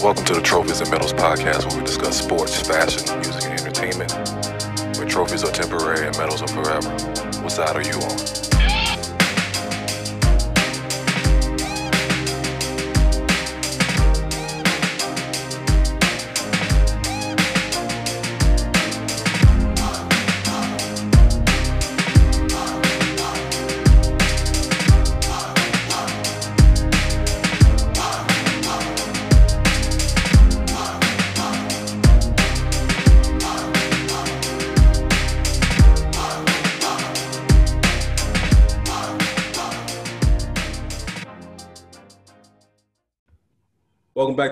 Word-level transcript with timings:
Welcome 0.00 0.24
to 0.26 0.34
the 0.34 0.40
Trophies 0.42 0.80
and 0.80 0.90
Medals 0.90 1.12
podcast, 1.12 1.68
where 1.68 1.78
we 1.78 1.84
discuss 1.84 2.22
sports, 2.22 2.60
fashion, 2.60 3.20
music, 3.20 3.44
and 3.44 3.60
entertainment. 3.60 4.12
Where 4.98 5.06
trophies 5.06 5.44
are 5.44 5.52
temporary 5.52 6.06
and 6.06 6.16
medals 6.16 6.42
are 6.42 6.48
forever. 6.48 6.90
What 7.42 7.52
side 7.52 7.76
are 7.76 7.82
you 7.82 7.94
on? 7.94 8.55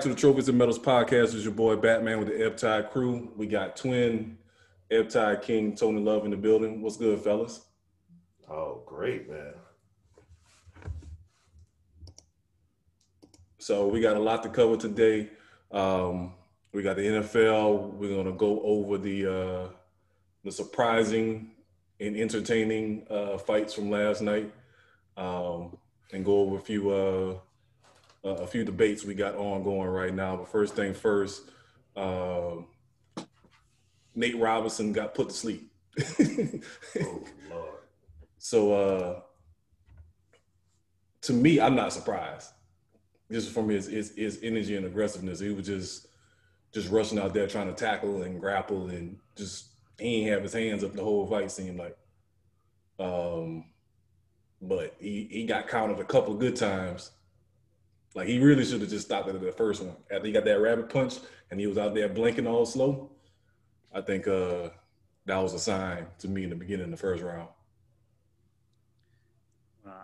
To 0.05 0.09
the 0.09 0.15
Trophies 0.15 0.47
and 0.47 0.57
Medals 0.59 0.77
podcast. 0.77 1.33
It's 1.33 1.43
your 1.43 1.51
boy 1.51 1.77
Batman 1.77 2.19
with 2.19 2.27
the 2.27 2.45
Ebb 2.45 2.57
Tide 2.57 2.91
crew. 2.91 3.31
We 3.35 3.47
got 3.47 3.75
twin 3.75 4.37
Ebb 4.91 5.09
Tide 5.09 5.41
King 5.41 5.75
Tony 5.75 5.99
Love 5.99 6.25
in 6.25 6.29
the 6.29 6.37
building. 6.37 6.83
What's 6.83 6.95
good, 6.95 7.19
fellas? 7.21 7.61
Oh, 8.47 8.83
great, 8.85 9.27
man. 9.27 9.55
So 13.57 13.87
we 13.87 13.99
got 13.99 14.15
a 14.15 14.19
lot 14.19 14.43
to 14.43 14.49
cover 14.49 14.77
today. 14.77 15.31
Um, 15.71 16.33
we 16.71 16.83
got 16.83 16.97
the 16.97 17.01
NFL. 17.01 17.93
We're 17.93 18.15
gonna 18.15 18.37
go 18.37 18.61
over 18.61 18.99
the 18.99 19.25
uh, 19.25 19.67
the 20.43 20.51
surprising 20.51 21.49
and 21.99 22.15
entertaining 22.15 23.07
uh, 23.09 23.39
fights 23.39 23.73
from 23.73 23.89
last 23.89 24.21
night, 24.21 24.53
um, 25.17 25.75
and 26.13 26.23
go 26.23 26.41
over 26.41 26.57
a 26.57 26.61
few 26.61 26.91
uh, 26.91 27.39
uh, 28.25 28.29
a 28.29 28.47
few 28.47 28.63
debates 28.63 29.05
we 29.05 29.13
got 29.13 29.35
ongoing 29.35 29.87
right 29.87 30.13
now. 30.13 30.35
But 30.35 30.47
first 30.47 30.75
thing 30.75 30.93
first, 30.93 31.43
uh, 31.95 32.55
Nate 34.15 34.39
Robinson 34.39 34.91
got 34.91 35.13
put 35.13 35.29
to 35.29 35.35
sleep. 35.35 35.71
oh 36.19 37.23
Lord! 37.49 37.75
So 38.37 38.73
uh, 38.73 39.19
to 41.21 41.33
me, 41.33 41.59
I'm 41.59 41.75
not 41.75 41.93
surprised. 41.93 42.51
Just 43.31 43.51
from 43.51 43.69
his, 43.69 43.87
his 43.87 44.13
his 44.15 44.39
energy 44.43 44.75
and 44.75 44.85
aggressiveness, 44.85 45.39
he 45.39 45.49
was 45.49 45.65
just 45.65 46.07
just 46.73 46.89
rushing 46.89 47.19
out 47.19 47.33
there 47.33 47.47
trying 47.47 47.67
to 47.67 47.73
tackle 47.73 48.23
and 48.23 48.39
grapple 48.39 48.89
and 48.89 49.17
just 49.35 49.67
he 49.99 50.21
ain't 50.21 50.31
have 50.31 50.43
his 50.43 50.53
hands 50.53 50.83
up 50.83 50.93
the 50.93 51.03
whole 51.03 51.27
fight. 51.27 51.51
Seemed 51.51 51.77
like. 51.77 51.97
Um, 52.97 53.65
but 54.61 54.95
he, 54.99 55.27
he 55.29 55.45
got 55.45 55.67
counted 55.67 55.99
a 55.99 56.05
couple 56.05 56.33
good 56.33 56.55
times 56.55 57.11
like 58.15 58.27
he 58.27 58.39
really 58.39 58.65
should 58.65 58.81
have 58.81 58.89
just 58.89 59.05
stopped 59.05 59.27
at 59.27 59.39
the 59.39 59.51
first 59.51 59.83
one. 59.83 59.95
After 60.09 60.25
he 60.25 60.31
got 60.31 60.45
that 60.45 60.61
rabbit 60.61 60.89
punch 60.89 61.15
and 61.51 61.59
he 61.59 61.67
was 61.67 61.77
out 61.77 61.93
there 61.93 62.09
blinking 62.09 62.47
all 62.47 62.65
slow, 62.65 63.11
I 63.93 64.01
think 64.01 64.27
uh, 64.27 64.69
that 65.25 65.37
was 65.37 65.53
a 65.53 65.59
sign 65.59 66.07
to 66.19 66.27
me 66.27 66.43
in 66.43 66.49
the 66.49 66.55
beginning 66.55 66.85
of 66.85 66.91
the 66.91 66.97
first 66.97 67.21
round. 67.21 67.49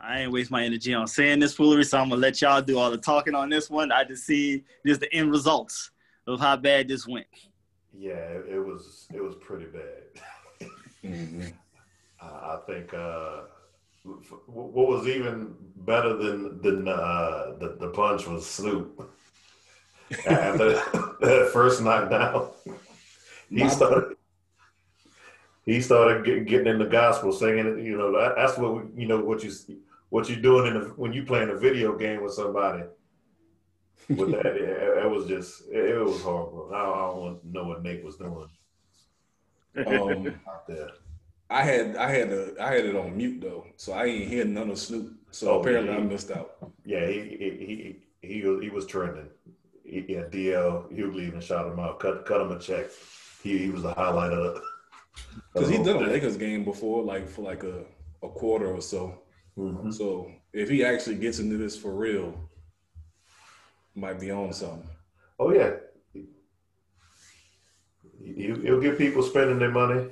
I 0.03 0.21
ain't 0.21 0.31
waste 0.31 0.51
my 0.51 0.63
energy 0.63 0.93
on 0.93 1.07
saying 1.07 1.39
this 1.39 1.53
foolery, 1.53 1.83
so 1.83 1.99
I'm 1.99 2.09
gonna 2.09 2.21
let 2.21 2.41
y'all 2.41 2.61
do 2.61 2.77
all 2.77 2.91
the 2.91 2.97
talking 2.97 3.33
on 3.33 3.49
this 3.49 3.69
one. 3.69 3.91
I 3.91 4.03
just 4.03 4.25
see 4.25 4.63
just 4.85 4.99
the 4.99 5.11
end 5.13 5.31
results 5.31 5.91
of 6.27 6.39
how 6.39 6.55
bad 6.57 6.87
this 6.87 7.07
went. 7.07 7.27
Yeah, 7.97 8.13
it, 8.13 8.63
was 8.63 9.07
it 9.13 9.23
was 9.23 9.35
pretty 9.41 9.65
bad. 9.65 10.69
mm-hmm. 11.03 11.47
I 12.21 12.57
think 12.67 12.93
uh, 12.93 13.41
what 14.03 14.87
was 14.87 15.07
even 15.07 15.55
better 15.75 16.15
than 16.15 16.61
than 16.61 16.87
uh, 16.87 17.53
the 17.59 17.77
the 17.79 17.89
punch 17.89 18.27
was 18.27 18.45
Snoop. 18.45 19.09
After 20.27 20.73
that 21.21 21.49
first 21.53 21.81
knockdown, 21.81 22.49
he 23.49 23.69
started 23.69 24.17
he 25.65 25.79
started 25.81 26.25
get, 26.25 26.45
getting 26.45 26.67
in 26.67 26.79
the 26.79 26.85
gospel, 26.85 27.31
singing. 27.31 27.85
You 27.85 27.97
know, 27.97 28.11
that, 28.19 28.35
that's 28.35 28.57
what 28.57 28.85
you 28.95 29.07
know 29.07 29.19
what 29.19 29.43
you 29.43 29.51
what 30.09 30.29
you're 30.29 30.41
doing 30.41 30.67
in 30.67 30.81
the, 30.81 30.85
when 30.89 31.13
you 31.13 31.23
playing 31.23 31.49
a 31.49 31.55
video 31.55 31.97
game 31.97 32.23
with 32.23 32.33
somebody. 32.33 32.83
With 34.09 34.31
that, 34.31 34.47
it, 34.47 35.03
it 35.03 35.09
was 35.09 35.27
just 35.27 35.69
it, 35.71 35.91
it 35.91 36.03
was 36.03 36.21
horrible. 36.21 36.71
I, 36.73 36.77
I 36.77 37.07
don't 37.07 37.17
want 37.17 37.41
to 37.41 37.49
know 37.49 37.63
what 37.65 37.83
Nate 37.83 38.03
was 38.03 38.17
doing 38.17 38.49
um, 39.87 40.39
out 40.49 40.67
there. 40.67 40.89
I 41.51 41.63
had 41.63 41.97
I 41.97 42.09
had 42.09 42.31
a, 42.31 42.53
I 42.61 42.73
had 42.73 42.85
it 42.85 42.95
on 42.95 43.17
mute 43.17 43.41
though, 43.41 43.67
so 43.75 43.91
I 43.91 44.05
ain't 44.05 44.29
hear 44.29 44.45
none 44.45 44.69
of 44.69 44.79
Snoop. 44.79 45.13
So 45.31 45.51
oh, 45.51 45.59
apparently 45.59 45.93
he, 45.93 45.99
I 45.99 46.01
missed 46.01 46.31
out. 46.31 46.55
Yeah, 46.85 47.05
he 47.07 47.19
he 47.19 47.97
he 48.21 48.41
he, 48.41 48.59
he 48.61 48.69
was 48.69 48.85
trending. 48.85 49.27
He, 49.83 50.05
yeah, 50.07 50.21
DL 50.21 50.89
Hughley 50.93 51.27
even 51.27 51.41
shot 51.41 51.69
him 51.69 51.77
out, 51.77 51.99
cut 51.99 52.25
cut 52.25 52.41
him 52.41 52.53
a 52.53 52.59
check. 52.59 52.85
He 53.43 53.57
he 53.57 53.69
was 53.69 53.83
the 53.83 53.93
highlight 53.93 54.31
of. 54.31 54.61
Because 55.53 55.67
he 55.67 55.77
did 55.77 55.97
a 55.97 55.99
Lakers 55.99 56.37
game 56.37 56.63
before, 56.63 57.03
like 57.03 57.27
for 57.27 57.41
like 57.41 57.63
a, 57.63 57.83
a 58.23 58.29
quarter 58.29 58.73
or 58.73 58.81
so. 58.81 59.19
Mm-hmm. 59.57 59.91
So 59.91 60.31
if 60.53 60.69
he 60.69 60.85
actually 60.85 61.17
gets 61.17 61.39
into 61.39 61.57
this 61.57 61.75
for 61.75 61.93
real, 61.93 62.33
might 63.93 64.21
be 64.21 64.31
on 64.31 64.53
something. 64.53 64.87
Oh 65.37 65.51
yeah, 65.51 65.71
he'll 68.23 68.79
get 68.79 68.97
people 68.97 69.21
spending 69.21 69.59
their 69.59 69.71
money 69.71 70.07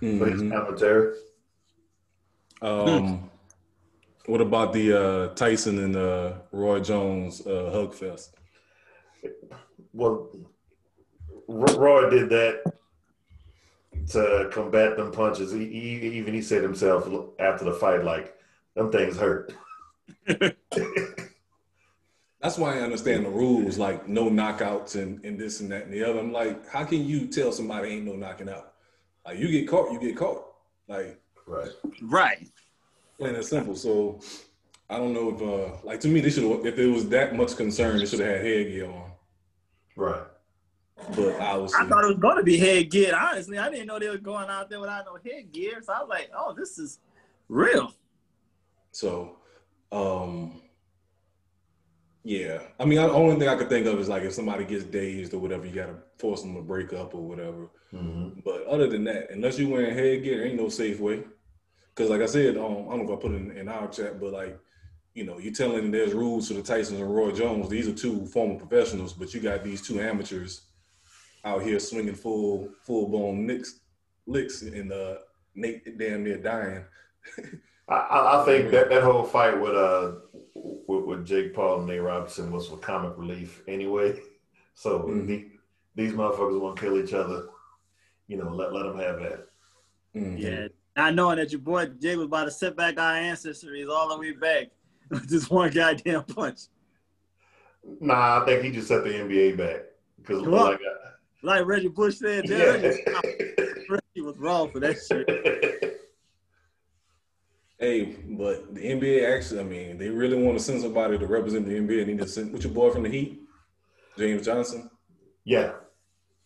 mm-hmm. 0.00 0.18
for 0.18 0.26
his 0.26 0.40
commentary. 0.50 1.14
Um, 2.62 3.30
what 4.26 4.40
about 4.40 4.72
the 4.72 4.98
uh, 4.98 5.34
Tyson 5.34 5.78
and 5.78 5.96
uh, 5.96 6.32
Roy 6.50 6.80
Jones 6.80 7.46
uh, 7.46 7.70
hug 7.72 7.92
fest? 7.94 8.36
Well, 9.92 10.30
Roy 11.46 12.10
did 12.10 12.30
that 12.30 12.62
to 14.10 14.48
combat 14.52 14.96
them 14.96 15.12
punches. 15.12 15.52
He, 15.52 15.66
he, 15.66 16.18
even 16.18 16.34
he 16.34 16.42
said 16.42 16.62
himself 16.62 17.08
after 17.38 17.64
the 17.64 17.74
fight, 17.74 18.04
like 18.04 18.34
them 18.74 18.90
things 18.90 19.16
hurt. 19.16 19.54
That's 22.40 22.58
why 22.58 22.76
I 22.76 22.80
understand 22.80 23.24
the 23.24 23.30
rules, 23.30 23.78
like 23.78 24.06
no 24.06 24.28
knockouts 24.28 24.96
and, 24.96 25.24
and 25.24 25.38
this 25.38 25.60
and 25.60 25.72
that 25.72 25.84
and 25.84 25.92
the 25.92 26.04
other. 26.04 26.18
I'm 26.18 26.32
like, 26.32 26.68
how 26.68 26.84
can 26.84 27.06
you 27.06 27.26
tell 27.26 27.52
somebody 27.52 27.88
ain't 27.88 28.04
no 28.04 28.16
knocking 28.16 28.50
out? 28.50 28.73
Like 29.26 29.38
you 29.38 29.48
get 29.48 29.68
caught, 29.68 29.92
you 29.92 30.00
get 30.00 30.16
caught. 30.16 30.44
Like 30.88 31.20
right, 31.46 31.70
right. 32.02 32.48
Plain 33.18 33.34
and 33.36 33.44
simple. 33.44 33.74
So 33.76 34.20
I 34.90 34.98
don't 34.98 35.14
know 35.14 35.34
if 35.34 35.42
uh 35.42 35.76
like 35.86 36.00
to 36.00 36.08
me 36.08 36.20
they 36.20 36.30
should 36.30 36.44
if 36.66 36.78
it 36.78 36.86
was 36.86 37.08
that 37.08 37.34
much 37.34 37.56
concern 37.56 37.98
they 37.98 38.06
should 38.06 38.20
have 38.20 38.36
had 38.36 38.44
headgear 38.44 38.86
on. 38.86 39.10
Right. 39.96 40.24
But 41.16 41.40
I 41.40 41.56
was 41.56 41.74
I 41.74 41.86
thought 41.86 42.04
it 42.04 42.08
was 42.08 42.18
gonna 42.18 42.42
be 42.42 42.58
headgear. 42.58 43.14
Honestly, 43.14 43.58
I 43.58 43.70
didn't 43.70 43.86
know 43.86 43.98
they 43.98 44.08
were 44.08 44.18
going 44.18 44.48
out 44.48 44.68
there 44.68 44.80
without 44.80 45.06
no 45.06 45.18
headgear. 45.24 45.82
So 45.82 45.92
I 45.92 46.00
was 46.00 46.08
like, 46.08 46.30
oh, 46.36 46.54
this 46.56 46.78
is 46.78 46.98
real. 47.48 47.92
So 48.92 49.36
um 49.90 50.60
yeah, 52.26 52.62
I 52.80 52.86
mean, 52.86 52.96
the 52.96 53.12
only 53.12 53.36
thing 53.36 53.48
I 53.48 53.56
could 53.56 53.68
think 53.68 53.86
of 53.86 54.00
is 54.00 54.08
like 54.08 54.22
if 54.22 54.32
somebody 54.32 54.64
gets 54.64 54.84
dazed 54.84 55.34
or 55.34 55.38
whatever, 55.38 55.66
you 55.66 55.74
gotta 55.74 55.96
force 56.16 56.40
them 56.40 56.54
to 56.54 56.62
break 56.62 56.94
up 56.94 57.14
or 57.14 57.20
whatever. 57.20 57.68
Mm-hmm. 57.92 58.40
But 58.42 58.64
other 58.66 58.86
than 58.86 59.04
that, 59.04 59.30
unless 59.30 59.58
you're 59.58 59.68
wearing 59.68 59.94
headgear, 59.94 60.38
there 60.38 60.46
ain't 60.46 60.58
no 60.58 60.70
safe 60.70 61.00
way. 61.00 61.22
Because 61.94 62.08
like 62.08 62.22
I 62.22 62.26
said, 62.26 62.56
um, 62.56 62.88
I 62.88 62.96
don't 62.96 63.06
know 63.06 63.12
if 63.12 63.18
I 63.18 63.22
put 63.22 63.32
it 63.32 63.36
in, 63.36 63.50
in 63.50 63.68
our 63.68 63.88
chat, 63.88 64.18
but 64.18 64.32
like, 64.32 64.58
you 65.12 65.24
know, 65.24 65.38
you're 65.38 65.52
telling 65.52 65.90
there's 65.90 66.14
rules 66.14 66.48
for 66.48 66.54
the 66.54 66.62
Tysons 66.62 66.98
and 66.98 67.14
Roy 67.14 67.30
Jones. 67.30 67.68
These 67.68 67.88
are 67.88 67.92
two 67.92 68.24
former 68.26 68.58
professionals, 68.58 69.12
but 69.12 69.34
you 69.34 69.40
got 69.40 69.62
these 69.62 69.86
two 69.86 70.00
amateurs 70.00 70.62
out 71.44 71.62
here 71.62 71.78
swinging 71.78 72.14
full 72.14 72.70
full 72.86 73.06
blown 73.10 73.46
licks, 73.46 73.80
licks, 74.26 74.62
and 74.62 74.90
uh, 74.90 75.16
Nate 75.54 75.98
damn 75.98 76.24
near 76.24 76.38
dying. 76.38 76.86
I, 77.88 78.40
I, 78.40 78.44
think 78.46 78.70
that 78.70 78.88
that 78.88 79.02
whole 79.02 79.24
fight 79.24 79.60
with 79.60 79.74
uh 79.74 80.12
with, 80.54 81.04
with 81.04 81.26
Jake 81.26 81.54
Paul 81.54 81.78
and 81.78 81.86
Nate 81.86 82.02
Robinson 82.02 82.50
was 82.50 82.68
for 82.68 82.78
comic 82.78 83.12
relief 83.16 83.62
anyway. 83.68 84.20
So 84.76 85.02
mm-hmm. 85.02 85.26
the, 85.28 85.46
these 85.94 86.14
motherfuckers 86.14 86.60
want 86.60 86.74
to 86.76 86.82
kill 86.82 86.98
each 86.98 87.12
other. 87.12 87.46
You 88.26 88.38
know, 88.38 88.52
let 88.52 88.72
let 88.72 88.82
them 88.82 88.98
have 88.98 89.20
that. 89.20 89.46
Mm-hmm. 90.16 90.36
Yeah, 90.36 90.66
not 90.96 91.14
knowing 91.14 91.36
that 91.36 91.52
your 91.52 91.60
boy 91.60 91.86
Jake 91.86 92.16
was 92.16 92.26
about 92.26 92.46
to 92.46 92.50
set 92.50 92.76
back 92.76 92.98
our 92.98 93.14
ancestors 93.14 93.88
all 93.88 94.08
the 94.08 94.18
way 94.18 94.32
back 94.32 94.70
with 95.10 95.28
this 95.30 95.48
one 95.48 95.70
goddamn 95.70 96.24
punch. 96.24 96.62
Nah, 98.00 98.42
I 98.42 98.44
think 98.44 98.64
he 98.64 98.72
just 98.72 98.88
set 98.88 99.04
the 99.04 99.10
NBA 99.10 99.56
back 99.56 99.82
because 100.16 100.42
like, 100.42 100.80
like 101.42 101.66
Reggie 101.66 101.88
Bush 101.88 102.16
said, 102.16 102.48
yeah. 102.48 102.72
Reggie 103.88 104.02
was 104.22 104.38
wrong 104.38 104.70
for 104.70 104.80
that 104.80 104.96
shit. 104.96 105.73
Hey, 107.84 108.16
but 108.30 108.74
the 108.74 108.80
NBA 108.80 109.36
actually, 109.36 109.60
I 109.60 109.64
mean, 109.64 109.98
they 109.98 110.08
really 110.08 110.42
want 110.42 110.56
to 110.56 110.64
send 110.64 110.80
somebody 110.80 111.18
to 111.18 111.26
represent 111.26 111.66
the 111.66 111.72
NBA. 111.72 112.06
They 112.06 112.12
need 112.12 112.18
to 112.18 112.26
send 112.26 112.50
what's 112.50 112.64
your 112.64 112.72
boy 112.72 112.90
from 112.90 113.02
the 113.02 113.10
Heat, 113.10 113.42
James 114.16 114.46
Johnson. 114.46 114.88
Yeah, 115.44 115.72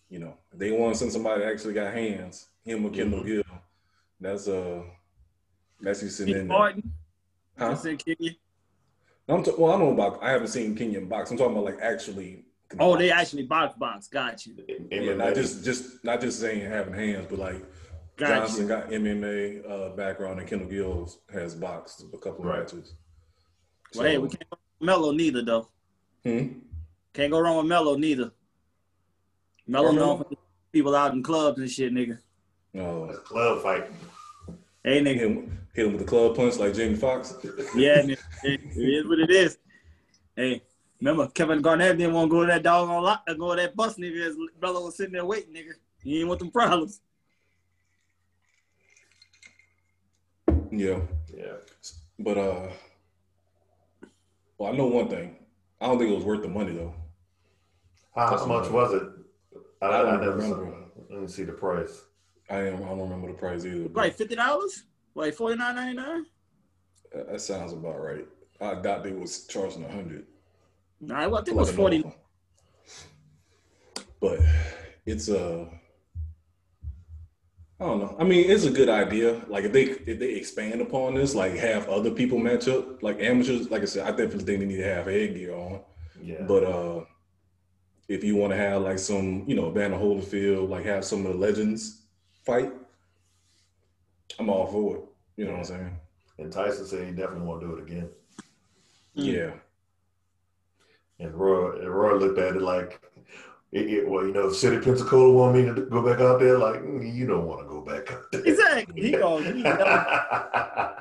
You 0.08 0.18
know, 0.18 0.34
they 0.52 0.72
want 0.72 0.94
to 0.94 0.98
send 0.98 1.12
somebody 1.12 1.42
that 1.42 1.52
actually 1.52 1.74
got 1.74 1.94
hands. 1.94 2.48
Him 2.64 2.84
or 2.84 2.90
Kendall 2.90 3.22
Gill. 3.22 3.44
That's 4.20 4.48
uh, 4.48 4.82
that's 5.80 6.00
who's 6.00 6.16
sitting 6.16 6.34
in 6.34 6.40
Keith 6.40 6.48
there. 6.48 6.58
Martin. 6.58 6.92
Huh? 7.56 7.70
I 7.70 7.74
said 7.74 8.04
Kenya. 8.04 8.32
I'm 9.28 9.44
t- 9.44 9.52
well, 9.56 9.72
I 9.72 9.78
don't 9.78 9.96
know 9.96 10.02
about. 10.02 10.20
I 10.20 10.30
haven't 10.30 10.48
seen 10.48 10.74
Kenyon 10.74 11.06
box. 11.06 11.30
I'm 11.30 11.36
talking 11.36 11.52
about 11.52 11.66
like 11.66 11.78
actually. 11.80 12.46
Oh, 12.80 12.96
they 12.96 13.12
actually 13.12 13.44
box 13.44 13.76
box. 13.76 14.08
Got 14.08 14.44
you. 14.44 14.56
Yeah, 14.90 15.14
not 15.14 15.36
just 15.36 15.64
just 15.64 16.04
not 16.04 16.20
just 16.20 16.40
saying 16.40 16.68
having 16.68 16.94
hands, 16.94 17.28
but 17.30 17.38
like 17.38 17.64
Got 18.18 18.48
Johnson 18.48 18.62
you. 18.62 18.68
got 18.68 18.90
MMA 18.90 19.70
uh, 19.70 19.88
background 19.96 20.40
and 20.40 20.48
Kendall 20.48 20.68
Gill 20.68 21.10
has 21.32 21.54
boxed 21.54 22.02
a 22.12 22.18
couple 22.18 22.40
of 22.40 22.46
Right. 22.50 22.58
matches. 22.60 22.94
Well, 23.94 24.04
hey, 24.06 24.18
we 24.18 24.28
can't 24.28 24.50
go 24.50 24.56
wrong 24.58 24.60
with 24.80 24.86
Melo 24.86 25.12
neither 25.12 25.42
though. 25.44 25.68
Hmm? 26.24 26.48
Can't 27.14 27.30
go 27.32 27.38
wrong 27.40 27.56
with 27.58 27.66
Melo 27.66 27.96
neither. 27.96 28.32
Melo 29.66 29.88
Okay. 29.88 29.96
known 29.96 30.18
for 30.18 30.26
people 30.72 30.94
out 30.96 31.12
in 31.14 31.22
clubs 31.22 31.58
and 31.60 31.70
shit, 31.70 31.92
nigga. 31.92 32.18
Oh, 32.74 33.06
That's 33.06 33.18
club 33.20 33.62
fight. 33.62 33.86
Hey, 34.84 35.02
hit 35.02 35.04
nigga. 35.04 35.18
him, 35.20 35.58
hit 35.74 35.86
him 35.86 35.92
with 35.92 36.00
the 36.02 36.06
club 36.06 36.34
punch 36.36 36.56
like 36.56 36.74
Jamie 36.74 36.96
Foxx. 36.96 37.34
Yeah, 37.76 38.02
nigga. 38.02 38.18
It 38.42 38.60
it 38.76 38.88
is 38.88 39.06
what 39.08 39.20
it 39.20 39.30
is. 39.30 39.58
Hey, 40.34 40.62
remember 41.00 41.28
Kevin 41.28 41.62
Garnett 41.62 41.96
didn't 41.98 42.14
want 42.14 42.30
to 42.30 42.34
go 42.36 42.40
to 42.40 42.46
that 42.48 42.62
dog 42.64 42.88
on 42.88 43.02
lot, 43.02 43.22
go 43.38 43.54
to 43.54 43.62
that 43.62 43.76
bus, 43.76 43.96
nigga. 43.96 44.24
His 44.24 44.36
brother 44.58 44.80
was 44.80 44.96
sitting 44.96 45.12
there 45.12 45.24
waiting, 45.24 45.54
nigga. 45.54 45.72
He 46.02 46.14
didn't 46.14 46.28
want 46.28 46.40
them 46.40 46.50
problems. 46.50 47.00
Yeah, 50.70 51.00
Yeah. 51.34 51.54
but 52.18 52.36
uh, 52.38 52.68
well, 54.58 54.72
I 54.72 54.76
know 54.76 54.86
one 54.86 55.08
thing. 55.08 55.36
I 55.80 55.86
don't 55.86 55.98
think 55.98 56.10
it 56.10 56.14
was 56.14 56.24
worth 56.24 56.42
the 56.42 56.48
money 56.48 56.72
though. 56.72 56.94
How, 58.14 58.30
That's 58.30 58.46
much 58.46 58.68
was 58.70 58.94
it? 58.94 59.02
I, 59.80 59.86
I 59.86 59.98
I, 60.00 60.02
don't 60.02 60.20
never 60.20 60.36
remember. 60.36 60.56
saw. 60.56 61.04
I 61.10 61.14
didn't 61.14 61.28
see 61.28 61.44
the 61.44 61.52
price. 61.52 62.02
I 62.50 62.66
am. 62.68 62.82
I 62.82 62.88
don't 62.88 63.00
remember 63.00 63.28
the 63.28 63.34
price 63.38 63.64
either. 63.64 63.88
but 63.88 64.02
Like 64.04 64.14
fifty 64.16 64.34
dollars? 64.34 64.84
Like 65.14 65.34
forty 65.34 65.56
nine 65.56 65.76
ninety 65.76 65.94
nine? 65.96 66.26
that, 67.12 67.30
that 67.30 67.40
sounds 67.40 67.72
about 67.72 68.00
right. 68.02 68.26
I 68.60 68.74
doubt 68.74 69.04
they 69.04 69.12
was 69.12 69.46
charging 69.46 69.84
a 69.84 69.88
hundred. 69.92 70.26
Nah, 71.00 71.20
I 71.20 71.28
think 71.42 71.48
it 71.48 71.54
was 71.54 71.70
forty. 71.70 71.98
normal. 71.98 72.16
But 74.20 74.40
it's 75.06 75.28
uh 75.30 75.66
I 77.80 77.84
don't 77.84 78.00
know. 78.00 78.16
I 78.18 78.24
mean, 78.24 78.50
it's 78.50 78.64
a 78.64 78.70
good 78.70 78.88
idea. 78.88 79.40
Like 79.48 79.64
if 79.64 79.72
they 79.72 79.84
if 79.84 80.18
they 80.18 80.34
expand 80.34 80.80
upon 80.80 81.14
this, 81.14 81.34
like 81.34 81.54
have 81.54 81.88
other 81.88 82.10
people 82.10 82.38
match 82.38 82.66
up, 82.66 83.02
like 83.02 83.20
amateurs. 83.20 83.70
Like 83.70 83.82
I 83.82 83.86
said, 83.86 84.06
I 84.06 84.10
definitely 84.10 84.44
think 84.44 84.60
they 84.60 84.66
need 84.66 84.78
to 84.78 84.94
have 84.94 85.06
headgear 85.06 85.54
on. 85.54 85.80
Yeah. 86.20 86.42
But 86.42 86.64
uh 86.64 87.04
if 88.08 88.24
you 88.24 88.36
want 88.36 88.52
to 88.52 88.56
have 88.56 88.82
like 88.82 88.98
some, 88.98 89.44
you 89.46 89.54
know, 89.54 89.70
Vanna 89.70 89.96
Holyfield, 89.96 90.70
like 90.70 90.86
have 90.86 91.04
some 91.04 91.26
of 91.26 91.32
the 91.32 91.38
legends 91.38 92.06
fight, 92.44 92.72
I'm 94.38 94.48
all 94.48 94.66
for 94.66 94.96
it. 94.96 95.02
You 95.36 95.44
know 95.44 95.52
what 95.52 95.58
I'm 95.58 95.64
saying? 95.64 96.00
and 96.38 96.52
Tyson 96.52 96.86
said 96.86 97.06
he 97.06 97.12
definitely 97.12 97.46
want 97.46 97.60
to 97.60 97.66
do 97.66 97.74
it 97.74 97.82
again. 97.82 98.08
Mm. 99.16 99.24
Yeah. 99.34 99.50
And 101.20 101.34
Roy, 101.34 101.80
and 101.80 101.90
Roy 101.90 102.16
looked 102.16 102.38
at 102.38 102.56
it 102.56 102.62
like, 102.62 103.00
it, 103.72 103.86
it- 103.90 104.08
well, 104.08 104.26
you 104.26 104.32
know, 104.32 104.48
if 104.48 104.56
City 104.56 104.76
of 104.76 104.84
Pensacola 104.84 105.32
want 105.32 105.56
me 105.56 105.64
to 105.66 105.72
go 105.86 106.02
back 106.02 106.20
out 106.20 106.40
there, 106.40 106.58
like, 106.58 106.80
mm, 106.82 107.14
you 107.14 107.26
don't 107.26 107.46
want 107.46 107.60
to 107.60 107.66
go 107.68 107.80
back 107.80 108.10
out 108.12 108.30
there. 108.32 108.42
Exactly. 108.44 109.00
He 109.02 109.10
gonna 109.12 109.52
he, 109.52 109.62
done- 109.62 110.94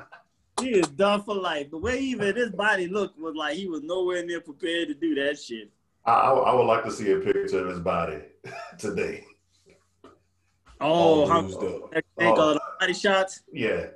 he 0.60 0.70
is 0.78 0.88
done 0.88 1.22
for 1.22 1.34
life. 1.34 1.70
The 1.70 1.78
way 1.78 1.98
even 1.98 2.34
his 2.36 2.50
body 2.50 2.88
looked 2.88 3.18
was 3.18 3.34
like 3.34 3.54
he 3.56 3.68
was 3.68 3.82
nowhere 3.82 4.24
near 4.24 4.40
prepared 4.40 4.88
to 4.88 4.94
do 4.94 5.14
that 5.16 5.38
shit. 5.40 5.70
I, 6.04 6.12
I, 6.12 6.32
I 6.32 6.54
would 6.54 6.64
like 6.66 6.84
to 6.84 6.90
see 6.90 7.10
a 7.12 7.18
picture 7.18 7.60
of 7.64 7.68
his 7.70 7.80
body 7.80 8.18
today. 8.78 9.24
Oh, 10.80 10.86
all 10.86 11.26
how 11.28 11.40
bruised 11.42 11.58
up. 11.62 11.92
think 11.92 12.04
Oh. 12.38 12.58
body 12.80 12.92
shots? 12.94 13.42
Yeah. 13.52 13.86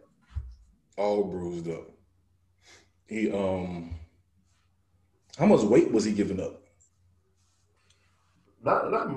all 0.97 1.25
bruised 1.25 1.69
up. 1.69 1.89
He 3.07 3.31
um, 3.31 3.95
how 5.39 5.47
much 5.47 5.61
weight 5.63 5.91
was 5.93 6.05
he 6.05 6.13
giving 6.13 6.41
up? 6.41 6.62
Not, 8.65 8.91
not, 8.91 9.11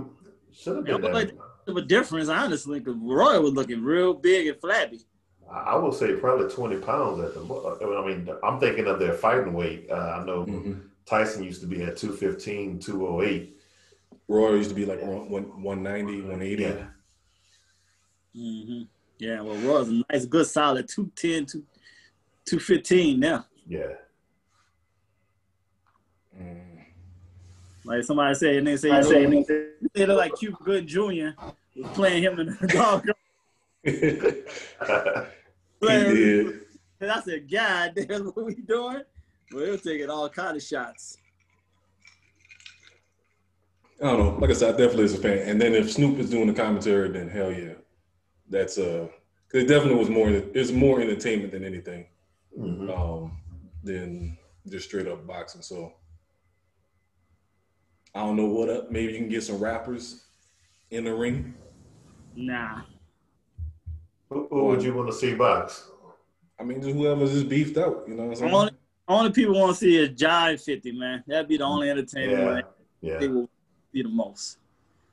should 0.53 0.77
have 0.77 0.85
been 0.85 1.01
but 1.01 1.13
that. 1.13 1.31
Of 1.67 1.77
a 1.77 1.81
difference, 1.81 2.29
honestly, 2.29 2.79
because 2.79 2.95
Roy 3.01 3.39
was 3.39 3.53
looking 3.53 3.83
real 3.83 4.13
big 4.13 4.47
and 4.47 4.59
flabby. 4.59 4.99
I 5.51 5.57
I 5.57 5.75
would 5.75 5.93
say 5.93 6.13
probably 6.13 6.47
20 6.49 6.77
pounds 6.77 7.23
at 7.23 7.33
the 7.33 7.39
mo- 7.41 7.77
I 7.81 8.07
mean, 8.07 8.29
I'm 8.43 8.59
thinking 8.59 8.85
of 8.87 8.99
their 8.99 9.13
fighting 9.13 9.53
weight. 9.53 9.89
Uh, 9.89 10.19
I 10.21 10.25
know 10.25 10.45
Mhm. 10.45 10.89
Tyson 11.05 11.43
used 11.43 11.61
to 11.61 11.67
be 11.67 11.81
at 11.83 11.97
215, 11.97 12.79
208. 12.79 13.57
Roy 14.27 14.53
used 14.55 14.69
to 14.69 14.75
be 14.75 14.85
like 14.85 15.01
one, 15.01 15.29
one, 15.29 15.63
190, 15.63 16.21
180. 16.21 16.63
Yeah. 16.63 16.87
hmm 18.33 18.81
Yeah, 19.17 19.41
well, 19.41 19.55
Roy's 19.57 19.89
a 19.89 20.03
nice, 20.11 20.25
good, 20.25 20.45
solid 20.45 20.87
210, 20.87 21.45
2, 21.45 21.63
215 22.45 23.19
now. 23.19 23.45
Yeah. 23.67 23.93
Like 27.85 28.03
somebody 28.03 28.33
said, 28.35 28.55
and 28.55 28.67
they 28.67 28.77
say, 28.77 28.87
you 28.87 29.29
know, 29.29 29.45
they 29.93 30.05
look 30.05 30.17
like 30.17 30.35
Cuba 30.35 30.57
Gooding 30.63 30.87
Jr. 30.87 31.39
was 31.75 31.91
playing 31.93 32.23
him 32.23 32.39
in 32.39 32.57
the 32.59 32.67
dog. 32.73 33.07
he 33.83 35.85
playing- 35.85 36.15
did. 36.15 36.61
And 37.01 37.11
I 37.11 37.19
said, 37.21 37.51
God 37.51 37.91
damn, 37.95 38.25
what 38.27 38.45
we 38.45 38.55
doing? 38.55 39.01
Well, 39.51 39.63
they 39.65 39.69
were 39.69 39.77
taking 39.77 40.09
all 40.09 40.27
kind 40.29 40.55
of 40.57 40.63
shots. 40.63 41.17
I 44.01 44.05
don't 44.07 44.19
know. 44.19 44.37
Like 44.39 44.49
I 44.49 44.53
said, 44.53 44.73
I 44.73 44.77
definitely 44.77 45.05
is 45.05 45.13
a 45.13 45.17
fan. 45.21 45.37
And 45.39 45.61
then 45.61 45.73
if 45.75 45.91
Snoop 45.91 46.17
is 46.19 46.29
doing 46.29 46.47
the 46.47 46.53
commentary, 46.53 47.09
then 47.09 47.29
hell 47.29 47.51
yeah, 47.51 47.73
that's 48.49 48.77
uh, 48.77 49.07
cause 49.51 49.63
it 49.63 49.67
definitely 49.67 49.99
was 49.99 50.09
more. 50.09 50.29
It's 50.29 50.71
more 50.71 50.99
entertainment 51.01 51.51
than 51.51 51.63
anything, 51.63 52.07
Mhm. 52.59 52.97
um, 52.97 53.37
than 53.83 54.37
just 54.67 54.87
straight 54.87 55.07
up 55.07 55.25
boxing. 55.27 55.61
So 55.61 55.93
I 58.15 58.19
don't 58.19 58.37
know 58.37 58.45
what 58.45 58.69
up. 58.69 58.89
Maybe 58.89 59.11
you 59.11 59.19
can 59.19 59.27
get 59.27 59.43
some 59.43 59.59
rappers 59.59 60.23
in 60.89 61.03
the 61.03 61.13
ring. 61.13 61.53
Nah. 62.33 62.81
Who, 64.29 64.47
who 64.49 64.65
would 64.65 64.81
you 64.81 64.93
want 64.93 65.09
to 65.09 65.13
see 65.13 65.35
box? 65.35 65.89
I 66.57 66.63
mean, 66.63 66.81
just 66.81 66.95
whoever's 66.95 67.33
just 67.33 67.49
beefed 67.49 67.77
out. 67.77 68.05
You 68.07 68.15
know 68.15 68.23
what 68.23 68.29
I'm 68.29 68.35
saying? 68.35 68.53
Only, 68.53 68.71
only 69.09 69.31
people 69.31 69.59
want 69.59 69.73
to 69.73 69.77
see 69.77 69.97
is 69.97 70.09
Jive 70.09 70.63
50, 70.63 70.93
man. 70.93 71.23
That'd 71.27 71.49
be 71.49 71.57
the 71.57 71.65
only 71.65 71.89
entertainment 71.89 72.65
Yeah. 73.01 73.11
Yeah. 73.11 73.19
they 73.19 73.27
will 73.27 73.49
see 73.93 74.01
the 74.01 74.09
most. 74.09 74.59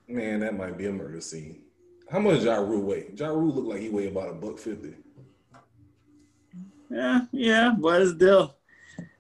Man, 0.07 0.39
that 0.41 0.57
might 0.57 0.79
be 0.79 0.87
a 0.87 0.93
murder 0.93 1.21
scene. 1.21 1.63
How 2.09 2.21
much 2.21 2.43
Ja 2.43 2.57
Rule 2.57 2.83
weigh? 2.83 3.11
Ja 3.17 3.29
Rule 3.29 3.53
look 3.53 3.67
like 3.67 3.81
he 3.81 3.89
weigh 3.89 4.09
about 4.09 4.31
a 4.31 4.35
buck 4.35 4.59
fifty. 4.59 4.95
Yeah, 6.91 7.23
yeah, 7.33 7.75
but 7.77 8.03
it's 8.03 8.13
still 8.13 8.57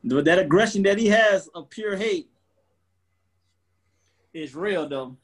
but 0.04 0.24
that 0.26 0.38
aggression 0.38 0.82
that 0.82 0.98
he 0.98 1.06
has 1.06 1.48
of 1.48 1.70
pure 1.70 1.96
hate 1.96 2.31
is 4.32 4.54
real 4.54 4.88
though. 4.88 5.16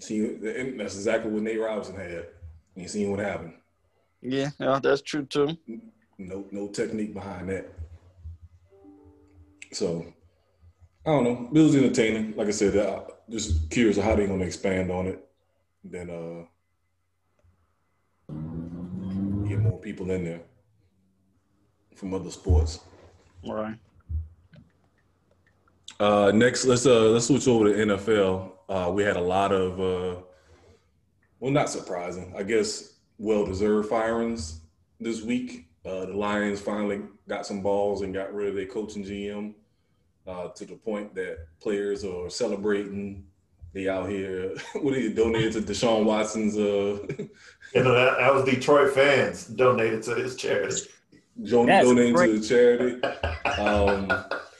See, 0.00 0.20
that's 0.36 0.96
exactly 0.96 1.30
what 1.30 1.42
Nate 1.42 1.60
Robinson 1.60 1.96
had. 1.96 2.26
You 2.74 2.88
seen 2.88 3.10
what 3.10 3.20
happened. 3.20 3.54
Yeah, 4.20 4.50
yeah, 4.58 4.80
that's 4.82 5.02
true 5.02 5.24
too. 5.24 5.56
No, 6.18 6.44
no 6.50 6.68
technique 6.68 7.14
behind 7.14 7.48
that. 7.50 7.72
So, 9.72 10.06
I 11.06 11.10
don't 11.10 11.24
know. 11.24 11.50
It 11.52 11.62
was 11.62 11.74
entertaining. 11.76 12.36
Like 12.36 12.48
I 12.48 12.52
said, 12.52 12.76
uh, 12.76 13.02
just 13.30 13.70
curious 13.70 13.96
how 13.98 14.14
they're 14.14 14.26
going 14.26 14.40
to 14.40 14.46
expand 14.46 14.90
on 14.90 15.06
it. 15.06 15.24
Then 15.84 16.10
uh, 16.10 16.44
get 19.48 19.58
more 19.58 19.78
people 19.80 20.10
in 20.10 20.24
there 20.24 20.42
from 21.96 22.14
other 22.14 22.30
sports. 22.30 22.80
Right. 23.46 23.76
Uh, 26.00 26.32
next, 26.34 26.64
let's 26.64 26.86
uh, 26.86 27.10
let's 27.10 27.26
switch 27.26 27.46
over 27.46 27.72
to 27.72 27.78
NFL. 27.86 28.52
Uh, 28.68 28.90
we 28.90 29.02
had 29.02 29.16
a 29.16 29.20
lot 29.20 29.52
of, 29.52 29.78
uh, 29.80 30.20
well, 31.40 31.50
not 31.52 31.68
surprising, 31.68 32.32
I 32.36 32.42
guess, 32.42 32.94
well-deserved 33.18 33.88
firings 33.88 34.60
this 34.98 35.22
week. 35.22 35.68
Uh, 35.84 36.06
the 36.06 36.14
Lions 36.14 36.60
finally 36.60 37.02
got 37.28 37.44
some 37.46 37.60
balls 37.60 38.02
and 38.02 38.14
got 38.14 38.32
rid 38.32 38.48
of 38.48 38.54
their 38.54 38.66
coach 38.66 38.96
and 38.96 39.04
GM 39.04 39.54
uh, 40.26 40.48
to 40.48 40.64
the 40.64 40.74
point 40.76 41.14
that 41.14 41.38
players 41.60 42.04
are 42.04 42.30
celebrating. 42.30 43.26
They 43.74 43.88
out 43.88 44.08
here, 44.08 44.54
what 44.74 44.94
are 44.94 45.00
you 45.00 45.12
donated 45.14 45.52
to 45.54 45.60
Deshaun 45.62 46.04
Watson's 46.04 46.56
uh, 46.56 46.98
You 47.74 47.82
know, 47.82 47.94
that, 47.94 48.18
that 48.18 48.34
was 48.34 48.44
Detroit 48.44 48.92
fans 48.92 49.46
donated 49.46 50.02
to 50.04 50.14
his 50.14 50.36
charity. 50.36 50.76
don- 51.44 51.66
That's 51.66 51.86
donating 51.88 52.12
great. 52.14 52.26
to 52.34 52.38
the 52.38 52.46
charity. 52.46 53.02
Um, 53.60 54.10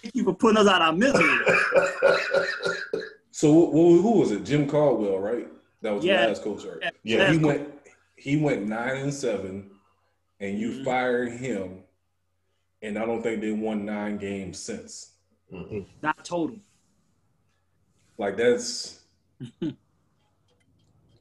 Thank 0.02 0.14
you 0.16 0.24
for 0.24 0.34
putting 0.34 0.56
us 0.58 0.66
out 0.66 0.82
of 0.82 0.88
our 0.88 0.92
misery. 0.92 1.38
so 3.30 3.52
wh- 3.52 3.70
wh- 3.70 4.02
who 4.02 4.18
was 4.20 4.32
it? 4.32 4.44
Jim 4.44 4.66
Caldwell, 4.68 5.18
right? 5.18 5.46
That 5.80 5.92
was 5.94 6.04
Yeah. 6.04 6.22
the 6.22 6.28
last 6.28 6.42
coach, 6.42 6.64
right? 6.64 6.92
Yeah. 7.04 7.30
he 7.32 7.38
went 7.38 7.68
he 8.16 8.36
went 8.36 8.66
nine 8.68 8.98
and 8.98 9.12
seven, 9.14 9.70
and 10.38 10.56
you 10.58 10.70
Mhm. 10.70 10.84
fired 10.84 11.32
him 11.32 11.82
and 12.82 12.96
I 12.98 13.04
don't 13.06 13.22
think 13.22 13.40
they 13.40 13.52
won 13.52 13.84
nine 13.84 14.16
games 14.18 14.58
since. 14.58 15.12
Not 16.02 16.24
total. 16.24 16.56
Like 18.18 18.36
that's 18.36 19.00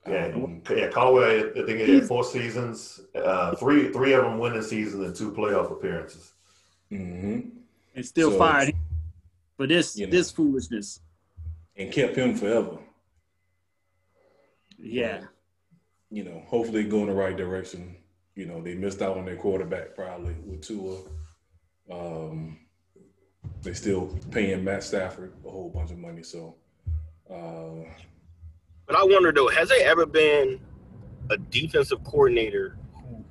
Yeah, 0.08 0.32
um, 0.34 0.62
yeah. 0.70 0.88
Caldwell, 0.90 1.52
I 1.56 1.66
think 1.66 1.80
he 1.80 1.96
had 1.96 2.08
four 2.08 2.24
seasons, 2.24 3.02
uh, 3.16 3.56
three 3.56 3.92
three 3.92 4.14
of 4.14 4.24
them 4.24 4.40
winning 4.40 4.64
seasons 4.64 5.06
and 5.06 5.16
two 5.16 5.32
playoff 5.32 5.72
appearances. 5.72 6.34
mhm. 6.92 7.52
And 7.96 8.06
still 8.06 8.32
So- 8.32 8.38
fired 8.38 8.70
him 8.70 8.80
for 9.58 9.68
this 9.68 9.98
You 9.98 10.06
know. 10.08 10.12
this 10.12 10.32
foolishness. 10.32 11.02
and 11.78 11.92
kept 11.92 12.16
him 12.16 12.36
forever. 12.36 12.78
Yeah. 14.78 15.26
You 16.10 16.24
know, 16.24 16.44
hopefully 16.48 16.84
go 16.84 17.00
in 17.02 17.08
the 17.08 17.14
right 17.14 17.36
direction. 17.36 17.96
You 18.36 18.46
know, 18.46 18.62
they 18.62 18.76
missed 18.76 19.02
out 19.02 19.18
on 19.18 19.26
their 19.26 19.36
quarterback 19.38 19.96
probably 19.96 20.34
with 20.46 20.62
Tua. 20.62 21.00
Um, 21.90 22.60
they 23.62 23.74
still 23.74 24.18
paying 24.32 24.64
Matt 24.64 24.84
Stafford 24.84 25.34
a 25.46 25.50
whole 25.50 25.70
bunch 25.70 25.92
of 25.92 25.98
money. 25.98 26.24
So, 26.24 26.56
uh, 27.30 27.90
But 28.86 28.96
I 28.96 29.04
wonder 29.04 29.32
though, 29.32 29.48
has 29.50 29.70
there 29.70 29.88
ever 29.90 30.06
been 30.06 30.60
a 31.30 31.38
defensive 31.38 32.04
coordinator 32.04 32.78
who 32.94 33.24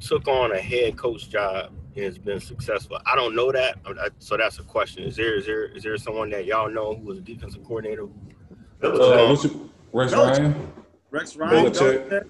took 0.00 0.28
on 0.28 0.52
a 0.52 0.58
head 0.58 0.96
coach 0.98 1.30
job 1.30 1.72
and 1.72 1.78
has 1.96 2.18
been 2.18 2.40
successful? 2.40 2.98
I 3.06 3.14
don't 3.16 3.34
know 3.34 3.50
that, 3.52 3.78
I- 3.86 4.08
so 4.18 4.36
that's 4.36 4.58
a 4.58 4.62
question. 4.62 5.04
Is 5.04 5.16
there 5.16 5.34
is 5.36 5.46
there 5.46 5.64
is 5.66 5.82
there 5.82 5.96
someone 5.96 6.30
that 6.30 6.44
y'all 6.44 6.70
know 6.70 6.94
who 6.94 7.04
was 7.06 7.18
a 7.18 7.22
defensive 7.22 7.64
coordinator? 7.64 8.04
uh, 8.82 9.28
what's 9.28 9.44
your, 9.44 9.54
Rex 9.92 10.12
Belichick. 10.12 10.38
Ryan? 10.38 10.72
Rex 11.10 11.36
Ryan. 11.36 11.64
Belichick. 11.64 12.08
Belichick. 12.08 12.28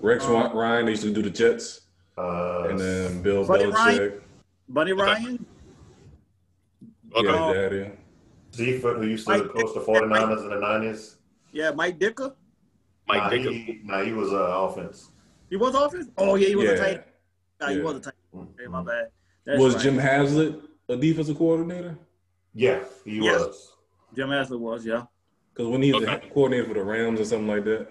Rex 0.00 0.24
Ryan, 0.26 0.84
they 0.86 0.90
used 0.92 1.02
to 1.04 1.12
do 1.12 1.22
the 1.22 1.30
Jets, 1.30 1.82
uh, 2.18 2.66
and 2.68 2.78
then 2.78 3.22
Bill 3.22 3.46
Buddy 3.46 3.64
Belichick. 3.64 3.72
Ryan? 3.74 4.20
Buddy 4.68 4.92
Ryan. 4.92 5.46
Okay. 7.14 7.26
Yeah, 7.28 7.46
Um, 7.46 7.54
daddy. 7.54 7.90
Seifert, 8.50 8.98
who 8.98 9.06
used 9.06 9.26
to 9.26 9.38
Mike 9.38 9.48
coach 9.50 9.72
the 9.74 9.80
49ers 9.80 10.42
in 10.44 10.50
the 10.50 10.56
90s. 10.56 11.16
Yeah, 11.52 11.70
Mike 11.70 11.98
Ditka. 11.98 12.34
Mike 13.08 13.22
nah, 13.22 13.30
Ditka. 13.30 13.50
he, 13.64 13.80
nah, 13.84 14.02
he 14.02 14.12
was 14.12 14.32
uh, 14.32 14.36
offense. 14.36 15.10
He 15.50 15.56
was 15.56 15.74
offense. 15.74 16.08
Oh 16.18 16.34
yeah, 16.34 16.48
he 16.48 16.56
was 16.56 16.68
a 16.68 16.72
Yeah. 16.74 16.78
tight. 16.78 17.04
Nah, 17.60 17.68
he 17.68 17.76
Yeah. 17.76 17.82
was 17.82 17.96
a 17.96 18.00
tight. 18.00 18.11
Okay, 18.34 18.66
my 18.68 18.82
bad. 18.82 19.08
That's 19.44 19.60
Was 19.60 19.74
right. 19.74 19.82
Jim 19.82 19.98
Haslett 19.98 20.54
a 20.88 20.96
defensive 20.96 21.36
coordinator? 21.36 21.98
Yeah, 22.54 22.84
he 23.04 23.22
Yes. 23.22 23.40
was. 23.40 23.72
Jim 24.14 24.28
Haslett 24.30 24.60
was 24.60 24.84
yeah. 24.86 25.04
Because 25.52 25.68
when 25.68 25.82
he 25.82 25.92
was 25.92 26.02
Okay. 26.04 26.14
a 26.26 26.30
coordinator 26.30 26.68
for 26.68 26.74
the 26.74 26.84
Rams 26.84 27.20
or 27.20 27.24
something 27.24 27.48
like 27.48 27.64
that, 27.64 27.88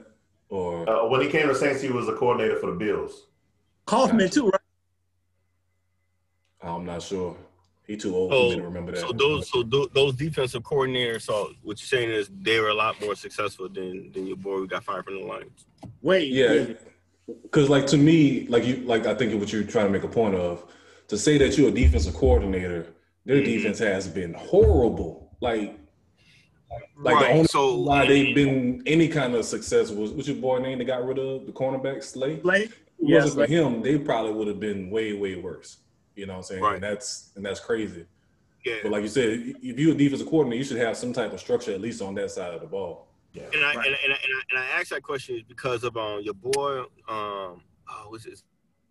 or 0.49 0.89
Uh, 0.89 1.07
when 1.07 1.21
he 1.21 1.27
came 1.29 1.47
to 1.47 1.55
Saints, 1.55 1.81
he 1.81 1.89
was 1.89 2.07
a 2.07 2.13
coordinator 2.13 2.57
for 2.57 2.67
the 2.71 2.77
Bills. 2.77 3.27
Kaufman 3.85 4.19
Gotcha. 4.27 4.33
too, 4.33 4.47
right? 4.49 4.61
I'm 6.61 6.85
not 6.85 7.01
sure. 7.01 7.35
He 7.87 7.97
too 7.97 8.15
old 8.15 8.31
So- 8.31 8.37
for 8.43 8.49
me 8.51 8.55
to 8.57 8.63
remember 8.63 8.91
that. 8.93 9.01
So 9.01 9.11
those 9.11 9.49
so 9.49 9.63
tho- 9.63 9.87
those 9.87 10.13
defensive 10.15 10.63
coordinators. 10.63 11.23
So 11.23 11.51
what 11.63 11.79
you're 11.81 11.87
saying 11.87 12.09
is 12.11 12.29
they 12.41 12.59
were 12.59 12.69
a 12.69 12.73
lot 12.73 12.99
more 13.01 13.15
successful 13.15 13.67
than 13.67 14.11
than 14.11 14.27
your 14.27 14.37
boy 14.37 14.57
who 14.57 14.67
got 14.67 14.83
fired 14.83 15.03
from 15.05 15.15
the 15.19 15.25
Lions. 15.25 15.65
Wait, 16.01 16.31
yeah, 16.31 16.49
wait. 16.51 16.77
Because 17.43 17.69
like 17.69 17.87
to 17.87 17.97
me, 17.97 18.47
like 18.47 18.65
you, 18.65 18.77
like 18.85 19.05
I 19.05 19.13
think 19.15 19.39
what 19.39 19.51
you're 19.51 19.63
trying 19.63 19.85
to 19.87 19.91
make 19.91 20.03
a 20.03 20.07
point 20.07 20.35
of, 20.35 20.65
to 21.07 21.17
say 21.17 21.37
that 21.37 21.57
you're 21.57 21.69
a 21.69 21.73
defensive 21.73 22.13
coordinator, 22.13 22.87
their 23.25 23.37
Mhm. 23.41 23.45
defense 23.45 23.79
has 23.79 24.07
been 24.07 24.33
horrible. 24.33 25.35
Like, 25.41 25.77
like 26.97 27.19
the 27.19 27.31
only 27.33 27.45
so- 27.45 27.77
why 27.81 28.05
they've 28.07 28.33
been 28.35 28.83
any 28.85 29.07
kind 29.07 29.35
of 29.35 29.45
success 29.45 29.91
was 29.91 30.11
what's 30.11 30.27
your 30.27 30.37
boy 30.37 30.59
name 30.59 30.77
that 30.79 30.85
got 30.85 31.05
rid 31.05 31.19
of 31.19 31.45
the 31.45 31.51
cornerback 31.51 32.03
Slay. 32.03 32.39
Slay? 32.41 32.69
Yes, 32.99 33.23
wasn't 33.23 33.47
for 33.47 33.51
him, 33.51 33.81
they 33.81 33.97
probably 33.97 34.31
would 34.33 34.47
have 34.47 34.59
been 34.59 34.89
way, 34.91 35.13
way 35.13 35.35
worse. 35.35 35.77
You 36.15 36.27
know 36.27 36.33
what 36.33 36.37
I'm 36.37 36.43
saying? 36.43 36.61
Right. 36.63 36.75
And 36.75 36.83
that's 36.83 37.31
and 37.35 37.45
that's 37.45 37.59
crazy. 37.59 38.05
Yeah. 38.63 38.75
But 38.83 38.91
like 38.91 39.01
you 39.01 39.07
said, 39.07 39.55
if 39.63 39.79
you're 39.79 39.93
a 39.93 39.97
defensive 39.97 40.27
coordinator, 40.27 40.59
you 40.59 40.63
should 40.63 40.77
have 40.77 40.95
some 40.95 41.13
type 41.13 41.33
of 41.33 41.39
structure 41.39 41.73
at 41.73 41.81
least 41.81 42.01
on 42.01 42.13
that 42.15 42.29
side 42.29 42.53
of 42.53 42.61
the 42.61 42.67
ball. 42.67 43.07
Yeah. 43.33 43.43
And 43.53 43.63
I, 43.63 43.75
Right. 43.75 43.85
and, 43.87 43.95
I, 43.95 43.99
and, 44.03 44.13
I, 44.13 44.15
and, 44.15 44.15
I, 44.15 44.41
and 44.49 44.59
I 44.59 44.79
asked 44.79 44.89
that 44.89 45.03
question 45.03 45.35
is 45.37 45.43
because 45.43 45.83
of 45.83 45.95
um 45.97 46.21
your 46.21 46.33
boy 46.33 46.79
um 47.07 47.61
oh 47.89 48.05
what's 48.09 48.25
his 48.25 48.43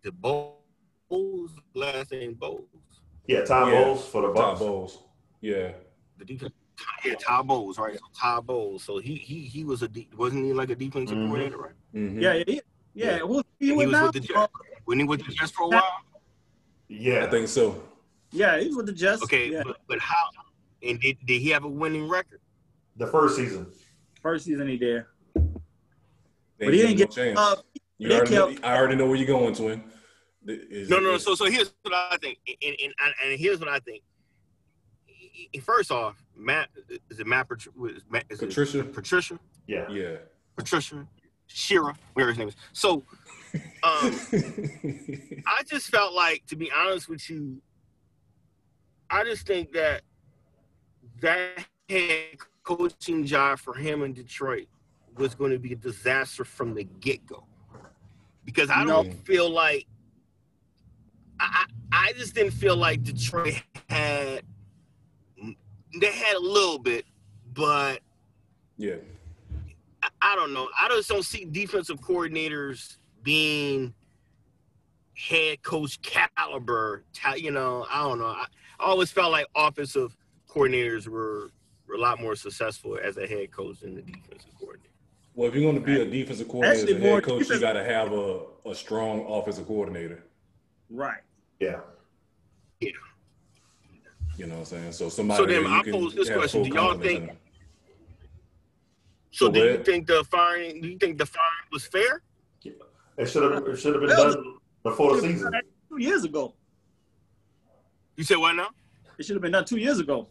the 0.03 0.11
Bowles 0.11 1.51
last 1.75 2.11
name 2.11 2.33
Bowles 2.33 2.67
Yeah, 3.27 3.43
Todd 3.45 3.71
Yeah. 3.71 3.83
Bowles 3.83 4.07
for 4.07 4.21
the 4.23 4.27
Top 4.29 4.35
Bucks. 4.35 4.59
Bowles. 4.59 4.97
Yeah. 5.41 5.71
the 6.17 6.25
defense 6.25 6.53
yeah 7.05 7.13
Todd 7.15 7.47
Bowles 7.47 7.77
right 7.77 7.93
so 7.99 8.05
Todd 8.19 8.47
Bowles 8.47 8.83
so 8.83 8.97
he 8.97 9.15
he 9.15 9.41
he 9.41 9.63
was 9.63 9.83
a 9.83 9.87
de- 9.87 10.09
wasn't 10.17 10.45
he 10.45 10.53
like 10.53 10.69
a 10.71 10.75
defensive 10.75 11.17
Mhm. 11.17 11.27
coordinator 11.27 11.57
right 11.57 11.73
Mhm. 11.93 12.21
Yeah, 12.21 12.33
yeah, 12.33 12.43
yeah. 12.47 12.59
yeah. 12.93 13.17
Who, 13.19 13.43
he, 13.59 13.67
he 13.67 13.71
was 13.73 13.85
was 13.87 13.93
now? 13.93 14.03
with 14.05 14.13
the 14.13 14.19
Jets 14.21 14.51
when 14.85 14.97
he 14.99 15.03
was 15.05 15.17
with 15.19 15.27
the 15.27 15.33
Jets 15.33 15.51
for 15.51 15.63
a 15.63 15.67
while 15.69 15.83
Yeah, 16.87 17.25
I 17.25 17.29
think 17.29 17.47
so. 17.47 17.83
Yeah, 18.31 18.59
he 18.59 18.67
was 18.67 18.77
with 18.77 18.85
the 18.87 18.93
Jets. 18.93 19.21
okay 19.23 19.51
Yeah. 19.51 19.61
but, 19.63 19.77
but 19.87 19.99
how 19.99 20.15
and 20.81 20.99
did, 20.99 21.17
did 21.25 21.41
he 21.41 21.49
have 21.49 21.63
a 21.63 21.67
winning 21.69 22.09
record 22.09 22.39
the 22.97 23.05
first 23.07 23.35
season. 23.35 23.71
First 24.21 24.45
season 24.45 24.67
he 24.67 24.77
did. 24.77 25.05
They 25.35 26.65
But 26.65 26.73
he 26.73 26.81
didn't 26.81 26.97
give 26.97 27.09
get 27.09 27.17
no 27.17 27.23
chance. 27.23 27.39
uh, 27.39 27.55
You 27.97 28.09
they 28.09 28.15
already 28.15 28.35
know, 28.35 28.55
I 28.63 28.77
already 28.77 28.95
know 28.95 29.05
where 29.07 29.15
you're 29.15 29.27
going, 29.27 29.53
twin. 29.55 29.83
Is- 30.45 30.89
no 30.89 30.99
no 30.99 31.13
is- 31.15 31.23
so 31.23 31.35
so 31.35 31.45
here's 31.45 31.71
what 31.83 31.93
I 31.93 32.17
think 32.17 32.39
and 32.47 32.75
and, 32.83 32.93
and, 32.99 33.13
and 33.23 33.39
here's 33.39 33.59
what 33.59 33.69
I 33.69 33.79
think 33.79 34.03
first 35.63 35.91
off 35.91 36.15
Matt 36.35 36.69
is 37.09 37.19
it 37.19 37.27
Matt 37.27 37.47
Matt, 38.09 38.25
is 38.29 38.41
it 38.41 38.47
Patricia. 38.47 38.83
Patricia 38.83 39.39
Yeah. 39.67 39.87
Yeah. 39.89 40.15
Patricia, 40.55 41.07
Shira, 41.47 41.95
whatever 42.13 42.31
his 42.31 42.37
name 42.39 42.47
is. 42.49 42.55
So, 42.73 43.03
um, 43.53 43.61
I 45.47 45.63
just 45.67 45.87
felt 45.89 46.13
like, 46.13 46.45
to 46.47 46.55
be 46.55 46.69
honest 46.71 47.07
with 47.09 47.27
you, 47.29 47.61
I 49.09 49.23
just 49.23 49.45
think 49.47 49.71
that 49.73 50.01
that 51.21 51.65
head 51.89 52.37
coaching 52.63 53.25
job 53.25 53.59
for 53.59 53.73
him 53.73 54.03
in 54.03 54.13
Detroit 54.13 54.67
was 55.17 55.35
going 55.35 55.51
to 55.51 55.59
be 55.59 55.73
a 55.73 55.75
disaster 55.75 56.43
from 56.45 56.73
the 56.73 56.83
get 56.83 57.25
go. 57.25 57.43
Because 58.45 58.69
I 58.69 58.83
don't 58.85 59.11
feel 59.25 59.49
like, 59.49 59.85
I, 61.39 61.65
I 61.91 62.13
just 62.13 62.33
didn't 62.35 62.51
feel 62.53 62.75
like 62.75 63.03
Detroit 63.03 63.61
had, 63.89 64.43
they 65.99 66.11
had 66.11 66.35
a 66.35 66.39
little 66.39 66.79
bit, 66.79 67.05
but 67.53 67.99
yeah. 68.77 68.95
I- 70.01 70.09
I 70.23 70.35
don't 70.35 70.53
know. 70.53 70.67
I 70.79 70.87
just 70.89 71.09
don't 71.09 71.25
see 71.25 71.45
defensive 71.45 71.99
coordinators 71.99 72.97
being 73.23 73.93
head 75.15 75.61
coach 75.61 75.99
caliber. 76.01 77.03
You 77.35 77.51
know, 77.51 77.85
I 77.91 78.01
don't 78.03 78.17
know. 78.19 78.25
I, 78.27 78.45
I 78.79 78.85
always 78.85 79.11
felt 79.11 79.31
like 79.31 79.45
offensive 79.55 80.15
coordinators 80.49 81.07
were 81.07 81.51
a 81.95 81.97
lot 81.99 82.19
more 82.19 82.35
successful 82.35 82.97
as 83.01 83.17
a 83.17 83.27
head 83.27 83.51
coach 83.51 83.79
than 83.81 83.95
the 83.95 84.01
defensive 84.01 84.51
coordinator. 84.59 84.89
Well, 85.33 85.47
if 85.47 85.55
you're 85.55 85.63
going 85.63 85.75
to 85.75 85.81
be 85.81 86.01
a 86.01 86.05
defensive 86.05 86.47
coordinator, 86.47 86.81
Actually, 86.81 86.95
as 86.95 86.99
a 87.01 87.03
head 87.03 87.09
more 87.11 87.21
coach, 87.21 87.49
you 87.49 87.59
got 87.59 87.73
to 87.73 87.83
have 87.83 88.11
a, 88.11 88.41
a 88.69 88.75
strong 88.75 89.25
offensive 89.27 89.67
coordinator. 89.67 90.23
right. 90.89 91.21
Yeah. 91.59 91.79
Yeah. 92.79 92.89
You 94.37 94.47
know 94.47 94.55
what 94.55 94.59
I'm 94.61 94.65
saying? 94.65 94.91
So 94.93 95.09
somebody. 95.09 95.37
So 95.43 95.45
then 95.45 95.67
I 95.71 95.83
can 95.83 95.93
pose 95.93 96.15
this 96.15 96.29
question. 96.29 96.63
Do 96.63 96.69
y'all 96.69 96.97
think- 96.97 97.29
in. 97.29 97.37
So 99.33 99.47
Go 99.47 99.53
do 99.53 99.59
you 99.59 99.83
think 99.83 100.07
the 100.07 100.23
firing? 100.25 100.81
Do 100.81 100.87
you 100.89 100.97
think 100.97 101.17
the 101.17 101.25
firing 101.25 101.67
was 101.71 101.85
fair? 101.85 102.21
It 103.17 103.25
should 103.29 103.51
have 103.51 103.67
it 103.67 103.75
should 103.77 103.93
have 103.93 104.01
been 104.01 104.09
Well, 104.09 104.33
done 104.33 104.57
before 104.83 105.15
the 105.15 105.21
season. 105.21 105.53
Two 105.89 105.97
years 105.99 106.23
ago. 106.23 106.55
You 108.15 108.23
said 108.23 108.37
what 108.37 108.53
now? 108.55 108.69
It 109.19 109.25
should 109.25 109.35
have 109.35 109.41
been 109.43 109.51
done 109.51 109.65
two 109.65 109.77
years 109.77 109.99
ago. 109.99 110.27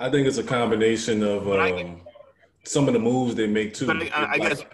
I 0.00 0.10
think 0.10 0.26
it's 0.26 0.38
a 0.38 0.44
combination 0.44 1.22
of 1.22 1.44
But 1.44 1.60
I- 1.60 1.82
um, 1.82 2.00
some 2.64 2.86
of 2.86 2.94
the 2.94 3.00
moves 3.00 3.34
they 3.34 3.46
make 3.46 3.74
too. 3.74 3.86
But 3.86 4.02
I, 4.02 4.08
I, 4.08 4.30
I 4.32 4.38
guess 4.38 4.64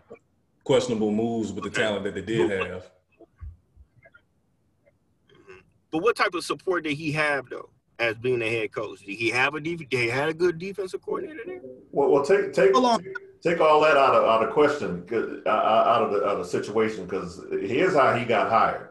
questionable 0.64 1.12
moves 1.12 1.52
with 1.52 1.64
the 1.64 1.71
Okay. 1.71 1.83
talent 1.83 2.04
that 2.04 2.14
they 2.14 2.23
did 2.23 2.50
have. 2.50 2.90
But 5.90 6.02
what 6.02 6.16
type 6.16 6.35
of 6.35 6.45
support 6.45 6.85
did 6.85 6.95
he 6.95 7.12
have 7.12 7.49
though, 7.49 7.71
as 8.00 8.16
being 8.16 8.43
a 8.43 8.49
head 8.50 8.73
coach? 8.73 9.00
Did 9.00 9.14
he 9.16 9.31
have 9.31 9.54
a 9.54 9.61
def- 9.61 9.88
Did 9.88 9.93
he 10.00 10.09
had 10.09 10.28
a 10.28 10.35
good 10.35 10.59
defensive 10.59 11.02
coordinator 11.02 11.40
there? 11.47 11.61
Well, 11.93 12.11
well, 12.11 12.25
take 12.25 12.52
take 12.52 12.73
Hold 12.73 12.85
on. 12.87 13.04
take 13.43 13.61
all 13.61 13.81
that 13.83 13.97
out 13.97 14.14
of 14.14 14.25
out 14.25 14.43
of 14.47 14.52
question, 14.52 15.07
'cause- 15.07 15.40
uh, 15.47 15.49
out 15.49 16.02
of 16.02 16.11
the 16.11 16.19
out 16.26 16.33
of 16.33 16.38
the 16.38 16.45
situation. 16.45 17.04
Because 17.04 17.40
here's 17.52 17.95
how 17.95 18.14
he 18.16 18.25
got 18.25 18.50
hired. 18.50 18.88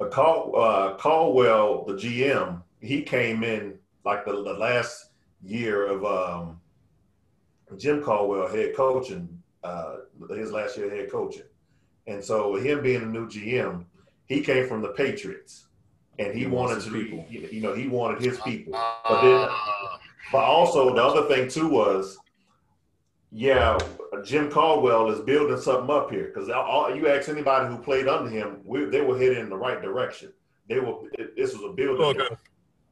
A 0.00 0.06
call 0.06 0.54
uh, 0.60 0.94
Caldwell, 0.98 1.84
the 1.86 1.94
GM, 1.94 2.62
he 2.80 3.02
came 3.02 3.42
in 3.42 3.78
like 4.04 4.24
the, 4.26 4.32
the 4.32 4.54
last 4.54 5.09
year 5.42 5.86
of 5.86 6.04
um, 6.04 6.60
Jim 7.76 8.02
Caldwell 8.02 8.48
head 8.48 8.74
coaching, 8.76 9.28
uh, 9.62 9.96
his 10.30 10.52
last 10.52 10.76
year 10.76 10.90
head 10.90 11.10
coaching, 11.10 11.44
and 12.06 12.22
so 12.22 12.54
him 12.56 12.82
being 12.82 13.02
a 13.02 13.06
new 13.06 13.26
GM, 13.28 13.84
he 14.26 14.40
came 14.42 14.66
from 14.68 14.82
the 14.82 14.88
Patriots, 14.88 15.66
and 16.18 16.32
he, 16.34 16.40
He 16.40 16.46
wanted 16.46 16.76
his 16.76 16.84
to, 16.86 16.90
people. 16.92 17.26
you 17.30 17.60
know, 17.60 17.74
he 17.74 17.88
wanted 17.88 18.20
his 18.22 18.40
people. 18.40 18.72
But 18.72 19.22
then- 19.22 19.48
But 20.32 20.44
also 20.44 20.94
the 20.94 21.02
other 21.02 21.26
thing 21.34 21.48
too 21.48 21.68
was, 21.68 22.16
yeah, 23.32 23.76
Jim 24.24 24.50
Caldwell 24.50 25.10
is 25.10 25.20
building 25.20 25.56
something 25.60 25.90
up 25.90 26.10
here 26.10 26.26
because 26.32 26.46
you 26.48 27.08
ask 27.08 27.28
anybody 27.28 27.68
who 27.68 27.78
played 27.82 28.06
under 28.08 28.30
him, 28.30 28.60
we, 28.64 28.84
they 28.84 29.00
were 29.00 29.18
heading 29.18 29.40
in 29.40 29.48
the 29.48 29.56
right 29.56 29.80
direction. 29.82 30.32
They 30.68 30.78
were. 30.78 30.98
It, 31.14 31.36
this 31.36 31.52
was 31.52 31.62
a 31.64 31.72
building. 31.72 32.20
Okay. 32.20 32.34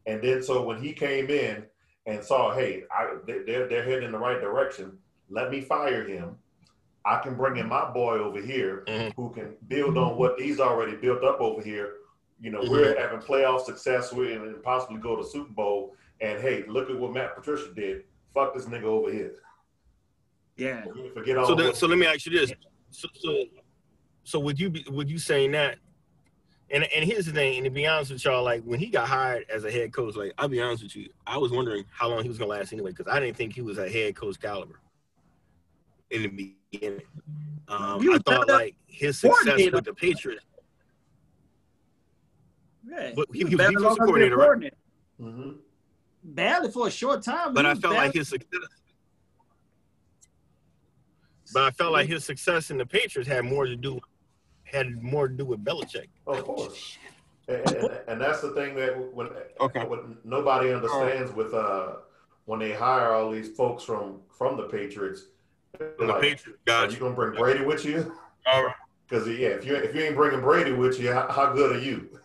And 0.07 0.21
then 0.23 0.43
so 0.43 0.63
when 0.65 0.83
he 0.83 0.93
came 0.93 1.29
in 1.31 1.65
and 2.09 2.25
saw, 2.25 2.55
hey, 2.55 2.85
I, 2.91 3.17
they, 3.27 3.41
they're 3.47 3.69
they're 3.69 3.85
heading 3.85 4.05
in 4.05 4.13
the 4.13 4.19
right 4.19 4.41
direction. 4.41 4.99
Let 5.29 5.51
me 5.51 5.61
fire 5.61 6.05
him. 6.09 6.37
I 7.05 7.21
can 7.21 7.37
bring 7.37 7.59
in 7.59 7.69
my 7.69 7.91
boy 7.91 8.19
over 8.19 8.41
here 8.41 8.85
Mhm. 8.87 9.13
who 9.15 9.31
can 9.31 9.55
build 9.69 9.97
on 9.99 10.17
what 10.17 10.41
he's 10.41 10.59
already 10.59 10.97
built 10.97 11.23
up 11.23 11.41
over 11.41 11.63
here. 11.63 11.95
You 12.41 12.51
know, 12.51 12.61
we're 12.69 12.99
having 12.99 13.21
playoff 13.21 13.65
success 13.65 14.13
with 14.13 14.31
and 14.31 14.63
possibly 14.63 14.99
go 14.99 15.17
to 15.17 15.25
Super 15.25 15.53
Bowl. 15.53 15.95
And 16.21 16.41
hey, 16.41 16.65
look 16.67 16.89
at 16.91 16.99
what 16.99 17.13
Matt 17.13 17.35
Patricia 17.37 17.73
did. 17.75 18.05
Fuck 18.35 18.55
this 18.55 18.67
nigga 18.67 18.85
over 18.85 19.13
here. 19.13 19.35
Yeah. 20.57 20.85
Forget 21.15 21.37
all. 21.37 21.47
So, 21.47 21.55
then, 21.55 21.75
so 21.75 21.87
let 21.87 21.99
me 21.99 22.07
ask 22.07 22.27
you 22.27 22.33
this: 22.33 22.53
so, 22.91 23.09
so, 23.15 23.45
so 24.25 24.41
would 24.41 24.59
you 24.59 24.71
be, 24.71 24.85
would 24.89 25.11
you 25.11 25.19
saying 25.19 25.53
that? 25.53 25.79
And 26.71 26.85
and 26.85 27.03
here's 27.05 27.25
the 27.27 27.33
thing, 27.33 27.57
and 27.57 27.65
to 27.65 27.71
be 27.71 27.87
honest 27.87 28.11
with 28.13 28.23
y'all, 28.25 28.43
like 28.45 28.63
when 28.65 28.79
he 28.79 28.87
got 28.89 29.09
hired 29.09 29.47
as 29.51 29.65
a 29.65 29.71
head 29.71 29.93
coach, 29.93 30.17
like 30.17 30.33
I'll 30.37 30.49
be 30.49 30.61
honest 30.61 30.83
with 30.83 30.95
you, 30.97 31.09
I 31.27 31.39
was 31.39 31.51
wondering 31.51 31.85
how 31.91 32.09
long 32.09 32.23
he 32.23 32.29
was 32.29 32.37
gonna 32.37 32.51
last 32.51 32.73
anyway, 32.75 32.91
because 32.91 33.11
I 33.11 33.19
didn't 33.21 33.37
think 33.39 33.55
he 33.55 33.63
was 33.63 33.79
a 33.79 33.89
head 33.89 34.15
coach 34.17 34.39
caliber 34.39 34.79
in 36.11 36.23
the 36.23 36.29
beginning. 36.71 37.01
Um, 37.69 38.07
I 38.11 38.19
thought 38.19 38.49
like 38.49 38.75
his 38.87 39.19
success 39.19 39.71
with 39.73 39.85
the 39.85 39.95
Patriots, 39.95 40.45
Yeah. 42.87 43.13
But 43.17 43.29
he- 43.33 43.39
he 43.41 43.45
was 43.45 43.55
better 43.55 43.71
defensive 43.73 43.83
long 43.83 43.97
coordinator, 43.97 44.37
right? 44.37 44.45
coordinator. 44.47 44.77
Mhm. 45.21 45.59
Badly 46.25 46.71
for 46.73 46.87
a 46.89 46.91
short 46.91 47.23
time. 47.23 47.55
but 47.55 47.65
he 47.65 47.71
I 47.71 47.75
felt 47.75 47.95
bad. 47.95 48.05
like 48.07 48.15
his 48.15 48.29
success. 48.29 48.61
But 51.53 51.63
I 51.65 51.71
felt 51.71 51.93
like 51.93 52.09
his 52.09 52.25
success 52.25 52.71
in 52.71 52.77
the 52.79 52.85
Patriots 52.87 53.29
had 53.29 53.45
more 53.45 53.65
to 53.67 53.77
do 53.77 54.01
had 54.71 55.03
more 55.03 55.29
to 55.29 55.35
do 55.35 55.45
with 55.45 55.65
Belichick. 55.65 56.09
Of 56.27 56.45
course. 56.45 56.97
And, 57.49 57.57
and, 57.63 58.01
and 58.09 58.21
that's 58.21 58.41
the 58.43 58.51
thing 58.51 58.75
that 58.77 58.97
when 59.15 59.29
Okay. 59.61 59.85
what 59.85 60.25
nobody 60.25 60.73
understands 60.73 61.33
with 61.33 61.55
uh 61.55 61.97
when 62.45 62.61
they 62.61 62.73
hire 62.73 63.13
all 63.13 63.31
these 63.31 63.51
folks 63.57 63.85
from 63.85 64.21
from 64.37 64.57
the 64.57 64.65
Patriots. 64.65 65.23
they're 65.79 65.95
the 65.99 66.07
like, 66.07 66.21
Patriots, 66.23 66.61
Are 66.67 66.87
gotcha. 66.87 66.93
you 66.93 66.99
gonna 67.01 67.15
bring 67.15 67.33
Brady 67.39 67.65
with 67.65 67.85
you? 67.85 68.13
All 68.47 68.65
right. 68.65 68.75
Because 69.09 69.27
yeah, 69.29 69.49
if 69.49 69.65
you 69.65 69.75
if 69.75 69.95
you 69.95 70.03
ain't 70.03 70.17
bringing 70.17 70.41
Brady 70.41 70.73
with 70.73 71.01
you, 71.01 71.13
how, 71.13 71.29
how 71.31 71.53
good 71.53 71.77
are 71.77 71.81
you? 71.81 72.21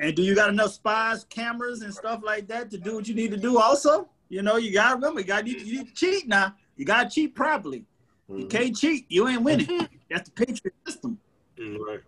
And 0.00 0.14
do 0.14 0.22
you 0.22 0.34
got 0.34 0.50
enough 0.50 0.72
spies, 0.72 1.24
cameras, 1.24 1.80
and 1.82 1.94
stuff 1.94 2.20
like 2.24 2.48
that 2.48 2.70
to 2.72 2.78
do 2.78 2.96
what 2.96 3.08
you 3.08 3.14
need 3.14 3.30
to 3.30 3.36
do? 3.36 3.58
Also, 3.58 4.08
you 4.28 4.42
know, 4.42 4.56
you 4.56 4.72
gotta 4.72 4.96
remember, 4.96 5.20
you 5.20 5.26
got 5.26 5.46
you 5.46 5.56
need 5.64 5.88
to 5.88 5.94
cheat 5.94 6.28
now. 6.28 6.54
You 6.76 6.84
gotta 6.84 7.08
cheat 7.08 7.34
properly. 7.34 7.86
You 8.28 8.44
Mhm. 8.46 8.50
can't 8.50 8.76
cheat. 8.76 9.06
You 9.08 9.28
ain't 9.28 9.42
winning. 9.42 9.88
That's 10.10 10.28
the 10.28 10.34
Patriot 10.34 10.74
system. 10.86 11.18
Mm, 11.58 11.78
right. 11.78 12.00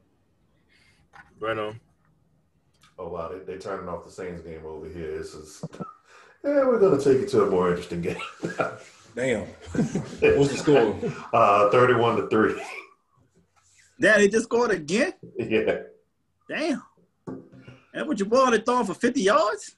Right 1.40 1.58
on. 1.58 1.80
Oh 2.98 3.08
wow, 3.08 3.28
they 3.28 3.38
they 3.40 3.58
turning 3.58 3.88
off 3.88 4.04
the 4.04 4.10
Saints 4.10 4.40
game 4.42 4.64
over 4.64 4.88
here. 4.88 5.18
This 5.18 5.34
is 5.34 5.64
yeah, 6.42 6.66
we're 6.66 6.80
gonna 6.80 6.98
take 7.02 7.18
it 7.18 7.28
to 7.30 7.42
a 7.42 7.50
more 7.50 7.70
interesting 7.70 8.00
game. 8.02 8.16
Damn. 9.14 9.42
What's 9.76 10.52
the 10.52 10.56
score? 10.56 10.94
Uh, 11.32 11.70
thirty-one 11.70 12.16
to 12.16 12.28
three. 12.28 12.60
Damn, 14.00 14.18
they 14.20 14.28
just 14.28 14.44
scored 14.44 14.70
again. 14.70 15.14
yeah. 15.38 15.78
Damn. 16.48 16.82
And 17.94 18.06
what 18.06 18.18
your 18.18 18.28
boy 18.28 18.40
only 18.40 18.60
throwing 18.60 18.84
for 18.84 18.92
50 18.92 19.22
yards? 19.22 19.76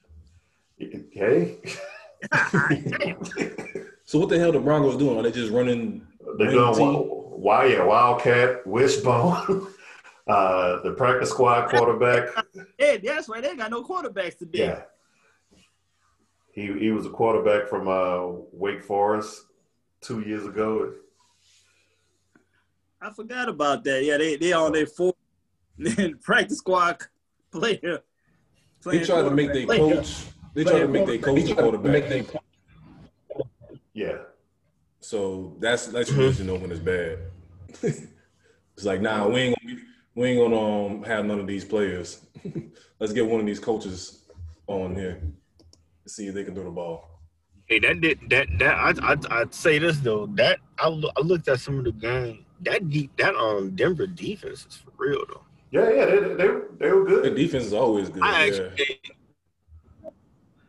Hey. 0.77 1.59
So 4.05 4.19
what 4.19 4.31
the 4.31 4.39
hell 4.39 4.53
the 4.53 4.59
Broncos 4.59 4.97
doing? 4.97 5.19
Are 5.19 5.23
they 5.23 5.31
just 5.31 5.53
running? 5.53 6.07
They're 6.39 6.47
Wing 6.47 6.57
going 6.57 6.75
team? 7.39 7.45
why 7.45 7.67
yeah, 7.67 7.85
Wildcat, 7.85 8.67
Wishbone, 8.67 9.69
uh, 10.27 10.83
the 10.83 10.95
practice 10.97 11.31
squad 11.31 11.69
quarterback. 11.71 12.29
Hey, 12.79 12.99
that's 12.99 13.29
right. 13.29 13.43
They 13.43 13.57
got 13.57 13.71
no 13.71 13.83
quarterbacks 13.83 14.39
today. 14.39 14.67
Yeah. 14.67 14.83
He 16.53 16.73
he 16.79 16.91
was 16.91 17.07
a 17.07 17.11
quarterback 17.11 17.69
from 17.69 17.89
uh, 17.89 18.41
Wake 18.53 18.83
Forest 18.83 19.47
two 20.01 20.21
years 20.21 20.47
ago. 20.47 20.93
I 23.01 23.11
forgot 23.11 23.49
about 23.49 23.85
that. 23.85 24.05
Yeah, 24.05 24.17
they 24.17 24.37
they 24.37 24.53
on 24.53 24.73
their 24.73 24.87
fourth 24.87 25.15
practice 26.23 26.59
squad 26.59 26.99
player. 27.53 27.81
They 27.81 28.01
playing 28.83 29.05
tried 29.05 29.23
to 29.23 29.31
make 29.31 29.53
their 29.53 29.67
coach. 29.67 30.25
They 30.55 30.65
tried 30.65 30.81
to 30.81 30.89
make 30.89 31.07
their 31.07 31.19
coach 31.19 31.51
a 31.51 31.55
quarterback. 31.55 32.27
Yeah. 33.93 34.19
So 35.01 35.57
that's 35.61 35.87
that's 35.87 36.11
usually 36.11 36.47
know 36.47 36.57
when 36.57 36.73
it's 36.73 36.81
bad. 36.81 37.19
it's 37.83 38.85
like, 38.85 39.01
nah, 39.01 39.29
we 39.29 39.41
ain't 39.41 39.59
gonna 39.61 39.75
be, 39.77 39.83
we 40.15 40.29
ain't 40.29 40.41
gonna 40.41 40.87
um, 40.87 41.03
have 41.05 41.25
none 41.25 41.39
of 41.39 41.47
these 41.47 41.65
players. 41.65 42.27
Let's 43.01 43.13
get 43.13 43.27
one 43.27 43.41
of 43.41 43.47
these 43.47 43.61
coaches 43.61 44.25
on 44.67 44.95
here 44.95 45.23
to 46.05 46.11
see 46.11 46.27
if 46.27 46.35
they 46.35 46.45
can 46.45 46.55
throw 46.55 46.65
the 46.65 46.71
ball. 46.71 47.19
Hey, 47.67 47.79
that 47.81 48.01
did 48.01 48.19
that 48.31 48.49
that 48.59 48.75
I 48.75 49.13
I 49.13 49.41
I'd 49.41 49.55
say 49.55 49.79
this 49.79 49.99
though 49.99 50.27
that 50.35 50.59
I, 50.79 50.89
loo- 50.89 51.11
I 51.17 51.21
looked 51.21 51.49
at 51.49 51.61
some 51.61 51.79
of 51.79 51.85
the 51.85 51.93
game 51.93 52.45
that 52.63 52.89
deep 52.89 53.17
that 53.19 53.35
um 53.35 53.77
Denver 53.77 54.07
defense 54.07 54.67
is 54.67 54.75
for 54.75 54.91
real 54.97 55.25
though. 55.29 55.43
Yeah, 55.71 55.91
yeah, 55.91 56.05
they, 56.07 56.19
they, 56.35 56.49
they 56.79 56.91
were 56.91 57.05
good. 57.05 57.25
The 57.25 57.31
defense 57.31 57.65
is 57.65 57.75
always 57.75 58.09
good. 58.09 58.23
I 58.23 58.47
yeah. 58.47 58.47
actually 58.47 59.01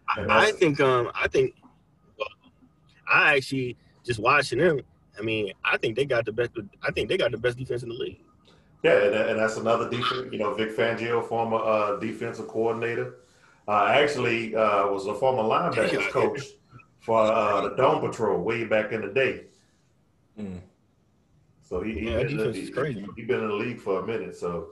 I, 0.10 0.48
I 0.48 0.52
think 0.52 0.80
um 0.82 1.10
I 1.16 1.28
think 1.28 1.56
well, 2.18 2.28
I 3.10 3.36
actually 3.38 3.78
just 4.10 4.20
watching 4.20 4.58
them. 4.60 4.82
I 5.18 5.22
mean 5.22 5.54
I 5.64 5.78
think 5.78 5.96
they 5.96 6.06
got 6.06 6.26
the 6.26 6.32
best. 6.32 6.52
I 6.82 6.92
think 6.92 7.10
they 7.10 7.18
got 7.18 7.32
the 7.32 7.38
best 7.38 7.58
defense 7.58 7.84
in 7.84 7.90
the 7.90 7.96
league. 7.96 8.20
Yeah, 8.84 8.98
and, 9.04 9.14
and 9.16 9.40
that's 9.40 9.58
another 9.58 9.88
defense. 9.90 10.30
You 10.32 10.40
know, 10.40 10.54
Vic 10.56 10.76
Fangio, 10.76 11.24
former 11.28 11.58
uh, 11.58 11.98
defensive 11.98 12.48
coordinator, 12.48 13.16
uh, 13.68 13.86
actually 13.94 14.56
uh, 14.56 14.88
was 14.88 15.06
a 15.06 15.14
former 15.14 15.44
linebackers 15.44 16.10
coach 16.10 16.42
for 17.02 17.20
uh, 17.22 17.62
the 17.70 17.76
Dome 17.76 18.00
Patrol 18.02 18.42
way 18.42 18.64
back 18.66 18.92
in 18.94 19.02
the 19.02 19.10
day. 19.10 19.44
Mm. 20.40 20.60
So 21.62 21.82
he, 21.82 21.94
he 22.00 22.06
Yeah, 22.10 22.18
that 22.18 22.28
been 22.30 22.40
in 22.40 22.52
the- 22.52 22.60
is 22.60 22.70
crazy. 22.72 23.02
He, 23.16 23.22
he 23.22 23.28
been 23.28 23.42
in 23.42 23.48
the 23.50 23.54
league 23.54 23.80
for 23.80 24.00
a 24.02 24.08
minute. 24.08 24.36
So 24.36 24.70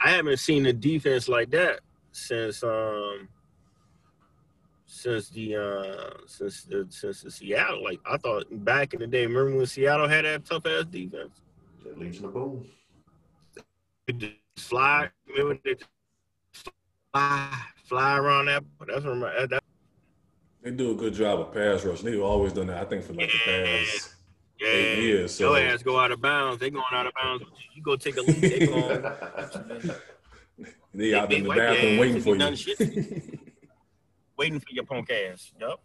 I 0.00 0.10
haven't 0.10 0.38
seen 0.38 0.66
a 0.66 0.72
defense 0.72 1.28
like 1.28 1.50
that 1.52 1.80
since 2.10 2.62
um 2.64 3.28
since 4.92 5.30
the 5.30 5.56
uh 5.56 6.10
since 6.26 6.64
the 6.64 6.86
since 6.90 7.22
the 7.22 7.30
Seattle. 7.30 7.82
Like 7.82 7.98
I 8.04 8.18
thought 8.18 8.44
back 8.50 8.92
in 8.92 9.00
the 9.00 9.06
day, 9.06 9.26
remember 9.26 9.56
when 9.56 9.66
Seattle 9.66 10.06
had 10.06 10.26
that 10.26 10.44
tough 10.44 10.66
ass 10.66 10.84
defense? 10.84 11.40
Of 11.86 12.34
Boom. 12.34 12.66
They 14.06 14.12
just 14.12 14.34
fly, 14.58 15.08
remember 15.28 15.58
they 15.64 15.76
fly 17.12 17.58
fly 17.84 18.18
around 18.18 18.46
that. 18.46 18.64
That's 18.86 19.04
what 19.04 19.16
my 19.16 19.46
that, 19.46 19.64
They 20.62 20.70
do 20.70 20.90
a 20.90 20.94
good 20.94 21.14
job 21.14 21.40
of 21.40 21.54
pass 21.54 21.84
rush. 21.84 22.02
They've 22.02 22.22
always 22.22 22.52
done 22.52 22.66
that. 22.66 22.82
I 22.82 22.84
think 22.84 23.04
for 23.04 23.14
like 23.14 23.30
the 23.30 23.38
past 23.44 24.14
yeah. 24.60 24.68
eight 24.68 25.02
years. 25.02 25.34
So 25.34 25.56
Your 25.56 25.66
ass 25.68 25.82
go 25.82 25.98
out 25.98 26.12
of 26.12 26.20
bounds. 26.20 26.60
They 26.60 26.68
going 26.68 26.84
out 26.92 27.06
of 27.06 27.14
bounds. 27.14 27.44
You 27.74 27.82
go 27.82 27.96
take 27.96 28.18
a 28.18 28.20
leak. 28.20 28.40
They 28.40 28.66
going. 28.66 29.02
they 30.92 31.14
out 31.14 31.32
in 31.32 31.44
the 31.44 31.48
bathroom 31.48 31.96
waiting 31.98 32.20
for 32.20 32.36
you. 32.36 33.38
If 34.42 34.48
you 34.48 34.54
waiting 34.54 34.60
for 34.60 34.74
your 34.74 34.84
punk 34.84 35.10
ass. 35.10 35.52
Yup. 35.60 35.80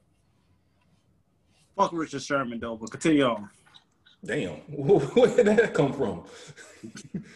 Fuck 1.76 1.92
Richard 1.94 2.22
Sherman 2.22 2.60
though, 2.60 2.76
but 2.76 2.92
continue 2.92 3.24
on. 3.24 3.50
Damn, 4.26 4.56
where 4.68 5.28
did 5.36 5.46
that 5.46 5.74
come 5.74 5.94
from? 5.94 6.24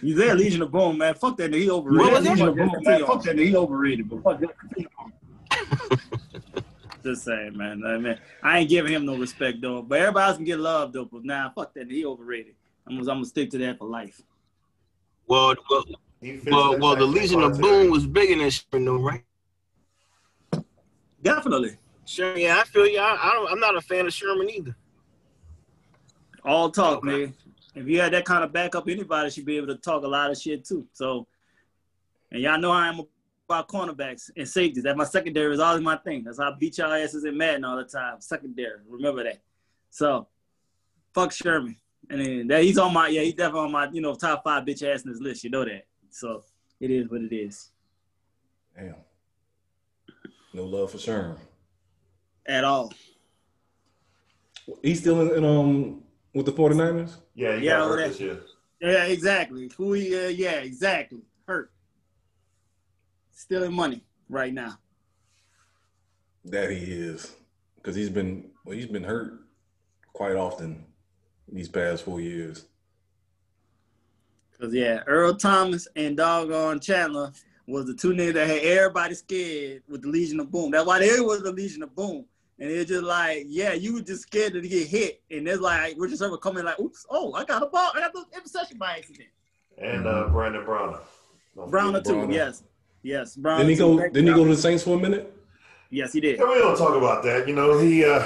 He's 0.01 0.17
there, 0.17 0.35
Legion 0.35 0.63
of 0.63 0.71
Boom, 0.71 0.97
man. 0.97 1.13
Fuck 1.13 1.37
that 1.37 1.51
nigga. 1.51 1.61
He 1.61 1.69
overrated. 1.69 2.11
What 2.11 2.13
was 2.13 2.29
Legion 2.29 2.47
of 2.47 2.55
Boom, 2.55 2.71
man. 2.81 3.05
Fuck 3.05 3.23
that 3.23 3.35
nigga. 3.35 3.47
He 3.47 3.55
overrated. 3.55 4.09
But 4.09 4.23
fuck 4.23 4.39
that. 4.39 4.57
Continue 4.57 4.89
on. 4.99 6.63
Just 7.03 7.23
saying, 7.23 7.55
man. 7.55 7.83
I 7.85 7.97
mean, 7.97 8.17
I 8.41 8.59
ain't 8.59 8.69
giving 8.69 8.93
him 8.93 9.05
no 9.05 9.15
respect 9.15 9.61
though. 9.61 9.81
But 9.83 9.99
everybody 9.99 10.27
else 10.27 10.37
can 10.37 10.45
get 10.45 10.59
love 10.59 10.91
though. 10.91 11.05
But 11.05 11.23
nah, 11.23 11.51
fuck 11.51 11.73
that. 11.75 11.87
nigga. 11.87 11.91
He 11.91 12.05
overrated. 12.05 12.55
I'm 12.87 12.97
gonna, 12.97 13.11
I'm 13.11 13.17
gonna 13.17 13.25
stick 13.25 13.51
to 13.51 13.57
that 13.59 13.77
for 13.77 13.87
life. 13.87 14.21
Well, 15.27 15.55
well, 15.69 15.85
He 16.19 16.39
well, 16.47 16.79
well. 16.79 16.95
The 16.95 17.05
Legion 17.05 17.41
of. 17.41 17.59
Boom 17.59 17.91
was 17.91 18.07
bigger 18.07 18.35
than 18.37 18.49
Sherman, 18.49 18.85
though, 18.85 18.97
right? 18.97 19.23
Definitely. 21.23 21.77
Sure, 22.05 22.35
yeah, 22.37 22.59
I 22.59 22.63
feel 22.63 22.87
you. 22.87 22.97
I, 22.99 23.29
I 23.29 23.33
don't. 23.33 23.51
I'm 23.51 23.59
not 23.59 23.75
a 23.75 23.81
fan 23.81 24.07
of 24.07 24.13
Sherman 24.13 24.49
either. 24.49 24.75
All 26.43 26.71
talk, 26.71 26.97
Okay. 26.99 27.07
man. 27.07 27.33
If 27.73 27.87
you 27.87 28.01
had 28.01 28.11
that 28.13 28.25
kind 28.25 28.43
of 28.43 28.51
backup, 28.51 28.87
anybody 28.89 29.29
should 29.29 29.45
be 29.45 29.55
able 29.57 29.67
to 29.67 29.75
talk 29.77 30.03
a 30.03 30.07
lot 30.07 30.29
of 30.31 30.37
shit 30.37 30.65
too. 30.65 30.85
So, 30.91 31.25
and 32.31 32.41
y'all 32.41 32.59
know 32.59 32.71
I'm 32.71 33.01
about 33.47 33.67
cornerbacks 33.69 34.29
and 34.35 34.47
safeties. 34.47 34.83
That 34.83 34.97
my 34.97 35.05
secondary 35.05 35.53
is 35.53 35.59
always 35.59 35.81
my 35.83 35.95
thing. 35.97 36.23
That's 36.23 36.39
how 36.39 36.51
I 36.51 36.55
beat 36.59 36.79
y'all 36.79 36.91
asses 36.91 37.23
in 37.23 37.37
Madden 37.37 37.63
all 37.63 37.77
the 37.77 37.85
time. 37.85 38.19
Secondary, 38.19 38.79
remember 38.89 39.23
that. 39.23 39.41
So, 39.89 40.27
fuck 41.13 41.31
Sherman. 41.31 41.77
And 42.09 42.19
then 42.19 42.47
that 42.47 42.63
he's 42.63 42.77
on 42.77 42.91
my 42.93 43.07
yeah, 43.07 43.21
he's 43.21 43.35
definitely 43.35 43.61
on 43.67 43.71
my 43.71 43.89
you 43.91 44.01
know 44.01 44.15
top 44.15 44.43
five 44.43 44.65
bitch 44.65 44.83
ass 44.83 45.03
in 45.03 45.11
this 45.11 45.21
list. 45.21 45.43
You 45.43 45.51
know 45.51 45.63
that. 45.63 45.85
So 46.09 46.43
it 46.81 46.91
is 46.91 47.09
what 47.09 47.21
it 47.21 47.33
is. 47.33 47.71
Damn, 48.75 48.95
no 50.53 50.63
love 50.63 50.91
for 50.91 50.97
Sherm. 50.97 51.37
At 52.45 52.63
all. 52.63 52.91
He's 54.81 54.99
still 54.99 55.21
in, 55.21 55.37
in 55.37 55.45
um 55.45 56.03
with 56.33 56.45
the 56.45 56.51
49ers? 56.53 57.15
Yeah, 57.35 57.57
he 57.57 57.65
Yeah, 57.65 57.79
got 57.79 57.87
hurt 57.89 57.97
that- 57.97 58.07
this 58.09 58.19
year. 58.19 58.39
Yeah, 58.79 59.03
exactly. 59.05 59.69
Who 59.77 59.93
he? 59.93 60.15
Uh, 60.17 60.29
yeah, 60.29 60.53
exactly. 60.53 61.21
Hurt. 61.47 61.71
stealing 63.31 63.73
money 63.73 64.03
right 64.29 64.53
now. 64.53 64.77
That 66.45 66.71
he 66.71 66.77
is, 66.77 67.35
because 67.75 67.95
he's 67.95 68.09
been 68.09 68.49
well, 68.65 68.75
he's 68.75 68.87
been 68.87 69.03
hurt 69.03 69.33
quite 70.13 70.35
often 70.35 70.85
these 71.51 71.67
past 71.69 72.03
four 72.05 72.19
years. 72.21 72.65
Cause 74.59 74.73
yeah, 74.73 75.01
Earl 75.07 75.35
Thomas 75.35 75.87
and 75.95 76.15
doggone 76.17 76.79
Chancellor 76.79 77.31
was 77.71 77.85
the 77.85 77.93
two 77.93 78.11
niggas 78.13 78.33
that 78.33 78.47
had 78.47 78.59
everybody 78.59 79.15
scared 79.15 79.83
with 79.87 80.01
the 80.01 80.09
Legion 80.09 80.39
of 80.39 80.51
Boom. 80.51 80.71
That's 80.71 80.85
why 80.85 80.99
they 80.99 81.19
was 81.19 81.41
the 81.41 81.51
Legion 81.51 81.83
of 81.83 81.95
Boom. 81.95 82.25
And 82.59 82.69
it's 82.69 82.91
just 82.91 83.03
like, 83.03 83.45
yeah, 83.47 83.73
you 83.73 83.95
were 83.95 84.01
just 84.01 84.23
scared 84.23 84.53
to 84.53 84.61
get 84.61 84.87
hit. 84.87 85.21
And 85.31 85.47
there's 85.47 85.61
like 85.61 85.95
Richard 85.97 86.19
Sherman 86.19 86.37
coming 86.39 86.63
like, 86.63 86.79
oops, 86.79 87.05
oh, 87.09 87.33
I 87.33 87.43
got 87.43 87.63
a 87.63 87.65
ball, 87.65 87.91
I 87.95 88.01
got 88.01 88.13
the 88.13 88.23
interception 88.35 88.77
by 88.77 88.97
accident. 88.97 89.29
And 89.77 90.05
uh, 90.05 90.27
Brandon 90.27 90.63
Browner. 90.63 90.99
Don't 91.55 91.71
Browner 91.71 92.01
too, 92.01 92.13
Browner. 92.13 92.33
yes. 92.33 92.63
Yes. 93.03 93.35
Browner 93.35 93.63
didn't 93.63 93.71
he 93.71 93.77
go 93.77 93.97
didn't 93.97 94.27
he 94.27 94.33
go 94.33 94.43
to 94.43 94.55
the 94.55 94.61
Saints 94.61 94.83
for 94.83 94.95
a 94.97 94.99
minute? 94.99 95.35
Yes, 95.89 96.13
he 96.13 96.21
did. 96.21 96.39
Yeah, 96.39 96.49
we 96.49 96.59
don't 96.59 96.77
talk 96.77 96.95
about 96.95 97.23
that. 97.23 97.47
You 97.47 97.55
know, 97.55 97.79
he 97.79 98.05
uh 98.05 98.25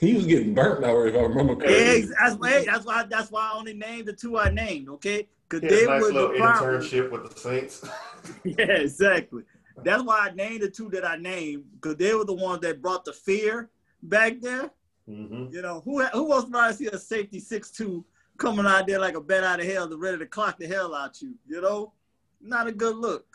he 0.06 0.14
was 0.14 0.26
getting 0.26 0.54
burnt 0.54 0.80
now, 0.80 0.98
if 1.02 1.14
I 1.14 1.18
remember 1.18 1.56
correctly. 1.56 2.08
That's, 2.18 2.36
why. 2.36 2.64
that's 2.64 2.86
why 2.86 3.04
that's 3.04 3.30
why 3.30 3.50
I 3.52 3.58
only 3.58 3.74
named 3.74 4.06
the 4.06 4.14
two 4.14 4.38
I 4.38 4.48
named, 4.48 4.88
okay? 4.88 5.28
Because 5.48 5.68
they 5.68 5.86
nice 5.86 6.02
was 6.02 6.12
little 6.12 6.28
the 6.32 6.38
internship 6.38 7.10
with 7.10 7.30
the 7.30 7.38
Saints. 7.38 7.84
yeah, 8.44 8.64
exactly. 8.64 9.42
That's 9.84 10.02
why 10.02 10.28
I 10.28 10.34
named 10.34 10.62
the 10.62 10.70
two 10.70 10.88
that 10.90 11.04
I 11.04 11.16
named 11.16 11.64
because 11.74 11.96
they 11.96 12.14
were 12.14 12.24
the 12.24 12.34
ones 12.34 12.60
that 12.62 12.80
brought 12.80 13.04
the 13.04 13.12
fear 13.12 13.68
back 14.02 14.40
there. 14.40 14.70
Mm-hmm. 15.08 15.52
You 15.52 15.62
know, 15.62 15.82
who 15.84 16.02
who 16.04 16.32
else 16.32 16.48
might 16.48 16.76
see 16.76 16.86
a 16.86 16.98
safety 16.98 17.38
six 17.38 17.70
two 17.70 18.04
coming 18.38 18.64
out 18.64 18.86
there 18.86 19.00
like 19.00 19.16
a 19.16 19.20
bat 19.20 19.44
out 19.44 19.60
of 19.60 19.66
hell, 19.66 19.88
to 19.88 19.96
ready 19.96 20.18
to 20.18 20.26
clock 20.26 20.58
the 20.58 20.66
hell 20.66 20.94
out 20.94 21.20
you? 21.20 21.34
You 21.46 21.60
know, 21.60 21.92
not 22.40 22.68
a 22.68 22.72
good 22.72 22.96
look. 22.96 23.26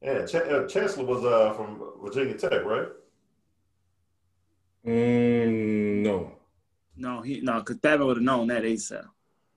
Yeah, 0.00 0.26
Ch- 0.26 0.34
uh, 0.34 0.66
Chancellor 0.66 1.04
was 1.04 1.24
uh, 1.24 1.52
from 1.52 1.80
Virginia 2.02 2.34
Tech, 2.34 2.64
right? 2.64 2.88
Mm, 4.86 6.02
no. 6.02 6.32
No, 6.96 7.20
he 7.22 7.40
no, 7.40 7.60
because 7.60 7.76
Batman 7.76 8.06
would 8.08 8.16
have 8.18 8.24
known 8.24 8.48
that 8.48 8.64
ASAP. 8.64 9.06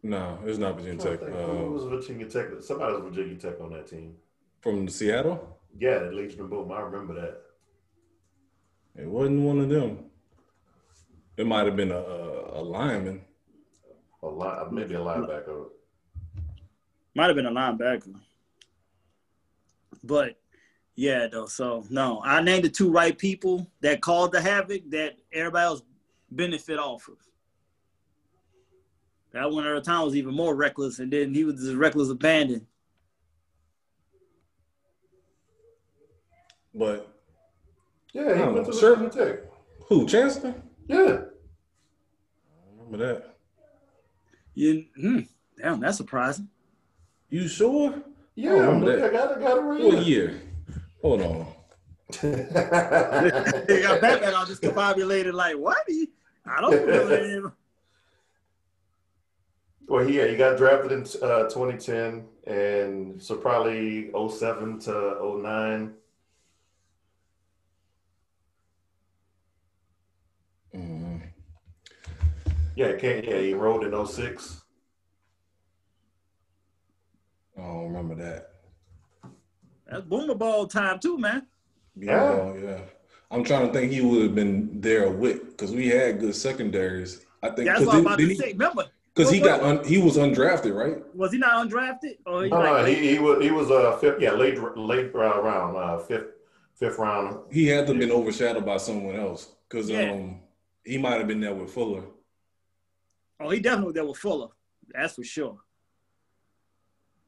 No, 0.04 0.40
it's 0.46 0.60
not 0.60 0.76
Virginia 0.80 1.02
Tech. 1.02 1.22
Uh, 1.24 1.48
who 1.48 1.72
was 1.72 1.84
Virginia 1.86 2.28
Tech? 2.28 2.48
Somebody 2.62 2.94
was 2.94 3.04
Virginia 3.04 3.36
Tech 3.36 3.60
on 3.60 3.72
that 3.72 3.88
team. 3.88 4.16
From 4.62 4.88
Seattle? 4.88 5.60
Yeah, 5.78 6.00
the 6.00 6.12
Legion 6.12 6.42
of 6.42 6.50
Boom. 6.50 6.72
I 6.72 6.82
remember 6.82 7.14
that. 7.16 7.42
It 8.96 9.08
wasn't 9.08 9.42
one 9.42 9.60
of 9.60 9.70
them. 9.70 10.06
It 11.38 11.46
might 11.46 11.66
have 11.66 11.76
been 11.76 11.92
a, 11.92 11.98
a, 12.00 12.62
a 12.62 12.64
lineman. 12.64 13.22
A 14.24 14.28
line, 14.28 14.74
maybe 14.74 14.96
a 14.96 15.00
linebacker. 15.00 15.66
Might 17.14 17.28
have 17.28 17.36
been 17.36 17.46
a 17.46 17.52
linebacker. 17.52 18.16
But 20.04 20.38
yeah, 20.96 21.28
though. 21.28 21.46
So 21.46 21.86
no, 21.90 22.22
I 22.24 22.42
named 22.42 22.64
the 22.64 22.70
two 22.70 22.90
right 22.90 23.18
people 23.18 23.70
that 23.82 24.02
called 24.02 24.32
the 24.32 24.42
havoc 24.42 24.90
that 24.92 25.18
everybody 25.34 25.66
else 25.66 25.82
benefit 26.32 26.80
off 26.80 27.08
of. 27.08 27.18
That 29.34 29.52
one 29.52 29.68
at 29.68 29.76
a 29.76 29.82
time 29.82 30.06
was 30.06 30.16
even 30.16 30.34
more 30.34 30.56
reckless, 30.56 31.00
and 31.00 31.12
then 31.12 31.34
he 31.34 31.44
was 31.44 31.56
just 31.56 31.76
reckless 31.76 32.10
abandon. 32.10 32.66
But 36.74 37.14
yeah, 38.14 38.36
he 38.36 38.44
went 38.54 38.66
to 38.66 38.74
sure. 38.74 39.10
Tech. 39.10 39.40
Who 39.88 40.08
Chancellor? 40.08 40.56
Yeah, 40.88 40.98
I 40.98 42.72
remember 42.78 43.06
that. 43.06 43.36
You, 44.54 44.86
hmm, 44.96 45.20
damn, 45.58 45.82
that's 45.82 45.98
surprising. 45.98 46.48
You 47.30 47.48
sure? 47.50 48.02
Yeah, 48.36 48.54
I, 48.54 48.78
I 48.78 49.10
got, 49.10 49.38
I 49.38 49.40
got 49.42 49.56
to 49.56 49.62
read. 49.62 49.84
What 49.84 50.06
year? 50.06 50.42
Hold 51.06 51.22
on. 51.22 51.46
they 52.24 53.82
got 53.84 54.02
Batman 54.02 54.34
all 54.34 54.48
discombobulated. 54.48 55.34
Like 55.34 55.56
what? 55.56 55.78
He, 55.88 56.08
I 56.48 56.62
don't 56.62 56.88
know. 56.88 57.52
Well, 59.88 60.10
yeah, 60.10 60.26
he 60.26 60.36
got 60.36 60.58
drafted 60.58 60.94
in 60.94 61.02
uh, 61.22 61.44
2010, 61.44 62.26
and 62.48 63.22
so 63.22 63.36
probably 63.36 64.10
07 64.10 64.80
to 64.80 65.40
09. 65.44 65.94
Mm-hmm. 70.76 71.18
Yeah, 72.76 72.94
can 72.94 73.24
yeah, 73.24 73.38
he 73.38 73.52
enrolled 73.52 73.84
in 73.84 74.08
06. 74.08 74.64
I 77.56 77.62
don't 77.62 77.94
remember 77.94 78.16
that. 78.16 78.55
That's 79.88 80.04
boomer 80.04 80.36
ball 80.36 80.68
time 80.68 81.00
too, 81.00 81.18
man. 81.18 81.46
Yeah, 81.96 82.54
yeah. 82.56 82.80
I'm 83.32 83.44
trying 83.44 83.68
to 83.68 83.74
think 83.74 83.92
he 83.92 84.02
would 84.02 84.24
have 84.24 84.36
been 84.36 84.82
there 84.82 85.10
with 85.10 85.52
because 85.52 85.72
we 85.72 85.88
had 85.88 86.20
good 86.20 86.36
secondaries. 86.36 87.26
I 87.42 87.50
think. 87.50 87.68
That's 87.68 87.86
what 87.86 87.96
I'm 87.96 88.02
about 88.02 88.20
to 88.20 88.28
he, 88.28 88.36
say. 88.36 88.52
Remember, 88.54 88.86
because 89.14 89.32
he 89.32 89.40
got 89.40 89.62
un, 89.62 89.84
he 89.84 89.98
was 89.98 90.18
undrafted, 90.18 90.76
right? 90.76 91.16
Was 91.16 91.32
he 91.32 91.38
not 91.38 91.68
undrafted? 91.68 92.18
Or 92.26 92.44
he, 92.44 92.50
no, 92.50 92.60
like, 92.60 92.88
he, 92.88 93.12
he 93.12 93.20
was 93.20 93.44
he 93.44 93.52
was 93.52 93.70
a 93.70 93.76
uh, 93.76 93.98
fifth, 93.98 94.22
yeah, 94.22 94.32
late 94.32 94.60
late 94.78 95.14
round, 95.14 95.78
uh, 95.78 95.98
fifth 96.00 96.28
fifth 96.76 96.98
round. 96.98 97.40
He 97.52 97.68
had 97.68 97.88
to 97.88 97.94
have 97.94 98.00
been 98.00 98.12
overshadowed 98.12 98.66
by 98.66 98.78
someone 98.78 99.16
else 99.16 99.52
because 99.70 99.90
yeah. 99.90 100.12
um 100.12 100.40
he 100.84 100.98
might 100.98 101.18
have 101.18 101.28
been 101.28 101.40
there 101.40 101.56
with 101.56 101.72
Fuller. 101.72 102.04
Oh, 103.40 103.50
he 103.50 103.60
definitely 103.60 103.94
there 103.94 104.06
with 104.06 104.18
Fuller. 104.18 104.50
That's 104.94 105.16
for 105.16 105.24
sure. 105.24 105.58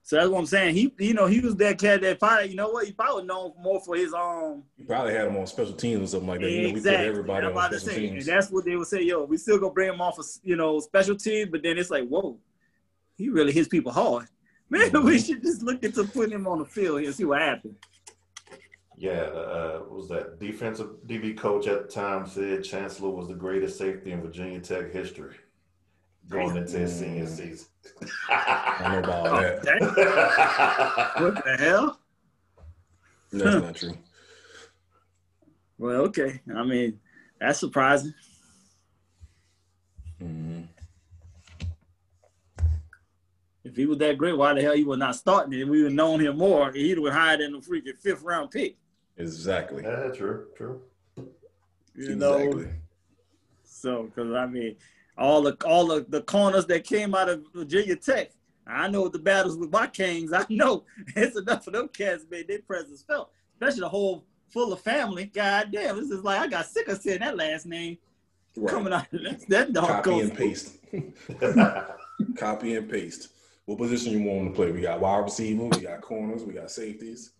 So 0.08 0.16
that's 0.16 0.30
what 0.30 0.40
I'm 0.40 0.46
saying. 0.46 0.74
He, 0.74 0.94
you 1.00 1.14
know, 1.14 1.26
he 1.26 1.42
was 1.42 1.58
that 1.58 1.78
cat 1.78 2.00
that 2.00 2.18
probably, 2.18 2.52
you 2.52 2.56
know 2.56 2.70
what, 2.70 2.86
he 2.86 2.94
probably 2.94 3.26
known 3.26 3.52
more 3.62 3.82
for 3.82 3.98
his 3.98 4.14
um. 4.14 4.64
He 4.78 4.86
probably 4.86 5.12
had 5.12 5.28
him 5.28 5.36
on 5.36 5.46
special 5.46 5.74
teams 5.74 6.02
or 6.02 6.08
something 6.08 6.30
like 6.30 6.40
that. 6.40 6.48
Exactly. 6.48 6.62
You 6.62 6.72
know, 6.72 6.74
we 6.76 6.82
put 6.82 7.10
everybody 7.10 7.46
on 7.48 7.54
special 7.54 7.80
say, 7.80 8.00
teams. 8.00 8.26
And 8.26 8.38
that's 8.38 8.50
what 8.50 8.64
they 8.64 8.78
would 8.78 8.88
say. 8.88 9.02
Yo, 9.02 9.26
we 9.26 9.36
still 9.36 9.60
gonna 9.60 9.74
bring 9.74 9.90
him 9.90 10.00
off 10.00 10.18
of 10.18 10.26
you 10.44 10.56
know 10.56 10.80
special 10.80 11.18
teams, 11.18 11.50
but 11.52 11.62
then 11.62 11.78
it's 11.78 11.90
like, 11.90 12.08
whoa, 12.08 12.40
he 13.18 13.28
really 13.28 13.52
hits 13.52 13.68
people 13.68 13.92
hard. 13.92 14.28
Man, 14.70 14.90
mm-hmm. 14.92 15.06
we 15.06 15.20
should 15.20 15.44
just 15.44 15.62
look 15.62 15.84
into 15.84 16.06
putting 16.06 16.32
him 16.32 16.48
on 16.48 16.60
the 16.60 16.66
field 16.66 17.00
here 17.00 17.10
and 17.10 17.16
see 17.16 17.26
what 17.26 17.42
happens. 17.42 17.76
Yeah, 18.96 19.12
uh, 19.12 19.82
was 19.90 20.08
that 20.08 20.40
defensive 20.40 20.88
DB 21.06 21.38
coach 21.38 21.68
at 21.68 21.90
the 21.90 21.94
time 21.94 22.26
said 22.26 22.64
Chancellor 22.64 23.10
was 23.10 23.28
the 23.28 23.36
greatest 23.36 23.78
safety 23.78 24.14
in 24.14 24.22
Virginia 24.22 24.62
Tech 24.62 24.90
history 24.90 25.36
going 26.30 26.58
into 26.58 26.78
his 26.78 27.00
senior 27.00 27.28
season. 27.28 27.68
I 28.30 28.78
don't 28.82 28.92
know 28.92 29.00
about 29.00 29.64
that. 29.64 31.12
what 31.18 31.44
the 31.44 31.58
hell? 31.58 32.00
That's 33.32 33.64
not 33.64 33.76
true. 33.76 33.98
Well, 35.78 36.02
okay. 36.02 36.42
I 36.56 36.64
mean, 36.64 37.00
that's 37.40 37.60
surprising. 37.60 38.14
Mm-hmm. 40.22 40.62
If 43.64 43.76
he 43.76 43.86
was 43.86 43.98
that 44.00 44.18
great, 44.18 44.38
why 44.38 44.54
the 44.54 44.62
hell 44.62 44.74
he 44.74 44.84
was 44.84 44.98
not 44.98 45.16
starting 45.16 45.60
it? 45.60 45.68
We 45.68 45.84
would 45.84 45.92
have 45.92 45.94
known 45.94 46.22
him 46.22 46.38
more. 46.38 46.72
He'd 46.72 46.98
have 46.98 47.14
hired 47.14 47.42
in 47.42 47.52
the 47.52 47.60
freaking 47.60 47.98
fifth 47.98 48.24
round 48.24 48.50
pick. 48.50 48.78
Exactly. 49.18 49.84
Yeah, 49.84 50.10
true, 50.10 50.48
true. 50.56 50.82
You 51.96 52.14
exactly. 52.14 52.64
know. 52.64 52.72
So, 53.64 54.04
because 54.04 54.34
I 54.34 54.46
mean, 54.46 54.78
all 55.18 55.42
the 55.42 55.58
all 55.66 55.88
the, 55.88 56.06
the 56.10 56.22
corners 56.22 56.66
that 56.68 56.84
came 56.84 57.16
out 57.16 57.30
of 57.30 57.44
Virginia 57.54 57.96
Tech. 57.96 58.32
I 58.66 58.90
know 58.90 59.08
the 59.08 59.20
battles 59.20 59.58
with 59.58 59.72
my 59.72 59.88
Kings. 59.88 60.34
I 60.34 60.46
know 60.50 60.84
it's 61.16 61.38
enough 61.38 61.68
of 61.68 61.74
them 61.74 61.88
cats 61.90 62.26
made 62.30 62.48
their 62.48 62.60
presence 62.60 63.02
felt, 63.02 63.32
especially 63.54 63.82
the 63.82 63.90
whole 63.90 64.26
Fuller 64.50 64.78
family. 64.78 65.26
God 65.26 65.70
damn, 65.72 65.98
this 65.98 66.10
is 66.10 66.24
like 66.24 66.40
I 66.40 66.48
got 66.48 66.66
sick 66.66 66.88
of 66.88 67.00
seeing 67.00 67.20
that 67.20 67.36
last 67.36 67.66
name 67.66 67.98
right. 68.56 68.74
coming 68.74 68.94
out. 68.94 69.08
That, 69.12 69.46
that 69.50 69.74
dog 69.74 70.04
Copy 70.04 70.20
and 70.20 70.34
paste. 70.34 70.78
Copy 72.38 72.76
and 72.76 72.90
paste. 72.90 73.30
What 73.66 73.78
position 73.78 74.14
you 74.14 74.24
want 74.24 74.50
to 74.50 74.56
play? 74.56 74.72
We 74.72 74.82
got 74.82 75.02
wide 75.02 75.26
receiver, 75.26 75.64
we 75.66 75.82
got 75.82 76.00
corners, 76.02 76.44
we 76.44 76.54
got 76.54 76.72
safeties, 76.72 77.32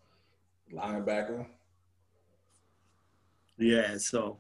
linebacker. 0.74 1.46
Yeah, 3.58 3.98
so 3.98 4.40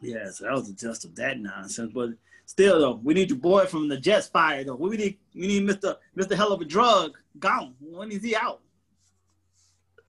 yeah, 0.00 0.30
so 0.30 0.44
that 0.44 0.52
was 0.52 0.70
just 0.72 1.04
of 1.04 1.14
that 1.16 1.38
nonsense. 1.38 1.92
But 1.92 2.10
still, 2.46 2.80
though, 2.80 3.00
we 3.02 3.14
need 3.14 3.30
your 3.30 3.38
boy 3.38 3.66
from 3.66 3.88
the 3.88 3.98
Jets 3.98 4.28
fired. 4.28 4.66
Though 4.66 4.76
we 4.76 4.96
need 4.96 5.18
we 5.34 5.46
need 5.46 5.64
Mister 5.64 5.96
Mister 6.14 6.36
Hell 6.36 6.52
of 6.52 6.60
a 6.60 6.64
Drug 6.64 7.16
gone. 7.38 7.74
When 7.80 8.10
is 8.10 8.22
he 8.22 8.34
out? 8.36 8.60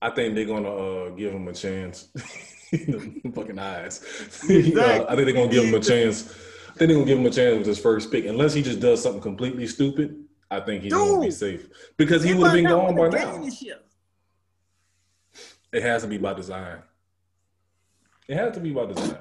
I 0.00 0.10
think 0.10 0.34
they're 0.34 0.44
gonna 0.44 0.74
uh, 0.74 1.08
give 1.10 1.32
him 1.32 1.46
a 1.48 1.52
chance. 1.52 2.08
fucking 3.34 3.58
eyes. 3.58 4.02
Exactly. 4.48 4.80
uh, 4.80 5.04
I 5.04 5.14
think 5.14 5.26
they're 5.26 5.34
gonna 5.34 5.48
give 5.48 5.64
him 5.64 5.74
a 5.74 5.80
chance. 5.80 6.30
I 6.68 6.78
think 6.78 6.88
they're 6.88 6.96
gonna 6.96 7.06
give 7.06 7.18
him 7.18 7.26
a 7.26 7.30
chance 7.30 7.58
with 7.58 7.66
his 7.66 7.78
first 7.78 8.10
pick, 8.10 8.24
unless 8.24 8.54
he 8.54 8.62
just 8.62 8.80
does 8.80 9.02
something 9.02 9.20
completely 9.20 9.66
stupid. 9.66 10.24
I 10.50 10.60
think 10.60 10.82
he's 10.82 10.92
Dude, 10.92 10.98
gonna 11.00 11.20
be 11.20 11.30
safe 11.30 11.68
because 11.96 12.22
he 12.22 12.34
would 12.34 12.44
have 12.44 12.54
been 12.54 12.64
gone 12.64 12.94
by 12.94 13.08
now. 13.08 13.46
It 15.72 15.82
has 15.82 16.02
to 16.02 16.08
be 16.08 16.18
by 16.18 16.34
design. 16.34 16.82
It 18.28 18.36
has 18.36 18.54
to 18.54 18.60
be 18.60 18.72
by 18.72 18.86
design. 18.86 19.18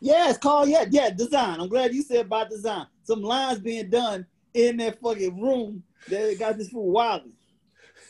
Yeah, 0.00 0.30
it's 0.30 0.38
called 0.38 0.68
yeah, 0.68 0.86
yeah, 0.90 1.10
design. 1.10 1.60
I'm 1.60 1.68
glad 1.68 1.94
you 1.94 2.02
said 2.02 2.26
about 2.26 2.50
design. 2.50 2.86
Some 3.02 3.22
lines 3.22 3.58
being 3.58 3.90
done 3.90 4.26
in 4.54 4.78
that 4.78 5.00
fucking 5.00 5.40
room 5.40 5.82
that 6.08 6.38
got 6.38 6.56
this 6.56 6.68
fool 6.70 6.90
wild. 6.90 7.22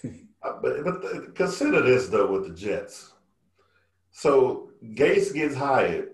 Uh, 0.42 0.54
but 0.62 0.82
but 0.82 1.34
consider 1.34 1.82
this 1.82 2.08
though 2.08 2.32
with 2.32 2.48
the 2.48 2.54
Jets. 2.54 3.12
So 4.10 4.70
Gase 4.82 5.34
gets 5.34 5.54
hired, 5.54 6.12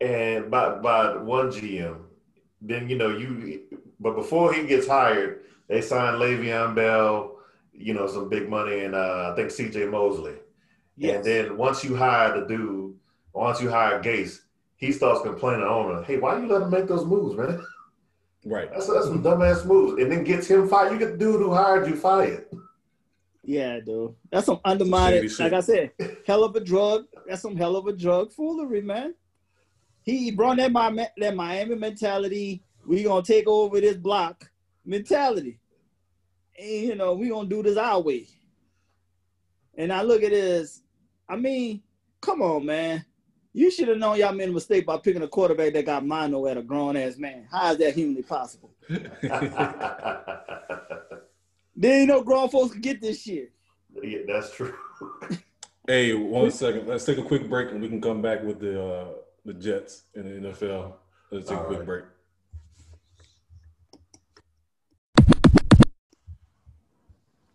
and 0.00 0.50
by 0.50 0.76
by 0.76 1.18
one 1.18 1.50
GM, 1.50 1.98
then 2.62 2.88
you 2.88 2.96
know 2.96 3.10
you. 3.10 3.60
But 4.00 4.16
before 4.16 4.54
he 4.54 4.66
gets 4.66 4.86
hired, 4.86 5.40
they 5.68 5.82
sign 5.82 6.14
Le'Veon 6.14 6.74
Bell, 6.74 7.36
you 7.72 7.92
know, 7.92 8.06
some 8.06 8.30
big 8.30 8.48
money, 8.48 8.80
and 8.80 8.94
uh, 8.94 9.30
I 9.32 9.36
think 9.36 9.50
C.J. 9.50 9.84
Mosley. 9.86 10.36
Yes. 10.96 11.16
And 11.16 11.24
then 11.24 11.56
once 11.56 11.84
you 11.84 11.94
hire 11.94 12.40
the 12.40 12.46
dude, 12.46 12.77
once 13.38 13.60
you 13.60 13.70
hire 13.70 14.02
Gase, 14.02 14.40
he 14.76 14.92
starts 14.92 15.22
complaining 15.22 15.60
to 15.60 15.68
owner, 15.68 16.02
"Hey, 16.02 16.18
why 16.18 16.38
you 16.38 16.46
let 16.46 16.62
him 16.62 16.70
make 16.70 16.86
those 16.86 17.04
moves, 17.04 17.36
man?" 17.36 17.64
Right. 18.44 18.70
That's 18.70 18.86
that's 18.86 19.06
some 19.06 19.22
dumbass 19.22 19.64
moves, 19.64 20.00
and 20.00 20.10
then 20.10 20.24
gets 20.24 20.46
him 20.46 20.68
fired. 20.68 20.92
You 20.92 20.98
get 20.98 21.12
the 21.12 21.18
dude 21.18 21.40
who 21.40 21.52
hired 21.52 21.88
you 21.88 21.96
fired. 21.96 22.46
Yeah, 23.42 23.80
dude. 23.80 24.14
That's 24.30 24.46
some 24.46 24.60
undermined, 24.64 25.38
like 25.38 25.54
I 25.54 25.60
said, 25.60 25.92
hell 26.26 26.44
of 26.44 26.54
a 26.54 26.60
drug. 26.60 27.06
That's 27.26 27.40
some 27.40 27.56
hell 27.56 27.76
of 27.76 27.86
a 27.86 27.94
drug 27.94 28.30
foolery, 28.32 28.82
man. 28.82 29.14
He 30.02 30.30
brought 30.30 30.58
that, 30.58 30.70
my, 30.70 31.08
that 31.16 31.34
Miami 31.34 31.74
mentality. 31.74 32.62
We 32.86 33.02
gonna 33.04 33.22
take 33.22 33.46
over 33.46 33.80
this 33.80 33.96
block 33.96 34.50
mentality. 34.84 35.60
And, 36.58 36.68
you 36.70 36.94
know, 36.94 37.14
we 37.14 37.28
gonna 37.28 37.48
do 37.48 37.62
this 37.62 37.76
our 37.76 38.00
way. 38.00 38.26
And 39.76 39.92
I 39.92 40.02
look 40.02 40.22
at 40.22 40.30
this, 40.30 40.82
I 41.28 41.36
mean, 41.36 41.82
come 42.20 42.42
on, 42.42 42.66
man. 42.66 43.04
You 43.52 43.70
should 43.70 43.88
have 43.88 43.98
known 43.98 44.18
y'all 44.18 44.32
made 44.32 44.48
a 44.48 44.52
mistake 44.52 44.86
by 44.86 44.98
picking 44.98 45.22
a 45.22 45.28
quarterback 45.28 45.72
that 45.72 45.86
got 45.86 46.04
mono 46.04 46.46
at 46.46 46.56
a 46.56 46.62
grown 46.62 46.96
ass 46.96 47.16
man. 47.16 47.46
How 47.50 47.72
is 47.72 47.78
that 47.78 47.94
humanly 47.94 48.22
possible? 48.22 48.70
There 51.80 52.00
ain't 52.00 52.08
no 52.08 52.24
grown 52.24 52.48
folks 52.48 52.72
can 52.72 52.80
get 52.80 53.00
this 53.00 53.22
shit. 53.22 53.52
Yeah, 54.02 54.18
that's 54.26 54.52
true. 54.52 54.74
hey, 55.86 56.12
one 56.12 56.50
second. 56.50 56.88
Let's 56.88 57.04
take 57.04 57.18
a 57.18 57.22
quick 57.22 57.48
break 57.48 57.70
and 57.70 57.80
we 57.80 57.88
can 57.88 58.00
come 58.00 58.20
back 58.20 58.42
with 58.42 58.58
the 58.58 58.82
uh, 58.82 59.08
the 59.44 59.54
Jets 59.54 60.02
in 60.16 60.24
the 60.24 60.48
NFL. 60.48 60.94
Let's 61.30 61.48
take 61.48 61.56
All 61.56 61.64
a 61.64 61.66
quick 61.66 61.78
right. 61.78 61.86
break. 61.86 62.04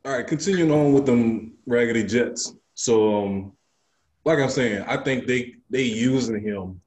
All 0.06 0.14
right, 0.14 0.26
continuing 0.26 0.72
on 0.72 0.94
with 0.94 1.06
them 1.06 1.54
raggedy 1.66 2.06
Jets. 2.06 2.54
So, 2.76 3.26
um, 3.26 3.52
like 4.24 4.40
I'm 4.40 4.50
saying, 4.50 4.86
I 4.88 5.04
think 5.04 5.28
they 5.28 5.56
they 5.74 5.82
using 5.82 6.40
him, 6.40 6.80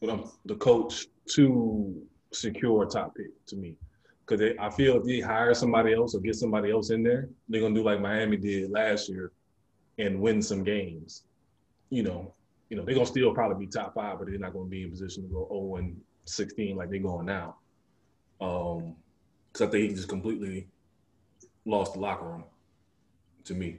the 0.00 0.54
coach, 0.56 1.06
to 1.30 2.00
secure 2.30 2.84
a 2.84 2.86
top 2.86 3.16
pick 3.16 3.44
to 3.46 3.56
me 3.56 3.74
because 4.26 4.54
I 4.60 4.68
feel 4.70 4.98
if 4.98 5.04
they 5.04 5.20
hire 5.20 5.54
somebody 5.54 5.94
else 5.94 6.14
or 6.14 6.20
get 6.20 6.34
somebody 6.34 6.70
else 6.70 6.90
in 6.90 7.02
there, 7.02 7.30
they're 7.48 7.62
gonna 7.62 7.74
do 7.74 7.82
like 7.82 8.00
Miami 8.00 8.36
did 8.36 8.70
last 8.70 9.08
year 9.08 9.32
and 9.98 10.20
win 10.20 10.42
some 10.42 10.62
games. 10.62 11.22
You 11.88 12.02
know, 12.02 12.34
you 12.68 12.76
know 12.76 12.84
they're 12.84 12.94
gonna 12.94 13.06
still 13.06 13.32
probably 13.32 13.64
be 13.64 13.72
top 13.72 13.94
five, 13.94 14.18
but 14.18 14.28
they're 14.28 14.38
not 14.38 14.52
gonna 14.52 14.66
be 14.68 14.82
in 14.82 14.90
position 14.90 15.22
to 15.22 15.28
go 15.28 15.48
0 15.50 15.76
and 15.76 16.00
16 16.26 16.76
like 16.76 16.90
they're 16.90 16.98
going 16.98 17.26
now. 17.26 17.56
Um, 18.42 18.94
because 19.52 19.68
I 19.68 19.70
think 19.70 19.90
he 19.90 19.94
just 19.96 20.08
completely 20.08 20.68
lost 21.64 21.94
the 21.94 22.00
locker 22.00 22.26
room 22.26 22.44
to 23.44 23.54
me. 23.54 23.78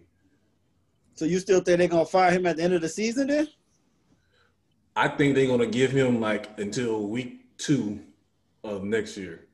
So 1.13 1.25
you 1.25 1.37
still 1.39 1.59
think 1.59 1.77
they're 1.77 1.87
gonna 1.87 2.05
fire 2.05 2.31
him 2.31 2.47
at 2.47 2.57
the 2.57 2.63
end 2.63 2.73
of 2.73 2.81
the 2.81 2.89
season 2.89 3.27
then? 3.27 3.47
I 4.97 5.07
think 5.07 5.35
they're 5.35 5.47
gonna 5.47 5.67
give 5.67 5.91
him 5.91 6.19
like 6.19 6.59
until 6.59 7.07
week 7.07 7.57
two 7.57 8.01
of 8.63 8.83
next 8.83 9.15
year 9.17 9.47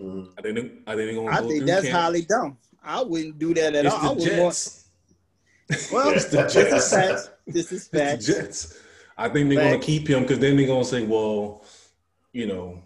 Mm-hmm. 0.00 0.38
I 0.38 0.42
think 0.42 0.54
they, 0.54 0.92
I 0.92 0.96
think, 0.96 1.28
I 1.28 1.40
think 1.40 1.64
that's 1.64 1.86
camp. 1.86 1.96
highly 1.96 2.22
dumb. 2.22 2.58
I 2.84 3.02
wouldn't 3.02 3.38
do 3.38 3.54
that 3.54 3.74
at 3.74 3.86
it's 3.86 3.94
all. 3.94 4.14
The 4.14 4.24
Jets. 4.24 4.88
Want... 5.70 5.88
Well, 5.92 6.14
it's 6.14 6.26
the 6.26 6.42
Jets. 6.42 6.54
this 6.54 6.72
is 6.72 6.90
facts. 6.92 7.30
This 7.46 7.72
is 7.72 7.88
facts. 7.88 8.26
Jets. 8.26 8.78
I 9.16 9.28
think 9.28 9.48
they're 9.48 9.58
going 9.58 9.80
to 9.80 9.84
keep 9.84 10.08
him 10.08 10.22
because 10.22 10.38
then 10.38 10.56
they're 10.56 10.66
going 10.66 10.82
to 10.82 10.88
say, 10.88 11.04
well, 11.04 11.64
you 12.32 12.46
know, 12.46 12.82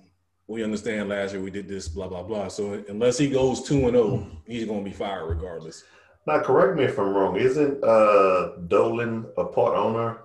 we 0.46 0.62
understand 0.62 1.08
last 1.08 1.32
year 1.32 1.42
we 1.42 1.50
did 1.50 1.68
this, 1.68 1.88
blah 1.88 2.06
blah 2.06 2.22
blah. 2.22 2.48
So 2.48 2.82
unless 2.88 3.18
he 3.18 3.28
goes 3.28 3.62
two 3.62 3.86
and 3.88 3.92
zero, 3.92 4.04
oh, 4.04 4.26
he's 4.46 4.66
going 4.66 4.84
to 4.84 4.88
be 4.88 4.96
fired 4.96 5.28
regardless. 5.28 5.84
Now, 6.26 6.40
correct 6.40 6.76
me 6.76 6.84
if 6.84 6.98
I'm 6.98 7.12
wrong. 7.12 7.36
Isn't 7.36 7.82
uh, 7.82 8.56
Dolan 8.68 9.26
a 9.36 9.44
part 9.44 9.76
owner 9.76 10.20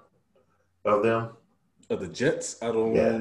of 0.84 1.02
them? 1.02 1.30
Of 1.90 2.00
the 2.00 2.08
Jets? 2.08 2.62
I 2.62 2.68
don't. 2.68 2.96
Yeah. 2.96 3.20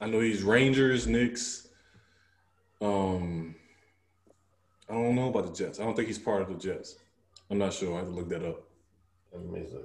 I 0.00 0.08
know 0.08 0.20
he's 0.20 0.42
Rangers, 0.42 1.06
Knicks. 1.06 1.68
Um, 2.80 3.54
I 4.88 4.94
don't 4.94 5.14
know 5.14 5.28
about 5.28 5.46
the 5.46 5.52
Jets. 5.52 5.80
I 5.80 5.84
don't 5.84 5.94
think 5.94 6.08
he's 6.08 6.18
part 6.18 6.42
of 6.42 6.48
the 6.48 6.54
Jets. 6.54 6.96
I'm 7.50 7.58
not 7.58 7.72
sure. 7.72 7.94
I 7.94 7.98
have 7.98 8.08
to 8.08 8.12
look 8.12 8.28
that 8.28 8.44
up. 8.44 8.62
Amazing. 9.34 9.84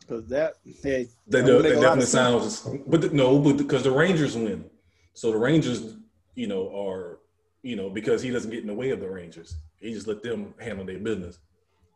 Because 0.00 0.26
that, 0.26 0.54
hey, 0.82 1.08
that, 1.28 1.46
that, 1.46 1.62
that 1.62 1.80
definitely 1.80 2.06
sounds. 2.06 2.68
But 2.86 3.00
the, 3.00 3.08
no, 3.10 3.38
but 3.38 3.56
because 3.56 3.84
the 3.84 3.90
Rangers 3.90 4.36
win, 4.36 4.68
so 5.14 5.30
the 5.30 5.38
Rangers, 5.38 5.96
you 6.34 6.46
know, 6.46 6.68
are 6.76 7.20
you 7.62 7.76
know 7.76 7.88
because 7.88 8.20
he 8.20 8.30
doesn't 8.30 8.50
get 8.50 8.60
in 8.60 8.66
the 8.66 8.74
way 8.74 8.90
of 8.90 9.00
the 9.00 9.08
Rangers. 9.08 9.56
He 9.80 9.94
just 9.94 10.06
let 10.06 10.22
them 10.22 10.52
handle 10.60 10.84
their 10.84 10.98
business. 10.98 11.38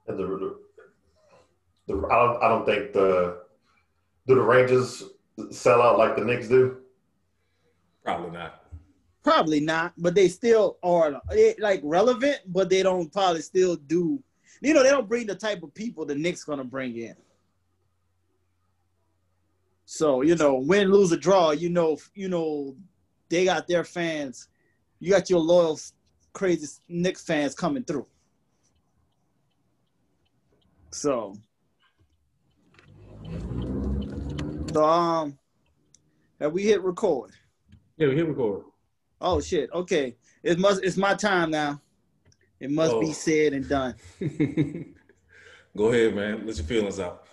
And 0.06 0.18
the, 0.18 0.24
the, 0.24 0.56
the 1.86 2.06
I 2.06 2.24
don't 2.24 2.42
I 2.42 2.48
don't 2.48 2.64
think 2.64 2.92
the 2.94 3.42
do 4.28 4.34
the 4.34 4.42
Rangers 4.42 5.04
sell 5.50 5.80
out 5.80 5.98
like 5.98 6.14
the 6.14 6.24
Knicks 6.24 6.48
do. 6.48 6.78
Probably 8.04 8.30
not. 8.30 8.62
Probably 9.24 9.60
not, 9.60 9.94
but 9.98 10.14
they 10.14 10.28
still 10.28 10.78
are 10.82 11.20
eh, 11.36 11.54
like 11.58 11.80
relevant, 11.82 12.40
but 12.46 12.70
they 12.70 12.82
don't 12.82 13.12
probably 13.12 13.42
still 13.42 13.76
do. 13.76 14.22
You 14.60 14.74
know, 14.74 14.82
they 14.82 14.90
don't 14.90 15.08
bring 15.08 15.26
the 15.26 15.34
type 15.34 15.62
of 15.62 15.74
people 15.74 16.04
the 16.04 16.14
Knicks 16.14 16.44
gonna 16.44 16.64
bring 16.64 16.96
in. 16.96 17.16
So 19.86 20.22
you 20.22 20.36
know, 20.36 20.54
win, 20.54 20.90
lose, 20.90 21.12
or 21.12 21.16
draw, 21.16 21.50
you 21.50 21.70
know, 21.70 21.98
you 22.14 22.28
know, 22.28 22.76
they 23.28 23.44
got 23.44 23.66
their 23.66 23.84
fans. 23.84 24.48
You 25.00 25.10
got 25.10 25.30
your 25.30 25.40
loyal, 25.40 25.78
crazy 26.32 26.66
Knicks 26.88 27.24
fans 27.24 27.54
coming 27.54 27.84
through. 27.84 28.06
So, 30.90 31.34
so 34.72 34.84
um, 34.84 35.38
have 36.40 36.52
we 36.52 36.62
hit 36.62 36.82
record? 36.82 37.30
Yeah, 37.96 38.08
we 38.08 38.16
hit 38.16 38.28
record. 38.28 38.64
Oh 39.20 39.40
shit. 39.40 39.70
Okay. 39.72 40.16
It 40.42 40.58
must 40.58 40.82
it's 40.84 40.96
my 40.96 41.14
time 41.14 41.50
now. 41.50 41.80
It 42.60 42.70
must 42.70 42.92
oh. 42.92 43.00
be 43.00 43.12
said 43.12 43.52
and 43.52 43.68
done. 43.68 43.94
Go 45.76 45.88
ahead, 45.88 46.14
man. 46.14 46.46
Let 46.46 46.56
your 46.56 46.66
feelings 46.66 46.98
out. 46.98 47.24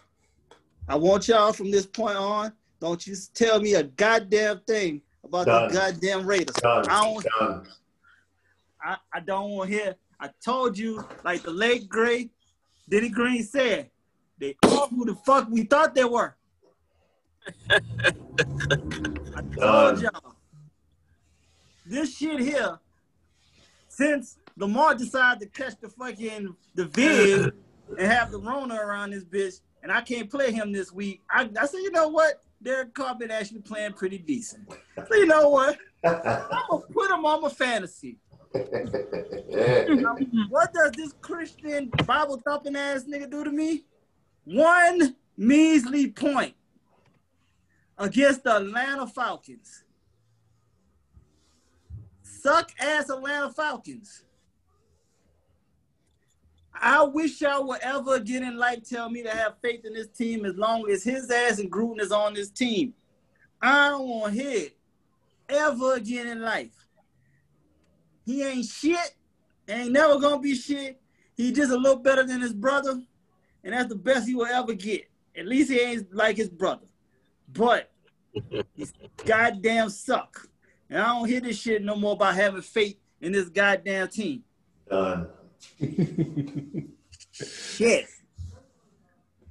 I 0.88 0.96
want 0.96 1.28
y'all 1.28 1.52
from 1.52 1.72
this 1.72 1.86
point 1.86 2.16
on, 2.16 2.54
don't 2.80 3.06
you 3.08 3.16
tell 3.34 3.60
me 3.60 3.74
a 3.74 3.84
goddamn 3.84 4.62
thing 4.68 5.02
about 5.24 5.48
done. 5.48 5.68
the 5.68 5.74
goddamn 5.74 6.26
Raiders. 6.26 6.56
Done. 6.58 6.86
I 6.88 7.04
don't 7.04 7.26
done. 7.40 7.68
I, 8.84 8.98
I 9.14 9.20
don't 9.20 9.52
want 9.52 9.72
to 9.72 9.76
hear. 9.76 9.96
I 10.20 10.30
told 10.44 10.78
you, 10.78 11.04
like 11.24 11.42
the 11.42 11.52
late 11.52 11.90
great 11.90 12.32
Denny 12.88 13.10
Green 13.10 13.44
said, 13.44 13.90
they 14.38 14.56
are 14.64 14.88
who 14.88 15.06
the 15.06 15.16
fuck 15.16 15.50
we 15.50 15.64
thought 15.64 15.96
they 15.96 16.06
were. 16.06 16.36
I 17.70 19.42
told 19.58 20.02
y'all 20.02 20.36
this 21.86 22.18
shit 22.18 22.40
here, 22.40 22.80
since 23.88 24.38
Lamar 24.58 24.96
decided 24.96 25.40
to 25.42 25.62
catch 25.62 25.80
the 25.80 25.90
fucking 25.90 26.56
the 26.74 26.86
vid 26.86 27.54
and 28.00 28.12
have 28.12 28.32
the 28.32 28.40
Rona 28.40 28.76
around 28.76 29.12
this 29.12 29.24
bitch, 29.24 29.62
and 29.84 29.92
I 29.92 30.02
can't 30.02 30.30
play 30.30 30.52
him 30.52 30.72
this 30.72 30.92
week, 30.92 31.22
I, 31.30 31.50
I 31.60 31.66
said, 31.68 31.78
you 31.78 31.92
know 31.92 32.08
what? 32.08 32.42
Derek 32.62 32.94
Carr 32.94 33.16
been 33.16 33.30
actually 33.30 33.62
playing 33.62 33.94
pretty 33.94 34.18
decent. 34.18 34.68
So 34.96 35.16
you 35.16 35.28
know 35.28 35.50
what? 35.50 35.78
I'm 36.04 36.22
gonna 36.70 36.84
put 36.92 37.12
him 37.12 37.26
on 37.26 37.42
my 37.42 37.50
fantasy. 37.50 38.18
what 40.50 40.74
does 40.74 40.92
this 40.94 41.14
Christian 41.22 41.92
Bible 42.06 42.42
thumping 42.46 42.76
ass 42.76 43.04
nigga 43.04 43.30
do 43.30 43.44
to 43.44 43.52
me? 43.52 43.84
One 44.46 45.16
measly 45.38 46.10
point 46.12 46.56
against 47.98 48.44
the 48.44 48.58
Atlanta 48.58 49.08
Falcons 49.08 49.86
suck 52.46 52.72
ass 52.80 53.10
Atlanta 53.10 53.50
Falcons. 53.50 54.24
I 56.80 57.02
wish 57.02 57.42
y'all 57.42 57.66
would 57.68 57.82
ever 57.82 58.16
again 58.16 58.44
in 58.44 58.56
life 58.56 58.88
tell 58.88 59.10
me 59.10 59.24
to 59.24 59.32
have 59.32 59.56
faith 59.64 59.84
in 59.84 59.96
this 59.96 60.10
team 60.10 60.46
as 60.46 60.56
long 60.56 60.88
as 60.92 61.04
his 61.04 61.32
ass 61.32 61.58
and 61.58 61.72
Gruden 61.72 62.00
is 62.00 62.12
on 62.12 62.36
this 62.36 62.52
team. 62.52 62.94
I 63.60 63.90
don't 63.90 64.08
want 64.08 64.34
hear 64.36 64.66
it 64.66 64.78
ever 65.50 65.96
again 65.96 66.28
in 66.28 66.42
life. 66.42 66.88
He 68.28 68.44
ain't 68.44 68.66
shit. 68.66 69.16
Ain't 69.68 69.94
never 69.94 70.20
gonna 70.20 70.40
be 70.40 70.54
shit. 70.54 71.02
He 71.36 71.52
just 71.52 71.72
a 71.72 71.78
little 71.78 71.98
better 71.98 72.24
than 72.24 72.42
his 72.42 72.54
brother, 72.54 73.02
and 73.64 73.74
that's 73.74 73.90
the 73.90 73.96
best 73.96 74.28
he 74.28 74.36
will 74.36 74.46
ever 74.46 74.74
get. 74.74 75.10
At 75.36 75.48
least 75.48 75.72
he 75.72 75.80
ain't 75.80 76.14
like 76.14 76.38
his 76.38 76.50
brother. 76.50 76.86
But 77.56 77.90
he's 78.76 78.94
goddamn 79.26 79.90
suck. 79.90 80.48
And 80.90 81.02
I 81.02 81.06
don't 81.14 81.28
hear 81.28 81.40
this 81.40 81.58
shit 81.60 81.84
no 81.84 81.96
more 81.96 82.14
about 82.14 82.36
having 82.36 82.62
faith 82.62 82.98
in 83.22 83.32
this 83.32 83.50
goddamn 83.50 84.10
team. 84.10 84.44
Done. 84.90 85.28
Shit. 87.32 88.06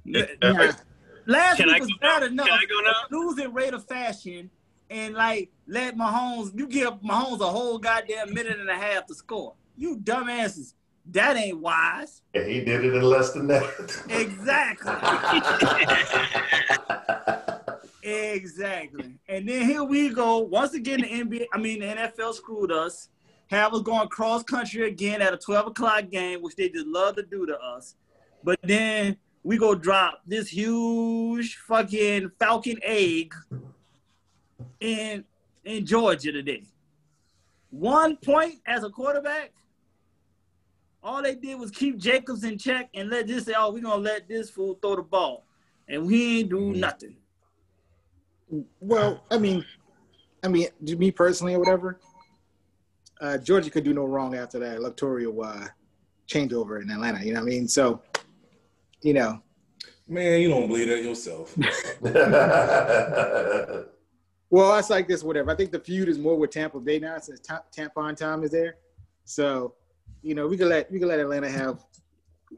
Yeah. 0.05 0.25
Nah. 0.41 0.71
Last 1.27 1.57
Can 1.57 1.69
I 1.69 1.73
week 1.73 1.81
was 1.81 1.89
go 1.89 1.97
bad 2.01 2.23
enough. 2.23 2.47
Can 2.47 2.57
I 2.57 2.65
go 2.65 2.79
now? 2.81 2.93
Losing 3.11 3.53
rate 3.53 3.73
of 3.73 3.85
fashion 3.85 4.49
and 4.89 5.15
like 5.15 5.51
let 5.67 5.97
Mahomes, 5.97 6.57
you 6.57 6.67
give 6.67 6.93
Mahomes 7.01 7.41
a 7.41 7.47
whole 7.47 7.79
goddamn 7.79 8.33
minute 8.33 8.59
and 8.59 8.69
a 8.69 8.75
half 8.75 9.07
to 9.07 9.15
score. 9.15 9.55
You 9.75 9.97
dumbasses. 9.97 10.73
That 11.11 11.37
ain't 11.37 11.59
wise. 11.59 12.21
Yeah, 12.33 12.45
he 12.45 12.61
did 12.61 12.85
it 12.85 12.95
in 12.95 13.01
less 13.01 13.33
than 13.33 13.47
that. 13.47 13.65
Exactly. 14.09 14.93
Exactly. 18.05 19.17
And 19.27 19.49
then 19.49 19.67
here 19.67 19.83
we 19.83 20.09
go. 20.09 20.37
Once 20.37 20.75
again, 20.75 21.01
the 21.01 21.07
NBA, 21.07 21.47
I 21.51 21.57
mean, 21.57 21.79
the 21.79 21.87
NFL 21.87 22.35
screwed 22.35 22.71
us. 22.71 23.09
Have 23.47 23.73
us 23.73 23.81
going 23.81 24.07
cross 24.09 24.43
country 24.43 24.87
again 24.87 25.23
at 25.23 25.33
a 25.33 25.37
12 25.37 25.67
o'clock 25.67 26.09
game, 26.11 26.43
which 26.43 26.55
they 26.55 26.69
just 26.69 26.85
love 26.85 27.15
to 27.15 27.23
do 27.23 27.47
to 27.47 27.57
us. 27.59 27.95
But 28.43 28.59
then 28.61 29.17
we 29.43 29.57
go 29.57 29.73
drop 29.73 30.21
this 30.27 30.49
huge 30.49 31.57
fucking 31.67 32.31
Falcon 32.39 32.77
egg 32.83 33.33
in 34.79 35.23
in 35.63 35.83
Georgia 35.83 36.31
today. 36.31 36.63
One 37.71 38.17
point 38.17 38.55
as 38.67 38.83
a 38.83 38.89
quarterback. 38.89 39.51
All 41.01 41.23
they 41.23 41.35
did 41.35 41.59
was 41.59 41.71
keep 41.71 41.97
Jacobs 41.97 42.43
in 42.43 42.57
check 42.57 42.89
and 42.93 43.09
let 43.09 43.27
this 43.27 43.45
say, 43.45 43.53
oh, 43.57 43.71
we're 43.71 43.81
gonna 43.81 44.01
let 44.01 44.27
this 44.27 44.49
fool 44.51 44.77
throw 44.79 44.95
the 44.95 45.03
ball. 45.03 45.45
And 45.87 46.05
we 46.05 46.39
ain't 46.39 46.49
do 46.49 46.59
mm-hmm. 46.59 46.79
nothing. 46.79 47.15
Well, 48.79 49.23
I 49.31 49.37
mean, 49.37 49.65
I 50.43 50.47
mean, 50.47 50.67
to 50.85 50.95
me 50.95 51.11
personally 51.11 51.55
or 51.55 51.59
whatever, 51.59 51.99
uh, 53.21 53.37
Georgia 53.37 53.69
could 53.69 53.83
do 53.83 53.93
no 53.93 54.05
wrong 54.05 54.35
after 54.35 54.59
that 54.59 54.77
electoral 54.77 55.43
uh, 55.43 55.67
changeover 56.27 56.81
in 56.81 56.89
Atlanta. 56.89 57.23
You 57.23 57.33
know 57.33 57.39
what 57.39 57.47
I 57.47 57.49
mean? 57.49 57.67
So, 57.67 58.01
you 59.01 59.13
know, 59.13 59.41
Man, 60.07 60.39
you 60.39 60.49
don't 60.49 60.67
believe 60.67 60.87
that 60.87 61.03
yourself. 61.03 61.57
well, 64.51 64.77
it's 64.77 64.91
like 64.91 65.07
this, 65.07 65.23
whatever. 65.23 65.49
I 65.49 65.55
think 65.55 65.71
the 65.71 65.79
feud 65.79 66.09
is 66.09 66.19
more 66.19 66.37
with 66.37 66.51
Tampa 66.51 66.79
Bay 66.79 66.99
now 66.99 67.17
since 67.17 67.39
ta- 67.39 67.63
tampon 67.75 68.15
time 68.15 68.43
is 68.43 68.51
there. 68.51 68.75
So, 69.23 69.73
you 70.21 70.35
know, 70.35 70.47
we 70.47 70.57
could 70.57 70.67
let 70.67 70.91
we 70.91 70.99
could 70.99 71.07
let 71.07 71.19
Atlanta 71.19 71.49
have 71.49 71.83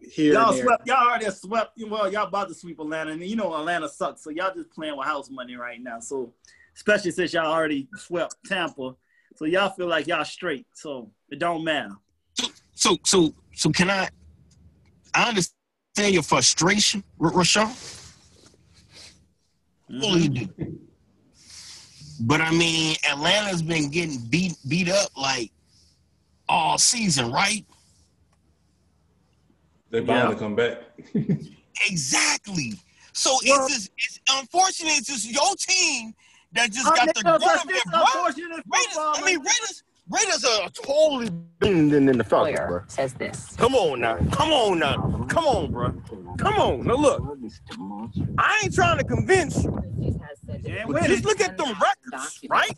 here 0.02 0.34
Y'all 0.34 0.54
swept. 0.54 0.88
Y'all 0.88 1.08
already 1.08 1.30
swept. 1.32 1.80
Well, 1.88 2.12
y'all 2.12 2.28
about 2.28 2.50
to 2.50 2.54
sweep 2.54 2.80
Atlanta, 2.80 3.12
and 3.12 3.23
you 3.23 3.36
know 3.36 3.54
Atlanta 3.56 3.89
sucks. 3.89 4.23
So 4.23 4.30
y'all 4.30 4.54
just 4.54 4.71
playing 4.71 4.97
with 4.97 5.08
house 5.08 5.30
money 5.30 5.56
right 5.56 5.82
now. 5.82 6.00
So, 6.00 6.34
especially 6.76 7.12
since 7.12 7.34
y'all 7.34 7.52
already 7.52 7.88
swept 7.95 8.36
Tampa, 8.45 8.95
so 9.36 9.45
y'all 9.45 9.69
feel 9.69 9.88
like 9.88 10.08
y'all 10.08 10.26
straight. 10.26 10.65
So 10.73 11.12
it 11.30 11.39
don't 11.39 11.63
matter. 11.63 11.95
So 12.76 12.97
so 13.04 13.34
so 13.54 13.71
can 13.71 13.89
I? 13.89 14.10
I 15.13 15.30
understand 15.30 16.13
your 16.13 16.23
frustration, 16.23 17.04
R- 17.19 17.32
Rashawn. 17.32 17.95
Well, 19.89 20.17
you 20.17 20.30
do. 20.30 20.80
But 22.21 22.41
I 22.41 22.52
mean, 22.52 22.95
Atlanta's 23.10 23.62
been 23.62 23.89
getting 23.89 24.19
beat 24.30 24.54
beat 24.67 24.89
up 24.89 25.15
like 25.15 25.52
all 26.50 26.78
season, 26.78 27.32
right? 27.32 27.65
They 29.89 30.00
bound 30.02 30.30
Yeah. 30.30 30.34
to 30.34 30.39
come 30.39 30.56
back. 30.56 30.78
Exactly. 31.89 32.73
So 33.13 33.38
Well- 33.45 33.65
it's 33.65 33.76
just 33.76 33.91
it's 33.97 34.19
unfortunate. 34.32 34.93
It's 34.97 35.08
just 35.08 35.30
your 35.30 35.56
team 35.58 36.13
that 36.54 36.71
just 36.71 36.88
Uh, 36.88 36.95
got 36.95 37.13
the 37.13 37.21
no 37.23 37.38
grunt 37.38 37.56
of 37.56 37.62
thing 37.69 37.76
it, 37.78 37.84
bro. 37.86 38.02
Raiders, 38.26 38.97
I 38.97 39.21
mean, 39.26 39.36
man. 39.38 39.45
Raiders, 39.45 39.84
Raiders 40.10 40.43
are 40.45 40.69
totally 40.69 41.30
better 41.60 41.89
than 41.89 42.06
the 42.17 42.23
Falcons, 42.23 42.60
bro. 42.67 42.82
Says 42.88 43.13
this. 43.13 43.56
Come 43.58 43.76
on 43.76 44.00
now. 44.00 44.17
Come 44.32 44.52
on 44.52 44.80
now. 44.80 45.26
Come 45.28 45.45
on, 45.45 45.71
bro. 45.71 45.91
Come 46.38 46.56
on. 46.56 46.84
Now 46.86 46.95
look, 46.95 47.21
I 48.39 48.62
ain't 48.63 48.73
trying 48.73 48.97
to 48.97 49.04
convince 49.04 49.63
you. 49.63 49.78
Yeah, 50.63 50.86
just 51.08 51.26
look 51.26 51.41
at 51.41 51.58
them 51.58 51.76
records, 51.80 52.39
right? 52.50 52.71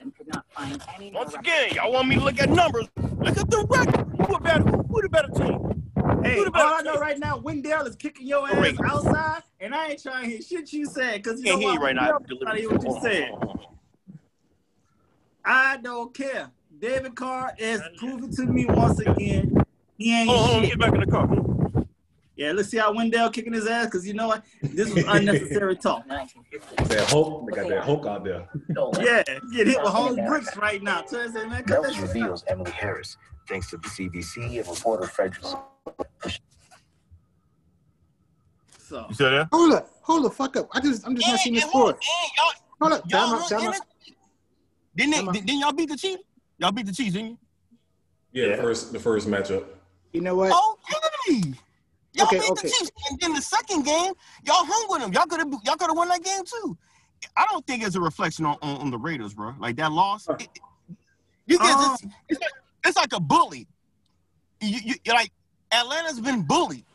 Once 1.14 1.34
again, 1.36 1.74
y'all 1.76 1.92
want 1.94 2.08
me 2.08 2.16
to 2.16 2.22
look 2.22 2.40
at 2.42 2.50
numbers. 2.50 2.88
Look 2.98 3.38
at 3.38 3.50
the 3.50 3.66
record. 3.70 4.08
Who 4.28 4.36
a 4.36 4.40
better 4.42 4.64
who, 4.64 4.84
who 4.84 5.02
the 5.04 5.10
better 5.10 5.30
team? 5.30 5.89
Hey, 6.24 6.40
all 6.40 6.52
I 6.56 6.82
know 6.82 6.94
team? 6.94 7.02
right 7.02 7.20
now, 7.20 7.38
Wendell 7.38 7.86
is 7.88 7.96
kicking 7.96 8.28
your 8.28 8.48
ass 8.48 8.56
Raiders. 8.56 8.80
outside, 8.86 9.44
and 9.60 9.74
I 9.74 9.88
ain't 9.90 10.02
trying 10.04 10.24
to 10.26 10.30
hear 10.30 10.42
shit 10.42 10.74
you 10.74 10.86
said 10.86 11.24
because 11.24 11.40
you 11.40 11.46
Can't 11.46 11.62
know 11.62 11.68
hear 11.68 11.80
you 11.80 11.86
right 11.86 11.96
now. 11.96 12.18
I'm 12.18 12.26
trying 12.26 12.56
to 12.56 12.62
hear 12.62 12.70
what 12.70 12.84
you 12.84 13.00
said. 13.02 13.32
I 15.46 15.78
don't 15.78 16.14
care. 16.14 16.52
David 16.80 17.16
Carr 17.16 17.54
has 17.60 17.82
proven 17.98 18.32
to 18.32 18.46
me 18.46 18.66
once 18.66 19.00
again 19.00 19.66
he 20.00 20.14
ain't 20.18 20.30
Hold 20.30 20.40
on, 20.40 20.46
hold 20.46 20.64
on, 20.64 20.70
get 20.70 20.80
back 20.80 20.94
in 20.94 21.00
the 21.02 21.06
car. 21.08 21.86
Yeah, 22.38 22.54
let's 22.54 22.70
see 22.70 22.78
how 22.78 22.94
Wendell 22.94 23.30
kicking 23.32 23.52
his 23.52 23.68
ass 23.68 23.88
because 23.88 24.08
you 24.08 24.14
know 24.14 24.30
what? 24.30 24.46
This 24.64 24.94
was 24.94 25.04
unnecessary 25.06 25.76
talk. 25.82 26.08
That 26.08 27.06
Hulk, 27.10 27.50
they 27.50 27.56
got 27.58 27.68
that 27.70 27.84
Hulk 27.84 28.06
out 28.06 28.24
there. 28.24 28.48
Yeah, 29.02 29.24
get 29.52 29.68
hit 29.68 29.82
with 29.84 29.92
home 29.92 30.16
bricks 30.26 30.56
right 30.56 30.82
now. 30.82 31.04
So 31.06 31.20
I 31.20 31.28
say, 31.28 31.46
man, 31.48 31.64
cut 31.64 31.68
that 31.68 31.82
Mel's 31.82 31.96
shit 31.96 32.02
reveals 32.04 32.46
Emily 32.48 32.72
Harris, 32.72 33.18
thanks 33.50 33.70
to 33.72 33.78
the 33.78 33.88
CBC 33.88 34.58
and 34.60 34.68
reporter 34.68 35.08
Frederick. 35.08 35.44
So 38.88 39.06
You 39.10 39.16
said 39.16 39.30
that? 39.32 39.48
Hold 39.52 39.74
up, 39.74 39.90
hold 40.02 40.26
the 40.26 40.30
fuck 40.30 40.56
up. 40.56 40.68
I 40.74 40.80
just 40.80 41.06
I'm 41.06 41.16
just 41.16 41.28
not 41.28 41.40
seeing 41.40 41.56
the 41.56 41.62
score. 41.62 41.92
y'all, 41.92 42.52
Hold 42.82 42.94
up, 42.94 43.04
y'all 43.10 43.20
time 43.28 43.34
out, 43.36 43.40
hung 43.42 43.50
time 43.50 43.60
in 43.62 43.68
out. 43.68 43.76
it. 43.76 43.82
Didn't, 44.96 45.14
Time 45.14 45.28
out. 45.30 45.34
they, 45.34 45.42
didn't 45.42 45.60
y'all 45.60 45.72
beat 45.74 45.90
the 45.90 45.98
Chiefs? 45.98 46.24
Y'all 46.58 46.72
beat 46.72 46.86
the 46.86 46.94
Chiefs, 46.94 47.14
didn't 47.14 47.30
you? 47.32 47.38
Yeah, 48.32 48.46
Yeah. 48.48 48.56
the 48.58 48.62
first 48.64 48.94
the 48.94 49.00
first 49.00 49.28
matchup. 49.28 49.66
You 50.14 50.22
know 50.22 50.36
what? 50.36 50.52
Okay. 50.52 51.42
Y'all 52.14 52.26
Okay, 52.26 52.40
beat 52.40 52.50
okay. 52.52 52.62
the 52.64 52.70
Chiefs, 52.70 52.92
and 53.10 53.20
then 53.20 53.34
the 53.34 53.42
second 53.42 53.84
game, 53.84 54.14
y'all 54.46 54.66
hung 54.66 54.86
with 54.90 55.02
them. 55.02 55.14
Y'all 55.14 55.26
could 55.26 55.40
have, 55.40 55.50
y'all 55.64 55.76
could 55.76 55.90
have 55.90 55.98
won 55.98 56.08
that 56.10 56.24
game 56.24 56.44
too. 56.44 56.78
I 57.38 57.46
don't 57.52 57.66
think 57.68 57.84
it's 57.84 57.96
a 57.96 58.02
reflection 58.02 58.46
on, 58.46 58.58
on, 58.62 58.78
on 58.82 58.92
the 58.92 58.98
Raiders, 58.98 59.34
bro. 59.34 59.54
Like 59.60 59.76
that 59.76 59.92
loss, 59.92 60.28
it- 60.30 60.42
it- 60.42 60.50
you 61.46 61.58
get 61.58 61.72
Um, 61.76 61.94
it's, 61.94 62.04
it's, 62.30 62.42
like, 62.42 62.52
it's 62.86 62.98
like 62.98 63.14
a 63.14 63.20
bully. 63.20 63.68
You, 64.62 64.80
you, 64.84 64.96
you're 65.06 65.16
like 65.16 65.32
Atlanta's 65.72 66.20
been 66.20 66.42
bullied. 66.44 66.86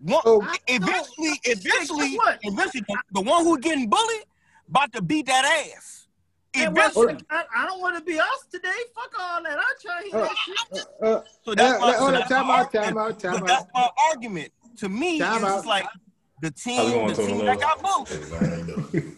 One, 0.00 0.20
Oh. 0.24 0.46
Eventually, 0.68 1.28
know. 1.30 1.34
eventually, 1.44 2.16
what? 2.16 2.38
eventually, 2.42 2.84
the, 2.86 2.96
the 3.12 3.20
one 3.22 3.44
who 3.44 3.58
getting 3.58 3.88
bullied 3.88 4.24
about 4.68 4.92
to 4.92 5.02
beat 5.02 5.26
that 5.26 5.44
ass. 5.74 6.06
And 6.54 6.76
Eventually, 6.76 7.16
I, 7.30 7.44
I 7.54 7.66
don't 7.66 7.80
want 7.80 7.96
to 7.98 8.02
be 8.04 8.18
us 8.18 8.46
today. 8.50 8.68
Fuck 8.94 9.12
all 9.18 9.42
that. 9.42 9.58
I 9.58 9.72
try 9.82 10.02
to 10.02 10.08
hear 10.10 10.20
that 10.20 10.36
shit. 10.44 10.84
Uh, 11.02 11.20
so 11.44 11.54
that's 11.54 11.76
Uh, 11.76 11.86
my, 11.86 11.92
hold 11.92 11.96
so 11.98 12.06
on, 12.06 12.12
that's 12.14 12.28
time 12.30 12.46
my 12.46 12.58
out, 12.60 12.72
time 12.72 12.96
argument. 12.96 12.98
out, 12.98 13.20
time 13.20 13.40
But 13.40 13.46
that's 13.46 13.66
my 13.74 13.88
argument. 14.10 14.52
To 14.78 14.88
me, 14.88 15.18
Time 15.18 15.34
it's 15.36 15.44
out. 15.44 15.48
just 15.56 15.66
like 15.66 15.86
the 16.42 16.50
team, 16.50 17.08
the 17.08 17.14
team 17.14 17.44
that 17.46 17.60
got 17.60 17.82
bullied, 17.82 18.08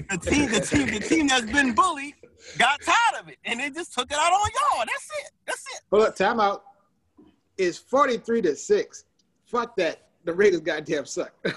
the 0.09 0.19
team, 0.23 0.51
the 0.51 0.61
team, 0.61 0.87
the 0.87 1.01
team 1.01 1.27
that's 1.27 1.47
been 1.51 1.75
bullied 1.75 2.15
got 2.57 2.81
tired 2.81 3.23
of 3.23 3.29
it, 3.29 3.37
and 3.45 3.61
they 3.61 3.71
just 3.71 3.93
took 3.95 4.11
it 4.11 4.17
out 4.17 4.33
on 4.33 4.49
y'all. 4.55 4.85
That's 4.87 5.09
it. 5.25 5.31
That's 5.47 5.65
it. 5.75 5.81
hold 5.91 6.05
up, 6.05 6.17
time 6.17 6.41
out. 6.41 6.65
It's 7.57 7.79
43 7.79 8.43
to 8.43 8.57
6. 8.57 9.05
Fuck 9.47 9.77
that. 9.77 10.03
The 10.25 10.33
Raiders 10.33 10.61
goddamn 10.61 11.07
suck. 11.07 11.33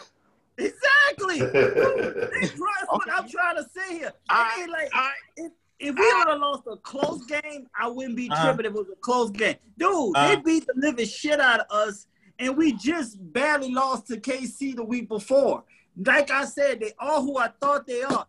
Exactly. 0.58 1.39
That's 1.39 2.54
what 2.60 3.10
I'm 3.12 3.27
trying 3.27 3.56
to 3.56 3.65
say 3.75 3.97
here. 3.97 4.12
I- 4.30 4.54
It 4.58 4.62
ain't 4.62 4.71
like 4.71 4.89
I, 4.93 5.12
if, 5.38 5.51
if 5.80 5.95
we 5.95 6.13
would 6.13 6.27
have 6.27 6.39
lost 6.39 6.63
a 6.69 6.75
close 6.77 7.25
game, 7.25 7.67
I 7.75 7.88
wouldn't 7.88 8.15
be 8.15 8.30
Uh-huh. 8.30 8.43
tripping 8.54 8.65
if 8.67 8.71
it 8.71 8.77
was 8.77 8.88
a 8.91 8.95
close 8.97 9.32
game. 9.32 9.56
Dude, 9.80 9.89
Uh-huh. 10.15 10.27
they 10.27 10.41
beat 10.41 10.67
the 10.67 10.73
living 10.75 11.08
shit 11.08 11.39
out 11.39 11.62
of 11.62 11.65
us, 11.71 12.06
and 12.38 12.56
we 12.56 12.73
just 12.73 13.17
barely 13.34 13.71
lost 13.73 14.08
to 14.08 14.17
KC 14.17 14.75
the 14.75 14.83
week 14.83 15.08
before. 15.10 15.63
Like 16.06 16.29
I 16.29 16.46
said, 16.46 16.79
they 16.81 16.94
are 17.00 17.21
who 17.21 17.37
I 17.37 17.48
thought 17.60 17.87
they 17.87 18.04
are. 18.04 18.27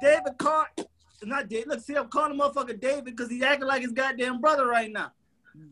David 0.00 0.38
Carr, 0.38 0.68
not 1.24 1.48
David. 1.48 1.68
Look, 1.68 1.80
see, 1.80 1.94
I'm 1.94 2.08
calling 2.08 2.38
motherfucker 2.38 2.78
David 2.80 3.04
because 3.04 3.30
he's 3.30 3.42
acting 3.42 3.66
like 3.66 3.82
his 3.82 3.92
goddamn 3.92 4.40
brother 4.40 4.66
right 4.66 4.90
now. 4.90 5.12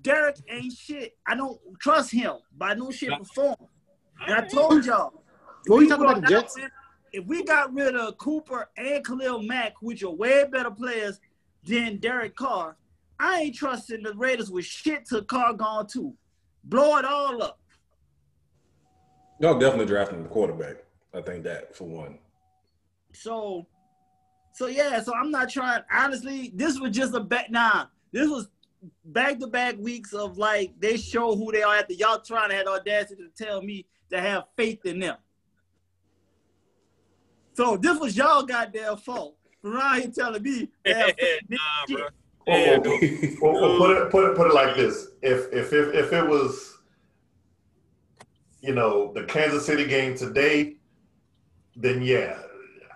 Derek 0.03 0.37
ain't 0.49 0.73
shit. 0.73 1.17
I 1.27 1.35
don't 1.37 1.59
trust 1.81 2.11
him, 2.11 2.37
but 2.57 2.71
I 2.71 2.75
know 2.75 2.91
shit 2.91 3.19
before. 3.19 3.51
him. 3.51 3.67
And 4.27 4.35
I 4.37 4.41
told 4.47 4.85
y'all. 4.87 5.23
What 5.67 5.79
we 5.79 5.85
you 5.85 5.91
talking 5.91 6.05
about, 6.05 6.23
the 6.23 6.29
Jets? 6.29 6.55
down- 6.55 6.71
If 7.13 7.27
we 7.27 7.45
got 7.45 7.73
rid 7.75 7.95
of 7.95 8.17
Cooper 8.19 8.69
and 8.77 9.05
Khalil 9.05 9.43
Mack, 9.43 9.75
which 9.81 10.03
are 10.03 10.11
way 10.11 10.45
better 10.51 10.71
players 10.71 11.21
than 11.65 11.99
Derek 11.99 12.35
Carr, 12.35 12.77
I 13.21 13.41
ain't 13.43 13.55
trusting 13.55 14.03
the 14.03 14.15
Raiders 14.15 14.51
with 14.51 14.65
shit 14.65 15.07
till 15.07 15.25
Carr 15.25 15.53
gone 15.55 15.87
too. 15.87 16.15
Blow 16.65 16.97
it 16.99 17.05
all 17.05 17.43
up. 17.43 17.61
Y'all 19.41 19.59
definitely 19.59 19.87
drafting 19.87 20.23
the 20.23 20.29
quarterback. 20.29 20.77
I 21.13 21.21
think 21.21 21.45
that 21.45 21.77
for 21.77 21.85
one. 21.85 22.19
So, 23.13 23.67
so 24.55 24.67
yeah. 24.67 25.03
So 25.03 25.15
I'm 25.15 25.31
not 25.31 25.51
trying. 25.51 25.83
Honestly, 25.93 26.51
this 26.55 26.81
was 26.81 26.97
just 26.97 27.15
a 27.15 27.21
bet. 27.21 27.51
Nah, 27.51 27.87
this 28.13 28.29
was 28.29 28.49
back 29.05 29.39
to 29.41 29.47
back 29.47 29.77
weeks 29.79 30.15
of 30.15 30.39
like 30.39 30.73
they 30.79 30.97
show 30.97 31.37
who 31.37 31.53
they 31.53 31.63
are. 31.63 31.77
After 31.77 31.93
y'all 31.93 32.21
trying 32.21 32.51
to 32.51 32.57
have 32.57 32.67
audacity 32.67 33.23
to 33.23 33.45
tell 33.45 33.61
me 33.61 33.85
to 34.11 34.21
have 34.21 34.45
faith 34.57 34.87
in 34.87 35.01
them. 35.01 35.17
So 37.55 37.77
this 37.77 37.99
was 37.99 38.17
y'all 38.17 38.45
goddamn 38.45 38.97
fault. 38.97 39.37
For 39.61 39.77
around 39.77 40.01
here 40.01 40.11
telling 40.11 40.43
me 40.43 40.71
to 40.87 40.95
have 40.95 41.15
faith 41.19 41.41
in 41.43 41.47
this 41.51 41.61
Nah, 41.89 41.97
bro. 41.97 42.07
Well, 42.47 42.81
well, 43.43 43.53
well, 43.53 43.79
put 43.79 43.97
it 43.97 44.11
put 44.11 44.31
it 44.31 44.37
put 44.37 44.47
it 44.49 44.55
like 44.55 44.77
this: 44.77 45.09
if 45.23 45.53
if 45.53 45.73
if, 45.73 45.95
if 45.95 46.13
it 46.13 46.27
was 46.27 46.75
you 48.65 48.75
know, 48.75 49.13
the 49.13 49.25
Kansas 49.25 49.67
City 49.67 49.87
game 49.87 50.17
today, 50.17 50.77
then 51.77 52.01
yeah, 52.01 52.39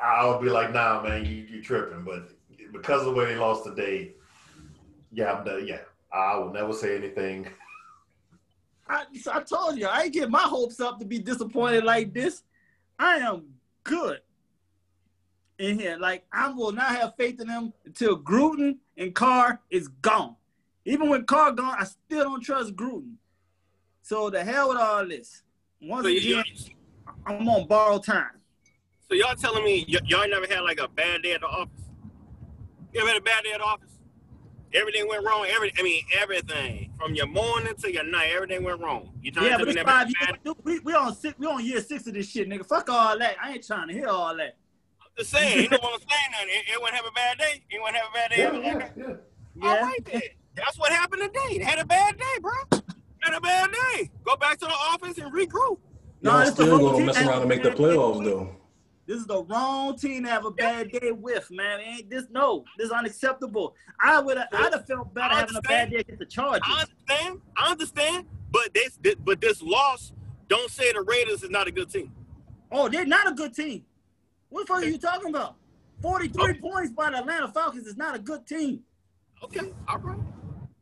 I'll 0.02 0.40
be 0.40 0.48
like, 0.48 0.72
nah, 0.72 1.02
man, 1.02 1.24
you 1.24 1.46
you 1.48 1.62
tripping. 1.62 2.04
But 2.04 2.30
because 2.72 3.00
of 3.00 3.06
the 3.06 3.12
way 3.12 3.26
they 3.26 3.36
lost 3.36 3.64
today, 3.64 4.12
yeah, 5.12 5.32
I'm 5.32 5.44
done. 5.44 5.66
Yeah, 5.66 5.80
I 6.12 6.36
will 6.36 6.52
never 6.52 6.72
say 6.72 6.96
anything. 6.96 7.48
I, 8.88 9.04
I 9.30 9.40
told 9.42 9.76
you, 9.76 9.86
I 9.86 10.04
ain't 10.04 10.14
get 10.14 10.30
my 10.30 10.40
hopes 10.40 10.80
up 10.80 10.98
to 10.98 11.04
be 11.04 11.18
disappointed 11.18 11.84
like 11.84 12.14
this. 12.14 12.42
I 12.98 13.16
am 13.16 13.44
good 13.84 14.20
in 15.58 15.78
here. 15.78 15.96
Like 15.98 16.24
I 16.32 16.50
will 16.50 16.72
not 16.72 16.96
have 16.96 17.14
faith 17.16 17.40
in 17.40 17.48
them 17.48 17.72
until 17.84 18.18
Gruden 18.18 18.78
and 18.96 19.14
Carr 19.14 19.60
is 19.70 19.88
gone. 19.88 20.36
Even 20.84 21.10
when 21.10 21.24
Carr 21.24 21.52
gone, 21.52 21.76
I 21.78 21.84
still 21.84 22.24
don't 22.24 22.42
trust 22.42 22.74
Gruden. 22.74 23.14
So 24.02 24.30
the 24.30 24.42
hell 24.42 24.70
with 24.70 24.78
all 24.78 25.06
this. 25.06 25.42
Once 25.82 26.06
So, 26.06 26.10
again, 26.10 26.44
I'm 27.26 27.48
on 27.48 27.66
borrowed 27.66 28.04
time. 28.04 28.37
So 29.08 29.14
y'all 29.16 29.34
telling 29.34 29.64
me 29.64 29.86
y- 29.88 29.98
y'all 30.06 30.28
never 30.28 30.46
had 30.46 30.60
like 30.60 30.80
a 30.80 30.88
bad 30.88 31.22
day 31.22 31.32
at 31.32 31.40
the 31.40 31.46
office? 31.46 31.82
You 32.92 33.00
ever 33.00 33.08
had 33.08 33.18
a 33.18 33.22
bad 33.24 33.44
day 33.44 33.52
at 33.52 33.58
the 33.58 33.64
office? 33.64 33.84
Everything 34.74 35.08
went 35.08 35.24
wrong. 35.24 35.46
Every, 35.48 35.72
I 35.78 35.82
mean, 35.82 36.02
everything 36.20 36.92
from 37.00 37.14
your 37.14 37.26
morning 37.26 37.74
to 37.76 37.92
your 37.92 38.04
night, 38.04 38.30
everything 38.34 38.64
went 38.64 38.80
wrong. 38.82 39.10
You 39.22 39.32
trying 39.32 39.46
Yeah, 39.46 39.56
to 39.56 39.64
but 39.64 39.72
tell 39.72 39.82
it's 39.82 39.90
five 39.90 40.06
never 40.08 40.18
had 40.26 40.38
years. 40.44 40.56
We, 40.62 40.78
we 40.80 40.94
on 40.94 41.14
six. 41.14 41.38
We 41.38 41.46
on 41.46 41.64
year 41.64 41.80
six 41.80 42.06
of 42.06 42.12
this 42.14 42.28
shit, 42.28 42.48
nigga. 42.50 42.66
Fuck 42.66 42.90
all 42.90 43.18
that. 43.18 43.36
I 43.42 43.52
ain't 43.52 43.66
trying 43.66 43.88
to 43.88 43.94
hear 43.94 44.08
all 44.08 44.36
that. 44.36 44.56
the 45.16 45.24
saying? 45.24 45.62
You 45.64 45.68
know 45.70 45.78
what 45.80 45.94
I'm 46.02 46.08
saying? 46.08 46.32
Nothing. 46.32 46.62
Anyone 46.68 46.92
have 46.92 47.06
a 47.06 47.12
bad 47.12 47.38
day? 47.38 47.62
Anyone 47.70 47.94
have 47.94 48.04
a 48.10 48.12
bad 48.14 48.30
day? 48.30 48.36
Yeah, 48.38 48.46
Every- 48.46 48.60
yeah, 48.60 48.88
yeah. 48.96 49.68
All 49.68 49.74
Yeah. 49.74 49.80
right 49.82 50.04
then. 50.04 50.20
That's 50.54 50.78
what 50.78 50.92
happened 50.92 51.22
today. 51.22 51.58
They 51.58 51.64
had 51.64 51.78
a 51.78 51.84
bad 51.86 52.18
day, 52.18 52.24
bro. 52.42 52.52
Had 53.22 53.34
a 53.34 53.40
bad 53.40 53.70
day. 53.72 54.10
Go 54.24 54.36
back 54.36 54.58
to 54.58 54.66
the 54.66 54.72
office 54.72 55.16
and 55.18 55.32
regroup. 55.32 55.78
No, 56.20 56.32
Y'all 56.32 56.40
it's 56.42 56.50
still 56.52 56.78
gonna 56.78 57.06
mess 57.06 57.16
around 57.16 57.40
and 57.40 57.48
make 57.48 57.62
the 57.62 57.70
playoffs 57.70 58.22
though. 58.24 58.54
This 59.08 59.20
is 59.20 59.26
the 59.26 59.42
wrong 59.44 59.96
team 59.96 60.24
to 60.24 60.28
have 60.28 60.44
a 60.44 60.50
bad 60.50 60.92
day 60.92 61.12
with, 61.12 61.50
man. 61.50 61.80
Ain't 61.80 62.10
this 62.10 62.26
no? 62.30 62.62
This 62.76 62.88
is 62.88 62.92
unacceptable. 62.92 63.74
I 63.98 64.20
would 64.20 64.36
have. 64.36 64.48
I'd 64.52 64.74
have 64.74 64.86
felt 64.86 65.14
better 65.14 65.34
having 65.34 65.56
a 65.56 65.62
bad 65.62 65.90
day 65.90 65.96
against 65.96 66.18
the 66.18 66.26
Chargers. 66.26 66.60
I 66.62 66.82
understand. 66.82 67.40
I 67.56 67.70
understand. 67.70 68.26
But 68.50 68.74
this, 68.74 68.98
this 69.00 69.14
but 69.14 69.40
this 69.40 69.62
loss 69.62 70.12
don't 70.48 70.70
say 70.70 70.92
the 70.92 71.00
Raiders 71.00 71.42
is 71.42 71.48
not 71.48 71.66
a 71.66 71.70
good 71.70 71.88
team. 71.88 72.12
Oh, 72.70 72.90
they're 72.90 73.06
not 73.06 73.26
a 73.26 73.34
good 73.34 73.54
team. 73.54 73.86
What 74.50 74.66
the 74.66 74.74
fuck 74.74 74.82
are 74.82 74.86
you 74.86 74.98
talking 74.98 75.30
about? 75.30 75.56
Forty-three 76.02 76.50
Okay. 76.50 76.60
points 76.60 76.92
by 76.92 77.10
the 77.10 77.20
Atlanta 77.20 77.48
Falcons 77.48 77.86
is 77.86 77.96
not 77.96 78.14
a 78.14 78.18
good 78.18 78.46
team. 78.46 78.80
Okay. 79.42 79.72
All 79.88 79.98
right. 80.00 80.18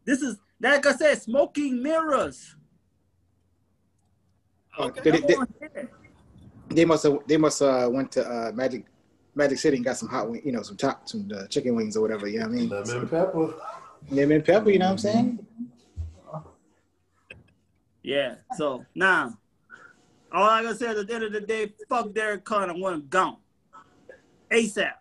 This 0.05 0.20
is, 0.20 0.37
like 0.61 0.85
I 0.85 0.97
said, 0.97 1.22
smoking 1.22 1.81
mirrors. 1.81 2.57
Okay. 4.81 5.01
Did 5.01 5.14
it- 5.14 5.29
Come 5.29 5.41
on 5.43 5.55
here. 5.61 5.91
They 6.69 6.85
must 6.85 7.05
have. 7.05 7.19
They 7.27 7.37
must 7.37 7.62
uh 7.62 7.89
went 7.91 8.12
to 8.12 8.27
uh 8.27 8.53
Magic 8.53 8.85
Magic 9.35 9.59
City 9.59 9.77
and 9.77 9.85
got 9.85 9.99
some 9.99 10.09
hot 10.09 10.31
wing, 10.31 10.43
you 10.45 10.53
know, 10.53 10.62
some 10.62 10.77
top, 10.77 11.09
some 11.09 11.31
uh, 11.35 11.47
chicken 11.47 11.77
wings 11.77 11.97
or 11.97 12.01
whatever. 12.01 12.27
You 12.27 12.41
know 12.41 12.47
what 12.47 12.53
I 12.53 12.57
mean? 12.57 12.69
Lemon 12.69 13.09
pepper. 13.09 13.55
Lemon 14.11 14.43
pepper. 14.43 14.71
You 14.71 14.79
know 14.79 14.87
what 14.87 14.93
I'm 14.93 14.99
saying? 14.99 15.47
Yeah. 18.03 18.37
So 18.57 18.85
now, 18.95 19.37
all 20.33 20.49
I 20.49 20.62
gotta 20.62 20.77
say 20.77 20.91
is 20.91 20.99
at 20.99 21.07
the 21.07 21.14
end 21.14 21.25
of 21.25 21.33
the 21.33 21.41
day, 21.41 21.73
fuck 21.89 22.12
Derek 22.14 22.45
Carr 22.45 22.62
and 22.62 22.73
I 22.73 22.75
want 22.77 22.95
him 22.95 23.07
gone. 23.09 23.37
ASAP. 24.51 24.93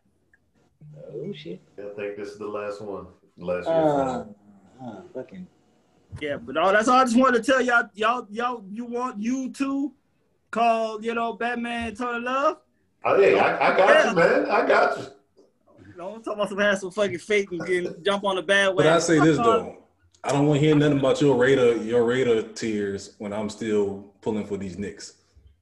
Oh 1.14 1.34
shit. 1.34 1.62
I 1.78 1.84
think 1.96 2.18
this 2.18 2.30
is 2.30 2.38
the 2.38 2.48
last 2.48 2.82
one. 2.82 3.08
Last 3.38 3.68
year. 3.68 3.76
Uh, 3.76 4.26
uh, 4.84 5.02
fucking. 5.14 5.48
Yeah, 6.22 6.38
but 6.38 6.58
all 6.58 6.72
that's 6.72 6.88
all 6.88 7.00
I 7.00 7.04
just 7.04 7.18
wanted 7.18 7.44
to 7.44 7.52
tell 7.52 7.62
y'all, 7.62 7.90
y'all, 7.94 8.28
y'all, 8.30 8.64
you 8.72 8.86
want 8.86 9.22
you 9.22 9.52
to 9.52 9.94
call, 10.56 11.04
you 11.04 11.14
know, 11.14 11.34
Batman 11.34 11.96
Tony 11.96 12.24
Love? 12.24 12.58
oh, 13.04 13.20
yeah, 13.20 13.44
I, 13.44 13.74
I 13.74 13.78
got 13.78 14.06
you, 14.06 14.16
man. 14.16 14.50
I 14.50 14.68
got 14.68 14.98
you. 14.98 15.06
Don't 15.98 16.24
talk 16.24 16.36
about 16.36 16.50
some 16.50 16.58
have 16.58 16.80
some 16.80 16.92
fucking 16.92 17.20
faith 17.20 17.52
and 17.52 17.66
get, 17.66 18.04
jump 18.04 18.24
on 18.24 18.38
the 18.38 18.42
bad 18.42 18.70
way. 18.70 18.84
But 18.84 18.88
I 18.88 19.00
say 19.00 19.20
this 19.20 19.38
though, 19.38 19.78
I 20.24 20.32
don't 20.32 20.48
want 20.48 20.60
to 20.60 20.66
hear 20.66 20.76
nothing 20.76 21.00
about 21.00 21.22
your 21.22 21.36
Raider, 21.36 21.76
your 21.78 22.04
Raider 22.04 22.42
tears 22.42 23.16
when 23.18 23.32
I'm 23.32 23.50
still 23.50 24.06
pulling 24.22 24.46
for 24.46 24.58
these 24.58 24.78
Knicks. 24.78 25.14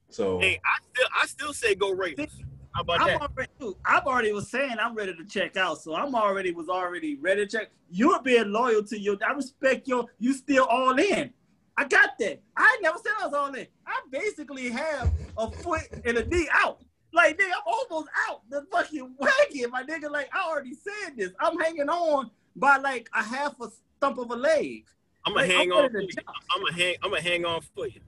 So 0.10 0.40
Hey, 0.40 0.60
I 0.64 0.78
still 0.92 1.08
I 1.22 1.26
still 1.26 1.54
say 1.54 1.76
go 1.76 1.92
Raiders. 1.92 2.32
How 2.74 2.82
about 2.82 3.02
I'm 3.02 3.08
that? 3.08 3.22
already, 3.22 3.52
dude, 3.60 3.76
I've 3.86 4.06
already 4.06 4.32
was 4.32 4.50
saying 4.50 4.78
I'm 4.80 4.96
ready 4.96 5.14
to 5.16 5.26
check 5.26 5.58
out, 5.58 5.80
so 5.82 5.96
I'm 5.96 6.16
already 6.16 6.52
was 6.52 6.70
already 6.70 7.16
ready 7.16 7.46
to 7.46 7.58
check. 7.58 7.72
You're 7.92 8.22
being 8.22 8.52
loyal 8.52 8.84
to 8.84 9.00
your. 9.00 9.18
I 9.28 9.34
respect 9.34 9.88
your. 9.88 10.06
You 10.20 10.34
still 10.34 10.66
all 10.66 10.98
in. 10.98 11.32
I 11.78 11.86
got 11.86 12.12
that. 12.20 12.40
I 12.56 12.78
never 12.82 12.98
said 13.04 13.14
I 13.22 13.26
was 13.26 13.34
all 13.34 13.54
in. 13.54 13.68
I 13.88 14.00
basically 14.12 14.70
have 14.70 15.12
a 15.38 15.50
foot 15.50 15.88
and 16.06 16.18
a 16.18 16.26
knee 16.26 16.48
out. 16.52 16.82
Like 17.14 17.38
nigga, 17.38 17.52
I'm 17.54 17.62
almost 17.90 18.10
out 18.28 18.42
the 18.50 18.66
fucking 18.72 19.16
wagon, 19.20 19.72
my 19.72 19.84
nigga. 19.84 20.10
Like 20.12 20.30
I 20.34 20.48
already 20.48 20.74
said 20.74 21.18
this. 21.18 21.32
I'm 21.40 21.60
hanging 21.60 21.90
on 21.90 22.32
by 22.56 22.78
like 22.78 23.10
a 23.14 23.24
half 23.24 23.60
a 23.62 23.70
stump 23.98 24.18
of 24.20 24.30
a 24.32 24.36
leg. 24.36 24.86
I'm 25.26 25.34
gonna 25.34 25.48
Like, 25.48 25.56
hang 25.56 25.72
I'm 25.72 25.78
on. 25.78 25.92
For 25.92 26.02
you. 26.02 26.10
I'm 26.52 26.62
gonna 26.62 26.74
hang. 26.74 26.96
I'm 27.04 27.10
gonna 27.12 27.22
hang 27.22 27.46
on 27.46 27.62
for 27.76 27.88
you. 27.88 28.02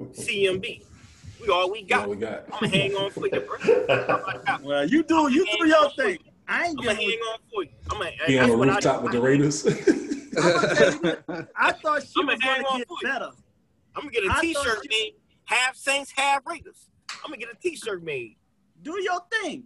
CMB. 0.00 0.82
We 1.40 1.48
all 1.48 1.70
we 1.70 1.82
got. 1.82 2.04
all 2.04 2.10
we 2.10 2.16
got. 2.16 2.44
I'm 2.52 2.60
gonna 2.60 2.68
hang 2.68 2.94
on 2.96 3.10
for 3.10 3.26
you, 3.26 3.40
bro. 3.40 3.58
How 3.58 4.16
about 4.16 4.44
that? 4.46 4.62
Well, 4.62 4.86
you 4.86 5.02
do 5.02 5.30
you 5.30 5.46
do 5.58 5.66
your 5.66 5.90
thing. 5.92 6.18
I 6.48 6.66
ain't 6.66 6.78
gonna 6.78 6.94
hang 6.94 7.08
on 7.08 7.38
for 7.52 7.64
you. 7.64 7.70
I'm 7.90 7.98
gonna. 7.98 8.10
Be 8.26 8.38
on 8.38 8.48
that's 8.48 8.58
the 8.60 8.66
rooftop 8.66 9.02
with 9.02 9.12
the 9.12 9.20
Raiders. 9.20 9.64
I 11.56 11.72
thought 11.72 12.02
she 12.02 12.12
I'ma 12.18 12.32
was 12.32 12.40
gonna 12.40 12.78
get 12.78 12.88
for 12.88 12.96
better. 13.02 13.30
I'm 13.94 14.02
gonna 14.02 14.10
get 14.12 14.22
I 14.24 14.26
a 14.26 14.28
thought 14.30 14.40
T-shirt 14.42 14.78
you- 14.84 14.90
made. 14.90 15.14
Half 15.44 15.76
Saints, 15.76 16.12
half 16.14 16.44
Raiders. 16.46 16.88
I'm 17.24 17.30
gonna 17.30 17.36
get 17.38 17.48
a 17.52 17.56
T-shirt 17.56 18.02
made. 18.02 18.36
do 18.82 19.00
your 19.02 19.20
thing. 19.30 19.64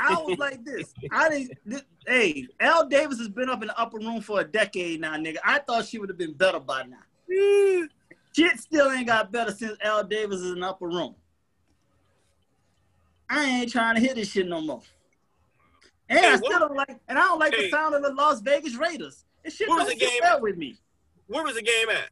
I 0.00 0.14
was 0.14 0.38
like 0.38 0.64
this. 0.64 0.92
I 1.12 1.28
didn't. 1.28 1.52
This, 1.64 1.82
hey, 2.06 2.46
Al 2.60 2.88
Davis 2.88 3.18
has 3.18 3.28
been 3.28 3.48
up 3.48 3.62
in 3.62 3.68
the 3.68 3.78
upper 3.78 3.98
room 3.98 4.20
for 4.20 4.40
a 4.40 4.44
decade 4.44 5.00
now, 5.00 5.14
nigga. 5.16 5.36
I 5.44 5.58
thought 5.60 5.84
she 5.86 5.98
would 5.98 6.08
have 6.08 6.18
been 6.18 6.32
better 6.34 6.58
by 6.60 6.84
now. 6.84 6.98
Shit 8.32 8.58
still 8.60 8.90
ain't 8.90 9.06
got 9.06 9.30
better 9.32 9.50
since 9.52 9.76
Al 9.82 10.04
Davis 10.04 10.40
is 10.40 10.52
in 10.52 10.60
the 10.60 10.68
upper 10.68 10.86
room. 10.88 11.14
I 13.28 13.44
ain't 13.44 13.72
trying 13.72 13.94
to 13.96 14.00
hear 14.00 14.14
this 14.14 14.30
shit 14.30 14.46
no 14.46 14.60
more. 14.60 14.82
And 16.08 16.18
Hey, 16.20 16.26
I 16.28 16.32
what- 16.36 16.44
still 16.44 16.58
don't 16.60 16.76
like, 16.76 16.96
and 17.08 17.18
I 17.18 17.22
don't 17.22 17.38
like 17.40 17.54
Hey. 17.54 17.64
the 17.64 17.70
sound 17.70 17.94
of 17.94 18.02
the 18.02 18.12
Las 18.12 18.40
Vegas 18.40 18.74
Raiders. 18.76 19.24
This 19.46 19.54
shit 19.54 19.68
What 19.68 19.78
was 19.78 19.88
the 19.94 19.94
game? 19.98 20.10
well 20.22 20.40
with 20.40 20.56
me. 20.56 20.76
Where 21.28 21.44
was 21.44 21.54
the 21.54 21.62
game 21.62 21.88
at? 21.88 22.10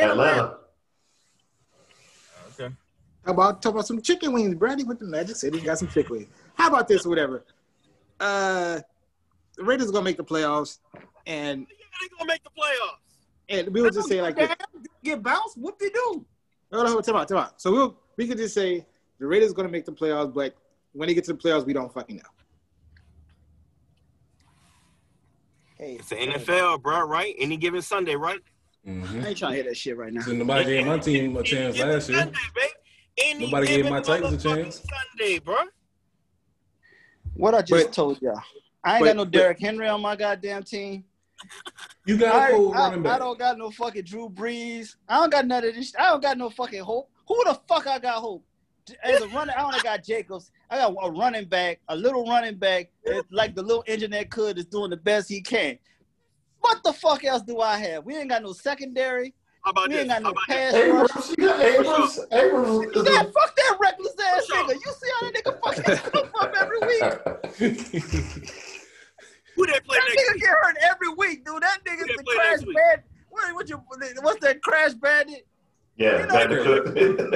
In 0.00 0.08
Atlanta. 0.10 0.30
Atlanta. 0.30 0.56
Okay. 2.60 2.74
How 3.24 3.32
about 3.32 3.60
talk 3.60 3.72
about 3.72 3.86
some 3.88 4.00
chicken 4.00 4.32
wings? 4.32 4.54
Brandy 4.54 4.84
went 4.84 5.00
to 5.00 5.06
Magic 5.06 5.34
City, 5.34 5.60
got 5.60 5.78
some 5.80 5.88
chicken 5.88 6.12
wings. 6.18 6.28
How 6.54 6.68
about 6.68 6.86
this? 6.86 7.04
Whatever. 7.04 7.44
Uh, 8.20 8.80
the 9.56 9.64
Raiders 9.64 9.88
are 9.88 9.92
gonna 9.92 10.04
make 10.04 10.16
the 10.18 10.24
playoffs, 10.24 10.78
and 11.26 11.66
Yeah, 11.68 11.76
they 12.00 12.08
gonna 12.16 12.28
make 12.28 12.44
the 12.44 12.50
playoffs. 12.50 13.00
and 13.48 13.74
we 13.74 13.82
would 13.82 13.92
just 13.92 14.08
say 14.08 14.22
like 14.22 14.36
this. 14.36 14.48
Get 15.02 15.20
bounced. 15.22 15.58
What 15.58 15.78
they 15.80 15.90
do? 15.90 16.24
No, 16.70 16.84
no, 16.84 17.00
time 17.00 17.16
out, 17.16 17.26
time 17.28 17.38
out. 17.38 17.60
So 17.60 17.72
we'll 17.72 17.98
we 18.16 18.28
could 18.28 18.38
just 18.38 18.54
say 18.54 18.86
the 19.18 19.26
Raiders 19.26 19.50
are 19.50 19.54
gonna 19.54 19.68
make 19.68 19.84
the 19.84 19.92
playoffs, 19.92 20.32
but 20.32 20.54
when 20.92 21.08
they 21.08 21.14
get 21.14 21.24
to 21.24 21.32
the 21.32 21.38
playoffs, 21.38 21.66
we 21.66 21.72
don't 21.72 21.92
fucking 21.92 22.16
know. 22.16 22.22
Hey, 25.78 25.94
It's 25.98 26.08
the 26.08 26.16
NFL, 26.16 26.82
bro. 26.82 27.02
Right? 27.02 27.34
Any 27.38 27.56
given 27.56 27.82
Sunday, 27.82 28.14
right? 28.16 28.40
Mhm. 28.86 29.24
I 29.24 29.28
ain't 29.28 29.38
trying 29.38 29.50
to 29.52 29.56
hear 29.56 29.64
that 29.64 29.76
shit 29.76 29.96
right 29.96 30.12
now. 30.12 30.22
So 30.22 30.32
nobody 30.32 30.64
gave 30.64 30.86
my 30.86 30.98
team 30.98 31.36
a 31.36 31.42
chance 31.42 31.78
last 31.78 32.08
year. 32.08 32.18
Sunday, 32.20 32.38
babe. 32.54 32.70
Any 33.18 33.44
Nobody 33.46 33.66
gave 33.66 33.76
given 33.78 33.92
my 33.92 34.00
Titans 34.00 34.44
a 34.44 34.54
chance. 34.54 34.82
Sunday, 35.18 35.38
bro. 35.38 35.56
What 37.34 37.54
I 37.54 37.62
just 37.62 37.86
But- 37.86 37.92
told 37.92 38.20
y'all. 38.22 38.40
I 38.84 38.94
ain't 38.96 39.00
but- 39.00 39.06
got 39.06 39.16
no 39.16 39.24
but- 39.24 39.32
Derrick 39.32 39.60
Henry 39.60 39.88
on 39.88 40.00
my 40.00 40.14
goddamn 40.16 40.62
team. 40.62 41.04
You 42.06 42.16
got 42.16 42.34
I, 42.34 42.48
a 42.48 42.52
cold 42.52 42.74
I- 42.76 43.14
I 43.14 43.18
don't 43.18 43.38
got 43.38 43.58
no 43.58 43.70
fucking 43.70 44.04
Drew 44.04 44.30
Brees. 44.30 44.94
I 45.08 45.16
don't 45.16 45.30
got 45.30 45.46
none 45.46 45.64
of 45.64 45.74
this. 45.74 45.92
I 45.98 46.04
don't 46.10 46.22
got 46.22 46.38
no 46.38 46.48
fucking 46.48 46.82
hope. 46.82 47.10
Who 47.28 47.44
the 47.44 47.60
fuck 47.68 47.86
I 47.86 47.98
got 47.98 48.20
hope? 48.22 48.44
As 49.02 49.20
a 49.20 49.28
runner, 49.28 49.52
I 49.56 49.62
only 49.64 49.80
got 49.80 50.04
Jacobs. 50.04 50.50
I 50.70 50.76
got 50.78 50.94
a 51.02 51.10
running 51.10 51.46
back, 51.46 51.80
a 51.88 51.96
little 51.96 52.24
running 52.26 52.56
back, 52.56 52.90
like 53.30 53.54
the 53.54 53.62
little 53.62 53.84
engine 53.86 54.10
that 54.12 54.30
could 54.30 54.58
is 54.58 54.64
doing 54.66 54.90
the 54.90 54.96
best 54.96 55.28
he 55.28 55.40
can. 55.40 55.78
What 56.60 56.82
the 56.84 56.92
fuck 56.92 57.24
else 57.24 57.42
do 57.42 57.60
I 57.60 57.78
have? 57.78 58.04
We 58.04 58.16
ain't 58.16 58.28
got 58.30 58.42
no 58.42 58.52
secondary. 58.52 59.34
How 59.64 59.70
about 59.72 59.88
We 59.88 59.94
this? 59.94 60.00
ain't 60.02 60.10
got 60.10 60.22
How 60.22 60.28
no 60.28 60.30
about 60.30 60.42
this? 60.48 60.72
pass 60.72 60.74
rush. 60.74 60.82
Abrams, 60.84 61.34
you 61.36 61.46
got 61.46 61.60
Abrams. 61.60 62.20
Abrams 62.32 62.96
is 62.96 63.08
Yeah, 63.08 63.22
fuck 63.22 63.56
that 63.56 63.76
reckless 63.80 64.14
ass 64.20 64.46
Sure. 64.46 64.64
nigga. 64.64 64.74
You 64.74 64.92
see 65.00 65.10
how 65.14 65.30
that 65.30 65.34
nigga 65.44 65.52
fucking 65.64 66.10
come 66.12 66.30
up 66.40 66.54
every 66.56 66.80
week? 66.86 67.02
Who 69.56 69.66
they 69.66 69.80
play 69.80 69.96
That 69.98 70.08
next 70.08 70.22
nigga 70.22 70.32
week? 70.34 70.40
get 70.42 70.50
hurt 70.50 70.76
every 70.82 71.08
week, 71.14 71.44
dude. 71.44 71.62
That 71.62 71.78
nigga's 71.84 72.06
they 72.08 72.14
the 72.16 72.22
crash 72.24 72.60
bandit. 72.60 73.04
What, 73.30 73.54
what 73.54 73.68
you, 73.68 73.82
what's 74.22 74.40
that 74.40 74.62
crash 74.62 74.94
bandit? 74.94 75.46
Yeah, 75.96 76.20
You 76.20 76.26
know- 76.26 76.34
Bandicoot. 76.34 76.84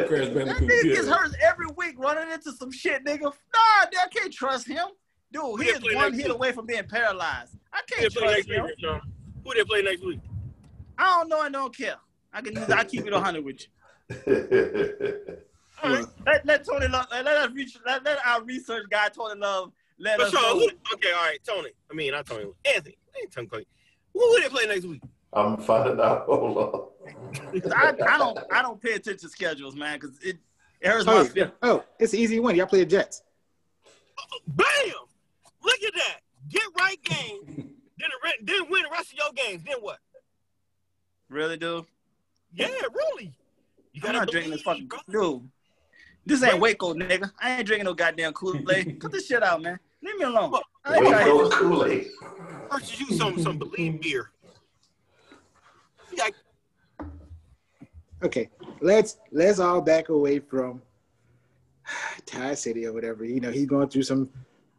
Crash 0.08 0.28
That 0.28 0.56
nigga 0.60 0.84
yeah. 0.84 0.94
gets 0.94 1.08
hurt 1.08 1.34
every 1.42 1.66
week 1.76 1.94
running 1.98 2.32
into 2.32 2.52
some 2.52 2.70
shit, 2.70 3.04
nigga. 3.04 3.22
Nah, 3.22 3.30
I 3.54 4.08
can't 4.12 4.32
trust 4.32 4.66
him. 4.68 4.86
Dude, 5.32 5.62
he 5.62 5.68
is 5.68 5.94
one 5.94 6.12
hit 6.12 6.24
week? 6.26 6.34
away 6.34 6.52
from 6.52 6.66
being 6.66 6.84
paralyzed. 6.88 7.56
I 7.72 7.80
can't 7.88 8.12
play 8.12 8.20
trust 8.32 8.48
next 8.48 8.48
week, 8.48 8.78
him. 8.82 8.88
Um? 8.90 9.00
Who 9.44 9.54
they 9.54 9.64
play 9.64 9.82
next 9.82 10.04
week? 10.04 10.20
I 10.98 11.18
don't 11.18 11.28
know. 11.28 11.40
I 11.40 11.48
don't 11.48 11.74
care. 11.76 11.96
I 12.32 12.40
can. 12.42 12.58
I 12.72 12.84
keep 12.84 13.06
it 13.06 13.12
hundred 13.14 13.44
with 13.44 13.60
you. 13.62 15.30
All 15.82 15.90
right. 15.90 16.04
Let, 16.26 16.44
let 16.46 16.64
Tony 16.66 16.88
Love. 16.88 17.06
Let, 17.10 17.24
let 17.24 17.36
us 17.38 17.50
reach. 17.54 17.76
Let, 17.86 18.04
let 18.04 18.18
our 18.26 18.42
research 18.42 18.84
guy 18.90 19.08
Tony 19.08 19.40
Love. 19.40 19.72
Let 19.98 20.18
But 20.18 20.26
us 20.28 20.32
Sean, 20.32 20.42
know. 20.42 20.58
who, 20.58 20.94
okay, 20.94 21.12
all 21.12 21.22
right, 21.24 21.38
Tony. 21.46 21.70
I 21.90 21.94
mean, 21.94 22.12
not 22.12 22.26
Tony. 22.26 22.50
Anthony. 22.64 22.96
I 23.14 23.20
ain't 23.20 23.32
Tony 23.32 23.46
Clay. 23.46 23.66
Who 24.14 24.30
would 24.30 24.42
they 24.42 24.48
play 24.48 24.66
next 24.66 24.84
week? 24.84 25.02
I'm 25.32 25.56
finding 25.58 26.00
out. 26.00 26.24
Hold 26.26 26.56
on. 26.58 27.60
'Cause 27.60 27.72
I, 27.74 27.88
I 28.08 28.18
don't. 28.18 28.38
I 28.52 28.62
don't 28.62 28.80
pay 28.80 28.92
attention 28.94 29.18
to 29.20 29.28
schedules, 29.28 29.74
man, 29.76 29.98
because 29.98 30.18
it, 30.22 30.36
it 30.80 30.88
hurts 30.88 31.06
my 31.06 31.14
Oh, 31.14 31.24
feelings. 31.24 31.52
oh, 31.62 31.84
it's 31.98 32.12
an 32.12 32.18
easy 32.20 32.40
one. 32.40 32.54
Y'all 32.56 32.66
play 32.66 32.80
the 32.80 32.86
Jets. 32.86 33.22
Bam! 34.46 34.66
Look 35.64 35.82
at 35.86 35.94
that. 35.94 36.18
Get 36.48 36.62
right 36.78 37.02
game. 37.02 37.40
then, 37.98 38.08
the 38.08 38.08
re- 38.24 38.38
then 38.42 38.70
win 38.70 38.82
the 38.82 38.88
rest 38.90 39.12
of 39.12 39.18
your 39.18 39.32
games. 39.34 39.62
Then 39.64 39.76
what? 39.80 39.98
Really, 41.28 41.56
dude? 41.56 41.84
Yeah, 42.52 42.66
really. 42.92 43.32
You 43.92 44.00
I'm 44.02 44.12
gotta 44.12 44.18
not 44.18 44.28
drinking 44.30 44.52
this 44.52 44.62
fucking. 44.62 44.88
bro. 44.88 45.00
Dude, 45.38 45.48
this 46.26 46.42
ain't 46.42 46.60
Waco, 46.60 46.94
nigga. 46.94 47.30
I 47.40 47.56
ain't 47.58 47.66
drinking 47.66 47.84
no 47.86 47.94
goddamn 47.94 48.32
Kool 48.32 48.56
Aid. 48.70 49.00
Cut 49.00 49.12
this 49.12 49.26
shit 49.26 49.42
out, 49.42 49.62
man. 49.62 49.78
Leave 50.02 50.16
me 50.16 50.24
alone. 50.24 50.52
I 50.84 50.94
ain't 50.96 51.04
Wait, 51.04 51.10
trying 51.10 51.26
go 51.26 51.48
to- 51.50 51.56
Kool-Aid. 51.56 52.06
Purchase 52.70 53.00
you 53.00 53.12
some 53.16 53.38
some 53.40 53.58
believe 53.58 54.00
beer. 54.00 54.30
You 56.10 56.16
got 56.16 56.32
Okay, 58.22 58.50
let's 58.80 59.18
let's 59.32 59.58
all 59.58 59.80
back 59.80 60.08
away 60.10 60.38
from 60.38 60.82
Ty 62.26 62.54
City 62.54 62.86
or 62.86 62.92
whatever. 62.92 63.24
You 63.24 63.40
know, 63.40 63.50
he's 63.50 63.66
going 63.66 63.88
through 63.88 64.02
some 64.02 64.28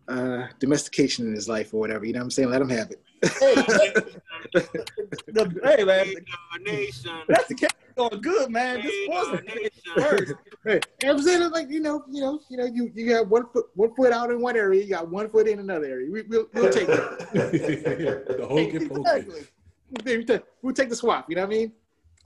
uh, 0.08 0.48
domestication 0.60 1.28
in 1.28 1.34
his 1.34 1.48
life 1.50 1.74
or 1.74 1.80
whatever. 1.80 2.06
You 2.06 2.14
know 2.14 2.20
what 2.20 2.26
I'm 2.26 2.32
saying? 2.32 2.50
Let 2.50 2.62
him 2.62 2.70
have 2.70 2.92
it. 2.92 3.02
The- 5.28 5.60
hey, 5.64 5.84
man. 5.84 6.14
nation. 6.66 7.12
That's 7.28 7.48
the 7.48 7.56
cat 7.56 7.74
going 7.96 8.22
good, 8.22 8.50
man. 8.50 8.82
This 8.82 9.08
wasn't 9.08 9.50
worse. 9.98 10.34
Hey, 10.66 10.80
I'm 11.06 11.22
saying 11.22 11.50
like 11.52 11.70
you 11.70 11.80
know, 11.80 12.04
you 12.10 12.22
know, 12.22 12.40
you 12.50 12.58
know, 12.58 12.66
you 12.66 12.92
you 12.96 13.08
got 13.10 13.28
one 13.28 13.46
foot 13.54 13.68
one 13.76 13.94
foot 13.96 14.12
out 14.12 14.32
in 14.32 14.42
one 14.42 14.58
area, 14.58 14.84
you 14.84 14.90
got 14.90 15.10
one 15.10 15.30
foot 15.30 15.48
in 15.48 15.60
another 15.60 15.86
area. 15.86 16.12
We, 16.12 16.24
we'll 16.24 16.48
we'll 16.54 16.72
take 16.72 16.88
that. 16.88 17.30
the 17.34 18.46
hokey 18.48 18.88
pokey. 18.88 19.02
exactly. 19.02 19.48
We'll 20.06 20.24
take, 20.24 20.42
we'll 20.62 20.74
take 20.74 20.90
the 20.90 20.96
swap. 20.96 21.30
You 21.30 21.36
know 21.36 21.44
what 21.44 21.54
I 21.54 21.58
mean? 21.58 21.72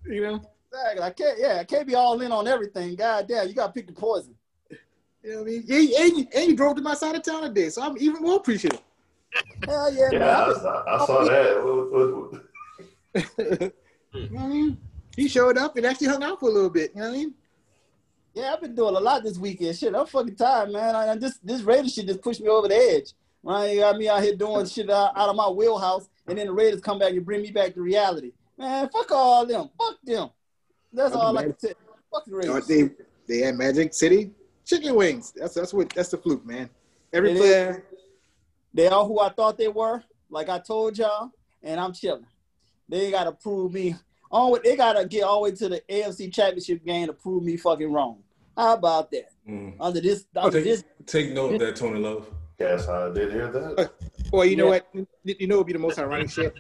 You 0.06 0.22
know, 0.22 0.42
Exactly. 0.76 1.04
I 1.04 1.10
can't. 1.12 1.40
Yeah, 1.40 1.58
I 1.60 1.64
can't 1.64 1.88
be 1.88 1.96
all 1.96 2.20
in 2.22 2.32
on 2.32 2.48
everything. 2.48 2.96
God 2.96 3.28
damn, 3.28 3.48
you 3.48 3.54
gotta 3.54 3.72
pick 3.72 3.88
the 3.88 3.94
poison. 3.94 4.36
you 5.24 5.32
know 5.32 5.38
what 5.38 5.48
I 5.48 5.52
mean? 5.52 5.64
And, 5.70 5.90
and, 5.90 6.18
you, 6.18 6.28
and 6.36 6.50
you 6.50 6.56
drove 6.56 6.76
to 6.76 6.82
my 6.82 6.96
side 6.96 7.16
of 7.16 7.24
town 7.24 7.44
today, 7.44 7.70
so 7.70 7.82
I'm 7.82 7.98
even 7.98 8.22
more 8.22 8.38
appreciative. 8.38 8.82
Hell 9.66 9.94
yeah, 9.94 10.10
Yeah, 10.12 10.20
man. 10.20 10.30
I, 10.30 10.34
I, 10.34 10.96
I 10.96 11.06
saw 11.06 11.24
that. 11.26 12.42
You 14.16 14.30
know 14.30 14.40
what 14.40 14.44
I 14.44 14.48
mean? 14.48 14.78
He 15.16 15.28
showed 15.28 15.58
up 15.58 15.76
and 15.76 15.86
actually 15.86 16.08
hung 16.08 16.24
out 16.24 16.40
for 16.40 16.50
a 16.50 16.52
little 16.54 16.70
bit. 16.70 16.92
You 16.94 17.02
know 17.02 17.10
what 17.10 17.16
I 17.16 17.18
mean? 17.18 17.34
Yeah, 18.34 18.54
I've 18.54 18.62
been 18.62 18.76
doing 18.76 18.96
a 18.96 19.00
lot 19.00 19.24
this 19.24 19.38
weekend. 19.38 19.78
Shit, 19.78 19.96
I'm 19.96 20.06
fucking 20.06 20.36
tired, 20.36 20.72
man. 20.72 20.96
I, 20.96 21.12
I 21.12 21.16
this 21.16 21.38
this 21.44 21.62
Raiders 21.62 21.94
shit 21.94 22.08
just 22.08 22.22
pushed 22.22 22.42
me 22.42 22.50
over 22.50 22.68
the 22.68 22.76
edge. 22.76 23.14
Right, 23.44 23.74
you 23.74 23.80
got 23.82 23.98
me 23.98 24.10
out 24.10 24.24
here 24.24 24.36
doing 24.36 24.66
shit 24.66 24.90
out, 24.90 25.12
out 25.16 25.30
of 25.30 25.36
my 25.36 25.48
wheelhouse, 25.48 26.10
and 26.28 26.38
then 26.38 26.48
the 26.48 26.54
Raiders 26.54 26.82
come 26.82 26.98
back 26.98 27.14
and 27.14 27.26
bring 27.26 27.44
me 27.44 27.52
back 27.52 27.76
to 27.76 27.82
reality. 27.82 28.32
Man, 28.58 28.90
fuck 28.90 29.12
all 29.12 29.46
them. 29.46 29.70
Fuck 29.78 29.98
them. 30.04 30.30
That's 30.96 31.16
all 31.16 31.34
the 31.34 31.40
I 31.40 31.44
can 31.44 31.60
say. 31.60 31.74
Fuck 32.12 32.26
the 32.26 32.34
Or 32.34 32.38
Raiders. 32.40 32.68
they 32.68 32.90
they 33.28 33.38
had 33.46 33.56
Magic 33.56 33.94
City 33.94 34.32
chicken 34.66 34.96
wings. 34.96 35.34
That's 35.36 35.54
that's 35.54 35.74
what 35.74 35.90
that's 35.90 36.10
the 36.10 36.18
fluke, 36.18 36.46
man. 36.46 36.70
Every 37.14 37.32
It 37.32 37.38
player. 37.38 37.86
They 38.74 38.88
are 38.88 39.06
who 39.06 39.20
I 39.20 39.30
thought 39.30 39.58
they 39.58 39.70
were, 39.70 40.04
like 40.30 40.50
I 40.50 40.60
told 40.60 40.98
y'all, 40.98 41.32
and 41.64 41.80
I'm 41.80 41.94
chilling. 41.94 42.26
They 42.90 43.12
gotta 43.12 43.32
prove 43.32 43.74
me. 43.74 43.96
On 44.32 44.58
they 44.64 44.76
gotta 44.76 45.06
get 45.06 45.24
all 45.24 45.36
the 45.44 45.50
way 45.52 45.56
to 45.56 45.70
the 45.70 45.82
AFC 45.90 46.34
Championship 46.34 46.84
game 46.86 47.08
to 47.08 47.14
prove 47.14 47.44
me 47.44 47.58
fucking 47.58 47.92
wrong. 47.92 48.18
How 48.58 48.74
about 48.74 49.12
that? 49.12 49.30
Mm. 49.48 49.76
Under 49.80 50.02
this, 50.02 50.26
Oh, 50.36 50.46
under 50.46 50.58
take, 50.60 50.64
this, 50.66 50.84
take 51.06 51.34
note 51.34 51.54
of 51.56 51.60
that, 51.60 51.76
Tony 51.76 52.00
Love. 52.00 52.28
Yes, 52.60 52.88
I 52.88 53.12
did 53.14 53.32
hear 53.32 53.52
that. 53.52 53.92
Well, 54.32 54.46
you 54.46 54.56
know 54.56 54.68
what? 54.68 54.88
You 54.94 55.48
know, 55.48 55.56
it'd 55.56 55.68
be 55.68 55.74
the 55.74 55.80
most 55.80 56.00
ironic 56.00 56.30
shit. 56.30 56.54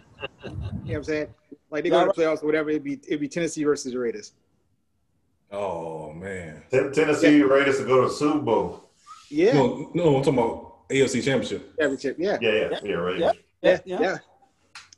You 0.44 0.50
know 0.52 0.58
what 0.84 0.96
I'm 0.96 1.04
saying? 1.04 1.28
Like 1.72 1.84
they 1.84 1.89
go 1.89 2.05
to 2.05 2.11
the 2.16 2.22
playoffs 2.22 2.43
or 2.43 2.45
whatever. 2.45 2.70
It'd 2.70 2.84
be 2.84 2.99
it'd 3.07 3.20
be 3.20 3.28
Tennessee 3.28 3.63
versus 3.63 3.91
the 3.93 3.99
Raiders. 3.99 4.34
Oh 5.51 6.11
man. 6.13 6.63
Ten- 6.72 6.91
Tennessee 6.91 7.41
Raiders 7.43 7.78
to 7.80 7.86
go 7.86 8.01
to 8.01 8.07
the 8.07 8.13
Super 8.13 8.39
Bowl. 8.39 8.89
Yeah, 9.30 9.53
No, 9.53 9.89
no, 9.93 10.16
I'm 10.18 10.24
talking 10.24 10.39
about 10.39 10.88
AFC 10.89 11.24
Championship. 11.24 11.76
championship. 11.80 12.18
Yeah, 12.20 12.38
Yeah, 12.41 12.51
yeah, 12.51 12.80
yeah, 12.84 12.93
Raiders. 12.95 13.22
Yeah. 13.22 13.32
yeah, 13.61 13.80
yeah. 13.86 13.99
yeah. 14.01 14.18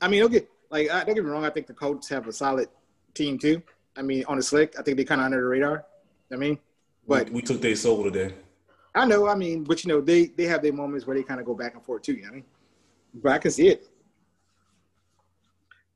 I 0.02 0.08
mean, 0.08 0.22
don't 0.22 0.32
get 0.32 0.50
like 0.70 0.90
I, 0.90 1.04
don't 1.04 1.16
get 1.16 1.24
me 1.24 1.30
wrong. 1.30 1.46
I 1.46 1.50
think 1.50 1.68
the 1.68 1.74
Colts 1.74 2.10
have 2.10 2.28
a 2.28 2.34
solid 2.34 2.70
team 3.14 3.38
too. 3.40 3.62
I 3.96 4.02
mean, 4.02 4.24
on 4.28 4.38
the 4.38 4.44
slick, 4.44 4.76
I 4.78 4.84
think 4.84 4.98
they 4.98 5.04
kind 5.06 5.22
of 5.22 5.26
under 5.26 5.38
the 5.38 5.46
radar. 5.48 5.86
I 6.32 6.36
mean, 6.36 6.60
but 7.08 7.28
we, 7.30 7.36
we 7.36 7.42
took 7.42 7.62
their 7.62 7.76
soul 7.76 8.04
today. 8.04 8.34
I 8.94 9.06
know. 9.06 9.28
I 9.28 9.36
mean, 9.36 9.64
but 9.64 9.84
you 9.84 9.90
know, 9.90 10.02
they 10.02 10.26
they 10.28 10.46
have 10.46 10.62
their 10.62 10.74
moments 10.74 11.08
where 11.08 11.16
they 11.16 11.24
kind 11.24 11.40
of 11.40 11.46
go 11.46 11.56
back 11.56 11.74
and 11.76 11.84
forth 11.84 12.02
too. 12.04 12.14
You 12.14 12.24
know 12.24 12.28
what 12.28 12.32
I 12.32 12.36
mean? 12.36 12.46
But 13.16 13.32
I 13.32 13.38
can 13.40 13.52
see 13.52 13.70
it. 13.70 13.88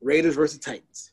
Raiders 0.01 0.35
versus 0.35 0.59
Titans. 0.59 1.11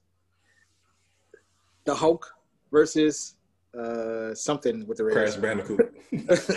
The 1.84 1.94
Hulk 1.94 2.34
versus 2.70 3.34
uh 3.78 4.34
something 4.34 4.86
with 4.86 4.98
the 4.98 5.04
Raiders. 5.04 5.36
Crash 5.36 5.42
Raiders. 5.42 5.68
Bandicoot. 6.10 6.56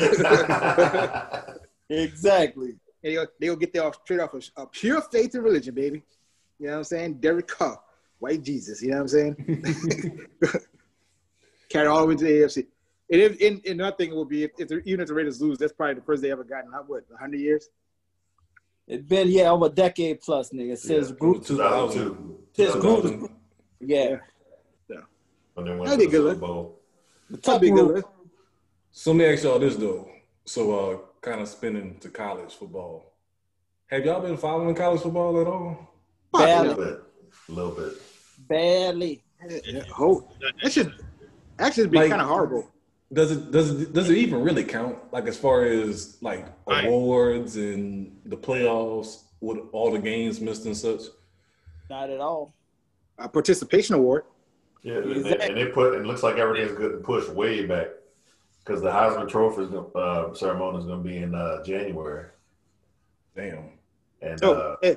exactly. 1.89 2.75
They'll, 3.03 3.25
they'll 3.39 3.55
get 3.55 3.73
there 3.73 3.83
off, 3.83 3.95
straight 4.03 4.19
off 4.19 4.33
of 4.33 4.47
a 4.57 4.65
pure 4.67 5.01
faith 5.01 5.33
and 5.33 5.43
religion, 5.43 5.73
baby. 5.73 6.03
You 6.59 6.67
know 6.67 6.73
what 6.73 6.77
I'm 6.79 6.83
saying? 6.83 7.13
Derek 7.15 7.47
Carr, 7.47 7.79
white 8.19 8.43
Jesus. 8.43 8.81
You 8.81 8.91
know 8.91 8.97
what 8.97 9.01
I'm 9.01 9.07
saying? 9.07 10.27
Carry 11.69 11.87
all 11.87 12.01
the 12.01 12.05
way 12.07 12.15
to 12.15 12.23
the 12.23 12.31
AFC. 12.31 12.67
And, 13.11 13.21
if, 13.21 13.31
and, 13.41 13.61
and 13.65 13.81
another 13.81 13.95
thing 13.95 14.11
will 14.11 14.25
be 14.25 14.43
if, 14.43 14.51
if 14.59 14.67
the, 14.67 14.81
even 14.85 15.01
if 15.01 15.07
the 15.07 15.13
Raiders 15.13 15.41
lose, 15.41 15.57
that's 15.57 15.73
probably 15.73 15.95
the 15.95 16.01
first 16.01 16.21
they 16.21 16.31
ever 16.31 16.43
gotten. 16.43 16.71
Not 16.71 16.87
what, 16.87 17.03
100 17.09 17.39
years? 17.39 17.69
It's 18.91 19.07
been 19.07 19.29
yeah 19.29 19.49
over 19.51 19.67
a 19.67 19.69
decade 19.69 20.19
plus, 20.19 20.49
nigga. 20.49 20.77
Since 20.77 21.09
Yeah. 21.11 21.15
group, 21.15 21.45
2000. 21.45 22.35
since 22.53 22.73
group, 22.73 23.03
2000. 23.03 23.29
yeah. 23.79 24.17
And 25.57 25.67
then 25.67 25.79
That'd 25.83 25.99
be 25.99 26.07
good. 26.07 26.33
Super 26.35 26.45
Bowl. 26.47 26.79
The 27.29 27.37
That'd 27.37 27.61
be 27.61 27.71
good. 27.71 28.03
So 28.91 29.11
let 29.11 29.17
me 29.17 29.25
ask 29.33 29.43
y'all 29.43 29.59
this 29.59 29.77
though. 29.77 30.09
So 30.45 30.61
uh 30.77 30.97
kind 31.21 31.39
of 31.39 31.47
spinning 31.47 31.99
to 31.99 32.09
college 32.09 32.53
football. 32.53 33.13
Have 33.87 34.05
y'all 34.05 34.19
been 34.21 34.35
following 34.37 34.75
college 34.75 35.01
football 35.01 35.39
at 35.39 35.47
all? 35.47 35.87
A 36.33 36.37
little 36.63 36.75
bit. 36.83 36.99
A 37.47 37.51
little 37.51 37.71
bit. 37.71 37.93
badly. 38.49 39.23
Yeah, 39.49 39.83
oh, 39.99 40.27
that 40.61 40.71
should 40.73 40.93
actually 41.59 41.87
be 41.87 41.97
Like- 41.97 42.09
kind 42.09 42.21
of 42.21 42.27
horrible. 42.27 42.69
Does 43.13 43.31
it 43.31 43.51
does 43.51 43.81
it 43.81 43.93
does 43.93 44.09
it 44.09 44.17
even 44.17 44.41
really 44.41 44.63
count? 44.63 44.97
Like 45.11 45.27
as 45.27 45.37
far 45.37 45.65
as 45.65 46.17
like 46.21 46.45
Right. 46.65 46.85
awards 46.85 47.57
and 47.57 48.17
the 48.25 48.37
playoffs 48.37 49.23
with 49.41 49.59
all 49.73 49.91
the 49.91 49.99
games 49.99 50.39
missed 50.39 50.65
and 50.65 50.77
such? 50.77 51.01
Not 51.89 52.09
at 52.09 52.19
all. 52.21 52.53
A 53.17 53.27
participation 53.27 53.95
award. 53.95 54.23
Yeah, 54.83 54.95
and, 54.97 55.25
they, 55.25 55.37
and 55.37 55.57
they 55.57 55.65
put 55.67 55.93
and 55.93 56.05
it 56.05 56.07
looks 56.07 56.23
like 56.23 56.37
everything's 56.37 56.77
good 56.77 56.93
and 56.93 57.03
pushed 57.03 57.29
way 57.29 57.65
back 57.65 57.87
because 58.63 58.81
the 58.81 58.89
Heisman 58.89 59.27
Trophy 59.29 59.67
uh, 59.95 60.33
ceremony 60.33 60.79
is 60.79 60.85
going 60.85 61.03
to 61.03 61.09
be 61.09 61.17
in 61.17 61.35
uh, 61.35 61.63
January. 61.63 62.27
Damn. 63.35 63.71
And 64.21 64.43
Oh, 64.43 64.77
uh, 64.81 64.95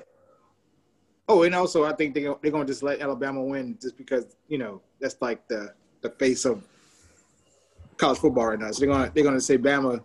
oh, 1.28 1.42
and 1.42 1.54
also 1.54 1.84
I 1.84 1.92
think 1.94 2.14
they 2.14 2.22
they're 2.22 2.52
gonna 2.52 2.64
just 2.64 2.82
let 2.82 3.00
Alabama 3.00 3.42
win 3.42 3.76
just 3.80 3.96
because 3.96 4.36
you 4.48 4.58
know 4.58 4.80
that's 5.00 5.16
like 5.20 5.48
the 5.48 5.74
the 6.02 6.10
face 6.10 6.44
of 6.44 6.62
college 7.96 8.18
football 8.18 8.46
right 8.46 8.58
now. 8.58 8.70
So 8.70 8.80
they're 8.80 8.88
gonna 8.94 9.10
they're 9.14 9.24
gonna 9.24 9.40
say 9.40 9.58
Bama 9.58 10.04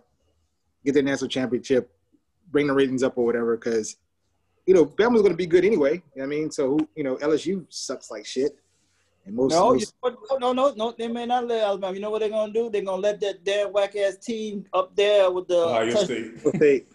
get 0.84 0.94
their 0.94 1.02
national 1.02 1.28
championship, 1.28 1.90
bring 2.50 2.66
the 2.66 2.74
ratings 2.74 3.02
up 3.02 3.18
or 3.18 3.24
whatever 3.24 3.56
because 3.56 3.96
you 4.66 4.74
know 4.74 4.86
Bama's 4.86 5.22
gonna 5.22 5.34
be 5.34 5.46
good 5.46 5.64
anyway. 5.64 5.94
You 5.94 5.98
know 5.98 6.02
what 6.16 6.24
I 6.24 6.26
mean, 6.26 6.50
so 6.50 6.70
who 6.70 6.88
you 6.94 7.04
know 7.04 7.16
LSU 7.16 7.66
sucks 7.68 8.10
like 8.10 8.26
shit. 8.26 8.52
And 9.26 9.36
most, 9.36 9.50
No, 9.52 9.74
you 9.74 9.84
most 10.02 10.16
know 10.30 10.38
no, 10.38 10.52
no, 10.52 10.74
no. 10.74 10.94
They 10.96 11.08
may 11.08 11.26
not 11.26 11.46
let 11.46 11.62
Alabama. 11.62 11.94
You 11.94 12.00
know 12.00 12.10
what 12.10 12.20
they're 12.20 12.30
gonna 12.30 12.52
do? 12.52 12.70
They're 12.70 12.82
gonna 12.82 13.02
let 13.02 13.20
that 13.20 13.44
damn 13.44 13.72
whack 13.72 13.94
ass 13.96 14.16
team 14.16 14.64
up 14.72 14.96
there 14.96 15.30
with 15.30 15.48
the 15.48 15.58
Ohio 15.58 15.90
touch- 15.92 16.04
State. 16.54 16.88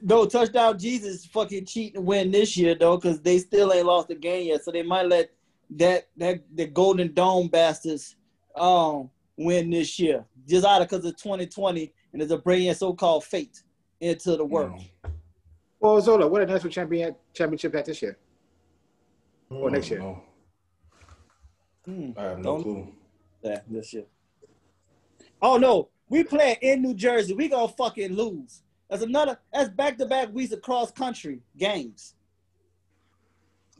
no 0.00 0.24
touchdown. 0.36 0.78
Jesus 0.78 1.26
fucking 1.26 1.64
cheat 1.66 1.96
and 1.96 2.06
win 2.06 2.30
this 2.30 2.56
year 2.56 2.74
though, 2.76 2.96
because 2.96 3.20
they 3.20 3.38
still 3.38 3.72
ain't 3.72 3.86
lost 3.86 4.10
a 4.10 4.14
game 4.14 4.46
yet. 4.48 4.62
So 4.64 4.70
they 4.70 4.82
might 4.84 5.06
let 5.08 5.30
that 5.70 6.08
that 6.16 6.42
the 6.54 6.66
Golden 6.66 7.12
Dome 7.12 7.48
bastards 7.48 8.14
um 8.54 9.10
win 9.38 9.70
this 9.70 9.98
year 9.98 10.24
just 10.46 10.66
out 10.66 10.82
of 10.82 10.88
because 10.88 11.04
of 11.04 11.16
2020 11.16 11.92
and 12.12 12.20
it's 12.20 12.32
a 12.32 12.38
bringing 12.38 12.74
so-called 12.74 13.24
fate 13.24 13.62
into 14.00 14.36
the 14.36 14.44
world. 14.44 14.82
well, 15.80 16.00
Zola, 16.00 16.26
what 16.26 16.42
a 16.42 16.46
national 16.46 16.72
champion 16.72 17.14
championship 17.32 17.74
at 17.76 17.84
this 17.86 18.02
year 18.02 18.18
or 19.50 19.70
next 19.70 19.90
year. 19.90 20.00
No, 20.00 20.22
Hmm. 21.84 22.10
I 22.18 22.22
have 22.24 22.38
no 22.38 22.42
Don't- 22.42 22.62
clue. 22.62 22.94
Yeah, 23.42 23.60
this 23.68 23.94
year. 23.94 24.04
Oh 25.40 25.56
no, 25.56 25.88
we 26.08 26.24
playing 26.24 26.56
in 26.60 26.82
New 26.82 26.92
Jersey. 26.92 27.32
We 27.32 27.48
gonna 27.48 27.68
fucking 27.68 28.12
lose. 28.12 28.62
That's 28.90 29.02
another. 29.04 29.38
That's 29.52 29.68
back 29.70 29.96
to 29.98 30.06
back 30.06 30.34
weeks 30.34 30.52
across 30.52 30.90
country 30.90 31.40
games, 31.56 32.14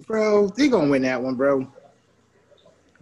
Bro, 0.06 0.48
they 0.50 0.68
gonna 0.68 0.88
win 0.90 1.02
that 1.02 1.20
one, 1.20 1.34
bro. 1.34 1.70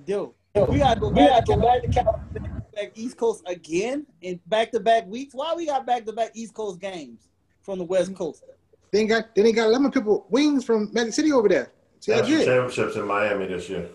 dude. 0.06 0.30
we 0.68 0.78
gotta 0.78 0.98
go 0.98 1.10
back, 1.10 1.44
to 1.44 1.56
back 1.58 1.82
to 1.82 1.88
California, 1.88 2.45
back 2.76 2.92
East 2.94 3.16
Coast 3.16 3.42
again 3.46 4.06
in 4.20 4.38
back 4.46 4.70
to 4.72 4.80
back 4.80 5.06
weeks. 5.06 5.34
Why 5.34 5.54
we 5.54 5.66
got 5.66 5.86
back 5.86 6.04
to 6.04 6.12
back 6.12 6.30
East 6.34 6.54
Coast 6.54 6.78
games 6.80 7.28
from 7.62 7.78
the 7.78 7.84
West 7.84 8.10
mm-hmm. 8.10 8.18
Coast? 8.18 8.44
They 8.92 9.00
ain't 9.00 9.08
got 9.08 9.34
they 9.34 9.42
ain't 9.42 9.56
got 9.56 9.70
lemon 9.70 9.90
pepper 9.90 10.18
wings 10.28 10.64
from 10.64 10.90
Magic 10.92 11.14
City 11.14 11.32
over 11.32 11.48
there. 11.48 11.72
See, 12.00 12.12
that's 12.12 12.28
National 12.28 12.42
it. 12.42 12.44
championships 12.44 12.96
in 12.96 13.06
Miami 13.06 13.46
this 13.46 13.68
year. 13.68 13.88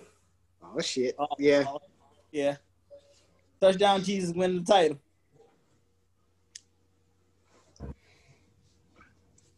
Oh 0.64 0.80
shit. 0.82 1.16
Oh, 1.18 1.28
Yeah. 1.38 1.64
oh, 1.68 1.80
yeah. 2.32 2.58
Touchdown 3.60 4.04
Jesus 4.04 4.34
winning 4.36 4.64
the 4.64 4.72
title. 4.72 4.98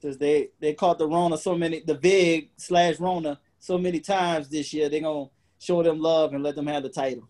Cause 0.01 0.17
they 0.17 0.49
they 0.59 0.74
caught 0.74 0.97
the 0.97 1.07
Rona 1.07 1.38
so 1.38 1.55
many 1.55 1.80
the 1.80 1.93
Vig 1.93 2.49
slash 2.57 2.99
Rona 2.99 3.39
so 3.59 3.78
many 3.78 4.01
times 4.01 4.49
this 4.49 4.74
year. 4.74 4.89
They're 4.89 4.99
gonna 4.99 5.30
show 5.59 5.82
them 5.82 5.99
love 6.01 6.34
and 6.34 6.43
let 6.43 6.55
them 6.55 6.67
have 6.67 6.84
the 6.84 6.89
title 6.89 7.30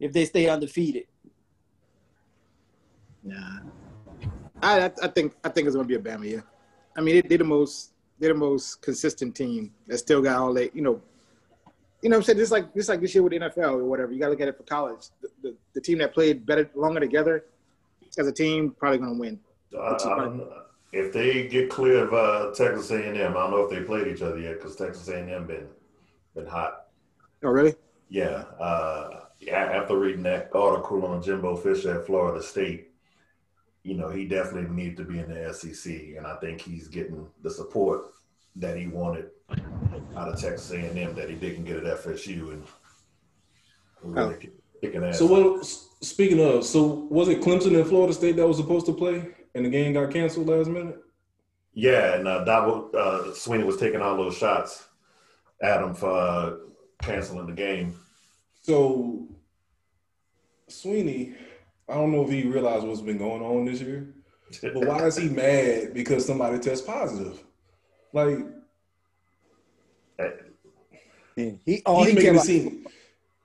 if 0.00 0.12
they 0.12 0.24
stay 0.24 0.48
undefeated. 0.48 1.04
Nah. 3.22 3.60
I 4.62 4.90
I 5.02 5.08
think 5.08 5.34
I 5.44 5.48
think 5.48 5.66
it's 5.66 5.76
gonna 5.76 5.88
be 5.88 5.96
a 5.96 5.98
Bama 5.98 6.28
year. 6.28 6.44
I 6.96 7.00
mean, 7.00 7.16
they, 7.16 7.22
they're 7.22 7.38
the 7.38 7.44
most 7.44 7.92
they're 8.18 8.32
the 8.32 8.38
most 8.38 8.80
consistent 8.82 9.34
team 9.34 9.72
that 9.86 9.98
still 9.98 10.22
got 10.22 10.36
all 10.36 10.54
that 10.54 10.74
you 10.74 10.82
know. 10.82 11.00
You 12.02 12.10
know 12.10 12.16
what 12.16 12.22
I'm 12.22 12.24
saying? 12.24 12.38
Just 12.38 12.52
like 12.52 12.74
just 12.74 12.88
like 12.88 13.00
this 13.00 13.14
year 13.14 13.22
with 13.22 13.32
the 13.32 13.38
NFL 13.38 13.74
or 13.74 13.84
whatever. 13.84 14.12
You 14.12 14.18
got 14.18 14.26
to 14.26 14.30
look 14.32 14.40
at 14.40 14.48
it 14.48 14.56
for 14.56 14.64
college. 14.64 15.06
The, 15.20 15.28
the, 15.42 15.56
the 15.74 15.80
team 15.80 15.98
that 15.98 16.12
played 16.12 16.44
better 16.44 16.68
longer 16.74 16.98
together 16.98 17.44
as 18.18 18.26
a 18.26 18.32
team 18.32 18.74
probably 18.78 18.98
gonna 18.98 19.18
win. 19.18 19.38
I. 19.78 20.40
If 20.92 21.10
they 21.10 21.48
get 21.48 21.70
clear 21.70 22.04
of 22.06 22.12
uh, 22.12 22.54
Texas 22.54 22.90
A&M, 22.90 23.16
I 23.16 23.32
don't 23.32 23.50
know 23.50 23.64
if 23.64 23.70
they 23.70 23.80
played 23.80 24.08
each 24.08 24.20
other 24.20 24.38
yet 24.38 24.58
because 24.58 24.76
Texas 24.76 25.08
A&M 25.08 25.46
been 25.46 25.66
been 26.34 26.46
hot. 26.46 26.88
Oh 27.42 27.48
really? 27.48 27.74
Yeah. 28.10 28.44
Uh, 28.60 29.20
yeah, 29.40 29.70
after 29.72 29.98
reading 29.98 30.22
that 30.24 30.50
article 30.54 31.04
on 31.06 31.22
Jimbo 31.22 31.56
Fisher 31.56 31.98
at 31.98 32.06
Florida 32.06 32.42
State, 32.42 32.91
you 33.82 33.94
know, 33.94 34.08
he 34.08 34.26
definitely 34.26 34.70
needs 34.70 34.96
to 34.98 35.04
be 35.04 35.18
in 35.18 35.28
the 35.28 35.52
SEC, 35.52 35.92
and 36.16 36.26
I 36.26 36.36
think 36.36 36.60
he's 36.60 36.88
getting 36.88 37.26
the 37.42 37.50
support 37.50 38.12
that 38.56 38.76
he 38.76 38.86
wanted 38.86 39.30
out 40.16 40.28
of 40.28 40.40
Texas 40.40 40.70
A&M 40.70 41.14
that 41.14 41.28
he 41.28 41.36
didn't 41.36 41.64
get 41.64 41.76
at 41.76 42.02
FSU, 42.04 42.52
and 42.52 42.64
really 44.02 44.36
kick- 44.36 44.52
kicking 44.80 45.04
ass. 45.04 45.18
So 45.18 45.26
what? 45.26 45.64
Speaking 45.64 46.40
of, 46.40 46.64
so 46.64 47.06
was 47.10 47.28
it 47.28 47.40
Clemson 47.40 47.76
and 47.76 47.86
Florida 47.86 48.12
State 48.12 48.36
that 48.36 48.46
was 48.46 48.56
supposed 48.56 48.86
to 48.86 48.92
play, 48.92 49.28
and 49.54 49.64
the 49.64 49.70
game 49.70 49.92
got 49.92 50.10
canceled 50.12 50.48
last 50.48 50.68
minute? 50.68 50.98
Yeah, 51.74 52.16
and 52.16 52.28
uh, 52.28 52.44
Dabo, 52.44 52.94
uh, 52.94 53.18
Swinney 53.32 53.64
was 53.64 53.78
taking 53.78 54.02
all 54.02 54.16
those 54.16 54.36
shots 54.36 54.86
at 55.62 55.82
him 55.82 55.94
for 55.94 56.10
uh, 56.10 56.56
canceling 57.00 57.46
the 57.46 57.52
game. 57.52 57.96
So 58.60 59.28
Swinney, 60.68 61.34
I 61.92 61.96
don't 61.96 62.10
know 62.10 62.24
if 62.24 62.30
he 62.30 62.44
realized 62.44 62.86
what's 62.86 63.02
been 63.02 63.18
going 63.18 63.42
on 63.42 63.66
this 63.66 63.82
year, 63.82 64.14
but 64.62 64.86
why 64.86 65.04
is 65.06 65.16
he 65.16 65.28
mad 65.28 65.92
because 65.92 66.24
somebody 66.24 66.58
tests 66.58 66.86
positive? 66.86 67.38
Like 68.14 68.38
He 71.36 71.82
oh 71.86 72.04
he's 72.04 72.08
he 72.08 72.14
making 72.14 72.34
it 72.34 72.38
out, 72.38 72.44
seem, 72.44 72.86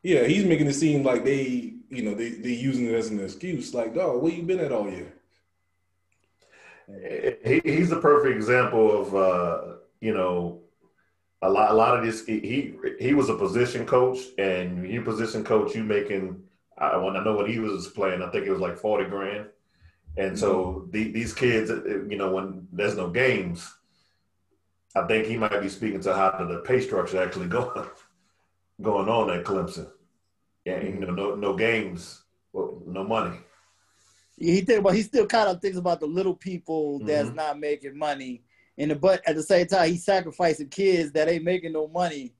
yeah, 0.03 0.23
he's 0.23 0.45
making 0.45 0.67
it 0.67 0.73
seem 0.73 1.03
like 1.03 1.23
they, 1.23 1.73
you 1.89 2.03
know, 2.03 2.13
they 2.13 2.29
they 2.29 2.51
using 2.51 2.87
it 2.87 2.95
as 2.95 3.09
an 3.09 3.19
excuse. 3.23 3.73
Like, 3.73 3.93
dog, 3.93 4.21
where 4.21 4.31
you 4.31 4.43
been 4.43 4.59
at 4.59 4.71
all 4.71 4.89
year? 4.89 5.13
he, 7.45 7.61
he's 7.65 7.89
the 7.89 7.99
perfect 7.99 8.33
example 8.33 9.01
of 9.01 9.15
uh, 9.15 9.75
you 9.99 10.13
know 10.13 10.61
a 11.41 11.49
lot 11.49 11.71
a 11.71 11.73
lot 11.73 11.97
of 11.97 12.05
this 12.05 12.25
he 12.25 12.39
he, 12.39 12.73
he 12.99 13.13
was 13.13 13.29
a 13.29 13.35
position 13.35 13.85
coach 13.85 14.19
and 14.37 14.89
you 14.89 15.01
position 15.01 15.43
coach 15.43 15.75
you 15.75 15.83
making 15.83 16.41
I 16.77 16.97
when 16.97 17.15
I 17.17 17.23
know 17.23 17.35
when 17.35 17.51
he 17.51 17.59
was 17.59 17.87
playing 17.87 18.21
I 18.21 18.29
think 18.29 18.45
it 18.45 18.51
was 18.51 18.61
like 18.61 18.77
40 18.77 19.05
grand 19.05 19.47
and 20.17 20.37
so 20.37 20.87
the, 20.91 21.11
these 21.11 21.33
kids 21.33 21.69
you 21.69 22.17
know 22.17 22.31
when 22.31 22.67
there's 22.71 22.95
no 22.97 23.09
games 23.09 23.73
I 24.95 25.05
think 25.05 25.27
he 25.27 25.37
might 25.37 25.61
be 25.61 25.69
speaking 25.69 26.01
to 26.01 26.13
how 26.15 26.45
the 26.45 26.59
pay 26.59 26.81
structure 26.81 27.21
actually 27.21 27.47
going 27.57 27.87
going 28.81 29.09
on 29.09 29.29
at 29.31 29.45
Clemson 29.45 29.89
yeah 30.65 30.81
you 30.81 30.93
know 30.93 31.11
no 31.11 31.35
no 31.35 31.55
games 31.55 32.23
no 32.53 33.03
money 33.03 33.37
he 34.39 34.61
think 34.61 34.79
about 34.79 34.93
he 34.93 35.01
still 35.01 35.25
kind 35.25 35.49
of 35.49 35.61
thinks 35.61 35.77
about 35.77 35.99
the 35.99 36.05
little 36.05 36.35
people 36.35 36.99
that's 36.99 37.29
Mhm. 37.29 37.35
not 37.35 37.59
making 37.59 37.97
money. 37.97 38.43
And 38.77 38.91
the, 38.91 38.95
but 38.95 39.27
at 39.27 39.35
the 39.35 39.41
same 39.41 39.65
time, 39.65 39.89
he's 39.89 40.05
sacrificing 40.05 40.69
kids 40.69 41.11
that 41.13 41.27
ain't 41.27 41.43
making 41.43 41.73
no 41.73 41.87
money. 41.87 42.35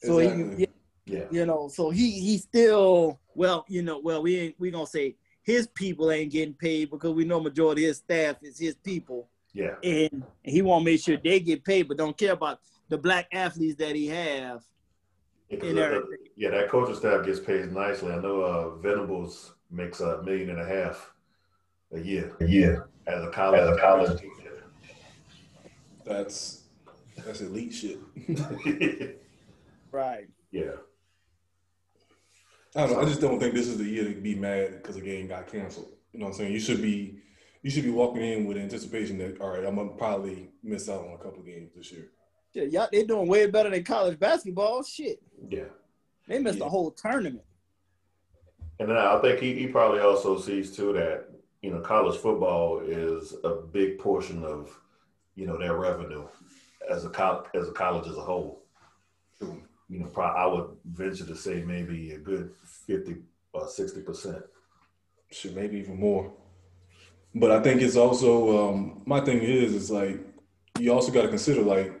So 0.00 0.18
he, 0.18 0.28
Exactly. 0.28 0.68
yeah 1.04 1.26
you 1.30 1.44
know, 1.46 1.68
so 1.68 1.90
he 1.90 2.10
he 2.20 2.38
still 2.38 3.20
well, 3.36 3.64
you 3.68 3.82
know, 3.82 3.98
well 3.98 4.22
we 4.22 4.36
ain't 4.38 4.54
we 4.58 4.70
gonna 4.70 4.86
say 4.86 5.16
his 5.42 5.66
people 5.68 6.10
ain't 6.10 6.32
getting 6.32 6.54
paid 6.54 6.90
because 6.90 7.12
we 7.12 7.24
know 7.24 7.38
majority 7.40 7.84
of 7.84 7.88
his 7.88 7.98
staff 7.98 8.36
is 8.42 8.58
his 8.58 8.74
people, 8.76 9.28
yeah 9.52 9.74
and 9.82 10.24
he 10.42 10.62
want 10.62 10.82
to 10.84 10.90
make 10.90 11.00
sure 11.00 11.16
they 11.22 11.38
get 11.38 11.64
paid, 11.64 11.86
but 11.86 11.96
don't 11.96 12.16
care 12.16 12.32
about 12.32 12.60
the 12.88 12.98
black 12.98 13.26
athletes 13.32 13.76
that 13.76 13.94
he 13.94 14.06
have. 14.08 14.64
Yeah, 15.48 15.58
'cause 15.58 15.68
And 15.68 15.78
that- 15.78 16.18
yeah, 16.36 16.50
that 16.50 16.68
coaching 16.68 16.96
staff 16.96 17.24
gets 17.24 17.38
paid 17.40 17.70
nicely. 17.72 18.12
I 18.12 18.18
know 18.20 18.40
uh, 18.42 18.70
Venables 18.76 19.54
makes 19.70 20.00
a 20.00 20.22
million 20.22 20.50
and 20.50 20.60
a 20.60 20.66
half 20.66 21.12
a 21.92 22.00
year. 22.00 22.36
A 22.40 22.46
year 22.46 22.88
as 23.06 23.22
a 23.24 23.30
college 23.30 23.60
as 23.60 23.76
a 23.76 23.80
college 23.80 24.22
That's 26.04 26.64
that's 27.24 27.40
elite 27.40 27.72
shit. 27.72 27.98
Right. 29.92 30.28
yeah, 30.50 30.72
I 32.76 32.80
don't 32.86 32.92
know. 32.92 33.00
I 33.00 33.04
just 33.06 33.20
don't 33.20 33.40
think 33.40 33.54
this 33.54 33.68
is 33.68 33.78
the 33.78 33.84
year 33.84 34.04
to 34.04 34.10
be 34.20 34.34
mad 34.34 34.72
because 34.82 34.96
the 34.96 35.00
game 35.00 35.26
got 35.28 35.50
canceled. 35.50 35.92
You 36.12 36.20
know 36.20 36.26
what 36.26 36.32
I'm 36.32 36.38
saying? 36.38 36.52
You 36.52 36.60
should 36.60 36.82
be 36.82 37.18
you 37.62 37.70
should 37.70 37.84
be 37.84 37.90
walking 37.90 38.22
in 38.22 38.44
with 38.44 38.56
anticipation 38.58 39.18
that 39.18 39.40
all 39.40 39.50
right, 39.50 39.64
I'm 39.64 39.76
gonna 39.76 39.90
probably 39.90 40.50
miss 40.62 40.88
out 40.88 41.00
on 41.06 41.14
a 41.14 41.18
couple 41.18 41.42
games 41.42 41.70
this 41.74 41.90
year. 41.90 42.08
Shit, 42.54 42.70
y'all 42.70 42.88
they 42.92 43.04
doing 43.04 43.28
way 43.28 43.46
better 43.46 43.70
than 43.70 43.82
college 43.82 44.18
basketball. 44.18 44.82
Shit, 44.82 45.20
yeah. 45.48 45.64
they 46.28 46.38
missed 46.38 46.58
Yeah. 46.58 46.64
the 46.64 46.70
whole 46.70 46.90
tournament. 46.90 47.44
And 48.78 48.90
then 48.90 48.96
I 48.98 49.18
think 49.20 49.40
he, 49.40 49.54
he 49.54 49.66
probably 49.68 50.00
also 50.00 50.38
sees 50.38 50.76
too 50.76 50.92
that 50.92 51.28
you 51.62 51.70
know 51.70 51.80
college 51.80 52.18
football 52.20 52.80
is 52.80 53.34
a 53.42 53.54
big 53.72 53.98
portion 53.98 54.44
of 54.44 54.78
you 55.34 55.46
know 55.46 55.58
their 55.58 55.76
revenue 55.76 56.26
as 56.90 57.04
a 57.06 57.08
col- 57.08 57.46
as 57.54 57.68
a 57.68 57.72
college 57.72 58.06
as 58.06 58.16
a 58.16 58.22
whole. 58.22 58.64
True. 59.38 59.62
You 59.88 60.00
know, 60.00 60.06
probably, 60.06 60.40
I 60.40 60.46
would 60.46 60.76
venture 60.84 61.26
to 61.26 61.36
say 61.36 61.62
maybe 61.62 62.12
a 62.12 62.18
good 62.18 62.52
fifty 62.86 63.16
or 63.52 63.68
sixty 63.68 64.02
percent. 64.02 64.42
Shit, 65.30 65.54
maybe 65.54 65.78
even 65.78 65.98
more. 65.98 66.32
But 67.34 67.50
I 67.50 67.62
think 67.62 67.82
it's 67.82 67.96
also 67.96 68.70
um, 68.70 69.02
my 69.06 69.20
thing 69.20 69.38
is 69.42 69.74
is 69.74 69.90
like 69.90 70.20
you 70.78 70.92
also 70.92 71.12
got 71.12 71.22
to 71.22 71.28
consider 71.28 71.62
like 71.62 71.92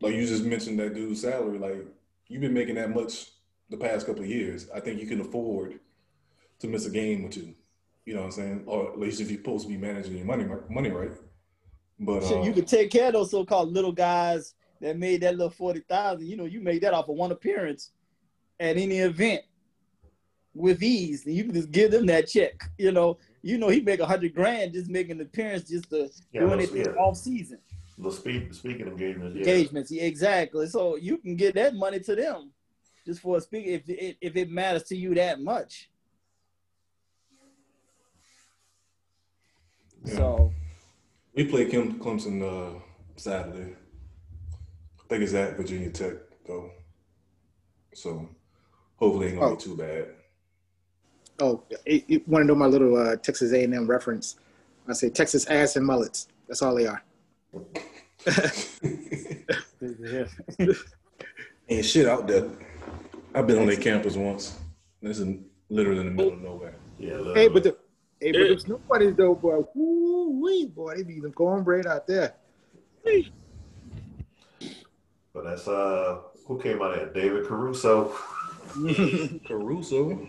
like 0.00 0.14
you 0.14 0.26
just 0.26 0.44
mentioned 0.44 0.78
that 0.78 0.94
dude's 0.94 1.22
salary. 1.22 1.58
Like 1.58 1.86
you've 2.28 2.40
been 2.40 2.54
making 2.54 2.76
that 2.76 2.90
much 2.90 3.26
the 3.68 3.76
past 3.76 4.06
couple 4.06 4.22
of 4.22 4.28
years. 4.28 4.68
I 4.74 4.80
think 4.80 5.00
you 5.00 5.06
can 5.06 5.20
afford 5.20 5.78
to 6.60 6.68
miss 6.68 6.86
a 6.86 6.90
game 6.90 7.24
or 7.24 7.28
two. 7.28 7.54
You 8.04 8.14
know 8.14 8.20
what 8.20 8.26
I'm 8.26 8.32
saying? 8.32 8.64
Or 8.66 8.92
at 8.92 8.98
least 8.98 9.20
if 9.20 9.30
you're 9.30 9.38
supposed 9.38 9.66
to 9.66 9.72
be 9.72 9.78
managing 9.78 10.16
your 10.16 10.26
money 10.26 10.46
money 10.70 10.90
right. 10.90 11.12
But 11.98 12.24
Shit, 12.24 12.38
uh, 12.38 12.42
you 12.42 12.52
could 12.52 12.66
take 12.66 12.90
care 12.90 13.08
of 13.08 13.12
those 13.12 13.30
so-called 13.30 13.72
little 13.72 13.92
guys 13.92 14.54
that 14.82 14.98
made 14.98 15.22
that 15.22 15.36
little 15.36 15.48
forty 15.50 15.80
thousand. 15.80 16.26
You 16.26 16.36
know, 16.36 16.44
you 16.44 16.60
made 16.60 16.82
that 16.82 16.92
off 16.92 17.08
of 17.08 17.16
one 17.16 17.32
appearance 17.32 17.92
at 18.60 18.76
any 18.76 18.98
event 18.98 19.42
with 20.54 20.82
ease, 20.82 21.24
and 21.24 21.34
you 21.34 21.44
can 21.44 21.54
just 21.54 21.70
give 21.70 21.90
them 21.92 22.04
that 22.06 22.26
check. 22.28 22.62
You 22.76 22.92
know, 22.92 23.16
you 23.42 23.56
know 23.56 23.68
he 23.68 23.80
make 23.80 24.00
a 24.00 24.06
hundred 24.06 24.34
grand 24.34 24.74
just 24.74 24.90
making 24.90 25.12
an 25.12 25.22
appearance, 25.22 25.68
just 25.68 25.88
to 25.90 26.10
Yeah, 26.32 26.40
doing 26.42 26.58
those- 26.58 26.74
it 26.74 26.86
yeah. 26.88 26.92
off 26.94 27.16
season 27.16 27.58
The 27.96 28.10
speak, 28.10 28.52
speaking 28.52 28.88
engagements, 28.88 29.34
yeah. 29.36 29.40
engagements. 29.40 29.90
Yeah, 29.90 30.02
exactly. 30.02 30.66
So 30.66 30.96
you 30.96 31.16
can 31.18 31.36
get 31.36 31.54
that 31.54 31.74
money 31.74 32.00
to 32.00 32.14
them 32.16 32.50
just 33.06 33.20
for 33.20 33.36
a 33.36 33.40
speak 33.40 33.66
if 33.66 33.88
it, 33.88 34.16
if 34.20 34.36
it 34.36 34.50
matters 34.50 34.82
to 34.84 34.96
you 34.96 35.14
that 35.14 35.40
much. 35.40 35.88
Yeah. 40.04 40.14
So 40.16 40.52
we 41.34 41.44
play 41.44 41.66
Kim 41.66 41.98
Clemson 42.00 42.42
uh, 42.42 42.78
Saturday. 43.16 43.76
I 45.12 45.16
think 45.16 45.24
it's 45.24 45.34
at 45.34 45.58
Virginia 45.58 45.90
Tech 45.90 46.14
though. 46.46 46.70
So 47.92 48.26
hopefully 48.96 49.26
it 49.26 49.30
ain't 49.32 49.40
gonna 49.40 49.52
Oh. 49.52 49.56
be 49.56 49.62
too 49.62 49.76
bad. 49.76 50.06
Oh, 51.38 51.62
you, 51.84 52.02
you 52.06 52.22
want 52.26 52.44
to 52.44 52.46
know 52.46 52.54
my 52.54 52.64
little 52.64 52.96
uh, 52.96 53.16
Texas 53.16 53.52
A&M 53.52 53.86
reference? 53.86 54.36
I 54.88 54.94
say 54.94 55.10
Texas 55.10 55.44
ass 55.48 55.76
and 55.76 55.84
mullets. 55.84 56.28
That's 56.48 56.62
all 56.62 56.74
they 56.74 56.86
are. 56.86 57.02
Ain't 61.68 61.84
shit 61.84 62.06
out 62.08 62.26
there. 62.26 62.48
I've 63.34 63.46
been 63.46 63.58
on 63.58 63.66
their 63.66 63.76
campus 63.76 64.16
once. 64.16 64.58
This 65.02 65.18
is 65.18 65.36
literally 65.68 66.00
in 66.00 66.06
the 66.06 66.12
middle 66.12 66.32
of 66.32 66.40
nowhere. 66.40 66.76
Yeah, 66.98 67.18
Hey, 67.34 67.48
but 67.48 67.64
the 67.64 67.76
hey, 68.18 68.32
but 68.32 68.38
Yeah. 68.38 68.44
there's 68.48 68.66
nobody's 68.66 69.14
though, 69.14 69.34
boy. 69.34 69.62
Woo 69.74 70.40
wee, 70.42 70.64
boy, 70.68 70.94
they 70.96 71.02
be 71.02 71.20
the 71.20 71.30
cornbread 71.30 71.86
out 71.86 72.06
there. 72.06 72.32
But 75.34 75.44
that's 75.44 75.66
uh 75.66 76.18
who 76.46 76.60
came 76.60 76.82
out 76.82 76.92
of 76.92 77.00
that? 77.00 77.14
David 77.14 77.46
Caruso. 77.46 78.12
Caruso. 79.46 80.26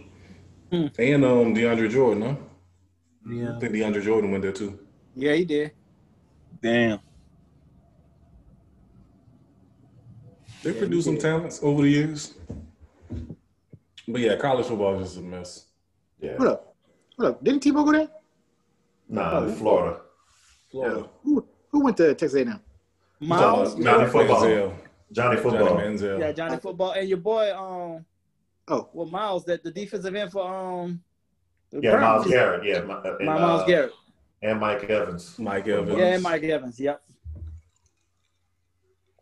And 0.72 1.26
um 1.26 1.54
DeAndre 1.54 1.90
Jordan, 1.90 2.22
huh? 2.24 2.36
Yeah. 3.30 3.56
I 3.56 3.60
think 3.60 3.74
DeAndre 3.74 4.02
Jordan 4.04 4.32
went 4.32 4.44
there 4.44 4.52
too. 4.52 4.80
Yeah, 5.16 5.34
he 5.34 5.46
did. 5.46 5.72
Damn. 6.62 7.00
They 10.64 10.72
Yeah, 10.72 10.80
produced 10.80 11.06
some 11.06 11.18
talents 11.18 11.60
over 11.62 11.82
the 11.82 11.90
years. 11.90 12.36
But 14.08 14.22
yeah, 14.22 14.36
college 14.38 14.66
football 14.66 15.00
is 15.00 15.10
just 15.10 15.20
a 15.20 15.22
mess. 15.22 15.68
Yeah. 16.20 16.38
Hold 16.38 16.50
up. 16.50 16.76
Hold 17.20 17.32
up. 17.32 17.44
Didn't 17.44 17.64
Tebow 17.64 17.86
go 17.86 17.92
there? 17.92 18.08
Nah, 19.10 19.48
Florida. 19.52 20.00
Florida. 20.72 21.10
Who 21.24 21.46
who 21.70 21.84
went 21.84 21.98
to 21.98 22.16
Texas 22.16 22.36
A&M? 22.36 22.60
Myles. 23.20 23.76
Talking 23.76 24.22
about 24.22 24.83
Johnny 25.14 25.38
Football. 25.38 25.68
Johnny 25.68 25.84
Johnny 25.84 25.98
Manziel. 25.98 26.20
Yeah, 26.20 26.32
Johnny 26.32 26.58
Football. 26.58 26.92
And 26.92 27.08
your 27.08 27.20
boy, 27.20 27.56
um, 27.56 28.06
Oh, 28.68 28.90
well, 28.94 29.08
Myles, 29.08 29.44
that 29.46 29.64
the 29.64 29.72
defensive 29.72 30.16
end 30.16 30.32
for 30.32 30.48
um 30.48 31.02
Yeah, 31.72 31.98
Myles 31.98 32.28
Garrett. 32.28 32.66
Yeah, 32.66 32.82
my, 32.82 33.02
and, 33.04 33.26
My 33.26 33.40
Miles 33.40 33.62
uh, 33.62 33.66
Garrett. 33.66 33.94
and 34.42 34.60
Mike 34.60 34.84
Evans. 34.86 35.38
Mike 35.38 35.68
Evans. 35.68 35.98
Yeah, 35.98 36.06
and 36.14 36.24
Mike 36.24 36.44
Evans. 36.44 36.80
Yep. 36.80 37.02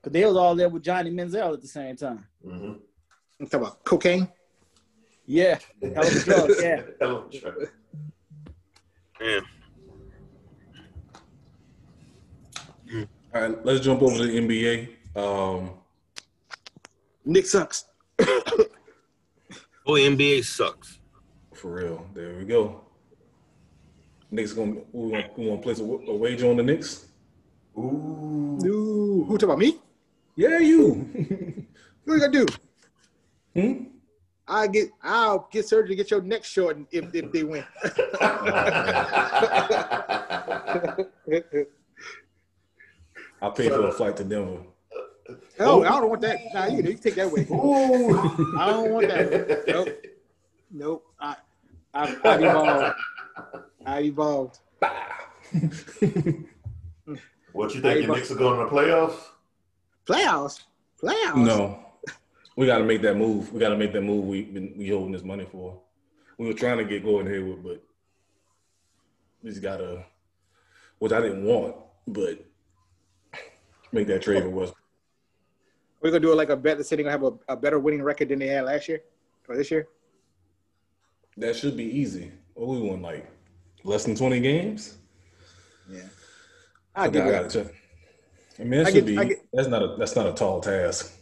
Cause 0.04 0.14
they 0.14 0.26
was 0.26 0.36
all 0.36 0.56
there 0.56 0.70
with 0.70 0.84
Johnny 0.84 1.12
Manziel 1.12 1.54
at 1.54 1.62
the 1.62 1.68
same 1.68 1.96
time. 1.96 2.26
Mm-hmm. 2.46 2.74
I'm 3.40 3.46
talking 3.48 3.60
about 3.60 3.84
cocaine. 3.84 4.28
Yeah. 5.28 5.60
Hell 5.82 6.06
of 6.08 6.16
a 6.16 6.20
drug, 6.20 6.50
yeah. 6.60 6.82
Hell 7.00 7.18
of 7.18 7.34
a 7.34 7.40
drug. 7.40 7.56
Damn. 9.20 9.46
All 13.34 13.42
right, 13.42 13.66
let's 13.66 13.80
jump 13.80 14.02
over 14.02 14.18
to 14.18 14.24
the 14.24 14.40
NBA. 14.40 14.90
Um, 15.16 15.72
Nick 17.26 17.46
sucks. 17.46 17.86
Boy, 19.86 20.02
NBA 20.02 20.44
sucks. 20.44 21.00
for 21.54 21.72
real. 21.74 22.06
There 22.14 22.38
we 22.38 22.46
go. 22.46 22.82
Knicks 24.32 24.54
gonna 24.54 24.76
we 24.94 25.10
want 25.12 25.38
we 25.38 25.48
want 25.48 25.62
to 25.62 25.64
place 25.64 25.80
a, 25.80 25.84
a 25.84 26.16
wager 26.16 26.50
on 26.50 26.58
the 26.58 26.64
Knicks. 26.64 27.06
Ooh. 27.78 28.58
Ooh, 28.64 29.26
who 29.28 29.38
talking 29.38 29.50
about 29.50 29.60
me? 29.60 29.78
Yeah, 30.36 30.60
you. 30.60 31.68
What 32.04 32.16
you 32.16 32.20
gonna 32.20 32.32
do? 32.32 32.46
hmm? 33.54 33.84
I 34.48 34.66
get 34.68 34.90
I'll 35.04 35.48
get 35.52 35.68
surgery 35.68 35.90
to 35.90 35.96
get 35.96 36.10
your 36.10 36.22
neck 36.22 36.44
shortened 36.44 36.88
if 36.92 37.14
if 37.14 37.32
they 37.32 37.44
win. 37.44 37.64
I'll 43.42 43.52
pay 43.52 43.70
for 43.70 43.88
a 43.88 43.92
flight 43.92 44.18
to 44.18 44.24
Denver. 44.24 44.64
Oh, 45.62 45.82
oh, 45.82 45.84
I 45.84 46.00
don't 46.00 46.10
want 46.10 46.22
that. 46.22 46.40
Nah, 46.54 46.66
you, 46.68 46.84
you 46.84 46.94
take 46.96 47.16
that 47.16 47.28
away. 47.28 47.48
Ooh. 47.52 48.58
I 48.58 48.72
don't 48.72 48.92
want 48.92 49.08
that. 49.08 49.64
Nope. 49.68 49.90
Nope. 50.72 51.06
I 51.20 51.36
I 51.94 52.18
I 52.24 52.38
evolved. 52.38 52.96
I 53.86 54.00
evolved. 54.02 54.60
What 57.54 57.74
you 57.76 57.82
think? 57.82 58.06
Your 58.06 58.16
Knicks 58.16 58.32
are 58.32 58.36
going 58.36 58.60
to 58.60 58.66
the 58.66 58.72
playoffs? 58.72 59.18
Playoffs. 60.08 60.64
Playoffs. 61.02 61.46
No, 61.46 61.86
we 62.56 62.66
got 62.66 62.78
to 62.78 62.84
make 62.84 63.02
that 63.02 63.18
move. 63.18 63.52
We 63.52 63.60
got 63.60 63.70
to 63.70 63.78
make 63.78 63.94
that 63.94 64.02
move. 64.02 64.26
We 64.26 64.44
been 64.44 64.74
we 64.78 64.90
holding 64.90 65.12
this 65.12 65.24
money 65.24 65.46
for. 65.52 65.80
We 66.38 66.48
were 66.48 66.54
trying 66.54 66.78
to 66.78 66.86
get 66.86 67.04
Gordon 67.04 67.32
Hayward, 67.32 67.64
but 67.64 67.84
we 69.44 69.50
just 69.50 69.62
gotta, 69.62 70.06
which 71.00 71.12
I 71.12 71.22
didn't 71.22 71.44
want, 71.44 71.76
but 72.08 72.44
make 73.92 74.08
that 74.08 74.22
trade 74.22 74.44
for 74.44 74.50
Westbrook. 74.50 74.81
We're 76.02 76.10
gonna 76.10 76.20
do 76.22 76.32
it 76.32 76.36
like 76.36 76.50
a 76.50 76.56
bet 76.56 76.78
that 76.78 76.90
they're 76.90 76.98
gonna 76.98 77.12
have 77.12 77.24
a, 77.24 77.32
a 77.50 77.56
better 77.56 77.80
winning 77.80 78.02
record 78.02 78.30
than 78.30 78.40
they 78.40 78.48
had 78.48 78.66
last 78.66 78.88
year 78.88 79.02
or 79.48 79.56
this 79.56 79.70
year. 79.70 79.88
That 81.38 81.56
should 81.56 81.78
be 81.78 81.84
easy. 81.86 82.32
What 82.56 82.70
we 82.70 82.82
won 82.82 83.02
like 83.02 83.26
less 83.84 84.06
than 84.06 84.16
twenty 84.16 84.40
games. 84.40 84.98
Yeah. 85.90 86.02
I, 86.96 87.06
I 87.06 87.10
got, 87.10 87.24
I 87.24 87.30
it. 87.30 87.32
gotta 87.32 87.64
check. 87.64 87.74
I 88.60 88.64
mean, 88.64 88.84
that 88.84 88.88
I 88.88 88.92
should 88.92 89.06
get- 89.06 89.28
be. 89.30 89.36
That's 89.54 89.68
not 89.68 89.84
a. 89.84 89.96
That's 89.98 90.16
not 90.16 90.28
a 90.28 90.34
tall 90.34 90.62
task. 90.62 91.14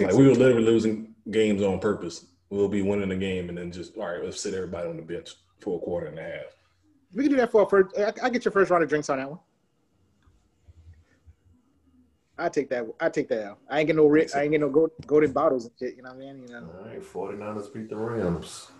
Like 0.00 0.14
we 0.14 0.26
were 0.26 0.32
literally 0.34 0.64
losing 0.64 1.14
games 1.30 1.62
on 1.62 1.78
purpose. 1.78 2.24
We'll 2.48 2.66
be 2.66 2.80
winning 2.80 3.10
the 3.10 3.16
game 3.16 3.50
and 3.50 3.58
then 3.58 3.70
just 3.70 3.94
all 3.98 4.06
right. 4.06 4.24
Let's 4.24 4.40
sit 4.40 4.54
everybody 4.54 4.88
on 4.88 4.96
the 4.96 5.02
bench 5.02 5.34
for 5.60 5.76
a 5.76 5.80
quarter 5.80 6.06
and 6.06 6.18
a 6.18 6.22
half. 6.22 6.46
We 7.14 7.24
can 7.24 7.30
do 7.32 7.36
that 7.36 7.52
for 7.52 7.62
a 7.62 7.68
first. 7.68 7.94
I, 7.98 8.10
I 8.22 8.30
get 8.30 8.42
your 8.42 8.52
first 8.52 8.70
round 8.70 8.82
of 8.82 8.88
drinks 8.88 9.10
on 9.10 9.18
that 9.18 9.28
one. 9.28 9.38
I 12.38 12.48
take 12.48 12.68
that. 12.70 12.86
I 13.00 13.08
take 13.08 13.28
that 13.28 13.44
out. 13.46 13.58
I 13.68 13.80
ain't 13.80 13.86
get 13.86 13.96
no. 13.96 14.06
ri- 14.06 14.26
I 14.34 14.42
ain't 14.42 14.52
get 14.52 14.60
no 14.60 14.70
gold, 14.70 14.90
golden 15.06 15.32
bottles 15.32 15.66
and 15.66 15.74
shit. 15.78 15.96
You 15.96 16.02
know 16.02 16.10
what 16.10 16.16
I 16.16 16.32
mean? 16.32 16.42
You 16.48 16.54
know. 16.54 16.70
All 16.80 16.86
right, 16.88 17.02
49ers 17.02 17.72
beat 17.72 17.88
the 17.90 17.96
Rams. 17.96 18.70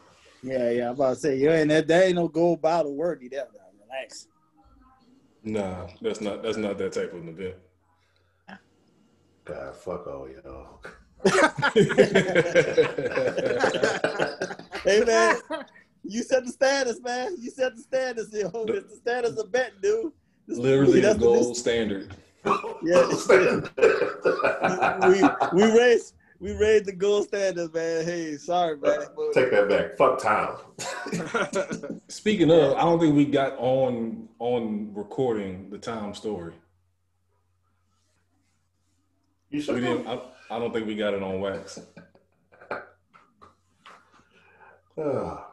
Yeah, 0.42 0.70
yeah. 0.70 0.88
I'm 0.88 0.94
about 0.94 1.14
to 1.14 1.20
say, 1.20 1.36
you 1.36 1.50
ain't 1.50 1.68
that, 1.68 1.86
that 1.86 2.04
ain't 2.06 2.16
no 2.16 2.26
gold 2.28 2.60
bottle 2.62 2.94
worthy 2.96 3.28
That 3.28 3.50
Now. 3.54 3.60
Relax. 3.84 4.26
Nah, 5.44 5.86
that's 6.00 6.20
not. 6.20 6.42
That's 6.42 6.56
not 6.56 6.78
that 6.78 6.92
type 6.92 7.12
of 7.12 7.20
an 7.22 7.28
event. 7.28 7.54
God, 9.44 9.76
fuck 9.76 10.06
all 10.06 10.28
y'all. 10.28 10.80
Hey 14.84 15.04
man, 15.04 15.36
you 16.02 16.22
set 16.24 16.44
the 16.44 16.50
status, 16.50 17.00
man. 17.00 17.36
You 17.38 17.50
set 17.50 17.76
the 17.76 17.82
status, 17.82 18.28
yo. 18.32 18.50
It's 18.66 18.90
the 18.90 18.96
status 18.96 19.38
of 19.38 19.52
bet, 19.52 19.72
dude. 19.80 20.12
This- 20.48 20.58
Literally 20.58 20.94
the 21.00 21.06
that's 21.08 21.18
the- 21.20 21.24
gold 21.24 21.56
standard. 21.56 22.16
Yeah. 22.44 22.72
we 25.08 25.22
we 25.52 25.62
raised 25.78 26.14
we 26.40 26.50
raised 26.52 26.86
the 26.86 26.92
gold 26.92 27.28
standards, 27.28 27.72
man. 27.72 28.04
Hey, 28.04 28.36
sorry, 28.36 28.76
man. 28.78 28.98
But- 29.14 29.32
Take 29.32 29.52
that 29.52 29.68
back. 29.68 29.96
Fuck 29.96 30.18
Tom. 30.20 30.56
Speaking 32.08 32.50
of, 32.50 32.72
I 32.74 32.80
don't 32.82 32.98
think 32.98 33.14
we 33.14 33.24
got 33.24 33.52
on 33.58 34.28
on 34.40 34.92
recording 34.94 35.70
the 35.70 35.78
time 35.78 36.14
story. 36.14 36.54
You 39.50 39.58
We 39.58 39.62
should 39.62 39.80
didn't. 39.80 40.06
I, 40.08 40.18
I 40.50 40.58
don't 40.58 40.72
think 40.72 40.86
we 40.86 40.96
got 40.96 41.14
it 41.14 41.22
on 41.22 41.40
wax. 41.40 41.78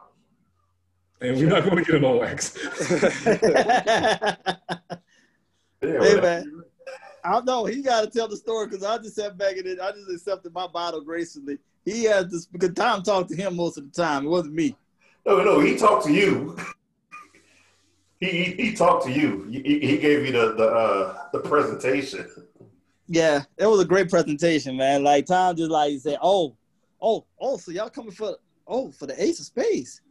And 1.22 1.36
we're 1.36 1.50
not 1.50 1.64
going 1.64 1.76
to 1.76 1.84
get 1.84 1.96
it 1.96 2.04
on 2.04 2.18
wax. 2.18 2.56
Yeah, 5.82 5.98
hey 6.02 6.20
man, 6.20 6.59
I 7.24 7.40
know. 7.40 7.64
He 7.64 7.82
got 7.82 8.02
to 8.02 8.10
tell 8.10 8.28
the 8.28 8.36
story 8.36 8.66
because 8.66 8.84
I 8.84 8.98
just 8.98 9.16
sat 9.16 9.36
back 9.36 9.56
and 9.56 9.66
it, 9.66 9.80
I 9.80 9.92
just 9.92 10.10
accepted 10.10 10.52
my 10.52 10.66
bottle 10.66 11.00
gracefully. 11.02 11.58
He 11.84 12.04
had 12.04 12.30
this 12.30 12.46
because 12.46 12.74
Tom 12.74 13.02
talked 13.02 13.30
to 13.30 13.36
him 13.36 13.56
most 13.56 13.78
of 13.78 13.84
the 13.84 14.02
time. 14.02 14.26
It 14.26 14.28
wasn't 14.28 14.54
me. 14.54 14.76
No, 15.26 15.42
no, 15.42 15.60
he 15.60 15.76
talked 15.76 16.06
to 16.06 16.12
you. 16.12 16.56
He, 18.20 18.26
he, 18.26 18.44
he 18.52 18.74
talked 18.74 19.06
to 19.06 19.12
you. 19.12 19.44
He, 19.50 19.80
he 19.80 19.98
gave 19.98 20.26
you 20.26 20.32
the 20.32 20.54
the 20.54 20.66
uh, 20.66 21.22
the 21.32 21.40
presentation. 21.40 22.28
Yeah, 23.08 23.42
it 23.56 23.66
was 23.66 23.80
a 23.80 23.84
great 23.84 24.10
presentation, 24.10 24.76
man. 24.76 25.02
Like 25.02 25.26
Tom 25.26 25.56
just 25.56 25.70
like 25.70 25.90
he 25.90 25.98
said, 25.98 26.18
"Oh, 26.22 26.54
oh, 27.00 27.24
oh, 27.40 27.56
so 27.56 27.72
y'all 27.72 27.90
coming 27.90 28.12
for 28.12 28.36
oh 28.66 28.90
for 28.90 29.06
the 29.06 29.22
Ace 29.22 29.40
of 29.40 29.46
Spades? 29.46 30.02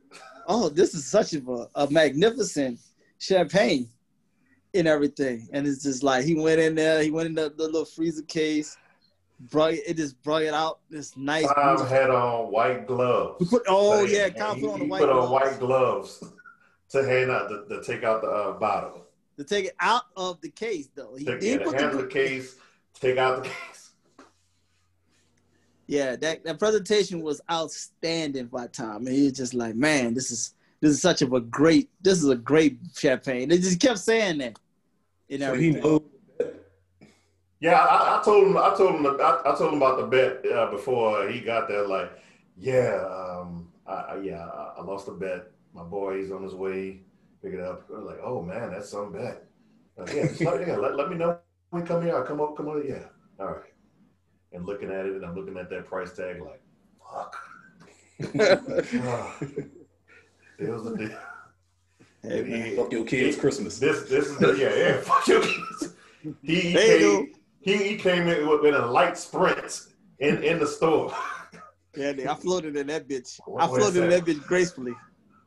Oh, 0.47 0.69
this 0.69 0.95
is 0.95 1.05
such 1.05 1.33
a, 1.33 1.67
a 1.75 1.89
magnificent 1.91 2.79
champagne 3.19 3.87
and 4.73 4.87
everything." 4.87 5.47
And 5.53 5.67
it's 5.67 5.83
just 5.83 6.03
like 6.03 6.25
he 6.25 6.35
went 6.35 6.59
in 6.59 6.75
there, 6.75 7.01
he 7.01 7.11
went 7.11 7.27
in 7.27 7.35
the, 7.35 7.49
the 7.55 7.65
little 7.65 7.85
freezer 7.85 8.23
case, 8.23 8.77
brought 9.51 9.73
it, 9.73 9.81
it 9.87 9.97
just 9.97 10.21
brought 10.23 10.43
it 10.43 10.53
out 10.53 10.79
this 10.89 11.15
nice. 11.17 11.47
Tom 11.53 11.85
had 11.87 12.09
on 12.09 12.51
white 12.51 12.87
gloves. 12.87 13.49
Put, 13.49 13.63
oh 13.67 14.01
And- 14.01 14.09
yeah, 14.11 14.29
Tom 14.29 14.59
put 14.59 14.71
on 14.71 14.79
the 14.79 14.85
white 14.85 14.99
put 15.01 15.09
on 15.09 15.27
gloves 15.27 15.31
white 15.31 15.59
gloves 15.59 16.23
to 16.89 17.03
hand 17.03 17.31
out 17.31 17.49
the, 17.49 17.75
to 17.75 17.83
take 17.83 18.03
out 18.03 18.21
the 18.21 18.27
uh, 18.27 18.53
bottle. 18.59 19.05
to 19.37 19.43
take 19.43 19.65
it 19.65 19.75
out 19.79 20.03
of 20.17 20.41
the 20.41 20.49
case 20.49 20.89
though. 20.95 21.15
He 21.17 21.25
Take, 21.25 21.39
did 21.39 21.59
yeah, 21.61 21.65
put 21.65 21.77
the, 21.77 21.97
the 22.03 22.07
case, 22.07 22.55
take 22.99 23.17
out 23.17 23.43
the 23.43 23.49
case. 23.49 23.91
Yeah, 25.87 26.15
that, 26.17 26.43
that 26.43 26.59
presentation 26.59 27.21
was 27.21 27.41
outstanding 27.51 28.45
by 28.45 28.67
Tom. 28.67 29.07
And 29.07 29.15
he 29.15 29.23
was 29.23 29.33
just 29.33 29.55
like, 29.55 29.73
man, 29.75 30.13
this 30.13 30.29
is 30.29 30.53
this 30.81 30.91
is 30.91 31.01
such 31.01 31.21
of 31.21 31.33
a 31.33 31.41
great 31.41 31.89
this 32.01 32.17
is 32.21 32.29
a 32.29 32.35
great 32.35 32.79
champagne. 32.95 33.49
They 33.49 33.57
just 33.57 33.79
kept 33.79 33.99
saying 33.99 34.39
that. 34.39 34.57
And 35.29 35.41
So 35.41 35.53
he 35.53 35.69
everything. 35.69 35.81
knows. 35.83 36.01
Yeah, 37.59 37.73
I, 37.73 38.19
I 38.19 38.23
told 38.23 38.47
him. 38.47 38.57
I 38.57 38.73
told 38.75 38.95
him. 38.95 39.05
I, 39.05 39.41
I 39.45 39.55
told 39.57 39.73
him 39.73 39.81
about 39.81 39.97
the 39.97 40.07
bet 40.07 40.49
uh, 40.51 40.71
before 40.71 41.27
he 41.27 41.41
got 41.41 41.67
there. 41.67 41.85
Like, 41.85 42.09
yeah, 42.57 43.05
um, 43.05 43.71
I, 43.85 43.93
I, 43.93 44.19
yeah, 44.21 44.45
I, 44.45 44.75
I 44.77 44.81
lost 44.81 45.09
a 45.09 45.11
bet. 45.11 45.51
My 45.73 45.83
boy, 45.83 46.21
he's 46.21 46.31
on 46.31 46.41
his 46.41 46.55
way. 46.55 47.01
Pick 47.43 47.53
it 47.53 47.59
up. 47.59 47.85
I 47.93 47.97
was 47.99 48.05
like, 48.05 48.19
oh 48.23 48.41
man, 48.41 48.71
that's 48.71 48.89
some 48.89 49.11
bet. 49.11 49.43
Like, 49.97 50.13
yeah, 50.13 50.27
just 50.27 50.41
let, 50.41 50.65
yeah, 50.65 50.77
let, 50.77 50.95
let 50.95 51.09
me 51.09 51.17
know 51.17 51.37
when 51.71 51.81
you 51.81 51.87
come 51.87 52.01
here. 52.01 52.15
I'll 52.15 52.23
come 52.23 52.39
up. 52.39 52.55
Come 52.55 52.69
on. 52.69 52.87
Yeah. 52.87 53.03
All 53.39 53.47
right. 53.47 53.73
And 54.53 54.65
looking 54.65 54.89
at 54.89 55.05
it, 55.05 55.13
and 55.13 55.25
I'm 55.25 55.35
looking 55.35 55.57
at 55.57 55.69
that 55.69 55.85
price 55.85 56.13
tag, 56.13 56.41
like, 56.41 56.61
fuck. 57.11 57.35
It 60.59 60.69
was 60.69 60.85
a 60.87 60.97
deal. 60.97 61.17
Hey, 62.21 62.43
man. 62.43 62.75
Fuck 62.75 62.91
your 62.91 63.05
kids' 63.05 63.37
Christmas. 63.37 63.79
This 63.79 64.09
this 64.09 64.27
is 64.27 64.37
the, 64.37 64.51
yeah 64.53 64.75
yeah 64.75 64.97
fuck 65.01 65.25
your 65.27 65.41
kids. 65.41 65.93
He 66.41 66.73
came, 66.73 67.33
he, 67.61 67.77
he 67.77 67.95
came 67.95 68.27
in 68.27 68.45
with, 68.47 68.61
with 68.61 68.75
a 68.75 68.85
light 68.85 69.17
sprint 69.17 69.87
in 70.19 70.43
in 70.43 70.59
the 70.59 70.67
store. 70.67 71.13
Yeah, 71.95 72.11
I 72.29 72.35
floated 72.35 72.75
in 72.75 72.87
that 72.87 73.07
bitch. 73.07 73.39
Where- 73.45 73.63
I 73.63 73.67
floated 73.67 74.03
in 74.03 74.09
that? 74.09 74.25
bitch 74.25 74.45
gracefully. 74.45 74.93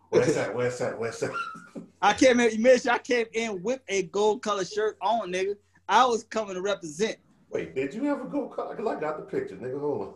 Where's 0.08 0.34
that? 0.34 0.54
Where's 0.54 0.78
that? 0.78 0.98
Where's 0.98 1.20
that? 1.20 1.32
I 2.02 2.14
came 2.14 2.40
in, 2.40 2.78
sure 2.78 2.92
I 2.92 2.98
came 2.98 3.26
in 3.32 3.62
with 3.62 3.80
a 3.88 4.02
gold 4.04 4.42
color 4.42 4.64
shirt 4.64 4.96
on, 5.00 5.32
nigga. 5.32 5.54
I 5.88 6.04
was 6.04 6.24
coming 6.24 6.54
to 6.54 6.62
represent. 6.62 7.16
Wait, 7.50 7.74
did 7.74 7.94
you 7.94 8.04
have 8.04 8.22
a 8.22 8.24
gold 8.24 8.54
color? 8.54 8.74
Cause 8.74 8.86
I 8.86 9.00
got 9.00 9.18
the 9.18 9.24
picture, 9.24 9.56
nigga. 9.56 9.78
Hold 9.78 10.08
on. 10.08 10.14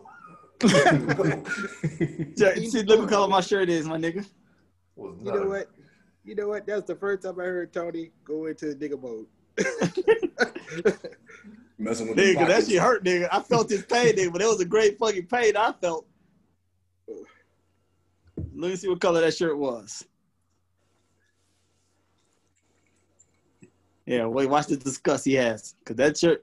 See, 2.69 2.83
look 2.83 3.01
what 3.01 3.09
color 3.09 3.27
my 3.27 3.41
shirt 3.41 3.69
is, 3.69 3.87
my 3.87 3.97
nigga. 3.97 4.25
Was 4.97 5.15
You 5.19 5.31
know 5.31 5.43
a- 5.43 5.47
what? 5.47 5.69
You 6.25 6.35
know 6.35 6.49
what? 6.49 6.65
That's 6.67 6.85
the 6.87 6.95
first 6.95 7.23
time 7.23 7.39
I 7.39 7.43
heard 7.43 7.71
Tony 7.71 8.11
go 8.25 8.47
into 8.47 8.65
nigga 8.75 9.01
mode. 9.01 9.27
Messing 11.79 12.07
with 12.07 12.17
the 12.17 12.23
Nigga, 12.23 12.47
that 12.47 12.65
shit 12.67 12.81
hurt, 12.81 13.03
nigga. 13.05 13.29
I 13.31 13.39
felt 13.41 13.69
his 13.69 13.83
pain, 13.83 14.15
nigga, 14.15 14.33
but 14.33 14.41
it 14.41 14.47
was 14.47 14.59
a 14.59 14.65
great 14.65 14.97
fucking 14.97 15.27
pain 15.27 15.55
I 15.55 15.71
felt. 15.73 16.05
Let 18.55 18.71
me 18.71 18.75
see 18.75 18.89
what 18.89 18.99
color 18.99 19.21
that 19.21 19.35
shirt 19.35 19.57
was. 19.57 20.03
Yeah, 24.05 24.25
wait, 24.25 24.49
watch 24.49 24.67
the 24.67 24.77
disgust 24.77 25.25
he 25.25 25.33
has. 25.35 25.75
Cause 25.85 25.95
that 25.97 26.17
shirt. 26.17 26.41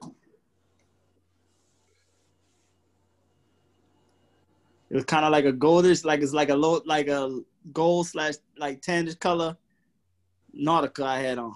It 4.89 4.95
was 4.95 5.05
kind 5.05 5.25
of 5.25 5.31
like 5.31 5.45
a 5.45 5.53
goldish, 5.53 6.05
like 6.05 6.21
it's 6.21 6.33
like 6.33 6.49
a 6.49 6.55
low, 6.55 6.81
like 6.85 7.07
a 7.07 7.39
gold 7.73 8.07
slash 8.07 8.35
like 8.57 8.81
tannish 8.81 9.19
color 9.19 9.57
Nautica 10.55 11.03
I 11.03 11.19
had 11.19 11.37
on. 11.39 11.55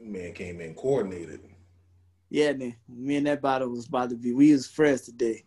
Man 0.00 0.32
came 0.32 0.60
in 0.60 0.74
coordinated. 0.74 1.40
Yeah, 2.30 2.52
man. 2.52 2.76
Me 2.88 3.16
and 3.16 3.26
that 3.26 3.40
bottle 3.42 3.68
was 3.70 3.86
about 3.86 4.10
to 4.10 4.16
be. 4.16 4.32
We 4.32 4.52
was 4.52 4.66
friends 4.66 5.02
today. 5.02 5.44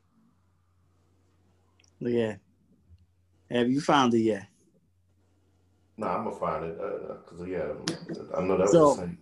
Look 1.99 2.13
at. 2.13 2.39
Have 3.49 3.69
you 3.69 3.79
found 3.81 4.13
it 4.13 4.19
yet? 4.19 4.47
Nah, 5.97 6.17
I'm 6.17 6.23
gonna 6.25 6.35
find 6.35 6.65
it. 6.65 6.79
Uh, 6.79 7.13
Cause 7.25 7.47
yeah, 7.47 7.69
I 8.37 8.41
know 8.41 8.57
that 8.57 8.63
was 8.63 8.71
So- 8.71 8.95
the 8.95 9.01
same. 9.01 9.17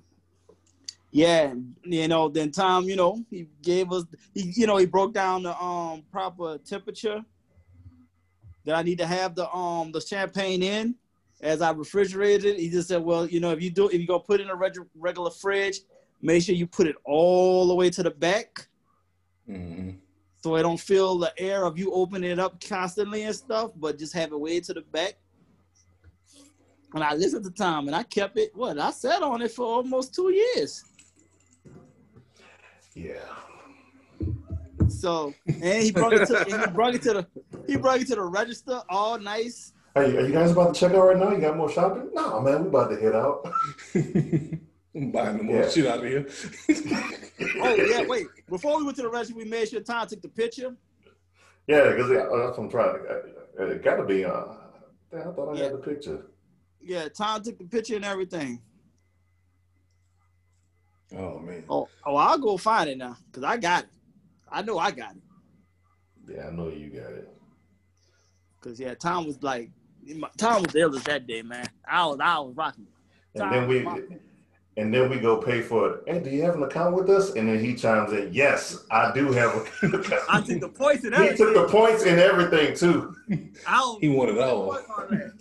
Yeah, 1.16 1.53
you 1.86 2.09
know. 2.09 2.28
Then 2.28 2.51
Tom, 2.51 2.89
you 2.89 2.97
know, 2.97 3.24
he 3.30 3.47
gave 3.61 3.89
us. 3.93 4.03
He, 4.34 4.51
you 4.53 4.68
know, 4.68 4.76
he 4.76 4.86
broke 4.86 5.13
down 5.13 5.43
the 5.43 5.57
um 5.57 6.03
proper 6.11 6.57
temperature 6.57 7.24
that 8.66 8.76
I 8.76 8.82
need 8.82 8.97
to 8.97 9.07
have 9.07 9.34
the 9.34 9.49
um 9.49 9.93
the 9.93 10.01
champagne 10.01 10.61
in 10.61 10.93
as 11.39 11.61
I 11.61 11.72
refrigerated. 11.72 12.59
He 12.59 12.70
just 12.70 12.89
said, 12.89 13.01
well, 13.01 13.26
you 13.26 13.39
know, 13.39 13.51
if 13.51 13.61
you 13.61 13.70
do, 13.70 13.88
if 13.88 13.93
you 13.93 14.05
go 14.05 14.20
put 14.20 14.41
it 14.41 14.43
in 14.43 14.49
a 14.49 14.55
reg- 14.55 14.89
regular 14.93 15.32
fridge, 15.32 15.80
make 16.22 16.43
sure 16.43 16.53
you 16.53 16.68
put 16.68 16.86
it 16.86 16.97
all 17.05 17.66
the 17.70 17.76
way 17.76 17.89
to 17.91 18.03
the 18.03 18.11
back. 18.11 18.68
Mm-hmm. 19.49 19.91
so 20.43 20.55
I 20.55 20.63
don't 20.63 20.80
feel 20.80 21.18
the 21.18 21.32
air 21.38 21.63
of 21.63 21.80
you 21.80 21.93
opening 21.93 22.30
it 22.30 22.39
up 22.39 22.59
constantly 22.59 23.24
and 23.24 23.34
stuff, 23.34 23.72
but 23.78 23.97
just 23.97 24.11
have 24.16 24.34
it 24.34 24.39
way 24.39 24.59
to 24.59 24.74
the 24.74 24.82
back. 24.82 25.13
And 26.93 27.05
I 27.05 27.13
listened 27.13 27.45
to 27.45 27.51
Tom 27.51 27.88
and 27.88 27.95
I 27.95 28.03
kept 28.03 28.38
it. 28.38 28.53
What 28.53 28.78
I 28.78 28.91
sat 28.91 29.24
on 29.24 29.41
it 29.41 29.51
for 29.51 29.66
almost 29.66 30.13
two 30.13 30.34
years. 30.34 30.84
Yeah. 32.95 33.13
So 34.87 35.33
and 35.47 35.83
he 35.83 35.91
brought 35.91 36.13
it 36.13 36.25
to 36.27 36.39
and 36.49 36.61
he 36.61 36.67
brought 36.71 36.95
it 36.95 37.01
to 37.03 37.13
the 37.13 37.27
he 37.67 37.75
brought 37.75 37.99
it 38.01 38.07
to 38.07 38.15
the 38.15 38.21
register, 38.23 38.81
all 38.89 39.19
nice. 39.19 39.73
Hey, 39.93 40.15
are 40.17 40.21
you 40.27 40.31
guys 40.33 40.51
about 40.51 40.73
to 40.73 40.79
check 40.79 40.93
out 40.93 41.05
right 41.07 41.17
now? 41.17 41.31
You 41.31 41.39
got 41.39 41.55
more 41.57 41.69
shopping? 41.69 42.09
No, 42.13 42.41
man, 42.41 42.63
we 42.63 42.69
about 42.69 42.89
to 42.89 42.97
head 42.99 43.15
out. 43.15 43.45
I'm 44.95 45.11
buying 45.11 45.37
the 45.37 45.43
more 45.43 45.61
Yeah. 45.61 45.69
shit 45.69 45.87
out 45.87 45.99
of 45.99 46.05
here. 46.05 46.27
Oh 47.61 47.75
yeah, 47.75 48.03
wait. 48.07 48.27
Before 48.49 48.77
we 48.77 48.83
went 48.85 48.95
to 48.97 49.03
the 49.03 49.09
register, 49.09 49.35
we 49.35 49.43
made 49.45 49.67
sure 49.69 49.81
Tom 49.81 50.07
took 50.07 50.21
the 50.21 50.29
picture. 50.29 50.75
yeah, 51.67 51.89
because 51.89 52.09
that's 52.09 52.29
what 52.29 52.59
I'm 52.59 52.69
trying 52.69 52.93
to. 53.57 53.65
It 53.71 53.83
got 53.83 53.95
to 53.97 54.05
be. 54.05 54.23
Uh, 54.25 54.31
I 55.13 55.21
thought 55.33 55.49
I 55.53 55.57
Yeah. 55.57 55.63
had 55.65 55.73
the 55.73 55.77
picture. 55.77 56.25
Yeah, 56.81 57.07
Tom 57.09 57.41
took 57.43 57.57
the 57.57 57.65
picture 57.65 57.95
and 57.95 58.05
everything. 58.05 58.61
Oh 61.13 61.39
man. 61.39 61.63
Oh, 61.69 61.87
oh, 62.05 62.15
I'll 62.15 62.37
go 62.37 62.57
find 62.57 62.89
it 62.89 62.97
now 62.97 63.17
because 63.27 63.43
I 63.43 63.57
got 63.57 63.83
it. 63.83 63.89
I 64.51 64.61
know 64.61 64.77
I 64.77 64.91
got 64.91 65.15
it. 65.15 65.21
Yeah, 66.27 66.47
I 66.47 66.51
know 66.51 66.69
you 66.69 66.89
got 66.89 67.11
it. 67.11 67.29
Cause 68.61 68.79
yeah, 68.79 68.95
Tom 68.95 69.27
was 69.27 69.41
like, 69.43 69.69
Tom 70.37 70.63
was 70.63 70.73
ill 70.75 70.95
as 70.95 71.03
that 71.03 71.27
day, 71.27 71.43
man. 71.43 71.69
I 71.87 72.05
was, 72.07 72.19
I 72.19 72.39
was 72.39 72.55
rocking. 72.55 72.87
And 73.35 73.51
then 73.51 73.67
we, 73.67 73.87
and 74.77 74.93
then 74.93 75.09
we 75.09 75.19
go 75.19 75.37
pay 75.37 75.61
for 75.61 75.91
it. 75.91 76.03
Hey, 76.07 76.19
do 76.19 76.29
you 76.29 76.41
have 76.43 76.55
an 76.55 76.63
account 76.63 76.95
with 76.95 77.09
us? 77.09 77.31
And 77.35 77.47
then 77.47 77.63
he 77.63 77.75
chimes 77.75 78.11
in, 78.11 78.33
"Yes, 78.33 78.85
I 78.91 79.13
do 79.13 79.31
have 79.31 79.67
an 79.81 79.95
account." 79.99 80.23
I 80.29 80.41
took 80.41 80.61
the 80.61 80.69
points 80.69 81.03
and 81.03 81.15
he 81.15 81.35
took 81.35 81.53
the 81.53 81.67
points 81.69 82.03
and 82.05 82.19
everything 82.19 82.75
too. 82.75 83.15
I 83.67 83.77
don't, 83.77 84.01
He 84.01 84.09
wanted 84.09 84.37
it 84.37 84.41
all. 84.41 84.79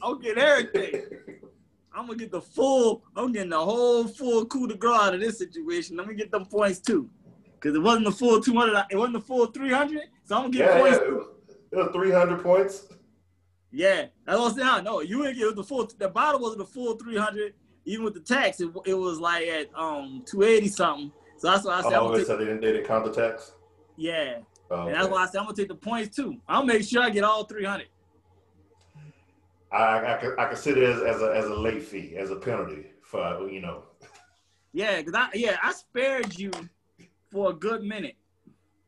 I'll 0.03 0.17
get 0.17 0.39
everything. 0.39 1.03
I'm 1.95 2.07
gonna 2.07 2.19
get 2.19 2.31
the 2.33 2.41
full. 2.41 3.05
I'm 3.17 3.33
getting 3.33 3.51
the 3.51 3.59
whole 3.65 4.07
full 4.09 4.45
coup 4.47 4.67
de 4.67 4.75
grace 4.75 4.99
out 5.01 5.15
of 5.15 5.21
this 5.21 5.39
situation. 5.39 5.97
Let 5.97 6.07
me 6.09 6.15
get 6.15 6.31
them 6.31 6.45
points 6.45 6.81
too, 6.81 7.09
cause 7.61 7.75
it 7.75 7.79
wasn't 7.83 8.07
the 8.07 8.13
full 8.13 8.41
200. 8.41 8.85
It 8.91 8.97
wasn't 8.97 9.15
the 9.15 9.21
full 9.21 9.47
300. 9.47 10.01
So 10.25 10.37
I'm 10.37 10.43
gonna 10.43 10.53
get 10.53 10.61
Yeah, 10.69 10.75
yeah, 10.75 10.81
points. 10.81 10.99
was, 10.99 11.27
it 11.73 11.77
was 11.77 11.91
300 11.93 12.43
points. 12.43 12.89
Yeah, 13.71 14.07
that's 14.25 14.39
what 14.39 14.53
I'm 14.53 14.59
saying. 14.59 14.85
No, 14.85 15.01
you 15.01 15.23
didn't 15.23 15.39
get 15.39 15.57
the 15.57 15.65
full. 15.65 15.89
The 15.99 16.09
bottom 16.09 16.41
wasn't 16.43 16.59
the 16.61 16.67
full 16.67 16.95
300. 16.97 17.55
Even 17.87 18.05
with 18.05 18.15
the 18.15 18.21
tax, 18.21 18.61
it, 18.61 18.71
it 18.87 18.95
was 18.95 19.19
like 19.21 19.47
at 19.47 19.69
um 19.77 20.23
280 20.27 20.69
something. 20.69 21.13
So 21.37 21.51
that's 21.51 21.65
why 21.65 21.75
I 21.79 21.83
said, 21.83 21.93
I'm 21.93 22.03
Oh, 22.03 22.07
gonna 22.07 22.19
take, 22.19 22.27
said 22.27 22.39
they 22.41 22.45
didn't, 22.47 22.61
they 22.61 22.73
didn't 22.73 22.87
count 22.87 23.05
the 23.05 23.13
tax. 23.13 23.53
yeah. 23.97 24.39
Oh, 24.71 24.87
And 24.87 24.95
that's 24.95 25.05
okay. 25.05 25.13
why 25.13 25.23
I 25.25 25.27
said 25.27 25.39
I'm 25.39 25.45
gonna 25.45 25.57
take 25.57 25.69
the 25.69 25.75
points 25.75 26.17
too. 26.17 26.39
I'll 26.49 26.65
make 26.65 26.83
sure 26.83 27.03
I 27.03 27.11
get 27.11 27.25
all 27.25 27.45
300. 27.45 27.87
I, 29.75 30.15
I, 30.15 30.19
could, 30.19 30.39
I 30.39 30.47
consider 30.47 30.83
it 30.83 30.89
as, 30.91 31.17
as 31.17 31.23
a 31.23 31.35
as 31.35 31.45
a 31.47 31.55
late 31.55 31.83
fee, 31.83 32.17
as 32.17 32.31
a 32.31 32.37
penalty 32.37 32.87
for 33.03 33.49
you 33.49 33.61
know. 33.61 33.85
Yeah, 34.73 35.03
cause 35.03 35.15
I 35.15 35.29
yeah 35.35 35.57
I 35.63 35.73
spared 35.73 36.39
you 36.39 36.53
for 37.31 37.51
a 37.51 37.53
good 37.55 37.83
minute. 37.83 38.17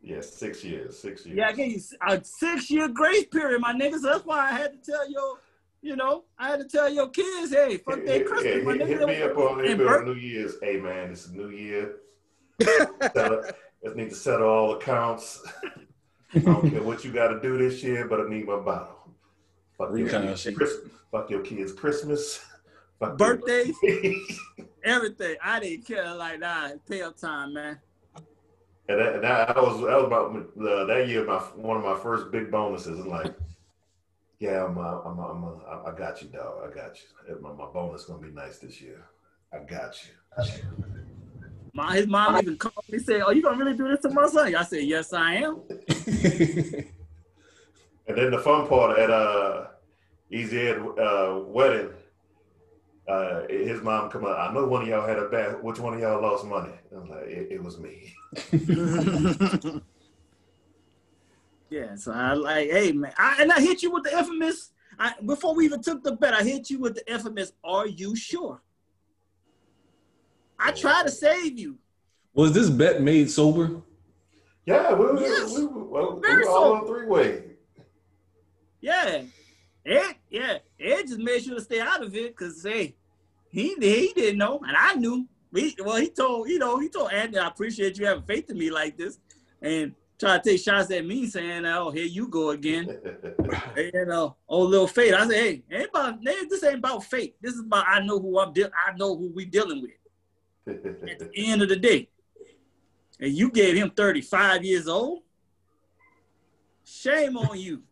Yeah, 0.01 0.21
six 0.21 0.63
years, 0.63 0.97
six 0.97 1.27
years. 1.27 1.37
Yeah, 1.37 1.49
I 1.49 1.53
gave 1.53 1.73
you 1.73 1.81
a 2.07 2.23
six 2.23 2.71
year 2.71 2.87
grace 2.89 3.27
period, 3.27 3.61
my 3.61 3.73
nigga. 3.73 3.99
So 3.99 4.13
that's 4.13 4.25
why 4.25 4.51
I 4.51 4.53
had 4.53 4.73
to 4.73 4.93
tell 4.93 5.11
your, 5.11 5.39
you 5.83 5.97
know, 5.97 6.25
I 6.39 6.51
had 6.51 6.61
to 6.61 6.69
tell 6.69 6.89
your 6.89 7.09
kids, 7.09 7.53
hey, 7.53 7.79
fuck 7.79 8.05
that 8.05 8.25
Christmas, 8.25 8.45
hit, 8.45 8.65
my 8.65 8.75
hit, 8.75 9.01
nigga. 9.01 9.09
me 9.09 9.23
up 9.23 9.37
on, 9.37 9.65
hit 9.65 9.79
me 9.79 9.85
Bert- 9.85 10.03
on 10.03 10.15
New 10.15 10.21
Year's. 10.21 10.55
Hey 10.63 10.77
man, 10.77 11.11
it's 11.11 11.27
a 11.27 11.33
new 11.33 11.49
year. 11.49 11.97
Let's 12.61 13.97
need 13.97 14.11
to 14.11 14.15
settle 14.15 14.49
all 14.49 14.77
accounts. 14.77 15.45
I 16.35 16.39
don't 16.39 16.71
care 16.71 16.83
what 16.83 17.05
you 17.05 17.13
got 17.13 17.29
to 17.29 17.41
do 17.41 17.59
this 17.59 17.83
year, 17.83 18.07
but 18.07 18.21
I 18.21 18.29
need 18.29 18.47
my 18.47 18.57
bottle. 18.61 19.06
Fuck 19.79 19.89
your, 19.91 20.07
Recon 20.07 20.23
kids, 20.23 20.41
sheet. 20.41 20.57
Chris, 20.57 20.75
fuck 21.11 21.31
your 21.31 21.41
kids' 21.41 21.73
Christmas. 21.73 22.45
Fuck 22.99 23.19
Birthdays, 23.19 23.77
everything. 24.83 25.37
I 25.43 25.61
didn't 25.61 25.87
care 25.87 26.15
like 26.15 26.41
nah, 26.41 26.71
pay 26.89 27.03
up 27.03 27.19
time, 27.19 27.53
man. 27.53 27.79
and 28.89 28.99
that, 28.99 29.15
and 29.17 29.23
that, 29.23 29.49
that 29.49 29.57
was 29.63 29.83
that 29.83 29.97
was 29.97 30.05
about 30.07 30.35
uh, 30.35 30.87
that 30.87 31.07
year. 31.07 31.23
My 31.27 31.37
one 31.57 31.77
of 31.77 31.85
my 31.85 31.99
first 32.03 32.31
big 32.31 32.51
bonuses. 32.51 32.99
And 32.99 33.09
like, 33.09 33.35
yeah, 34.39 34.65
I'm, 34.65 34.79
uh, 34.79 35.01
I'm, 35.01 35.19
I'm, 35.19 35.45
uh, 35.45 35.83
I 35.85 35.95
got 35.95 36.23
you, 36.23 36.29
dog. 36.29 36.71
I 36.71 36.75
got 36.75 36.97
you. 36.97 37.39
My, 37.39 37.53
my 37.53 37.67
bonus 37.67 38.07
gonna 38.07 38.27
be 38.27 38.33
nice 38.33 38.61
this 38.61 38.81
year. 38.81 39.05
I 39.53 39.59
got 39.59 39.95
you. 40.07 40.45
My 41.75 41.97
his 41.97 42.07
mom 42.07 42.39
even 42.39 42.57
called 42.57 42.89
me 42.89 42.99
said, 42.99 43.21
"Oh, 43.27 43.31
you 43.31 43.43
gonna 43.43 43.63
really 43.63 43.77
do 43.77 43.89
this 43.89 44.01
to 44.01 44.09
my 44.09 44.27
son?" 44.27 44.55
I 44.55 44.63
said, 44.65 44.85
"Yes, 44.85 45.13
I 45.13 45.35
am." 45.35 45.61
And 48.09 48.17
then 48.17 48.31
the 48.31 48.39
fun 48.39 48.69
part 48.69 48.99
at 48.99 49.11
uh 49.11 49.67
Easy 50.31 50.61
Ed 50.61 50.79
uh 50.99 51.41
wedding, 51.47 51.91
uh 53.09 53.43
his 53.49 53.83
mom 53.83 54.11
come 54.11 54.25
out. 54.27 54.39
I 54.39 54.53
know 54.53 54.67
one 54.67 54.83
of 54.83 54.89
y'all 54.89 55.07
had 55.07 55.19
a 55.19 55.29
bad. 55.29 55.63
Which 55.63 55.79
one 55.79 55.95
of 55.95 56.01
y'all 56.01 56.21
lost 56.23 56.45
money? 56.45 56.73
I'm 56.95 57.09
like, 57.09 57.27
it, 57.27 57.53
it 57.53 57.63
was 57.63 57.79
me. 57.79 58.15
Yeah, 61.69 61.97
so 61.97 62.13
I 62.13 62.33
like, 62.35 62.71
hey 62.71 62.93
man, 62.93 63.13
I, 63.19 63.43
and 63.43 63.51
I 63.51 63.61
hit 63.61 63.83
you 63.83 63.91
with 63.91 64.05
the 64.05 64.17
infamous. 64.17 64.71
I, 64.99 65.15
before 65.25 65.55
we 65.55 65.65
even 65.65 65.83
took 65.83 66.03
the 66.05 66.13
bet, 66.13 66.33
I 66.33 66.43
hit 66.43 66.71
you 66.71 66.79
with 66.79 66.95
the 66.95 67.13
infamous. 67.13 67.53
Are 67.65 67.87
you 67.87 68.15
sure? 68.15 68.63
I 70.59 70.71
tried 70.71 71.07
to 71.07 71.11
save 71.11 71.59
you. 71.59 71.77
Was 72.35 72.53
this 72.53 72.71
bet 72.71 73.03
made 73.03 73.31
sober? 73.31 73.83
Yeah, 74.65 74.95
we 74.95 75.07
were, 75.07 75.21
Yes. 75.21 75.57
we, 75.59 75.67
were, 75.67 75.85
well, 75.85 76.21
we 76.23 76.35
were 76.37 76.49
all 76.49 76.63
so. 76.63 76.75
on 76.77 76.87
three 76.87 77.07
way. 77.07 77.43
Yeah, 78.87 79.23
Ed, 79.85 80.15
yeah, 80.31 80.59
Ed 80.79 81.09
just 81.09 81.19
made 81.19 81.43
sure 81.43 81.57
to 81.57 81.61
stay 81.61 81.81
out 81.81 82.05
of 82.05 82.15
it 82.15 82.37
because 82.37 82.63
hey, 82.63 82.95
he 83.51 83.75
he 83.81 84.13
didn't 84.15 84.39
know, 84.39 84.61
and 84.65 84.77
I 84.77 84.95
knew. 84.95 85.27
He, 85.53 85.77
well, 85.83 85.97
he 85.97 86.09
told 86.09 86.49
you 86.49 86.61
know 86.61 86.79
he 86.79 86.89
told 86.89 87.11
Andy, 87.11 87.37
I 87.37 87.49
appreciate 87.49 87.99
you 87.99 88.07
having 88.07 88.23
faith 88.23 88.49
in 88.49 88.57
me 88.57 88.71
like 88.71 88.97
this, 88.97 89.19
and 89.61 89.93
try 90.21 90.39
to 90.39 90.51
take 90.51 90.61
shots 90.61 90.89
at 90.93 91.05
me 91.05 91.27
saying, 91.27 91.67
oh 91.67 91.91
here 91.91 92.05
you 92.05 92.29
go 92.29 92.51
again. 92.51 92.87
Hey, 93.75 93.91
you 93.93 94.07
know, 94.07 94.37
oh 94.49 94.61
little 94.61 94.87
fate. 94.87 95.15
I 95.15 95.27
say, 95.27 95.35
hey, 95.35 95.63
ain't 95.73 95.89
about 95.89 96.23
this 96.23 96.63
ain't 96.63 96.77
about 96.77 97.03
fate. 97.03 97.35
This 97.41 97.55
is 97.55 97.61
about 97.63 97.87
I 97.89 97.99
know 98.05 98.21
who 98.21 98.39
I'm 98.39 98.53
dealing. 98.53 98.71
I 98.87 98.97
know 98.97 99.17
who 99.17 99.33
we 99.35 99.47
dealing 99.47 99.83
with 99.83 99.91
at 100.69 101.19
the 101.19 101.31
end 101.35 101.61
of 101.61 101.69
the 101.69 101.77
day. 101.77 102.09
And 103.19 103.33
you 103.33 103.51
gave 103.51 103.75
him 103.75 103.91
35 103.91 104.65
years 104.65 104.87
old. 104.87 105.23
Shame 106.85 107.37
on 107.37 107.59
you. 107.59 107.83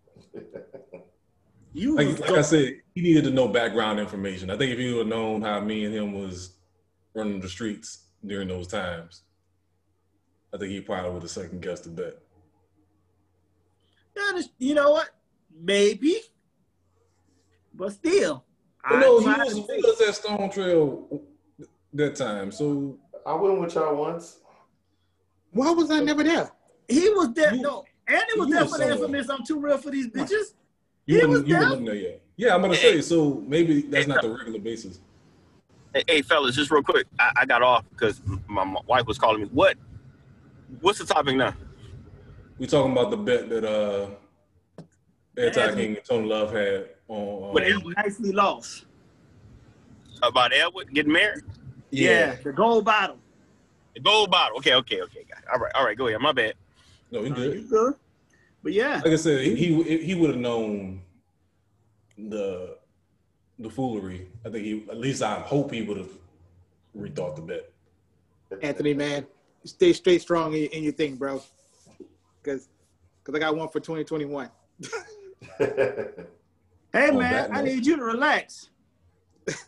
You 1.72 1.97
Like, 1.97 2.20
like 2.20 2.30
I 2.30 2.43
said, 2.43 2.76
he 2.95 3.01
needed 3.03 3.24
to 3.24 3.30
know 3.30 3.49
background 3.49 3.99
information. 3.99 4.49
I 4.51 4.57
think 4.57 4.72
if 4.72 4.78
he 4.78 4.91
would 4.93 4.99
have 4.99 5.07
known 5.09 5.43
how 5.43 5.59
me 5.61 5.85
and 5.85 5.95
him 5.95 6.12
was 6.12 6.53
running 7.14 7.41
the 7.41 7.49
streets 7.49 8.05
during 8.24 8.47
those 8.49 8.68
times, 8.68 9.22
I 10.55 10.59
think 10.59 10.70
he 10.70 10.80
probably 10.80 11.11
would 11.12 11.22
have 11.22 11.30
second 11.32 11.61
guessed 11.62 11.85
the 11.85 11.91
bet. 11.91 12.14
Yeah, 14.16 14.30
this- 14.35 14.51
you 14.59 14.74
know 14.74 14.93
what? 14.93 15.11
Maybe. 15.53 16.20
But 17.74 17.93
still. 17.93 18.45
But 18.89 19.01
no, 19.01 19.18
he 19.18 19.26
was 19.26 19.55
to 19.55 19.61
with 19.62 19.66
say- 19.99 20.05
us 20.05 20.09
at 20.09 20.14
Stone 20.14 20.51
Trail 20.51 21.22
that 21.95 22.14
time. 22.14 22.53
So 22.53 22.99
I 23.26 23.35
went 23.35 23.61
with 23.61 23.74
y'all 23.74 23.97
once. 23.97 24.39
Why 25.51 25.70
was 25.72 25.91
I 25.91 26.01
never 26.01 26.22
there? 26.22 26.53
He 26.89 27.09
was 27.11 27.32
there. 27.35 27.53
You- 27.55 27.62
no, 27.62 27.85
Andy 28.07 28.25
was 28.37 28.49
you 28.49 28.55
there 28.55 28.65
was 28.65 28.73
for 28.73 28.79
the 28.79 28.85
somewhere. 28.91 29.07
infamous 29.21 29.31
I'm 29.31 29.45
too 29.47 29.59
real 29.61 29.79
for 29.79 29.91
these 29.91 30.09
bitches. 30.09 30.55
you 31.07 31.21
He 31.21 31.27
was 31.27 31.43
you 31.45 31.55
down. 31.59 31.71
wouldn't 31.71 32.01
yet. 32.01 32.21
Yeah, 32.37 32.55
I'm 32.55 32.61
gonna 32.63 32.75
say 32.75 33.01
so. 33.01 33.43
Maybe 33.47 33.83
that's 33.83 34.07
not 34.07 34.23
the 34.23 34.31
regular 34.31 34.59
basis. 34.59 35.01
Hey, 35.95 36.03
hey, 36.09 36.23
fellas, 36.23 36.57
just 36.57 36.71
real 36.71 36.83
quick. 36.83 37.07
I, 37.19 37.31
I 37.39 37.47
got 37.47 37.63
off 37.63 37.85
because 37.91 38.21
my, 38.49 38.65
my 38.65 38.81
wife 38.87 39.07
was 39.07 39.17
calling 39.19 39.43
me. 39.43 39.49
What? 39.53 39.77
What's 40.81 40.99
the 40.99 41.07
topic 41.07 41.37
now? 41.37 41.55
We 42.59 42.67
talking 42.67 42.93
about 42.93 43.11
the 43.11 43.17
bet 43.17 43.49
that 43.49 43.65
uh, 43.65 44.09
Anti 45.39 45.61
Anthony- 45.61 45.83
King 45.83 45.97
and 45.97 46.05
Tony 46.05 46.29
Love 46.29 46.53
had 46.53 46.89
on. 47.09 47.53
What, 47.55 47.63
Uh, 47.63 47.67
He 47.67 47.89
nicely 47.97 48.33
lost. 48.33 48.87
About 50.23 50.53
Edward 50.53 50.93
getting 50.93 51.13
married? 51.13 51.45
Yeah, 51.91 52.37
the 52.43 52.53
gold 52.53 52.85
bottle. 52.85 53.19
The 53.95 54.01
gold 54.01 54.31
bottle. 54.31 54.57
Okay, 54.59 54.75
okay, 54.75 55.01
okay. 55.03 55.25
Got 55.29 55.39
it. 55.39 55.45
All 55.53 55.59
right, 55.61 55.73
all 55.77 55.85
right. 55.85 55.97
Go 55.97 56.09
ahead. 56.09 56.21
My 56.21 56.33
bad. 56.33 56.55
No, 57.11 57.23
he 57.23 57.31
Uh, 57.31 57.35
good. 57.35 57.55
you 57.55 57.69
good. 57.69 57.95
But 58.63 58.73
yeah, 58.73 59.03
Like 59.05 59.13
I 59.13 59.17
said, 59.17 59.43
he 59.45 59.55
he, 59.55 59.99
he 59.99 60.15
would 60.15 60.31
have 60.31 60.39
known 60.39 61.03
the 62.17 62.79
the 63.59 63.71
foolery. 63.71 64.29
I 64.45 64.51
think 64.51 64.65
he 64.65 64.85
at 64.91 64.97
least 64.99 65.23
I 65.23 65.41
hope 65.41 65.71
he 65.71 65.83
would 65.83 65.99
have 65.99 66.11
rethought 66.97 67.37
the 67.37 67.43
bet. 67.43 67.71
Anthony, 68.63 68.95
man, 68.95 69.27
stay 69.65 69.93
straight 69.93 70.23
strong 70.23 70.55
in, 70.55 70.65
in 70.67 70.83
your 70.83 70.93
thing, 70.93 71.17
bro. 71.17 71.43
Because 72.43 72.69
because 73.23 73.37
I 73.37 73.39
got 73.41 73.57
one 73.57 73.69
for 73.69 73.81
2021. 73.81 74.51
hey 75.59 76.15
On 76.93 77.19
man, 77.19 77.51
I 77.53 77.63
need 77.63 77.85
you 77.87 77.97
to 77.97 78.05
relax. 78.05 78.71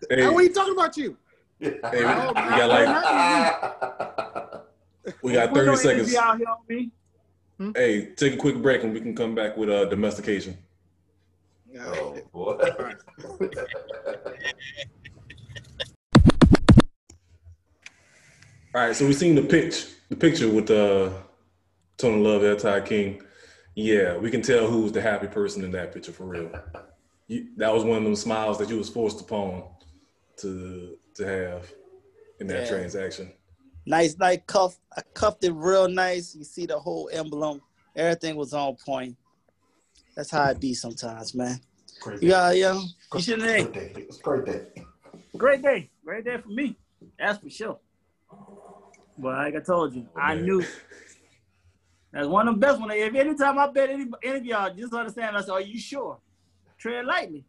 Hey, 0.09 0.22
How 0.22 0.34
are 0.34 0.43
you 0.43 0.53
talking 0.53 0.72
about 0.72 0.97
you? 0.97 1.16
hey, 1.61 1.70
we, 1.82 2.01
we 2.01 2.05
got 2.05 2.68
like 2.68 4.64
we 5.22 5.32
got 5.32 5.51
Put 5.51 5.66
no 5.66 5.76
30 5.76 5.89
energy 5.91 6.11
seconds. 6.11 6.47
Out 7.61 7.64
here 7.64 7.66
on 7.66 7.72
me. 7.72 7.80
Hey, 8.04 8.14
take 8.14 8.34
a 8.34 8.36
quick 8.36 8.57
break 8.62 8.82
and 8.84 8.92
we 8.92 9.00
can 9.00 9.14
come 9.14 9.34
back 9.34 9.57
with 9.57 9.68
uh, 9.70 9.84
domestication. 9.86 10.57
oh 11.80 12.18
boy. 12.32 12.59
All 18.74 18.82
right, 18.82 18.94
so 18.94 19.07
we 19.07 19.14
seen 19.14 19.34
the 19.34 19.42
pitch, 19.42 19.86
the 20.11 20.16
picture 20.16 20.48
with 20.50 20.70
uh, 20.70 21.11
Tony 21.96 22.22
Love, 22.22 22.61
Ty 22.61 22.80
King. 22.82 23.22
Yeah, 23.74 24.16
we 24.18 24.30
can 24.30 24.42
tell 24.42 24.66
who 24.66 24.82
was 24.82 24.92
the 24.92 25.00
happy 25.00 25.26
person 25.28 25.64
in 25.64 25.70
that 25.72 25.94
picture 25.94 26.12
for 26.12 26.24
real. 26.24 26.50
You, 27.26 27.48
that 27.57 27.72
was 27.72 27.84
one 27.84 27.98
of 27.98 28.04
those 28.04 28.20
smiles 28.20 28.59
that 28.59 28.68
you 28.68 28.76
was 28.76 28.88
forced 28.88 29.20
upon 29.20 29.64
to 30.38 30.96
to 31.14 31.26
have 31.26 31.72
in 32.40 32.46
that 32.48 32.64
Yeah. 32.64 32.68
transaction. 32.68 33.32
Nice, 33.87 34.18
nice 34.18 34.41
cuff. 34.47 34.78
I 34.97 35.03
cuffed 35.14 35.45
it 35.45 35.53
real 35.53 35.89
nice. 35.89 36.34
You 36.34 36.45
see 36.45 36.66
the 36.66 36.78
whole 36.78 37.09
emblem. 37.12 37.61
Everything 37.95 38.37
was 38.37 38.53
on 38.53 38.76
point. 38.84 39.16
That's 40.16 40.30
how 40.30 40.51
it 40.51 40.59
be 40.61 40.74
sometimes, 40.74 41.34
man. 41.34 41.61
Great 42.01 42.14
You 42.22 42.28
day. 42.28 42.34
got, 42.34 42.57
yeah. 42.57 42.74
You 42.74 42.89
Great 43.11 43.24
should 43.24 43.41
day. 43.41 43.62
have. 43.62 43.76
It 43.76 44.07
was 44.09 44.18
a 44.18 44.22
great 44.22 44.45
day. 44.45 44.66
Great 45.37 45.62
day. 45.62 45.91
Great 46.05 46.24
day 46.24 46.37
for 46.39 46.49
me. 46.49 46.76
That's 47.18 47.39
for 47.39 47.49
sure. 47.49 47.78
But 49.18 49.34
like 49.37 49.57
I 49.57 49.61
told 49.61 49.95
you, 49.95 50.09
I 50.16 50.34
man. 50.34 50.45
knew. 50.45 50.64
That's 52.12 52.26
one 52.28 52.49
of 52.49 52.55
the 52.55 52.61
best 52.61 52.80
ones. 52.80 52.93
If 52.95 53.14
anytime 53.14 53.59
I 53.59 53.68
bet 53.68 53.91
any, 53.91 54.07
any 54.22 54.39
of 54.39 54.45
y'all, 54.45 54.74
just 54.74 54.93
understand, 54.95 55.37
I 55.37 55.41
said, 55.41 55.51
are 55.51 55.61
you 55.61 55.78
sure? 55.78 56.18
Tread 56.78 57.05
lightly. 57.05 57.45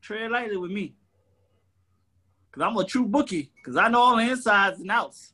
Tread 0.00 0.30
lightly 0.30 0.56
with 0.56 0.70
me. 0.70 0.94
Because 2.50 2.62
I'm 2.68 2.76
a 2.76 2.84
true 2.84 3.06
bookie. 3.06 3.50
Because 3.56 3.76
I 3.76 3.88
know 3.88 4.00
all 4.00 4.16
the 4.16 4.22
insides 4.22 4.80
and 4.80 4.90
outs. 4.90 5.32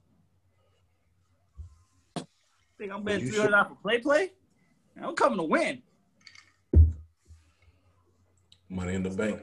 Think 2.79 2.93
I'm 2.93 3.05
betting 3.05 3.29
300 3.29 3.55
off 3.55 3.69
for 3.69 3.77
play 3.77 3.99
play? 3.99 4.33
I'm 5.01 5.15
coming 5.15 5.39
to 5.39 5.45
win. 5.45 5.83
Money 8.69 8.95
in 8.95 9.03
the 9.03 9.11
bank. 9.11 9.41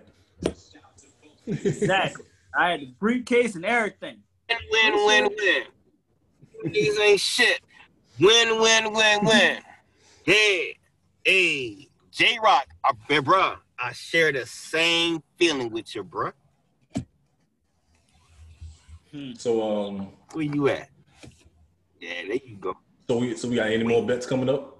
Exactly. 1.47 2.25
I 2.57 2.71
had 2.71 2.81
the 2.81 2.93
briefcase 2.99 3.55
and 3.55 3.65
everything. 3.65 4.17
Win, 4.49 4.93
win, 5.05 5.29
win. 5.37 5.63
These 6.73 6.99
ain't 6.99 7.19
shit. 7.19 7.61
Win, 8.19 8.59
win, 8.59 8.91
win, 8.93 9.19
win. 9.23 9.57
Hey, 10.23 10.77
hey, 11.23 11.87
J 12.11 12.37
Rock, 12.43 12.67
man, 13.09 13.23
bruh, 13.23 13.57
I 13.79 13.93
share 13.93 14.31
the 14.33 14.45
same 14.45 15.23
feeling 15.37 15.71
with 15.71 15.95
you, 15.95 16.03
bruh. 16.03 16.33
So 19.37 19.87
um, 19.87 20.09
Where 20.33 20.43
you 20.43 20.67
at? 20.69 20.89
Yeah, 21.99 22.23
there 22.27 22.39
you 22.45 22.57
go. 22.57 22.77
So 23.11 23.17
we 23.17 23.35
so 23.35 23.49
we 23.49 23.55
got 23.55 23.69
any 23.69 23.83
more 23.83 24.05
bets 24.05 24.25
coming 24.25 24.47
up? 24.47 24.79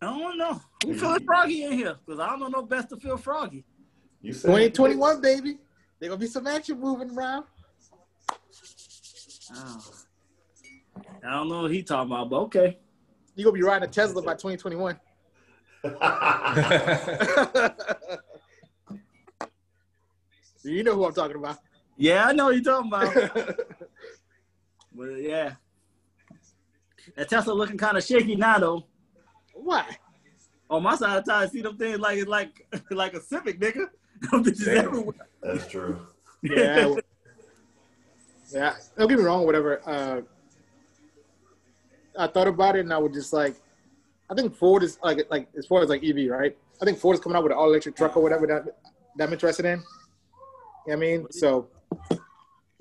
I 0.00 0.06
don't 0.06 0.38
know. 0.38 0.58
Who 0.84 0.94
feeling 0.94 1.22
froggy 1.24 1.64
in 1.64 1.72
here? 1.72 1.96
Because 2.04 2.18
I 2.18 2.30
don't 2.30 2.40
know 2.40 2.48
no 2.48 2.62
best 2.62 2.88
to 2.88 2.96
feel 2.96 3.18
froggy. 3.18 3.62
You 4.22 4.32
said 4.32 4.48
2021, 4.48 5.20
baby. 5.20 5.58
There 6.00 6.08
gonna 6.08 6.18
be 6.18 6.26
some 6.26 6.46
action 6.46 6.80
moving 6.80 7.10
around. 7.10 7.44
Oh. 9.54 9.92
I 11.24 11.30
don't 11.30 11.50
know 11.50 11.62
what 11.62 11.70
he 11.70 11.82
talking 11.82 12.10
about, 12.10 12.30
but 12.30 12.40
okay. 12.44 12.78
You 13.36 13.44
gonna 13.44 13.54
be 13.54 13.62
riding 13.62 13.86
a 13.86 13.92
Tesla 13.92 14.22
by 14.22 14.32
2021. 14.32 14.98
you 20.64 20.84
know 20.84 20.94
who 20.94 21.04
I'm 21.04 21.12
talking 21.12 21.36
about. 21.36 21.58
Yeah, 21.98 22.28
I 22.28 22.32
know 22.32 22.46
what 22.46 22.54
you 22.54 22.64
talking 22.64 22.88
about. 22.88 23.14
but 24.94 25.20
yeah. 25.20 25.52
That 27.16 27.28
Tesla 27.28 27.52
looking 27.52 27.78
kind 27.78 27.96
of 27.96 28.04
shaky 28.04 28.36
now 28.36 28.58
though. 28.58 28.86
Why? 29.54 29.84
On 30.70 30.82
my 30.82 30.96
side 30.96 31.18
of 31.18 31.24
town, 31.24 31.42
I 31.42 31.46
see 31.46 31.60
them 31.60 31.76
things 31.76 31.98
like 31.98 32.18
it's 32.18 32.28
like 32.28 32.66
like 32.90 33.14
a 33.14 33.20
Civic, 33.20 33.60
nigga. 33.60 33.86
Them 34.30 34.44
bitches 34.44 34.64
Damn. 34.66 34.86
everywhere. 34.86 35.28
That's 35.42 35.66
true. 35.66 35.98
Yeah. 36.42 36.94
yeah. 38.52 38.74
Don't 38.96 39.08
get 39.08 39.18
me 39.18 39.24
wrong, 39.24 39.44
whatever. 39.44 39.82
Uh, 39.84 40.20
I 42.16 42.28
thought 42.28 42.46
about 42.46 42.76
it 42.76 42.80
and 42.80 42.92
I 42.92 42.98
was 42.98 43.12
just 43.12 43.32
like, 43.32 43.56
I 44.30 44.34
think 44.34 44.54
Ford 44.54 44.82
is 44.84 44.98
like 45.02 45.26
like 45.30 45.48
as 45.58 45.66
far 45.66 45.82
as 45.82 45.88
like 45.88 46.04
EV, 46.04 46.30
right? 46.30 46.56
I 46.80 46.84
think 46.84 46.98
Ford 46.98 47.14
is 47.14 47.20
coming 47.20 47.36
out 47.36 47.42
with 47.42 47.52
an 47.52 47.58
all 47.58 47.68
electric 47.68 47.96
truck 47.96 48.16
or 48.16 48.22
whatever 48.22 48.46
that, 48.46 48.64
that 49.16 49.26
I'm 49.26 49.32
interested 49.32 49.66
in. 49.66 49.78
You 49.78 49.84
know 49.84 49.84
what 50.84 50.92
I 50.92 50.96
mean? 50.96 51.26
So 51.32 51.68
Well, 52.10 52.20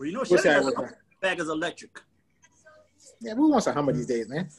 you 0.08 0.12
know, 0.14 0.20
we'll 0.20 0.26
Chevy 0.26 0.42
see 0.42 0.50
how 0.50 0.60
it 0.60 0.64
got 0.76 0.78
works 0.78 0.94
out. 0.94 0.98
back 1.22 1.40
is 1.40 1.50
electric. 1.50 2.00
Yeah, 3.22 3.36
who 3.36 3.52
wants 3.52 3.68
a 3.68 3.74
Hummer 3.74 3.94
these 3.94 4.08
days, 4.08 4.28
man? 4.28 4.50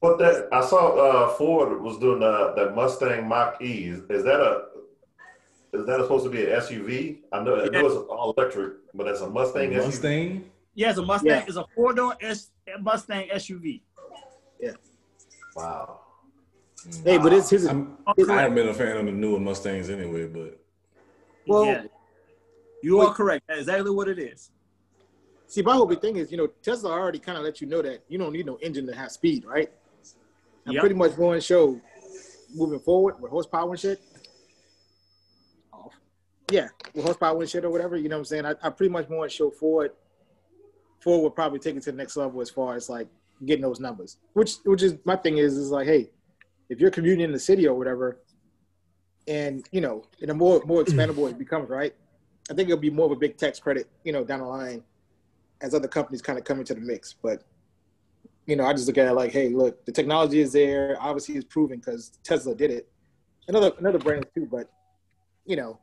But 0.00 0.18
that 0.18 0.48
I 0.52 0.62
saw 0.66 0.96
uh, 0.96 1.28
Ford 1.34 1.80
was 1.80 1.98
doing 1.98 2.22
uh, 2.22 2.52
that 2.56 2.74
Mustang 2.74 3.28
Mach 3.28 3.60
E. 3.62 3.84
Is, 3.84 4.00
is 4.10 4.24
that 4.24 4.40
a 4.40 4.64
is 5.72 5.86
that 5.86 6.00
supposed 6.00 6.24
to 6.24 6.30
be 6.30 6.42
an 6.44 6.58
SUV? 6.60 7.18
I 7.32 7.44
know, 7.44 7.62
I 7.62 7.66
know 7.68 7.86
it's 7.86 7.94
all 7.94 8.34
electric, 8.36 8.72
but 8.94 9.04
that's 9.04 9.20
a 9.20 9.30
Mustang. 9.30 9.70
SUV. 9.70 9.84
Mustang. 9.84 10.50
Yeah, 10.74 10.90
it's 10.90 10.98
a 10.98 11.04
Mustang. 11.04 11.30
Yeah. 11.30 11.44
It's 11.46 11.56
a 11.56 11.64
four 11.76 11.92
door 11.92 12.16
S- 12.20 12.50
Mustang 12.80 13.28
SUV. 13.28 13.82
Yeah. 14.60 14.72
Wow. 15.54 16.00
Hey, 17.04 17.18
but 17.18 17.32
it's 17.32 17.50
his. 17.50 17.66
I'm, 17.66 17.98
I 18.06 18.14
haven't 18.18 18.54
been 18.54 18.68
a 18.68 18.74
fan 18.74 18.96
of 18.96 19.04
the 19.06 19.12
newer 19.12 19.38
Mustangs 19.38 19.90
anyway, 19.90 20.26
but 20.26 20.58
Well- 21.46 21.66
yeah. 21.66 21.82
you 22.82 23.00
are 23.00 23.12
correct. 23.14 23.44
That's 23.46 23.60
exactly 23.60 23.90
what 23.90 24.08
it 24.08 24.18
is. 24.18 24.50
See, 25.50 25.62
my 25.62 25.72
whole 25.74 25.84
big 25.84 26.00
thing 26.00 26.14
is, 26.14 26.30
you 26.30 26.36
know, 26.36 26.46
Tesla 26.62 26.92
already 26.92 27.18
kind 27.18 27.36
of 27.36 27.42
let 27.42 27.60
you 27.60 27.66
know 27.66 27.82
that 27.82 28.04
you 28.06 28.18
don't 28.18 28.32
need 28.32 28.46
no 28.46 28.54
engine 28.62 28.86
to 28.86 28.94
have 28.94 29.10
speed, 29.10 29.44
right? 29.44 29.68
I'm 30.64 30.74
Yep. 30.74 30.80
pretty 30.80 30.94
much 30.94 31.16
going 31.16 31.40
to 31.40 31.44
show 31.44 31.80
moving 32.54 32.78
forward 32.78 33.20
with 33.20 33.32
horsepower 33.32 33.68
and 33.68 33.80
shit. 33.80 34.00
Off. 35.72 35.92
Yeah, 36.52 36.68
with 36.94 37.04
horsepower 37.04 37.40
and 37.40 37.50
shit 37.50 37.64
or 37.64 37.70
whatever, 37.70 37.96
you 37.96 38.08
know 38.08 38.14
what 38.14 38.20
I'm 38.20 38.24
saying? 38.26 38.46
I, 38.46 38.54
I 38.62 38.70
pretty 38.70 38.92
much 38.92 39.08
want 39.08 39.28
to 39.28 39.36
show 39.36 39.50
Ford. 39.50 39.90
Ford 41.00 41.20
will 41.20 41.30
probably 41.30 41.58
take 41.58 41.74
it 41.74 41.82
to 41.82 41.90
the 41.90 41.96
next 41.96 42.16
level 42.16 42.40
as 42.40 42.50
far 42.50 42.76
as 42.76 42.88
like 42.88 43.08
getting 43.44 43.62
those 43.62 43.80
numbers. 43.80 44.18
Which, 44.34 44.54
which 44.64 44.84
is 44.84 44.98
my 45.04 45.16
thing 45.16 45.38
is, 45.38 45.56
is 45.56 45.70
like, 45.70 45.88
hey, 45.88 46.12
if 46.68 46.78
you're 46.78 46.92
commuting 46.92 47.24
in 47.24 47.32
the 47.32 47.40
city 47.40 47.66
or 47.66 47.74
whatever, 47.74 48.20
and 49.26 49.66
you 49.72 49.80
know, 49.80 50.04
and 50.20 50.30
the 50.30 50.34
more 50.34 50.62
more 50.64 50.84
expandable 50.84 51.28
it 51.28 51.38
becomes, 51.38 51.70
right? 51.70 51.92
I 52.48 52.54
think 52.54 52.68
it'll 52.68 52.80
be 52.80 52.90
more 52.90 53.06
of 53.06 53.12
a 53.12 53.16
big 53.16 53.36
tax 53.36 53.58
credit, 53.58 53.88
you 54.04 54.12
know, 54.12 54.22
down 54.22 54.38
the 54.38 54.46
line 54.46 54.84
as 55.60 55.74
other 55.74 55.88
companies 55.88 56.22
kind 56.22 56.38
of 56.38 56.44
come 56.44 56.58
into 56.60 56.74
the 56.74 56.80
mix. 56.80 57.12
But 57.12 57.42
you 58.46 58.56
know, 58.56 58.64
I 58.64 58.72
just 58.72 58.86
look 58.86 58.98
at 58.98 59.06
it 59.06 59.12
like, 59.12 59.32
hey, 59.32 59.50
look, 59.50 59.84
the 59.84 59.92
technology 59.92 60.40
is 60.40 60.52
there. 60.52 60.96
Obviously, 61.00 61.36
it's 61.36 61.44
proven 61.44 61.78
because 61.78 62.18
Tesla 62.24 62.54
did 62.54 62.70
it. 62.70 62.88
Another 63.48 63.72
another 63.78 63.98
brand 63.98 64.26
too, 64.34 64.46
but 64.50 64.70
you 65.46 65.56
know, 65.56 65.78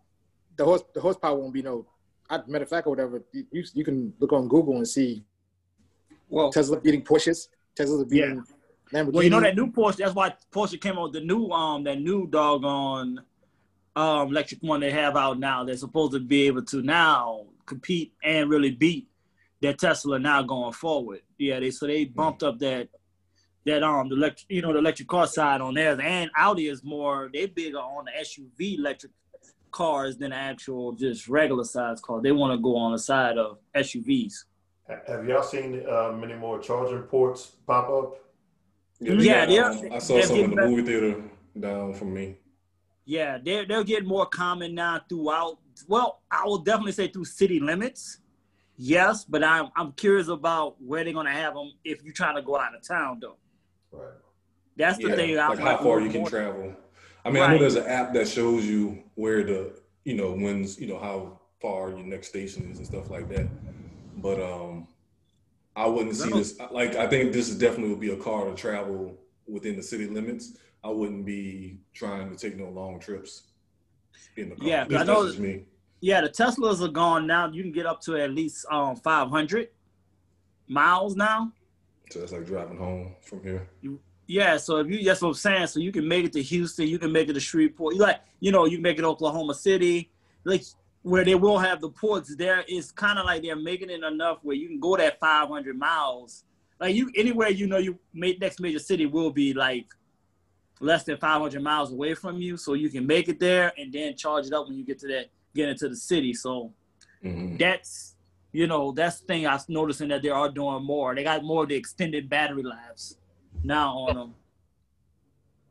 the 0.58 0.66
horse 0.66 0.84
the 0.94 1.02
horsepower 1.02 1.38
won't 1.38 1.54
be 1.54 1.62
no. 1.62 1.86
I, 2.30 2.40
matter 2.48 2.64
of 2.64 2.70
fact, 2.70 2.88
or 2.88 2.90
whatever, 2.92 3.24
you 3.32 3.64
you 3.74 3.84
can 3.86 4.14
look 4.20 4.34
on 4.34 4.48
Google 4.48 4.76
and 4.78 4.88
see 4.88 5.24
Well, 6.30 6.52
Tesla 6.52 6.80
beating 6.80 7.04
Porsches. 7.04 7.48
Tesla 7.76 8.04
beating 8.06 8.44
Lamborghini. 8.92 9.14
well, 9.14 9.24
you 9.24 9.30
know 9.30 9.40
that 9.40 9.56
new 9.56 9.72
Porsche. 9.72 9.98
That's 9.98 10.14
why 10.16 10.34
Porsche 10.52 10.80
came 10.82 10.98
out 10.98 11.04
with 11.04 11.14
the 11.14 11.22
new 11.22 11.50
um 11.52 11.84
that 11.86 12.02
new 12.02 12.28
doggone 12.28 13.22
um 13.96 14.28
electric 14.30 14.62
one 14.62 14.80
they 14.82 14.92
have 14.92 15.16
out 15.16 15.40
now. 15.40 15.64
They're 15.64 15.78
supposed 15.78 16.14
to 16.14 16.20
be 16.20 16.48
able 16.48 16.64
to 16.64 16.82
now 16.82 17.46
compete 17.66 18.14
and 18.24 18.50
really 18.50 18.72
beat 18.72 19.08
their 19.62 19.74
Tesla 19.74 20.20
now 20.20 20.42
going 20.44 20.74
forward. 20.74 21.22
Yeah, 21.38 21.60
they 21.60 21.72
so 21.72 21.88
they 21.88 22.06
bumped 22.06 22.44
up 22.44 22.60
that 22.60 22.90
that 23.66 23.84
um 23.84 24.10
the 24.10 24.16
electric 24.16 24.46
you 24.50 24.62
know 24.62 24.72
the 24.74 24.80
electric 24.80 25.08
car 25.08 25.28
side 25.28 25.62
on 25.62 25.74
theirs 25.74 26.00
and 26.02 26.30
Audi 26.38 26.68
is 26.68 26.84
more 26.84 27.30
they 27.34 27.48
bigger 27.48 27.80
on 27.80 28.06
the 28.06 28.12
SUV 28.22 28.78
electric 28.78 29.12
cars 29.72 30.18
than 30.18 30.32
actual 30.32 30.94
just 30.94 31.28
regular 31.28 31.64
size 31.64 32.00
cars. 32.02 32.24
They 32.24 32.32
want 32.32 32.58
to 32.58 32.62
go 32.62 32.76
on 32.78 32.92
the 32.94 33.00
side 33.00 33.38
of 33.38 33.58
SUVs. 33.76 34.34
Have 35.08 35.28
y'all 35.28 35.44
seen 35.44 35.84
uh, 35.88 36.14
many 36.14 36.34
more 36.34 36.60
charging 36.60 37.02
ports 37.04 37.58
pop 37.68 37.90
up? 37.90 38.16
they 39.02 39.14
Yeah, 39.16 39.46
got, 39.46 39.50
they're- 39.50 39.88
um, 39.90 39.94
I 39.94 40.00
saw 40.00 40.14
they're 40.16 40.24
some 40.24 40.40
in 40.40 40.56
the 40.56 40.62
movie 40.68 40.84
theater 40.84 41.22
down 41.60 41.94
from 41.94 42.14
me. 42.14 42.38
Yeah, 43.06 43.38
they're 43.44 43.66
they're 43.66 43.84
getting 43.84 44.08
more 44.08 44.26
common 44.26 44.76
now 44.76 45.02
throughout. 45.10 45.60
Well, 45.88 46.22
I 46.32 46.46
will 46.46 46.58
definitely 46.60 46.92
say 46.94 47.08
through 47.10 47.26
city 47.26 47.60
limits. 47.60 48.20
Yes, 48.78 49.26
but 49.26 49.44
I'm 49.44 49.70
I'm 49.76 49.92
curious 49.94 50.28
about 50.28 50.80
where 50.82 51.04
they're 51.04 51.14
gonna 51.14 51.32
have 51.32 51.56
them 51.56 51.72
if 51.84 52.04
you're 52.04 52.14
trying 52.14 52.36
to 52.36 52.42
go 52.44 52.58
out 52.60 52.76
of 52.76 52.88
town 52.88 53.20
though. 53.20 53.38
Right. 53.92 54.14
That's 54.76 54.98
the 54.98 55.10
Yeah, 55.10 55.16
thing. 55.16 55.40
I 55.40 55.48
like 55.48 55.50
would 55.50 55.60
how 55.60 55.66
like 55.74 55.82
far 55.82 56.00
you 56.00 56.10
can 56.10 56.22
more- 56.22 56.30
travel. 56.30 56.76
I 57.26 57.32
mean, 57.32 57.44
I 57.44 57.52
know 57.54 57.58
there's 57.60 57.76
an 57.76 57.88
app 57.88 58.14
that 58.14 58.28
shows 58.28 58.66
you 58.66 59.04
where 59.16 59.44
the, 59.44 59.74
you 60.06 60.14
know, 60.16 60.32
when's, 60.32 60.80
you 60.80 60.88
know, 60.88 60.98
how 60.98 61.40
far 61.60 61.90
your 61.90 62.00
next 62.04 62.30
station 62.30 62.70
is 62.72 62.78
and 62.78 62.88
stuff 62.88 63.10
like 63.10 63.28
that. 63.30 63.48
But 64.18 64.40
um, 64.42 64.88
I 65.76 65.88
wouldn't 65.88 66.16
see 66.16 66.30
this. 66.30 66.58
Like, 66.72 66.96
I 66.96 67.06
think 67.08 67.34
this 67.34 67.50
is 67.50 67.58
definitely 67.58 67.90
would 67.90 68.00
be 68.00 68.12
a 68.12 68.16
car 68.16 68.46
to 68.46 68.56
travel 68.56 69.18
within 69.46 69.76
the 69.76 69.84
city 69.84 70.06
limits. 70.08 70.56
I 70.86 70.90
wouldn't 70.90 71.26
be 71.26 71.80
trying 71.94 72.30
to 72.30 72.38
take 72.38 72.56
no 72.58 72.70
long 72.70 72.98
trips 73.00 73.48
in 74.38 74.50
the 74.50 74.56
car. 74.56 74.68
Yeah, 74.68 74.82
At 74.84 74.90
least 74.92 75.02
I 75.02 75.06
know- 75.06 75.24
that's 75.26 75.38
me. 75.40 75.66
Yeah, 76.00 76.22
the 76.22 76.30
Teslas 76.30 76.82
are 76.82 76.92
gone 76.92 77.26
now. 77.26 77.50
You 77.52 77.64
can 77.64 77.72
get 77.72 77.86
up 77.86 78.02
to 78.02 78.18
at 78.18 78.32
least 78.32 78.66
um 78.72 78.96
500 78.96 79.70
miles 80.68 81.16
now. 81.16 81.52
So 82.12 82.20
that's 82.20 82.32
like 82.32 82.46
driving 82.46 82.78
home 82.78 83.16
from 83.22 83.44
here. 83.44 83.68
Yeah, 84.28 84.58
so 84.58 84.78
if 84.78 84.88
you 84.88 85.04
that's 85.04 85.22
what 85.22 85.30
I'm 85.30 85.34
saying. 85.34 85.68
So 85.68 85.80
you 85.80 85.92
can 85.92 86.08
make 86.08 86.26
it 86.26 86.34
to 86.34 86.42
Houston, 86.42 86.88
you 86.88 87.00
can 87.00 87.12
make 87.12 87.30
it 87.30 87.34
to 87.34 87.40
Shreveport. 87.40 87.96
You 87.96 88.02
like, 88.02 88.22
you 88.40 88.52
know, 88.52 88.66
you 88.66 88.78
can 88.78 88.84
make 88.84 89.00
it 89.00 89.02
to 89.02 89.08
Oklahoma 89.08 89.54
City, 89.54 90.12
like 90.44 90.64
where 91.02 91.24
they 91.24 91.36
will 91.36 91.58
have 91.58 91.82
the 91.82 91.90
ports. 91.90 92.36
There 92.36 92.64
is 92.68 92.92
kind 92.92 93.18
of 93.18 93.26
like 93.26 93.42
they're 93.42 93.56
making 93.56 93.90
it 93.90 94.04
enough 94.04 94.40
where 94.44 94.56
you 94.56 94.68
can 94.68 94.80
go 94.80 94.98
that 94.98 95.20
500 95.20 95.78
miles. 95.78 96.44
Like 96.80 96.94
you 96.94 97.10
anywhere 97.16 97.50
you 97.50 97.68
know 97.68 97.78
you 97.78 97.98
next 98.14 98.60
major 98.60 98.80
city 98.80 99.06
will 99.06 99.32
be 99.32 99.54
like 99.54 99.88
less 100.80 101.04
than 101.06 101.18
500 101.18 101.62
miles 101.64 101.92
away 101.92 102.14
from 102.14 102.40
you, 102.40 102.56
so 102.58 102.74
you 102.74 102.90
can 102.90 103.08
make 103.08 103.30
it 103.30 103.40
there 103.40 103.74
and 103.78 103.92
then 103.92 104.16
charge 104.16 104.46
it 104.46 104.54
up 104.54 104.68
when 104.68 104.78
you 104.78 104.86
get 104.86 105.00
to 105.00 105.08
that 105.08 105.30
get 105.58 105.70
into 105.70 105.90
the 105.90 105.96
city. 105.96 106.34
So 106.34 106.72
Mhm. 107.24 107.60
that's 107.60 108.16
you 108.54 108.68
know 108.68 108.92
that's 108.92 109.20
the 109.20 109.26
thing 109.28 109.46
I'm 109.48 109.60
noticing 109.68 110.08
that 110.10 110.22
they 110.22 110.30
are 110.30 110.50
doing 110.50 110.84
more. 110.84 111.14
They 111.14 111.24
got 111.24 111.44
more 111.44 111.64
of 111.64 111.70
the 111.70 111.76
extended 111.76 112.30
battery 112.30 112.64
lives 112.64 113.18
now 113.64 113.98
on 113.98 114.16
them. 114.16 114.36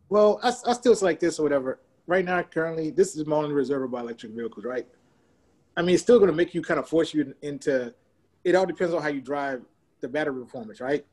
Well, 0.08 0.38
I, 0.42 0.48
I 0.48 0.72
still 0.74 0.94
like 1.02 1.18
this 1.20 1.38
or 1.38 1.42
whatever. 1.44 1.80
Right 2.06 2.24
now, 2.24 2.40
currently, 2.42 2.90
this 2.90 3.16
is 3.16 3.26
my 3.26 3.36
only 3.36 3.52
reserve 3.52 3.90
by 3.90 4.00
electric 4.00 4.32
vehicles, 4.32 4.64
right? 4.64 4.86
I 5.76 5.82
mean, 5.82 5.94
it's 5.94 6.02
still 6.02 6.18
going 6.18 6.30
to 6.30 6.36
make 6.36 6.54
you 6.54 6.62
kind 6.62 6.78
of 6.78 6.88
force 6.88 7.12
you 7.12 7.34
into. 7.42 7.92
It 8.44 8.54
all 8.54 8.66
depends 8.66 8.94
on 8.94 9.02
how 9.02 9.08
you 9.08 9.20
drive 9.20 9.62
the 10.00 10.08
battery 10.08 10.40
performance, 10.44 10.80
right? 10.80 11.04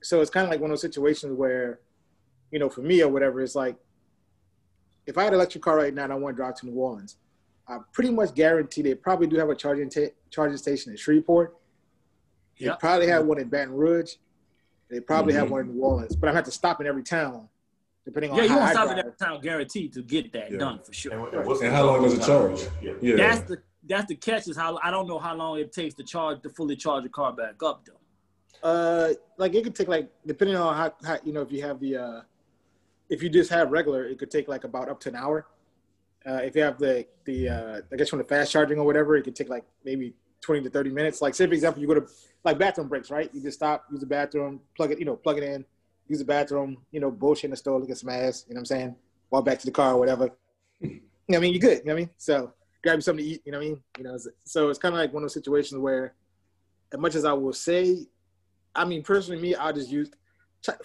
So 0.00 0.20
it's 0.22 0.30
kind 0.30 0.44
of 0.44 0.50
like 0.50 0.60
one 0.60 0.70
of 0.70 0.72
those 0.72 0.80
situations 0.80 1.34
where, 1.36 1.80
you 2.50 2.58
know, 2.58 2.70
for 2.70 2.80
me 2.80 3.02
or 3.02 3.08
whatever, 3.08 3.42
it's 3.42 3.54
like, 3.54 3.76
if 5.06 5.18
I 5.18 5.24
had 5.24 5.32
an 5.34 5.40
electric 5.40 5.62
car 5.62 5.76
right 5.76 5.92
now 5.92 6.04
and 6.04 6.12
I 6.12 6.16
want 6.16 6.34
to 6.34 6.42
drive 6.42 6.54
to 6.60 6.66
New 6.66 6.72
Orleans, 6.72 7.16
I 7.68 7.78
pretty 7.92 8.10
much 8.10 8.34
guarantee 8.34 8.82
they 8.82 8.94
probably 8.94 9.26
do 9.26 9.36
have 9.36 9.50
a 9.50 9.54
charging 9.54 9.90
ta- 9.90 10.12
charging 10.30 10.56
station 10.56 10.90
in 10.92 10.96
Shreveport. 10.96 11.54
They 12.58 12.66
Yep. 12.66 12.80
probably 12.80 13.06
have 13.08 13.26
one 13.26 13.38
in 13.38 13.48
Baton 13.48 13.74
Rouge. 13.74 14.14
They 14.88 15.00
probably 15.00 15.34
have 15.34 15.48
Mhm. 15.48 15.50
one 15.50 15.60
in 15.68 15.74
New 15.76 15.82
Orleans, 15.82 16.16
but 16.16 16.30
I 16.30 16.32
have 16.32 16.44
to 16.44 16.50
stop 16.50 16.80
in 16.80 16.86
every 16.86 17.02
town, 17.02 17.48
depending 18.06 18.30
on 18.30 18.38
Yeah, 18.38 18.44
you 18.44 18.48
how 18.48 18.56
won't 18.56 18.68
I 18.68 18.72
stop 18.72 18.86
drive. 18.86 18.98
at 18.98 19.04
that 19.04 19.18
town 19.24 19.40
guaranteed 19.42 19.92
to 19.92 20.02
get 20.02 20.32
that 20.32 20.50
Yeah. 20.50 20.58
done 20.58 20.80
for 20.82 20.92
sure. 20.94 21.12
And, 21.12 21.34
and 21.34 21.46
what's 21.46 21.60
And 21.60 21.70
how 21.72 21.84
long 21.86 22.02
does 22.02 22.14
it 22.14 22.22
charge? 22.22 22.66
Yeah. 22.82 22.94
Yeah. 23.02 23.16
That's 23.16 23.48
the 23.48 23.62
that's 23.84 24.06
the 24.08 24.16
catch 24.16 24.48
is 24.48 24.56
how 24.56 24.78
I 24.82 24.90
don't 24.90 25.06
know 25.06 25.18
how 25.18 25.34
long 25.34 25.58
it 25.58 25.72
takes 25.72 25.94
to 25.94 26.02
charge 26.04 26.42
to 26.42 26.50
fully 26.50 26.76
charge 26.76 27.04
a 27.06 27.08
car 27.08 27.32
back 27.32 27.62
up 27.62 27.84
though. 27.86 28.66
Uh, 28.68 29.12
like 29.36 29.54
it 29.54 29.62
could 29.62 29.74
take 29.74 29.88
like 29.88 30.10
depending 30.26 30.56
on 30.56 30.74
how, 30.74 30.92
how 31.04 31.18
you 31.22 31.32
know 31.32 31.42
if 31.42 31.52
you 31.52 31.62
have 31.62 31.78
the 31.80 31.96
uh, 31.96 32.20
if 33.08 33.22
you 33.22 33.28
just 33.28 33.50
have 33.50 33.70
regular, 33.70 34.04
it 34.04 34.18
could 34.18 34.30
take 34.30 34.48
like 34.48 34.64
about 34.64 34.88
up 34.88 35.00
to 35.00 35.08
an 35.10 35.16
hour. 35.16 35.46
Uh, 36.28 36.40
if 36.42 36.54
you 36.54 36.62
have 36.62 36.78
the 36.78 37.06
the 37.24 37.48
uh, 37.48 37.80
I 37.92 37.96
guess 37.96 38.10
from 38.10 38.18
the 38.18 38.24
fast 38.24 38.52
charging 38.52 38.78
or 38.78 38.84
whatever, 38.84 39.16
it 39.16 39.22
could 39.22 39.34
take 39.34 39.48
like 39.48 39.64
maybe 39.84 40.14
twenty 40.42 40.62
to 40.62 40.70
thirty 40.70 40.90
minutes. 40.90 41.22
Like 41.22 41.34
say 41.34 41.46
for 41.46 41.54
example, 41.54 41.80
you 41.80 41.88
go 41.88 41.94
to 41.94 42.06
like 42.44 42.58
bathroom 42.58 42.88
breaks, 42.88 43.10
right? 43.10 43.30
You 43.32 43.40
just 43.40 43.58
stop, 43.58 43.86
use 43.90 44.00
the 44.00 44.06
bathroom, 44.06 44.60
plug 44.76 44.92
it, 44.92 44.98
you 44.98 45.04
know, 45.04 45.16
plug 45.16 45.38
it 45.38 45.44
in, 45.44 45.64
use 46.06 46.18
the 46.18 46.24
bathroom, 46.24 46.78
you 46.92 47.00
know, 47.00 47.10
bullshit 47.10 47.44
in 47.44 47.50
the 47.52 47.56
store, 47.56 47.80
look 47.80 47.90
at 47.90 47.98
some 47.98 48.10
ass, 48.10 48.44
you 48.48 48.54
know 48.54 48.58
what 48.58 48.62
I'm 48.62 48.66
saying? 48.66 48.96
Walk 49.30 49.44
back 49.44 49.58
to 49.60 49.66
the 49.66 49.72
car 49.72 49.94
or 49.94 49.98
whatever. 49.98 50.30
you 50.80 50.88
know 50.90 50.98
what 51.26 51.36
I 51.36 51.40
mean? 51.40 51.52
You're 51.54 51.60
good, 51.60 51.78
you 51.78 51.84
know 51.84 51.94
what 51.94 51.98
I 51.98 52.02
mean? 52.02 52.10
So 52.18 52.52
grab 52.82 52.96
you 52.96 53.02
something 53.02 53.24
to 53.24 53.30
eat, 53.30 53.42
you 53.44 53.52
know 53.52 53.58
what 53.58 53.64
I 53.64 53.68
mean? 53.68 53.82
You 53.98 54.04
know, 54.04 54.18
so 54.44 54.68
it's 54.68 54.78
kind 54.78 54.94
of 54.94 55.00
like 55.00 55.12
one 55.12 55.22
of 55.22 55.24
those 55.24 55.34
situations 55.34 55.80
where, 55.80 56.14
as 56.92 56.98
much 56.98 57.14
as 57.14 57.24
I 57.24 57.32
will 57.32 57.52
say, 57.52 58.06
I 58.74 58.84
mean, 58.84 59.02
personally, 59.02 59.40
me, 59.40 59.54
I'll 59.54 59.72
just 59.72 59.90
use 59.90 60.10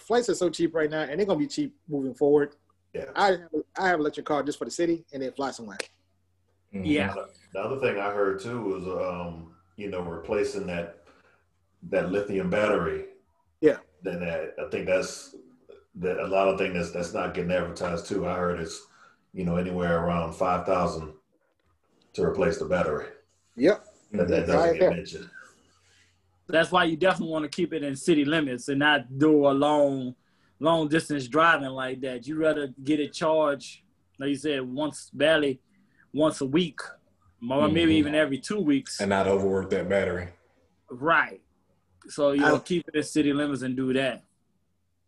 flights 0.00 0.28
are 0.28 0.34
so 0.34 0.50
cheap 0.50 0.74
right 0.74 0.90
now, 0.90 1.02
and 1.02 1.18
they're 1.18 1.26
gonna 1.26 1.38
be 1.38 1.46
cheap 1.46 1.74
moving 1.88 2.14
forward. 2.14 2.54
Yeah. 2.94 3.06
I 3.16 3.26
have, 3.32 3.40
I 3.78 3.88
have 3.88 4.00
electric 4.00 4.26
car 4.26 4.42
just 4.42 4.58
for 4.58 4.64
the 4.64 4.70
city, 4.70 5.04
and 5.12 5.22
then 5.22 5.32
fly 5.32 5.50
somewhere. 5.50 5.78
Mhm. 6.72 6.82
Yeah. 6.86 7.14
The 7.52 7.60
other 7.60 7.80
thing 7.80 7.98
I 7.98 8.12
heard 8.12 8.40
too 8.40 8.62
was, 8.62 8.86
um, 8.86 9.54
you 9.76 9.90
know, 9.90 10.00
replacing 10.02 10.66
that 10.68 11.00
that 11.90 12.10
lithium 12.10 12.48
battery. 12.50 13.06
Yeah. 13.60 13.78
Then 14.02 14.20
that, 14.20 14.54
I 14.58 14.70
think 14.70 14.86
that's 14.86 15.34
that 15.96 16.18
a 16.18 16.26
lot 16.26 16.48
of 16.48 16.58
things 16.58 16.74
that's 16.74 16.90
that's 16.92 17.12
not 17.12 17.34
getting 17.34 17.50
advertised 17.52 18.06
too. 18.06 18.26
I 18.26 18.36
heard 18.36 18.60
it's, 18.60 18.86
you 19.32 19.44
know, 19.44 19.56
anywhere 19.56 20.00
around 20.04 20.32
five 20.34 20.64
thousand 20.66 21.12
to 22.14 22.22
replace 22.22 22.58
the 22.58 22.64
battery. 22.64 23.06
Yep. 23.56 23.84
That, 24.12 24.28
that 24.28 24.46
doesn't 24.46 24.56
Right 24.56 24.72
get 24.74 24.80
there. 24.80 24.90
mentioned. 24.90 25.30
That's 26.46 26.70
why 26.70 26.84
you 26.84 26.96
definitely 26.96 27.32
want 27.32 27.44
to 27.44 27.48
keep 27.48 27.72
it 27.72 27.82
in 27.82 27.96
city 27.96 28.24
limits 28.24 28.68
and 28.68 28.78
not 28.78 29.18
do 29.18 29.46
a 29.46 29.52
long 29.52 30.14
long 30.64 30.88
distance 30.88 31.28
driving 31.28 31.68
like 31.68 32.00
that. 32.00 32.26
You 32.26 32.36
rather 32.36 32.68
get 32.82 32.98
it 32.98 33.12
charged, 33.12 33.82
like 34.18 34.30
you 34.30 34.36
said, 34.36 34.62
once 34.62 35.10
barely 35.12 35.60
once 36.12 36.40
a 36.40 36.46
week, 36.46 36.80
or 37.50 37.68
maybe 37.68 37.92
Mhm. 37.94 37.98
even 37.98 38.14
every 38.14 38.38
two 38.38 38.60
weeks. 38.60 39.00
And 39.00 39.10
not 39.10 39.26
overwork 39.26 39.68
that 39.70 39.88
battery. 39.88 40.28
Right. 40.90 41.42
So 42.08 42.32
you 42.32 42.40
know, 42.40 42.58
keep 42.58 42.88
it 42.88 42.94
in 42.94 43.02
city 43.02 43.32
limits 43.32 43.62
and 43.62 43.76
do 43.76 43.92
that. 43.92 44.24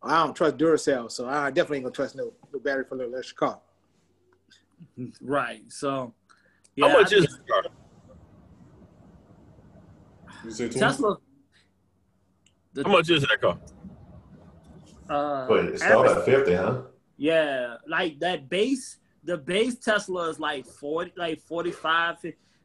I 0.01 0.23
don't 0.23 0.35
trust 0.35 0.57
Duracell, 0.57 1.11
so 1.11 1.27
I 1.27 1.49
definitely 1.49 1.77
ain't 1.77 1.85
gonna 1.85 1.95
trust 1.95 2.15
no, 2.15 2.33
no 2.53 2.59
battery 2.59 2.85
for 2.87 2.97
the 2.97 3.05
electric 3.05 3.35
car. 3.37 3.59
Right. 5.21 5.63
So 5.71 6.13
How 6.79 6.89
much 6.93 7.13
I- 7.13 7.17
is 7.17 7.25
the 7.25 7.43
car? 7.51 7.63
You 10.45 10.51
say? 10.51 10.69
Tesla? 10.69 11.17
The, 12.73 12.83
How 12.83 12.91
much 12.91 13.09
is 13.09 13.21
that 13.23 13.41
car? 13.41 13.57
Uh, 15.09 15.47
But 15.47 15.65
it 15.65 15.79
started 15.79 16.11
average- 16.11 16.17
at 16.17 16.25
fifty, 16.25 16.53
huh? 16.53 16.81
Yeah, 17.17 17.77
like 17.87 18.19
that 18.19 18.47
base, 18.49 18.97
the 19.23 19.37
base 19.37 19.75
Tesla 19.75 20.29
is 20.29 20.39
like 20.39 20.65
40, 20.67 21.13
like 21.17 21.41
45. 21.41 22.17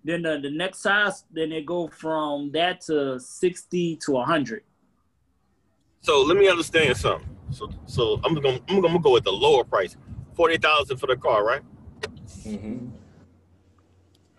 Then 0.04 0.22
the, 0.22 0.38
the 0.42 0.50
next 0.50 0.80
size, 0.80 1.24
then 1.32 1.50
they 1.50 1.62
go 1.62 1.88
from 1.88 2.50
that 2.52 2.80
to 2.82 3.18
60 3.18 3.96
to 3.96 4.12
100. 4.12 4.62
So 6.02 6.22
let 6.22 6.36
me 6.36 6.48
understand 6.48 6.96
something. 6.96 7.28
So 7.50 7.70
so 7.86 8.20
I'm 8.24 8.34
gonna 8.34 8.58
I'm 8.68 8.80
gonna 8.80 8.98
go 8.98 9.12
with 9.12 9.24
the 9.24 9.30
lower 9.32 9.62
price, 9.62 9.96
forty 10.34 10.56
thousand 10.58 10.96
for 10.96 11.06
the 11.06 11.16
car, 11.16 11.44
right? 11.44 11.62
Mm-hmm. 12.46 12.88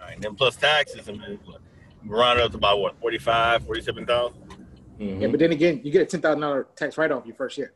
All 0.01 0.07
right, 0.07 0.19
then 0.19 0.35
plus 0.35 0.55
taxes, 0.57 1.07
and 1.07 1.21
then 1.21 1.39
what? 1.45 1.61
round 2.05 2.39
up 2.41 2.51
to 2.51 2.57
about 2.57 2.79
what 2.79 2.99
45, 2.99 3.65
47,000? 3.65 4.35
Mm-hmm. 4.99 5.21
Yeah, 5.21 5.27
but 5.27 5.39
then 5.39 5.51
again, 5.53 5.79
you 5.83 5.91
get 5.91 6.01
a 6.01 6.05
ten 6.05 6.21
thousand 6.21 6.41
dollar 6.41 6.67
tax 6.75 6.97
write 6.97 7.11
off 7.11 7.25
your 7.25 7.35
first 7.35 7.57
year. 7.57 7.73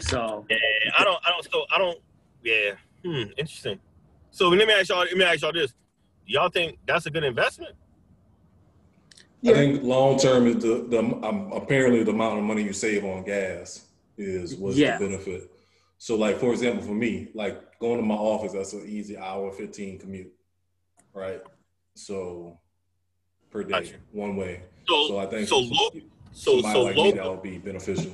So 0.00 0.46
Yeah, 0.50 0.56
I 0.98 1.04
don't 1.04 1.20
I 1.24 1.30
don't 1.30 1.44
so 1.52 1.66
I 1.72 1.78
don't 1.78 1.98
yeah. 2.42 2.72
Hmm, 3.04 3.30
interesting. 3.38 3.78
So 4.30 4.48
let 4.48 4.66
me 4.66 4.74
ask 4.74 4.88
y'all 4.88 4.98
let 5.00 5.16
me 5.16 5.24
ask 5.24 5.42
y'all 5.42 5.52
this. 5.52 5.74
Y'all 6.26 6.48
think 6.50 6.78
that's 6.86 7.06
a 7.06 7.10
good 7.10 7.24
investment? 7.24 7.74
I 9.46 9.52
think 9.52 9.82
long 9.82 10.18
term 10.18 10.46
is 10.46 10.62
the 10.62 10.86
the 10.88 10.98
um, 10.98 11.50
apparently 11.52 12.02
the 12.02 12.10
amount 12.10 12.38
of 12.38 12.44
money 12.44 12.62
you 12.62 12.72
save 12.72 13.04
on 13.04 13.24
gas 13.24 13.86
is 14.18 14.56
was 14.56 14.78
Yeah. 14.78 14.98
the 14.98 15.08
benefit. 15.08 15.50
So 15.98 16.16
like 16.16 16.38
for 16.38 16.52
example, 16.52 16.82
for 16.84 16.94
me, 16.94 17.28
like 17.34 17.78
going 17.78 17.98
to 17.98 18.02
my 18.04 18.14
office, 18.14 18.52
that's 18.52 18.72
an 18.74 18.86
easy 18.86 19.16
hour 19.16 19.50
fifteen 19.52 19.98
commute, 19.98 20.32
right? 21.14 21.40
So 21.94 22.58
per 23.50 23.64
day, 23.64 23.70
Gotcha. 23.70 23.94
one 24.12 24.36
way. 24.36 24.62
So, 24.88 25.08
So 25.08 25.18
I 25.18 25.26
think 25.26 25.48
so 25.48 25.62
for 25.64 25.74
local. 25.74 26.00
So 26.32 26.52
somebody 26.60 26.74
so 26.74 26.82
like 26.82 26.96
me, 26.96 27.02
local. 27.02 27.16
that 27.16 27.30
would 27.30 27.42
be 27.42 27.58
beneficial. 27.58 28.12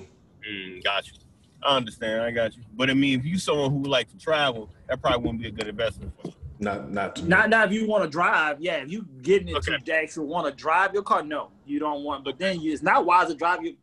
Mm, 0.48 0.82
got 0.84 1.06
you. 1.06 1.12
I 1.62 1.76
understand. 1.76 2.22
I 2.22 2.30
got 2.30 2.56
you. 2.56 2.62
But 2.74 2.90
I 2.90 2.94
mean, 2.94 3.18
if 3.18 3.24
you 3.26 3.38
someone 3.38 3.70
who 3.70 3.82
like 3.84 4.08
to 4.10 4.18
travel, 4.18 4.70
that 4.88 5.00
probably 5.00 5.18
wouldn't 5.22 5.42
be 5.42 5.48
a 5.48 5.50
good 5.50 5.68
investment 5.68 6.12
for 6.20 6.28
you. 6.28 6.34
Not 6.58 6.90
not 6.90 7.16
to. 7.16 7.24
Not 7.28 7.50
not 7.50 7.68
if 7.68 7.72
you 7.80 7.86
want 7.88 8.04
to 8.04 8.10
drive. 8.10 8.60
Yeah, 8.60 8.76
if 8.76 8.90
you 8.90 9.06
getting 9.22 9.48
into 9.48 9.72
Okay. 9.72 9.82
the 9.84 9.94
actual 9.94 10.26
want 10.26 10.46
to 10.46 10.52
drive 10.54 10.94
your 10.94 11.02
car, 11.02 11.22
no, 11.22 11.50
you 11.66 11.78
don't 11.78 12.02
want. 12.04 12.24
But 12.24 12.38
then 12.38 12.60
you, 12.60 12.72
it's 12.72 12.82
not 12.82 13.04
wise 13.04 13.28
to 13.28 13.34
drive 13.34 13.62
your. 13.62 13.74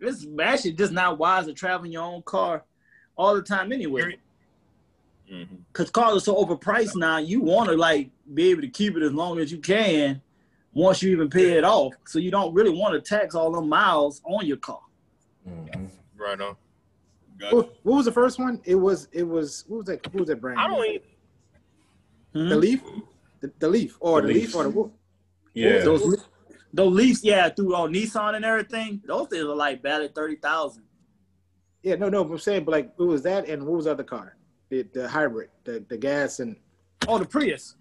It's 0.00 0.26
actually 0.40 0.72
just 0.72 0.92
not 0.92 1.18
wise 1.18 1.46
to 1.46 1.52
travel 1.54 1.86
in 1.86 1.92
your 1.92 2.02
own 2.02 2.22
car 2.22 2.64
all 3.16 3.34
the 3.34 3.42
time 3.42 3.72
anyway. 3.72 4.18
Mm-hmm. 5.32 5.56
Because 5.72 5.90
cars 5.90 6.16
are 6.16 6.20
so 6.20 6.44
overpriced 6.44 6.96
now. 6.96 7.18
You 7.18 7.40
want 7.40 7.68
to 7.70 7.76
like 7.76 8.10
be 8.34 8.50
able 8.50 8.62
to 8.62 8.68
keep 8.68 8.96
it 8.96 9.02
as 9.02 9.12
long 9.12 9.38
as 9.38 9.50
you 9.50 9.58
can 9.58 10.20
once 10.74 11.02
you 11.02 11.10
even 11.12 11.30
pay 11.30 11.52
it 11.58 11.64
off. 11.64 11.94
So 12.06 12.18
you 12.18 12.30
don't 12.30 12.52
really 12.54 12.70
want 12.76 12.94
to 12.94 13.00
tax 13.00 13.34
all 13.34 13.50
the 13.52 13.60
miles 13.60 14.20
on 14.24 14.46
your 14.46 14.58
car. 14.58 14.80
Mhm. 15.48 15.88
Right 16.16 16.40
on. 16.40 16.56
Got 17.38 17.50
you. 17.52 17.56
What, 17.58 17.76
what 17.82 17.96
was 17.96 18.04
the 18.06 18.12
first 18.12 18.38
one? 18.38 18.60
It 18.64 18.74
was 18.76 19.08
it 19.12 19.22
was 19.24 19.64
what 19.68 19.78
was 19.78 19.86
that? 19.86 20.04
What 20.12 20.20
was 20.20 20.28
that 20.28 20.40
brand? 20.40 20.58
I 20.58 20.68
don't 20.68 20.86
even. 20.86 21.02
Hmm? 22.32 22.48
the 22.50 22.56
leaf, 22.56 22.82
the, 23.40 23.52
the 23.58 23.68
leaf, 23.68 23.96
or 24.00 24.20
The 24.20 24.28
the, 24.28 24.34
Leaf. 24.34 24.42
leaf, 24.46 24.56
or 24.56 24.62
the 24.64 24.70
what? 24.70 24.90
Yeah. 25.54 25.78
Those 25.78 26.26
those 26.72 26.92
Leafs, 26.94 27.24
yeah, 27.24 27.48
through 27.48 27.74
all 27.74 27.88
Nissan 27.88 28.34
and 28.34 28.44
everything. 28.44 29.00
Those 29.06 29.28
things 29.28 29.44
are 29.44 29.54
like 29.54 29.82
valid 29.82 30.14
thirty 30.14 30.36
thousand. 30.36 30.82
Yeah, 31.82 31.94
no, 31.94 32.08
no. 32.08 32.22
I'm 32.22 32.38
saying, 32.38 32.64
but 32.64 32.72
like, 32.72 32.92
what 32.98 33.08
was 33.08 33.22
that? 33.22 33.48
And 33.48 33.62
what 33.64 33.76
was 33.76 33.84
the 33.86 33.92
other 33.92 34.04
car? 34.04 34.36
The 34.68 34.82
the 34.92 35.08
hybrid, 35.08 35.48
the 35.64 35.84
the 35.88 35.96
gas, 35.96 36.40
and 36.40 36.56
Oh, 37.08 37.18
the 37.18 37.24
Prius. 37.24 37.76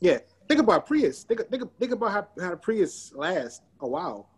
yeah. 0.00 0.18
Think 0.48 0.60
about 0.60 0.86
Prius. 0.86 1.24
Think 1.24 1.46
think, 1.50 1.62
think 1.78 1.92
about 1.92 2.12
how 2.12 2.28
how 2.40 2.50
the 2.50 2.56
Prius 2.56 3.12
lasts 3.14 3.60
a 3.80 3.88
while. 3.88 4.30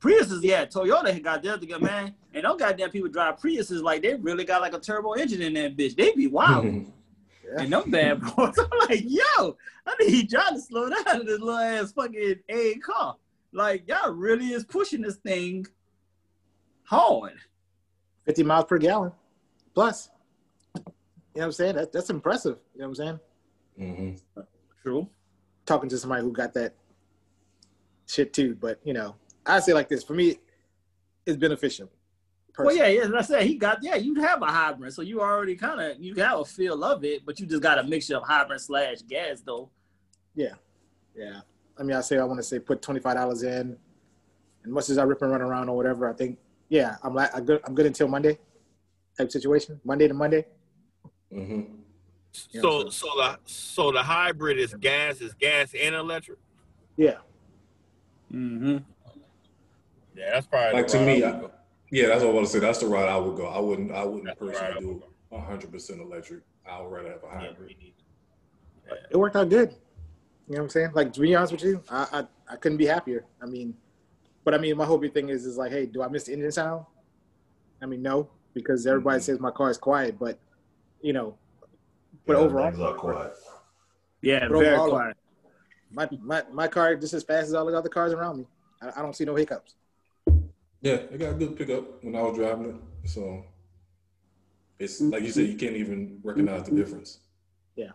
Priuses, 0.00 0.42
yeah, 0.42 0.66
Toyota 0.66 1.12
had 1.12 1.24
got 1.24 1.42
there 1.42 1.56
together, 1.56 1.82
man. 1.82 2.14
And 2.34 2.44
those 2.44 2.58
goddamn 2.58 2.90
people 2.90 3.08
drive 3.08 3.38
Priuses 3.40 3.82
like 3.82 4.02
they 4.02 4.14
really 4.14 4.44
got 4.44 4.60
like 4.60 4.74
a 4.74 4.78
turbo 4.78 5.12
engine 5.12 5.42
in 5.42 5.54
that 5.54 5.76
bitch. 5.76 5.96
They 5.96 6.12
be 6.12 6.26
wild. 6.26 6.86
Yeah. 7.48 7.62
And 7.62 7.72
them 7.72 7.90
bad 7.92 8.20
boys, 8.22 8.58
I'm 8.58 8.88
like, 8.88 9.04
yo, 9.06 9.56
I 9.86 9.94
need 10.00 10.32
y'all 10.32 10.52
to 10.52 10.60
slow 10.60 10.90
down 10.90 11.24
this 11.24 11.38
little 11.38 11.50
ass 11.56 11.92
fucking 11.92 12.40
A 12.48 12.74
car. 12.76 13.14
Like, 13.52 13.86
y'all 13.86 14.10
really 14.10 14.46
is 14.48 14.64
pushing 14.64 15.00
this 15.00 15.14
thing 15.14 15.64
hard. 16.82 17.34
50 18.24 18.42
miles 18.42 18.64
per 18.64 18.78
gallon 18.78 19.12
plus. 19.74 20.10
You 20.74 20.82
know 20.82 20.92
what 21.34 21.44
I'm 21.44 21.52
saying? 21.52 21.76
That, 21.76 21.92
that's 21.92 22.10
impressive. 22.10 22.58
You 22.74 22.80
know 22.80 22.88
what 22.88 22.98
I'm 22.98 23.18
saying? 23.76 24.16
hmm 24.34 24.42
True. 24.82 25.08
Talking 25.66 25.88
to 25.90 25.98
somebody 25.98 26.22
who 26.22 26.32
got 26.32 26.52
that 26.54 26.74
shit 28.08 28.32
too. 28.32 28.56
But, 28.60 28.80
you 28.82 28.92
know, 28.92 29.14
I 29.46 29.60
say 29.60 29.72
like 29.72 29.88
this 29.88 30.02
for 30.04 30.14
me, 30.14 30.36
it's 31.24 31.36
beneficial. 31.36 31.90
Well, 32.58 32.74
yeah, 32.74 32.86
yeah. 32.86 33.02
As 33.02 33.12
I 33.12 33.20
said, 33.20 33.42
he 33.42 33.56
got 33.56 33.82
yeah. 33.82 33.96
You 33.96 34.14
have 34.22 34.40
a 34.42 34.46
hybrid, 34.46 34.92
so 34.94 35.02
you 35.02 35.20
already 35.20 35.56
kind 35.56 35.78
of 35.80 36.00
you 36.02 36.14
have 36.16 36.40
a 36.40 36.44
feel 36.44 36.82
of 36.84 37.04
it, 37.04 37.24
but 37.26 37.38
you 37.38 37.46
just 37.46 37.62
got 37.62 37.78
a 37.78 37.82
mixture 37.82 38.16
of 38.16 38.22
hybrid 38.22 38.60
slash 38.60 39.02
gas, 39.02 39.42
though. 39.44 39.68
Yeah. 40.34 40.54
Yeah. 41.14 41.40
I 41.78 41.82
mean, 41.82 41.94
I 41.96 42.00
say 42.00 42.18
I 42.18 42.24
want 42.24 42.38
to 42.38 42.42
say 42.42 42.58
put 42.58 42.80
twenty 42.80 43.00
five 43.00 43.14
dollars 43.16 43.42
in, 43.42 43.76
and 44.64 44.72
much 44.72 44.88
as 44.88 44.96
I 44.96 45.02
rip 45.02 45.20
and 45.20 45.30
run 45.30 45.42
around 45.42 45.68
or 45.68 45.76
whatever, 45.76 46.08
I 46.08 46.14
think 46.14 46.38
yeah, 46.70 46.96
I'm 47.02 47.14
like 47.14 47.30
I'm 47.36 47.44
good. 47.44 47.60
I'm 47.64 47.74
good 47.74 47.86
until 47.86 48.08
Monday, 48.08 48.38
type 49.18 49.30
situation. 49.30 49.78
Monday 49.84 50.08
to 50.08 50.14
Monday. 50.14 50.46
hmm 51.30 51.60
Yeah, 52.50 52.62
So 52.62 52.84
so- 52.84 52.88
so 52.90 53.06
the 53.16 53.38
so 53.44 53.92
the 53.92 54.02
hybrid 54.02 54.58
is 54.58 54.72
gas 54.74 55.20
is 55.20 55.34
gas 55.34 55.74
and 55.78 55.94
electric. 55.94 56.38
Yeah. 56.96 57.18
Mm-hmm. 58.32 58.78
Yeah, 60.16 60.30
that's 60.32 60.46
probably 60.46 60.72
Like 60.80 60.88
the 60.88 60.98
to 60.98 61.04
me, 61.06 61.22
I 61.22 61.28
I, 61.28 61.32
would 61.32 61.40
go. 61.42 61.50
yeah, 61.90 62.06
that's 62.08 62.22
what 62.24 62.30
I 62.30 62.32
want 62.32 62.46
to 62.46 62.52
say. 62.52 62.58
That's 62.58 62.78
the 62.78 62.86
route 62.86 63.08
I 63.08 63.16
would 63.16 63.36
go. 63.36 63.46
I 63.46 63.58
wouldn't. 63.58 63.92
I 63.92 64.04
wouldn't 64.04 64.24
That's 64.24 64.38
personally 64.38 64.60
route 64.68 64.76
I 65.32 65.36
do 65.36 65.38
hundred 65.38 65.70
percent 65.72 66.00
electric. 66.00 66.40
I 66.66 66.80
would 66.80 66.90
rather 66.90 67.10
have 67.10 67.22
a 67.22 67.26
Yeah, 67.26 67.48
hybrid. 67.48 67.68
me 67.68 67.76
neither. 68.88 69.00
It 69.10 69.16
worked 69.16 69.36
out 69.36 69.48
good. 69.50 69.70
You 70.48 70.54
know 70.54 70.60
what 70.60 70.64
I'm 70.64 70.70
saying? 70.70 70.90
Like 70.94 71.12
to 71.12 71.20
be 71.20 71.34
honest 71.34 71.52
with 71.52 71.62
you, 71.64 71.82
I 71.90 72.06
I, 72.48 72.54
I 72.54 72.56
couldn't 72.56 72.78
be 72.78 72.86
happier. 72.86 73.24
I 73.42 73.46
mean, 73.46 73.74
but 74.44 74.54
I 74.54 74.58
mean, 74.58 74.76
my 74.76 74.84
whole 74.86 74.98
big 74.98 75.12
thing 75.12 75.28
is 75.28 75.44
is 75.44 75.56
like, 75.58 75.72
hey, 75.72 75.86
do 75.86 76.02
I 76.02 76.08
miss 76.08 76.24
the 76.24 76.32
engine 76.32 76.52
sound? 76.52 76.86
I 77.82 77.86
mean, 77.86 78.00
no, 78.00 78.30
because 78.54 78.86
everybody 78.86 79.18
Mhm. 79.18 79.22
says 79.24 79.40
my 79.40 79.50
car 79.50 79.70
is 79.70 79.76
quiet, 79.76 80.18
but 80.18 80.38
you 81.02 81.12
know, 81.12 81.36
but 82.26 82.34
Yeah, 82.34 82.38
overall, 82.44 82.70
things 82.70 82.80
are 82.80 82.94
quiet. 82.94 83.32
Yeah, 84.22 84.48
But 84.48 84.58
very 84.58 84.68
overall- 84.76 84.88
quiet. 84.90 85.16
my, 85.90 86.08
my 86.22 86.42
my 86.52 86.68
car 86.68 86.96
just 86.96 87.12
as 87.14 87.22
fast 87.22 87.48
as 87.48 87.54
all 87.54 87.66
the 87.66 87.76
other 87.76 87.88
cars 87.90 88.12
around 88.12 88.38
me. 88.38 88.46
I, 88.80 88.92
I 88.96 89.02
don't 89.02 89.14
see 89.14 89.24
no 89.24 89.34
hiccups. 89.34 89.74
Yeah, 90.86 90.92
it 91.10 91.18
got 91.18 91.30
a 91.30 91.34
good 91.34 91.56
pickup 91.56 92.04
when 92.04 92.14
I 92.14 92.22
was 92.22 92.36
driving 92.38 92.66
it. 92.66 93.08
So 93.10 93.44
it's 94.78 95.00
like 95.00 95.24
you 95.24 95.32
said, 95.32 95.48
you 95.48 95.56
can't 95.56 95.74
even 95.74 96.20
recognize 96.22 96.62
the 96.62 96.76
difference. 96.76 97.18
Yeah. 97.74 97.90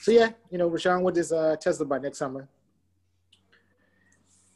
So 0.00 0.10
yeah, 0.10 0.30
you 0.50 0.58
know, 0.58 0.68
Rashawn 0.68 1.02
with 1.02 1.14
this 1.14 1.30
uh, 1.30 1.54
Tesla 1.60 1.86
by 1.86 1.98
next 1.98 2.18
summer. 2.18 2.48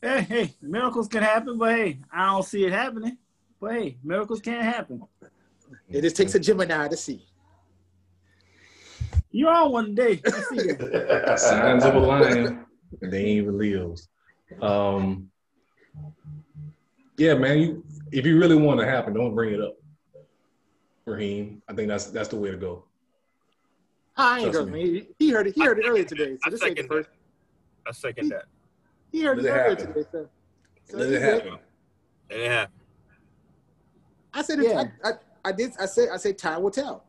Hey, 0.03 0.23
hey, 0.23 0.55
miracles 0.61 1.07
can 1.07 1.23
happen, 1.23 1.57
but 1.57 1.73
hey, 1.73 1.99
I 2.13 2.27
don't 2.27 2.43
see 2.43 2.65
it 2.65 2.73
happening. 2.73 3.17
But 3.61 3.75
hey, 3.75 3.97
miracles 4.03 4.41
can 4.41 4.61
happen. 4.61 5.05
It 5.89 6.03
just 6.03 6.17
takes 6.17 6.35
a 6.35 6.41
Gemini 6.41 6.89
to 6.89 6.97
see. 6.97 7.25
You're 9.31 9.53
on 9.53 9.71
one 9.71 9.95
day. 9.95 10.21
I 10.27 10.31
see 10.31 10.57
that. 10.57 11.39
Signs 11.39 11.85
of 11.85 11.95
a 11.95 11.99
lion, 12.01 12.47
and 12.47 12.66
they 13.01 13.19
ain't 13.19 13.29
even 13.29 13.59
Leos. 13.59 14.09
Um, 14.63 15.31
yeah, 17.19 17.35
man. 17.35 17.59
You, 17.59 17.85
if 18.13 18.27
you 18.27 18.39
really 18.39 18.57
want 18.57 18.81
to 18.81 18.87
happen, 18.87 19.15
don't 19.15 19.35
bring 19.35 19.55
it 19.55 19.61
up, 19.61 19.75
Raheem. 21.05 21.63
I 21.69 21.75
think 21.75 21.89
that's 21.89 22.07
that's 22.07 22.29
the 22.29 22.37
way 22.37 22.51
to 22.51 22.57
go. 22.57 22.85
I 24.17 24.41
ain't 24.41 24.53
Trust 24.53 24.71
going 24.71 24.87
He, 24.87 25.09
he 25.19 25.31
heard 25.31 25.47
it. 25.47 25.55
He 25.55 25.63
heard 25.63 25.79
it 25.79 25.87
earlier 25.87 26.05
today. 26.05 26.37
So 26.37 26.41
I 26.47 26.51
this 26.51 26.63
ain't 26.63 26.77
the 26.77 26.85
first. 26.85 27.11
I 27.87 27.93
second 27.93 28.31
that. 28.31 28.45
He 29.13 29.23
heard 29.23 29.39
Let 29.39 29.47
it 29.47 29.49
it 29.49 29.53
earlier 29.53 29.77
today. 29.77 30.09
So, 30.11 30.29
so 30.89 30.97
Let 30.97 31.11
it 31.11 31.23
happen. 31.23 31.59
And 32.31 32.41
it 32.41 32.51
happened. 32.51 32.81
I 34.35 34.43
said, 34.43 34.59
it, 34.61 34.67
Yeah. 34.67 34.85
I, 35.05 35.09
I, 35.09 35.13
I 35.47 35.53
did. 35.53 35.73
I 35.81 35.87
said, 35.87 36.09
I 36.13 36.17
said, 36.17 36.37
time 36.39 36.63
will 36.63 36.71
tell. 36.71 37.05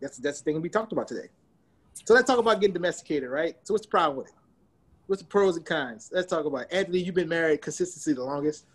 That's 0.00 0.18
that's 0.18 0.40
the 0.40 0.44
thing 0.44 0.62
we 0.62 0.68
talked 0.68 0.92
about 0.92 1.08
today. 1.08 1.28
So 2.04 2.14
let's 2.14 2.26
talk 2.26 2.38
about 2.38 2.60
getting 2.60 2.74
domesticated, 2.74 3.28
right? 3.28 3.56
So 3.62 3.74
what's 3.74 3.86
the 3.86 3.90
problem 3.90 4.18
with 4.18 4.28
it? 4.28 4.34
What's 5.08 5.22
the 5.22 5.28
pros 5.28 5.56
and 5.56 5.64
cons? 5.64 6.10
Let's 6.12 6.26
talk 6.26 6.44
about 6.44 6.62
it. 6.62 6.68
Anthony. 6.70 6.98
You've 7.00 7.14
been 7.14 7.30
married 7.30 7.62
consistency 7.62 8.12
the 8.12 8.22
longest. 8.22 8.66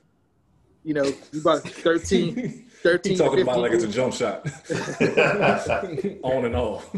You 0.84 0.96
know, 0.96 1.04
you 1.04 1.40
about 1.40 1.62
13, 1.62 2.66
13 2.84 3.10
He's 3.12 3.20
talking 3.20 3.38
15 3.38 3.42
about 3.44 3.60
like 3.62 3.72
it's 3.72 3.84
a 3.84 3.88
jump 3.88 4.14
shot, 4.14 4.46
on 6.24 6.46
and 6.46 6.56
off. 6.56 6.90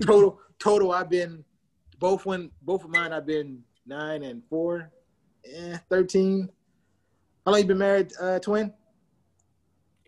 total. 0.00 0.40
Total. 0.60 0.92
I've 0.92 1.10
been 1.10 1.44
both 1.98 2.24
when 2.24 2.50
both 2.62 2.84
of 2.84 2.90
mine. 2.90 3.12
I've 3.12 3.26
been 3.26 3.62
nine 3.86 4.22
and 4.22 4.42
four, 4.48 4.90
eh, 5.44 5.76
thirteen. 5.90 6.48
How 7.44 7.52
long 7.52 7.60
you 7.60 7.66
been 7.66 7.78
married, 7.78 8.12
uh, 8.20 8.38
twin? 8.38 8.72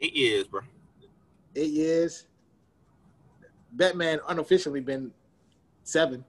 Eight 0.01 0.15
years, 0.15 0.47
bro. 0.47 0.61
Eight 1.57 1.73
years. 1.73 2.27
Batman 3.73 4.21
unofficially 4.29 4.81
been 4.81 5.11
seven. 5.83 6.25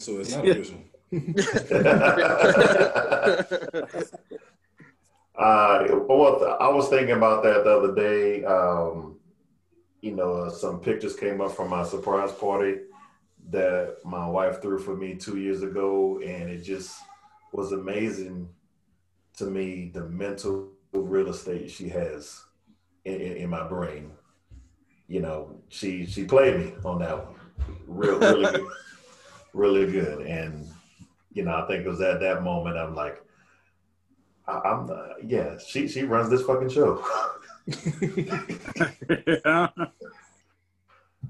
So 0.00 0.18
it's 0.18 0.34
not 0.34 0.48
official. 0.48 0.82
Uh, 5.40 5.86
well, 6.06 6.58
I 6.60 6.68
was 6.68 6.90
thinking 6.90 7.16
about 7.16 7.42
that 7.44 7.64
the 7.64 7.70
other 7.70 7.94
day. 7.94 8.44
Um, 8.44 9.16
you 10.02 10.14
know, 10.14 10.34
uh, 10.34 10.50
some 10.50 10.80
pictures 10.80 11.16
came 11.16 11.40
up 11.40 11.52
from 11.52 11.70
my 11.70 11.82
surprise 11.82 12.30
party 12.30 12.80
that 13.48 13.96
my 14.04 14.28
wife 14.28 14.60
threw 14.60 14.78
for 14.78 14.94
me 14.94 15.14
two 15.14 15.38
years 15.38 15.62
ago, 15.62 16.20
and 16.22 16.50
it 16.50 16.62
just 16.62 16.94
was 17.52 17.72
amazing 17.72 18.50
to 19.38 19.46
me 19.46 19.90
the 19.94 20.04
mental 20.08 20.68
real 20.92 21.28
estate 21.28 21.70
she 21.70 21.88
has 21.88 22.44
in, 23.06 23.14
in, 23.14 23.36
in 23.38 23.50
my 23.50 23.66
brain. 23.66 24.10
You 25.08 25.22
know, 25.22 25.56
she 25.70 26.04
she 26.04 26.24
played 26.24 26.60
me 26.60 26.74
on 26.84 26.98
that 26.98 27.16
one, 27.16 27.34
real 27.86 28.18
really 28.18 28.42
good, 28.42 28.68
really 29.52 29.90
good, 29.90 30.26
and 30.26 30.66
you 31.32 31.44
know, 31.44 31.54
I 31.54 31.66
think 31.66 31.84
it 31.84 31.88
was 31.88 32.00
at 32.00 32.20
that 32.20 32.42
moment 32.42 32.76
I'm 32.76 32.94
like. 32.94 33.22
I- 34.48 34.60
I'm 34.64 34.90
uh, 34.90 35.14
yeah. 35.24 35.58
She 35.58 35.86
she 35.86 36.02
runs 36.02 36.28
this 36.30 36.42
fucking 36.42 36.70
show. 36.70 37.04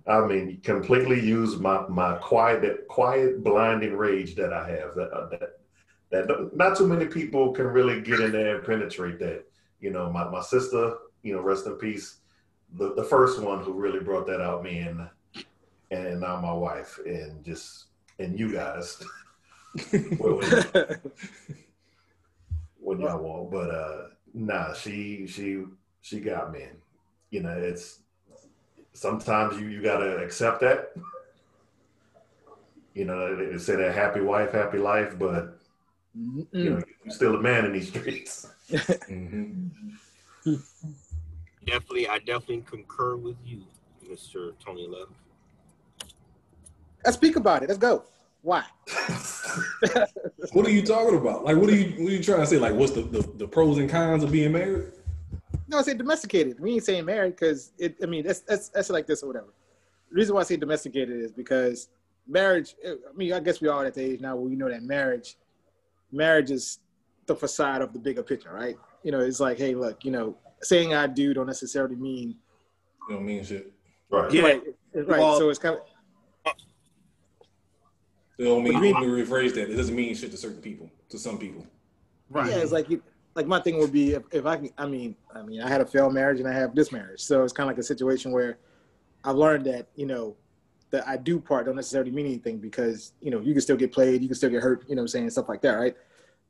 I 0.07 0.27
mean, 0.27 0.61
completely 0.63 1.21
use 1.21 1.59
my 1.59 1.87
my 1.89 2.15
quiet 2.15 2.87
quiet 2.89 3.45
blinding 3.45 3.97
rage 3.97 4.35
that 4.37 4.53
I 4.53 4.69
have. 4.71 4.95
That 4.95 5.11
uh, 5.13 5.29
that 5.29 5.61
that 6.11 6.57
not 6.57 6.77
too 6.77 6.87
many 6.87 7.07
people 7.07 7.53
can 7.53 7.67
really 7.67 8.01
get 8.01 8.21
in 8.21 8.33
there 8.33 8.57
and 8.57 8.65
penetrate 8.65 9.19
that. 9.19 9.45
You 9.81 9.91
know, 9.91 10.11
my 10.11 10.29
my 10.29 10.43
sister, 10.43 10.95
you 11.23 11.35
know, 11.35 11.43
rest 11.43 11.67
in 11.67 11.75
peace, 11.75 12.19
the 12.75 12.95
the 12.95 13.05
first 13.05 13.41
one 13.41 13.63
who 13.63 13.73
really 13.73 14.01
brought 14.01 14.27
that 14.29 14.41
out 14.41 14.63
me 14.63 14.79
and 14.79 15.09
and 15.91 16.21
now 16.21 16.41
my 16.41 16.53
wife 16.53 16.99
and 17.05 17.45
just 17.45 17.87
and 18.21 18.39
you 18.39 18.53
guys. 18.53 19.03
when, 20.19 20.41
when 22.81 23.01
y'all 23.01 23.23
want, 23.23 23.51
but 23.51 23.71
uh, 23.71 24.09
nah, 24.35 24.73
she 24.75 25.27
she 25.27 25.65
she 26.01 26.21
got 26.21 26.53
me. 26.53 26.67
You 27.31 27.43
know, 27.43 27.57
it's 27.57 28.01
sometimes 28.93 29.61
you 29.61 29.69
you 29.69 29.83
gotta 29.83 30.19
accept 30.19 30.61
that. 30.61 30.93
You 32.95 33.05
know, 33.05 33.37
they 33.37 33.59
say 33.59 33.77
that 33.77 33.95
happy 33.95 34.21
wife, 34.21 34.53
happy 34.53 34.79
life, 34.79 35.19
but 35.19 35.59
you 36.15 36.47
know, 36.53 36.83
you're 37.05 37.15
still 37.15 37.37
a 37.37 37.41
man 37.41 37.65
in 37.65 37.73
these 37.73 37.89
streets. 37.89 38.49
mm-hmm. 38.71 39.69
Definitely, 41.65 42.09
I 42.09 42.19
definitely 42.19 42.65
concur 42.69 43.17
with 43.17 43.37
you, 43.45 43.63
Mr. 44.11 44.53
Tony 44.59 44.87
Love. 44.89 45.11
Let's 47.05 47.17
speak 47.17 47.37
about 47.37 47.63
it. 47.63 47.69
Let's 47.69 47.79
go. 47.79 48.05
Why? 48.43 48.65
what 50.53 50.67
are 50.67 50.71
you 50.71 50.83
talking 50.83 51.17
about? 51.17 51.45
Like, 51.45 51.57
what 51.57 51.69
are 51.69 51.77
you 51.77 52.03
what 52.03 52.13
are 52.13 52.17
you 52.17 52.23
trying 52.23 52.41
to 52.41 52.47
say? 52.47 52.59
Like, 52.59 52.75
what's 52.75 52.93
the, 52.93 53.03
the, 53.03 53.23
the 53.37 53.47
pros 53.47 53.79
and 53.79 53.89
cons 53.89 54.25
of 54.25 54.33
being 54.33 54.53
married? 54.53 54.93
No, 55.69 55.79
I 55.79 55.83
say 55.83 55.95
domesticated. 55.95 56.59
We 56.59 56.73
ain't 56.73 56.85
saying 56.85 57.05
married 57.05 57.37
because 57.37 57.73
it. 57.79 57.97
I 58.03 58.07
mean, 58.07 58.27
that's 58.27 58.41
that's 58.41 58.69
that's 58.71 58.91
like 58.91 59.07
this 59.07 59.23
or 59.23 59.27
whatever. 59.29 59.53
The 60.11 60.17
reason 60.17 60.35
why 60.35 60.41
I 60.41 60.45
say 60.45 60.57
domesticated 60.57 61.21
is 61.21 61.33
because 61.33 61.91
marriage. 62.27 62.75
Eh, 62.83 62.95
I 63.09 63.17
mean, 63.17 63.33
I 63.33 63.41
guess 63.41 63.61
we 63.61 63.69
are 63.69 63.85
at 63.85 63.95
the 63.95 64.03
age 64.03 64.21
now 64.21 64.37
where 64.37 64.49
we 64.49 64.57
know 64.57 64.69
that 64.71 64.83
marriage, 64.83 65.37
marriage 66.11 66.51
is 66.51 66.79
the 67.27 67.37
facade 67.37 67.83
of 67.83 67.93
the 67.93 67.99
bigger 67.99 68.23
picture, 68.23 68.53
right? 68.53 68.77
You 69.03 69.13
know, 69.13 69.21
it's 69.21 69.39
like, 69.39 69.59
hey, 69.59 69.75
look, 69.75 70.05
you 70.05 70.11
know, 70.11 70.37
saying 70.63 70.95
I 70.95 71.07
do 71.07 71.35
don't 71.35 71.47
necessarily 71.47 71.97
mean. 71.97 72.37
You 73.09 73.17
don't 73.17 73.27
mean 73.27 73.45
shit. 73.45 73.71
Right. 74.11 74.33
Yeah. 74.33 74.43
Right. 74.43 74.63
right. 74.95 75.07
Well, 75.07 75.39
so 75.39 75.51
it's 75.51 75.59
kind 75.59 75.77
of 75.77 75.83
it 78.41 78.45
don't 78.45 78.65
mean, 78.65 78.73
let 78.73 79.03
me 79.03 79.07
rephrase 79.07 79.55
that. 79.55 79.71
It 79.71 79.77
doesn't 79.77 79.95
mean 79.95 80.15
shit 80.15 80.31
to 80.31 80.37
certain 80.39 80.62
people, 80.62 80.91
to 81.11 81.19
some 81.19 81.37
people. 81.37 81.67
Right. 82.31 82.51
Yeah, 82.51 82.59
it's 82.59 82.73
like 82.73 82.89
like 83.35 83.47
my 83.47 83.61
thing 83.61 83.79
would 83.79 83.93
be 83.93 84.12
if, 84.12 84.23
if 84.33 84.47
I 84.47 84.57
can. 84.57 84.71
I 84.79 84.87
mean, 84.87 85.15
I 85.35 85.43
mean, 85.43 85.61
I 85.61 85.69
had 85.69 85.83
a 85.83 85.87
failed 85.87 86.15
marriage 86.15 86.41
and 86.41 86.49
I 86.49 86.53
have 86.53 86.75
this 86.75 86.91
marriage, 86.91 87.21
so 87.21 87.45
it's 87.45 87.53
kind 87.53 87.69
of 87.69 87.77
like 87.77 87.81
a 87.81 87.87
situation 87.87 88.33
where 88.33 88.57
I've 89.25 89.37
learned 89.37 89.67
that 89.67 89.89
you 89.95 90.07
know 90.07 90.37
the 90.89 91.07
I 91.07 91.19
do 91.19 91.39
part 91.39 91.67
don't 91.67 91.77
necessarily 91.77 92.11
mean 92.11 92.25
anything 92.25 92.57
because 92.57 93.12
you 93.21 93.31
know 93.31 93.41
you 93.41 93.53
can 93.53 93.61
still 93.61 93.77
get 93.77 93.93
played, 93.93 94.23
you 94.23 94.29
can 94.29 94.37
still 94.37 94.49
get 94.49 94.62
hurt, 94.62 94.85
you 94.89 94.95
know, 94.95 95.03
what 95.03 95.05
I'm 95.05 95.09
saying 95.09 95.31
stuff 95.31 95.51
like 95.51 95.61
that, 95.61 95.75
right? 95.75 95.95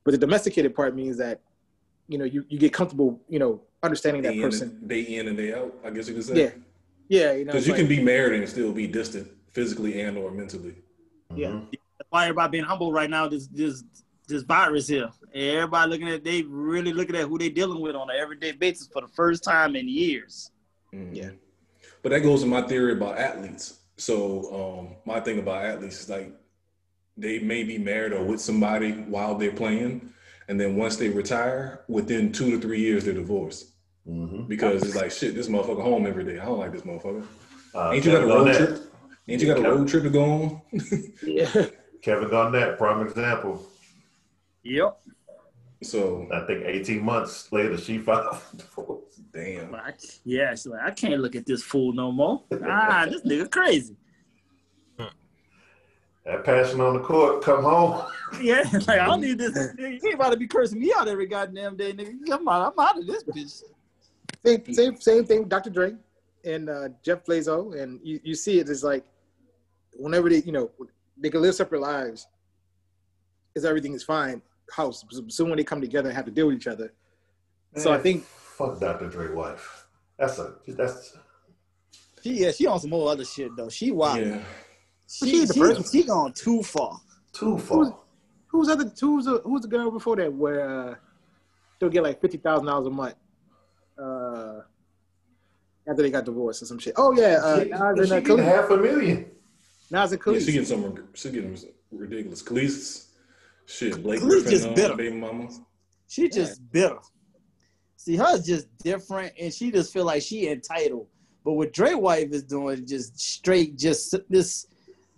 But 0.05 0.13
the 0.13 0.19
domesticated 0.19 0.77
part 0.77 0.95
means 0.95 1.17
that 1.17 1.41
you 2.07 2.19
know 2.19 2.25
you, 2.25 2.45
you 2.49 2.59
get 2.59 2.73
comfortable, 2.73 3.21
you 3.29 3.41
know, 3.41 3.63
understanding 3.83 4.23
that 4.23 4.35
day 4.35 4.41
person 4.41 4.79
in, 4.81 4.87
day 4.87 5.01
in 5.01 5.27
and 5.27 5.37
day 5.37 5.53
out. 5.55 5.75
I 5.85 5.91
guess 5.91 6.07
you 6.07 6.15
could 6.15 6.25
say. 6.25 6.41
Yeah, 6.41 6.51
yeah, 7.09 7.33
you 7.33 7.45
know, 7.47 7.51
because 7.51 7.67
you 7.67 7.73
like, 7.73 7.81
can 7.81 7.89
be 7.89 8.01
married 8.01 8.39
and 8.39 8.49
still 8.49 8.71
be 8.71 8.87
distant 8.87 9.27
physically 9.51 10.01
and 10.03 10.17
or 10.17 10.31
mentally. 10.31 10.77
Yeah. 11.35 11.49
Mm-hmm 11.49 11.75
why 12.11 12.25
everybody 12.25 12.51
being 12.51 12.65
humble 12.65 12.93
right 12.93 13.09
now. 13.09 13.27
This 13.29 13.47
this 13.47 13.83
this 14.29 14.43
virus 14.43 14.89
here. 14.89 15.09
Everybody 15.33 15.91
looking 15.91 16.09
at 16.09 16.25
they 16.25 16.43
really 16.43 16.93
looking 16.93 17.17
at 17.17 17.29
who 17.29 17.39
they 17.39 17.49
dealing 17.49 17.81
with 17.81 17.97
on 17.97 18.11
an 18.11 18.17
everyday 18.17 18.53
basis 18.53 18.89
for 18.93 19.01
the 19.03 19.09
first 19.09 19.43
time 19.43 19.77
in 19.77 19.89
years. 19.89 20.51
Mm-hmm. 20.93 21.15
Yeah. 21.15 21.31
But 22.03 22.11
that 22.11 22.21
goes 22.21 22.43
to 22.43 22.47
my 22.47 22.63
theory 22.63 22.93
about 22.93 23.19
athletes. 23.19 23.81
So 23.97 24.79
um, 24.81 24.97
my 25.05 25.21
thing 25.21 25.39
about 25.39 25.65
athletes 25.65 26.01
is 26.01 26.11
like 26.11 26.33
they 27.17 27.39
may 27.39 27.65
be 27.65 27.79
married 27.79 28.13
or 28.13 28.25
with 28.25 28.41
somebody 28.41 28.93
while 28.93 29.35
they're 29.35 29.53
playing, 29.53 30.13
and 30.49 30.59
then 30.59 30.77
once 30.77 30.97
they 30.97 31.09
retire, 31.09 31.85
within 31.89 32.33
two 32.33 32.51
to 32.51 32.61
three 32.61 32.81
years 32.81 33.05
they're 33.05 33.15
divorced. 33.15 33.67
Mm-hmm. 34.09 34.45
Because 34.45 34.83
it's 34.83 34.97
like 34.97 35.11
shit, 35.11 35.35
this 35.35 35.49
motherfucker 35.49 35.83
home 35.83 36.07
every 36.07 36.25
day. 36.25 36.39
I 36.39 36.47
don't 36.47 36.59
like 36.59 36.73
this 36.73 36.83
motherfucker. 36.83 37.25
Uh, 37.75 37.93
Ain't 37.93 38.05
you 38.05 38.13
got 38.13 38.23
a 38.23 38.27
road 38.27 38.57
trip? 38.57 38.93
Ain't 39.29 39.43
you 39.43 39.47
got 39.47 39.59
a 39.59 39.63
road 39.63 39.87
trip 39.87 40.03
to 40.03 40.11
go 40.11 40.25
on? 40.25 40.63
yeah. 41.23 41.67
Kevin 42.03 42.29
Garnett, 42.29 42.79
prime 42.79 43.07
example. 43.07 43.67
Yep. 44.63 45.01
So 45.83 46.29
I 46.33 46.41
think 46.47 46.65
18 46.65 47.03
months 47.03 47.51
later, 47.53 47.79
she 47.79 47.99
filed 47.99 48.37
Damn. 49.33 49.71
Like, 49.71 50.01
yeah, 50.25 50.51
she's 50.51 50.67
like, 50.67 50.83
I 50.83 50.91
can't 50.91 51.21
look 51.21 51.37
at 51.37 51.47
this 51.47 51.63
fool 51.63 51.93
no 51.93 52.11
more. 52.11 52.43
ah, 52.67 53.07
this 53.09 53.23
nigga 53.23 53.51
crazy. 53.51 53.97
That 56.27 56.45
passion 56.45 56.81
on 56.81 56.95
the 56.95 57.01
court, 57.01 57.43
come 57.43 57.65
home. 57.65 58.03
Yeah, 58.41 58.63
like 58.87 59.01
I 59.01 59.07
don't 59.07 59.23
need 59.23 59.39
this. 59.39 59.75
You 59.77 59.87
ain't 59.87 60.15
about 60.15 60.31
to 60.31 60.37
be 60.37 60.47
cursing 60.47 60.79
me 60.79 60.93
out 60.97 61.09
every 61.09 61.27
goddamn 61.27 61.77
day, 61.77 61.93
nigga. 61.93 62.13
Come 62.29 62.47
on, 62.47 62.73
I'm 62.73 62.79
out 62.79 62.97
of 62.97 63.05
this 63.05 63.25
bitch. 63.25 63.65
Same, 64.47 64.73
same, 64.73 65.01
same 65.01 65.25
thing. 65.25 65.49
Dr. 65.49 65.69
Dre 65.69 65.97
and 66.45 66.71
uh, 66.71 66.91
Jeff 67.03 67.25
Bledsoe, 67.25 67.73
and 67.73 67.99
you, 68.05 68.21
you 68.23 68.37
see 68.37 68.61
it 68.61 68.69
as 68.69 68.85
like 68.85 69.05
whenever 69.97 70.31
they, 70.31 70.43
you 70.43 70.53
know, 70.53 70.71
they 71.21 71.31
can 71.31 71.43
live 71.43 71.55
separate 71.55 71.81
lives 71.81 72.27
because 73.53 73.65
everything 73.65 73.95
is 73.95 74.03
fine. 74.03 74.43
House. 74.73 75.05
Soon 75.29 75.49
when 75.49 75.57
they 75.57 75.65
come 75.65 75.81
together 75.81 76.09
and 76.09 76.17
have 76.17 76.25
to 76.27 76.31
deal 76.31 76.47
with 76.47 76.57
each 76.57 76.67
other. 76.67 76.93
Man, 77.75 77.83
so 77.83 77.93
I 77.93 77.99
think 77.99 78.25
fuck 78.25 78.79
Dr. 78.79 79.09
Dre 79.09 79.33
wife. 79.33 79.87
That's 80.19 80.39
a 80.39 80.55
that's. 80.69 81.17
She 82.23 82.45
yeah 82.45 82.53
she 82.53 82.67
on 82.67 82.79
some 82.79 82.91
more 82.91 83.11
other 83.11 83.25
shit 83.25 83.51
though. 83.57 83.69
She 83.69 83.91
wild. 83.91 84.27
Yeah. 84.27 84.43
She, 85.09 85.45
she, 85.45 85.47
she, 85.47 85.83
she 85.91 86.03
gone 86.05 86.33
too 86.33 86.63
far. 86.63 87.01
Too 87.33 87.59
far. 87.59 87.79
Who's, 87.79 87.93
who's 88.47 88.69
other 88.69 88.93
who's 89.01 89.25
the 89.25 89.41
who's 89.45 89.63
the 89.63 89.69
girl 89.69 89.91
before 89.91 90.17
that 90.17 90.33
where 90.33 90.91
uh, 90.91 90.95
they'll 91.79 91.91
get 91.91 92.05
like 92.05 92.21
fifty 92.21 92.39
thousand 92.39 92.67
dollars 92.67 92.87
a 92.87 92.91
month 92.91 93.15
uh, 94.01 94.61
after 95.89 96.03
they 96.03 96.11
got 96.11 96.25
divorced 96.25 96.63
or 96.63 96.67
some 96.67 96.79
shit. 96.79 96.95
Oh 96.97 97.13
yeah, 97.13 97.41
uh, 97.43 97.65
she, 97.97 98.07
she, 98.07 98.25
she 98.25 98.37
half 98.43 98.71
a 98.71 98.77
million. 98.77 99.30
Nas 99.91 100.13
and 100.13 100.21
Kelis. 100.21 100.41
Yeah, 100.41 100.47
she 100.47 100.53
getting 100.53 100.67
some. 100.67 101.09
She 101.15 101.31
getting 101.31 101.59
ridiculous. 101.91 102.43
Kelis, 102.43 103.07
shit. 103.67 104.03
Blake 104.03 104.21
Kelis 104.21 104.29
Griffin, 104.29 104.51
just 104.51 104.75
bitter. 104.75 104.97
Baby 104.97 105.17
mama. 105.17 105.49
She 106.09 106.29
just 106.29 106.61
yeah. 106.61 106.67
bitter. 106.73 106.99
See, 107.97 108.17
her's 108.17 108.47
just 108.47 108.67
different, 108.79 109.33
and 109.39 109.53
she 109.53 109.71
just 109.71 109.93
feel 109.93 110.05
like 110.05 110.23
she 110.23 110.49
entitled. 110.49 111.07
But 111.45 111.53
what 111.53 111.73
Dre 111.73 111.95
wife 111.95 112.31
is 112.33 112.45
doing, 112.45 112.87
just 112.87 113.19
straight, 113.19 113.77
just 113.77 114.15
this 114.29 114.67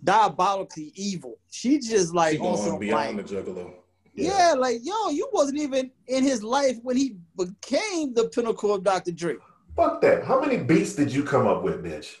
diabolically 0.03 0.91
evil. 0.95 1.37
She 1.49 1.79
just 1.79 2.13
like 2.13 2.33
she 2.33 2.39
on 2.39 2.57
some 2.57 2.79
beyond 2.79 3.17
like, 3.17 3.27
the 3.27 3.35
juggalo. 3.35 3.73
Yeah. 4.15 4.49
yeah, 4.49 4.53
like 4.53 4.79
yo, 4.83 5.09
you 5.09 5.27
wasn't 5.31 5.59
even 5.59 5.91
in 6.07 6.23
his 6.23 6.43
life 6.43 6.77
when 6.83 6.97
he 6.97 7.15
became 7.37 8.13
the 8.13 8.29
pinnacle 8.29 8.73
of 8.73 8.83
Dr. 8.83 9.11
Dre. 9.11 9.35
Fuck 9.75 10.01
that. 10.01 10.23
How 10.23 10.39
many 10.39 10.57
beats 10.57 10.93
did 10.93 11.11
you 11.11 11.23
come 11.23 11.47
up 11.47 11.63
with, 11.63 11.83
bitch? 11.83 12.15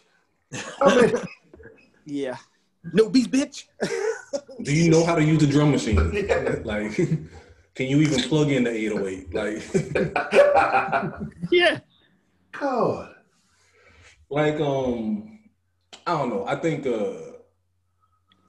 How 0.79 0.95
many? 0.95 1.13
Yeah. 2.05 2.37
No 2.91 3.09
beats, 3.09 3.27
bitch. 3.27 3.65
Do 4.61 4.73
you 4.73 4.89
know 4.89 5.05
how 5.05 5.15
to 5.15 5.23
use 5.23 5.41
a 5.43 5.47
drum 5.47 5.71
machine? 5.71 5.95
like, 6.63 6.95
can 7.75 7.87
you 7.87 8.01
even 8.01 8.21
plug 8.23 8.51
in 8.51 8.63
the 8.65 8.71
808? 8.71 9.33
Like, 9.33 9.63
yeah. 11.51 11.79
God. 12.51 13.15
Like, 14.29 14.59
um, 14.59 15.39
I 16.05 16.17
don't 16.17 16.29
know. 16.29 16.45
I 16.45 16.55
think 16.55 16.85
uh 16.85 17.13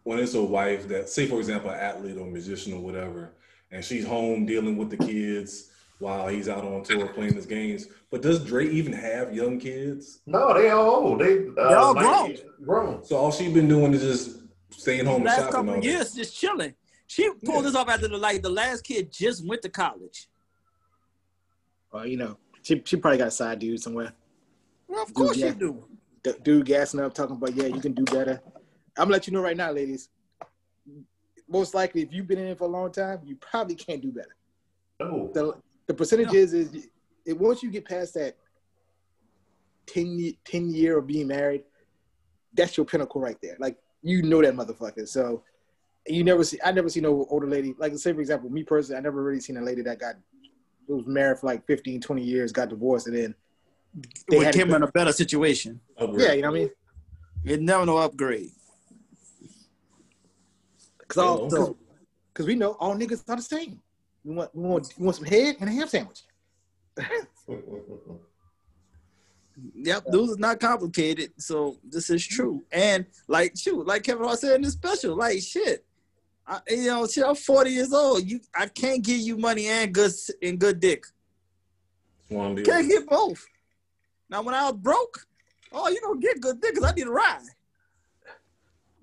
when 0.02 0.18
it's 0.18 0.34
a 0.34 0.42
wife 0.42 0.86
that, 0.88 1.08
say, 1.08 1.26
for 1.26 1.38
example, 1.38 1.70
an 1.70 1.78
athlete 1.78 2.18
or 2.18 2.26
musician 2.26 2.74
or 2.74 2.80
whatever, 2.80 3.32
and 3.70 3.82
she's 3.82 4.06
home 4.06 4.44
dealing 4.44 4.76
with 4.76 4.90
the 4.90 4.98
kids 4.98 5.70
while 5.98 6.28
he's 6.28 6.48
out 6.48 6.64
on 6.64 6.82
tour 6.82 7.08
playing 7.08 7.34
his 7.34 7.46
games. 7.46 7.86
But 8.10 8.22
does 8.22 8.44
Dre 8.44 8.68
even 8.68 8.92
have 8.92 9.34
young 9.34 9.58
kids? 9.58 10.20
No, 10.26 10.54
they 10.54 10.70
all 10.70 10.90
old. 10.90 11.20
They 11.20 11.48
uh, 11.48 11.68
they 11.68 11.74
all 11.74 11.94
grown. 11.94 12.36
Grown. 12.62 13.04
So 13.04 13.16
all 13.16 13.32
she's 13.32 13.52
been 13.52 13.68
doing 13.68 13.94
is 13.94 14.02
just 14.02 14.42
staying 14.70 15.06
home. 15.06 15.24
Last 15.24 15.42
and 15.42 15.50
couple 15.50 15.74
of 15.74 15.84
years, 15.84 16.14
just 16.14 16.38
chilling. 16.38 16.74
She 17.06 17.30
pulled 17.44 17.56
yeah. 17.56 17.62
this 17.62 17.74
off 17.74 17.88
after 17.88 18.08
the 18.08 18.16
like 18.16 18.42
the 18.42 18.48
last 18.50 18.82
kid 18.82 19.12
just 19.12 19.46
went 19.46 19.62
to 19.62 19.68
college. 19.68 20.28
Well, 21.92 22.06
you 22.06 22.16
know, 22.16 22.38
she 22.62 22.82
she 22.84 22.96
probably 22.96 23.18
got 23.18 23.28
a 23.28 23.32
side 23.32 23.58
dude 23.58 23.80
somewhere. 23.80 24.12
Well, 24.88 25.02
of 25.02 25.14
course 25.14 25.36
dude, 25.36 25.52
she 25.52 25.58
do. 25.58 25.84
Dude 26.42 26.64
gassing 26.64 27.00
up, 27.00 27.12
talking 27.12 27.36
about 27.36 27.54
yeah, 27.54 27.66
you 27.66 27.80
can 27.80 27.92
do 27.92 28.04
better. 28.04 28.40
I'm 28.96 29.04
gonna 29.04 29.12
let 29.12 29.26
you 29.26 29.32
know 29.32 29.42
right 29.42 29.56
now, 29.56 29.70
ladies. 29.70 30.08
Most 31.48 31.74
likely, 31.74 32.02
if 32.02 32.12
you've 32.12 32.26
been 32.26 32.38
in 32.38 32.46
it 32.46 32.58
for 32.58 32.64
a 32.64 32.68
long 32.68 32.90
time, 32.90 33.20
you 33.24 33.36
probably 33.36 33.74
can't 33.74 34.00
do 34.00 34.10
better. 34.10 34.34
Oh. 35.00 35.30
The, 35.34 35.54
the 35.86 35.94
percentage 35.94 36.32
no. 36.32 36.34
is 36.34 36.52
is 36.52 36.88
it, 37.24 37.38
once 37.38 37.62
you 37.62 37.70
get 37.70 37.84
past 37.84 38.14
that 38.14 38.36
10, 39.86 40.34
10 40.44 40.70
year 40.70 40.98
of 40.98 41.06
being 41.06 41.26
married, 41.26 41.64
that's 42.54 42.76
your 42.76 42.86
pinnacle 42.86 43.20
right 43.20 43.36
there. 43.42 43.56
Like 43.58 43.78
you 44.02 44.22
know 44.22 44.42
that 44.42 44.54
motherfucker. 44.54 45.08
So 45.08 45.42
you 46.06 46.24
never 46.24 46.44
see 46.44 46.58
I 46.64 46.72
never 46.72 46.88
see 46.88 47.00
no 47.00 47.26
older 47.30 47.46
lady 47.46 47.74
like 47.78 47.96
say 47.96 48.12
for 48.12 48.20
example 48.20 48.50
me 48.50 48.62
personally 48.62 48.98
I 48.98 49.00
never 49.00 49.22
really 49.22 49.40
seen 49.40 49.56
a 49.56 49.62
lady 49.62 49.82
that 49.82 49.98
got 49.98 50.16
was 50.86 51.06
married 51.06 51.38
for 51.38 51.46
like 51.46 51.66
15 51.66 52.02
20 52.02 52.22
years 52.22 52.52
got 52.52 52.68
divorced 52.68 53.06
and 53.06 53.16
then 53.16 53.34
they 54.28 54.52
came 54.52 54.74
in 54.74 54.82
a 54.82 54.86
better 54.88 55.12
situation 55.12 55.80
yeah 55.98 56.32
you 56.32 56.42
know 56.42 56.50
what 56.50 56.56
I 56.56 56.60
mean 56.60 56.70
It's 57.44 57.62
never 57.62 57.84
no 57.84 57.98
upgrade. 57.98 58.52
Cause 61.08 61.22
all, 61.22 61.50
cause, 61.50 61.74
cause 62.32 62.46
we 62.46 62.54
know 62.54 62.72
all 62.80 62.96
niggas 62.96 63.22
are 63.28 63.36
the 63.36 63.42
same. 63.42 63.80
We 64.24 64.34
want, 64.34 64.54
we 64.54 64.62
want, 64.62 64.94
we 64.98 65.04
want 65.04 65.16
some 65.16 65.26
head 65.26 65.56
and 65.60 65.68
a 65.68 65.72
ham 65.72 65.88
sandwich. 65.88 66.22
Yep, 69.74 70.06
those 70.10 70.30
is 70.30 70.38
not 70.38 70.58
complicated. 70.60 71.32
So 71.38 71.76
this 71.88 72.10
is 72.10 72.26
true. 72.26 72.64
And 72.72 73.06
like 73.28 73.56
shoot, 73.56 73.86
like 73.86 74.02
Kevin 74.02 74.24
Hart 74.24 74.40
said 74.40 74.56
in 74.56 74.62
the 74.62 74.70
special, 74.70 75.16
like 75.16 75.40
shit. 75.40 75.84
I, 76.46 76.60
you 76.68 76.86
know, 76.86 77.06
shit, 77.06 77.24
I'm 77.24 77.34
40 77.34 77.70
years 77.70 77.92
old. 77.92 78.28
You 78.28 78.40
I 78.54 78.66
can't 78.66 79.02
give 79.02 79.20
you 79.20 79.36
money 79.36 79.66
and 79.66 79.92
good 79.92 80.12
and 80.42 80.58
good 80.58 80.80
dick. 80.80 81.04
One 82.28 82.56
deal. 82.56 82.64
Can't 82.64 82.88
get 82.88 83.06
both. 83.06 83.44
Now 84.28 84.42
when 84.42 84.54
I 84.54 84.64
was 84.64 84.74
broke, 84.74 85.24
oh 85.72 85.88
you 85.88 86.00
gonna 86.00 86.20
get 86.20 86.40
good 86.40 86.60
dick 86.60 86.74
because 86.74 86.90
I 86.90 86.94
need 86.94 87.06
a 87.06 87.10
ride. 87.10 87.42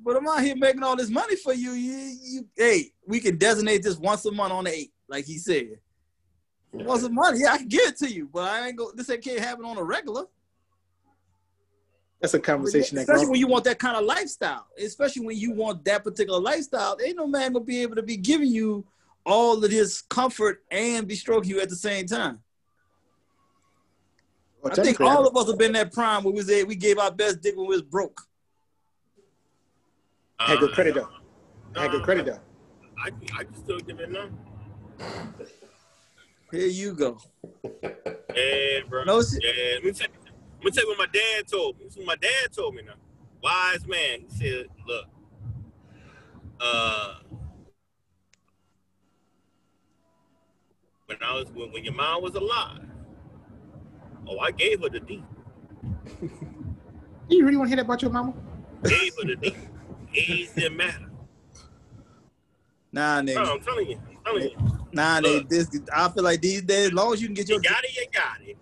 But 0.03 0.18
I'm 0.18 0.27
out 0.27 0.41
here 0.41 0.56
making 0.56 0.84
all 0.84 0.95
this 0.95 1.10
money 1.10 1.35
for 1.35 1.53
you. 1.53 1.72
You, 1.72 2.18
you, 2.23 2.48
hey, 2.57 2.91
we 3.07 3.19
can 3.19 3.38
designate 3.38 3.84
this 3.84 3.98
once 3.98 4.26
a 4.26 4.31
month 4.31 4.52
on 4.52 4.64
the 4.64 4.73
eight, 4.73 4.91
like 5.12 5.26
he 5.26 5.38
said. 5.38 5.78
Once 6.72 7.04
a 7.04 7.10
money. 7.10 7.42
yeah, 7.42 7.52
I 7.52 7.58
can 7.58 7.68
give 7.68 7.82
it 7.82 7.98
to 7.98 8.10
you, 8.10 8.30
but 8.32 8.50
I 8.50 8.68
ain't 8.68 8.78
go. 8.78 8.92
This 8.96 9.10
ain't 9.10 9.22
can't 9.22 9.40
happen 9.40 9.66
on 9.66 9.78
a 9.78 9.84
regular. 9.84 10.24
That's 12.22 12.34
a 12.34 12.40
conversation 12.40 12.96
that 12.96 13.02
especially 13.02 13.26
grown- 13.26 13.32
when 13.32 13.40
you 13.42 13.48
want 13.48 13.66
that 13.66 13.78
kind 13.78 13.98
of 13.98 14.06
lifestyle. 14.06 14.68
Especially 14.80 15.26
when 15.26 15.38
you 15.38 15.52
want 15.52 15.84
that 15.86 16.04
particular 16.04 16.40
lifestyle, 16.40 16.98
ain't 17.04 17.18
no 17.18 17.28
man 17.28 17.52
gonna 17.52 17.66
be 17.66 17.82
able 17.82 17.96
to 17.98 18.04
be 18.04 18.16
giving 18.16 18.48
you 18.48 18.86
all 19.26 19.64
of 19.64 19.70
this 19.70 20.02
comfort 20.02 20.64
and 20.72 21.08
be 21.08 21.16
stroking 21.16 21.50
you 21.50 21.60
at 21.60 21.70
the 21.70 21.76
same 21.76 22.06
time. 22.06 22.40
Well, 24.62 24.72
I 24.72 24.76
think 24.76 24.98
technically, 24.98 25.08
all 25.08 25.28
of 25.28 25.36
us 25.36 25.48
have 25.50 25.58
been 25.58 25.74
that 25.74 25.92
prime 25.92 26.24
where 26.24 26.32
we 26.32 26.38
was 26.38 26.50
at, 26.50 26.68
we 26.68 26.76
gave 26.76 27.00
our 27.00 27.12
best 27.12 27.42
dick 27.42 27.58
when 27.58 27.68
we 27.68 27.76
was 27.76 27.82
broke. 27.82 28.22
had 30.40 30.60
good 30.60 30.72
credit 30.72 30.96
though. 30.96 31.10
Had 31.76 31.92
good 31.92 32.02
uh, 32.02 32.06
credit 32.06 32.26
though. 32.28 32.40
I, 33.04 33.10
I 33.38 33.44
can 33.44 33.56
still 33.56 33.80
give 33.80 34.00
it 34.00 34.12
now. 34.12 34.30
Here 36.51 36.68
you 36.68 36.93
go. 36.93 37.18
Yeah, 38.35 38.80
bro. 38.89 39.03
No. 39.05 39.22
Yeah, 39.41 39.76
let 39.76 39.84
me 39.84 39.91
tell 39.91 40.07
you, 40.07 40.31
let 40.57 40.65
me 40.65 40.72
tell 40.72 40.84
you 40.84 40.89
what 40.89 40.97
my 40.97 41.05
dad 41.11 41.47
told 41.47 41.77
me. 41.77 41.85
This 41.85 41.93
is 41.93 41.97
what 41.99 42.07
my 42.07 42.15
dad 42.15 42.51
told 42.53 42.76
me 42.76 42.81
now. 42.84 42.93
Wise 43.41 43.88
man. 43.88 44.26
He 44.30 44.38
said, 44.38 44.68
look, 44.85 45.05
uh, 46.59 47.15
when 51.05 51.18
I 51.22 51.34
was 51.35 51.45
when, 51.53 51.72
when 51.72 51.84
your 51.84 51.93
mom 51.93 52.22
was 52.22 52.35
alive, 52.35 52.85
oh, 54.27 54.39
I 54.39 54.51
gave 54.51 54.81
her 54.81 54.89
the 54.89 54.99
D. 54.99 55.23
You 57.30 57.45
really 57.45 57.55
want 57.55 57.69
to 57.69 57.76
hear 57.76 57.77
that 57.77 57.85
about 57.85 58.01
your 58.01 58.11
mama? 58.11 58.34
Gave 58.84 59.13
her 59.15 59.26
the 59.26 59.35
D. 59.38 59.55
Age 60.13 60.49
didn't 60.53 60.76
matter. 60.76 61.09
Nah, 62.91 63.22
Bro, 63.22 63.34
nigga. 63.34 63.51
I'm 63.53 63.61
telling 63.61 63.89
you. 63.89 64.01
Oh, 64.26 64.35
I'm 64.35 64.41
telling. 64.41 64.68
Nah, 64.93 65.22
they, 65.22 65.39
this, 65.43 65.69
I 65.95 66.10
feel 66.10 66.23
like 66.23 66.41
these 66.41 66.61
days, 66.61 66.88
as 66.88 66.93
long 66.93 67.14
as 67.14 67.22
you 67.22 67.27
can 67.27 67.35
get 67.35 67.49
your 67.49 67.60
You 67.60 67.69
got 67.69 67.84
it, 67.84 67.95
you 67.95 68.06
got 68.14 68.41
it. 68.41 68.57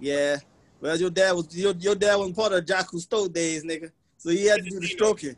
Yeah. 0.00 0.36
Well, 0.80 0.98
your 0.98 1.10
dad 1.10 1.32
was 1.32 1.56
your, 1.56 1.72
your 1.74 1.94
dad 1.94 2.16
wasn't 2.16 2.36
part 2.36 2.52
of 2.52 2.66
Jacques 2.66 2.90
Cousteau 2.90 3.32
days, 3.32 3.64
nigga. 3.64 3.90
So 4.18 4.30
he 4.30 4.46
had 4.46 4.62
to 4.64 4.70
do 4.70 4.80
the 4.80 4.86
stroking. 4.86 5.36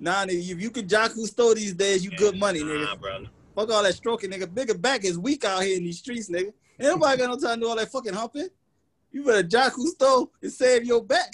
Nah, 0.00 0.24
nigga, 0.24 0.50
if 0.50 0.60
you 0.60 0.70
can 0.70 0.88
Jacques 0.88 1.12
Cousteau 1.12 1.54
these 1.54 1.74
days, 1.74 2.04
you 2.04 2.10
good 2.12 2.36
money, 2.36 2.60
Nah, 2.64 2.70
nigga. 2.70 3.00
bro. 3.00 3.26
Fuck 3.54 3.70
all 3.70 3.82
that 3.82 3.94
stroking, 3.94 4.30
nigga. 4.30 4.52
Bigger 4.52 4.74
back 4.78 5.04
is 5.04 5.18
weak 5.18 5.44
out 5.44 5.62
here 5.62 5.76
in 5.76 5.84
these 5.84 5.98
streets, 5.98 6.28
nigga. 6.30 6.52
Ain't 6.80 6.90
nobody 6.92 7.18
got 7.18 7.28
no 7.30 7.36
time 7.36 7.56
to 7.56 7.60
do 7.64 7.68
all 7.68 7.76
that 7.76 7.90
fucking 7.92 8.14
humping. 8.14 8.48
You 9.12 9.24
better 9.24 9.42
Jacques 9.46 9.74
Cousteau 9.74 10.28
and 10.42 10.52
save 10.52 10.84
your 10.84 11.02
back. 11.04 11.30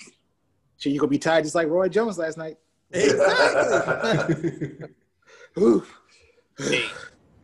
So 0.77 0.89
you 0.91 0.99
gonna 0.99 1.11
be 1.11 1.19
tired 1.19 1.45
just 1.45 1.55
like 1.55 1.69
Roy 1.69 1.89
Jones 1.89 2.19
last 2.19 2.37
night. 2.39 2.57
Exactly. 2.93 4.89
Ooh. 5.59 5.85
Hey, 6.57 6.85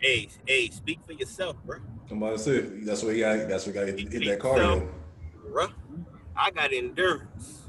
hey, 0.00 0.28
hey, 0.46 0.70
speak 0.70 1.00
for 1.06 1.12
yourself, 1.12 1.56
bro. 1.64 1.78
Come 2.08 2.22
on, 2.22 2.30
that's 2.30 2.46
it. 2.46 2.84
that's 2.84 3.02
what 3.02 3.14
you 3.14 3.20
got. 3.20 3.48
That's 3.48 3.66
what 3.66 3.74
got 3.74 3.86
to 3.86 3.92
hit 3.92 4.10
that 4.10 4.40
cardio. 4.40 4.88
Bro, 5.52 5.68
I 6.36 6.50
got 6.50 6.72
endurance. 6.72 7.62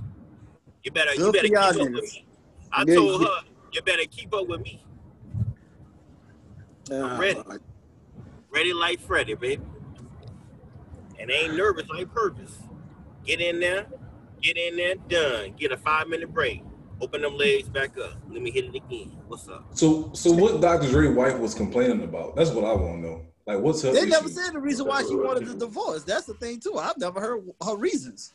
You 0.84 0.92
better, 0.92 1.14
you 1.14 1.32
better 1.32 1.48
keep 1.48 1.54
y'all 1.54 1.64
up 1.64 1.76
with 1.78 1.92
me. 1.92 2.26
I 2.72 2.86
Good. 2.86 2.96
told 2.96 3.22
her, 3.22 3.42
you 3.72 3.82
better 3.84 4.06
keep 4.10 4.34
up 4.34 4.48
with 4.48 4.62
me. 4.62 4.84
Uh, 6.92 7.18
ready. 7.20 7.40
Ready 8.50 8.74
like 8.74 9.00
Freddy, 9.00 9.36
baby. 9.36 9.62
And 11.20 11.30
ain't 11.30 11.56
nervous 11.56 11.88
like 11.90 12.12
purpose. 12.14 12.58
Get 13.26 13.40
in 13.40 13.60
there, 13.60 13.86
get 14.42 14.58
in 14.58 14.76
there, 14.76 14.96
done. 14.96 15.54
Get 15.58 15.72
a 15.72 15.78
five 15.78 16.08
minute 16.08 16.34
break. 16.34 16.64
Open 17.02 17.22
them 17.22 17.36
legs 17.36 17.68
back 17.68 17.98
up. 17.98 18.14
Let 18.30 18.42
me 18.44 18.52
hit 18.52 18.66
it 18.66 18.76
again. 18.76 19.12
What's 19.28 19.48
up? 19.50 19.66
So, 19.74 20.12
so 20.14 20.32
what 20.32 20.62
Dr. 20.62 20.90
Dre 20.90 21.08
wife 21.08 21.38
was 21.40 21.56
complaining 21.56 22.04
about? 22.04 22.36
That's 22.36 22.52
what 22.52 22.64
I 22.64 22.74
want 22.74 23.02
to 23.02 23.08
know. 23.10 23.26
Like, 23.48 23.60
what's 23.60 23.82
her? 23.82 23.92
They 23.92 24.02
issue? 24.02 24.10
never 24.10 24.30
said 24.30 24.54
the 24.54 24.60
reason 24.60 24.86
why 24.88 25.02
she 25.02 25.16
wanted 25.16 25.48
the 25.48 25.56
divorce. 25.56 26.04
That's 26.04 26.26
the 26.26 26.36
thing 26.36 26.60
too. 26.60 26.78
I've 26.78 26.98
never 27.00 27.20
heard 27.20 27.44
her 27.66 27.76
reasons. 27.76 28.34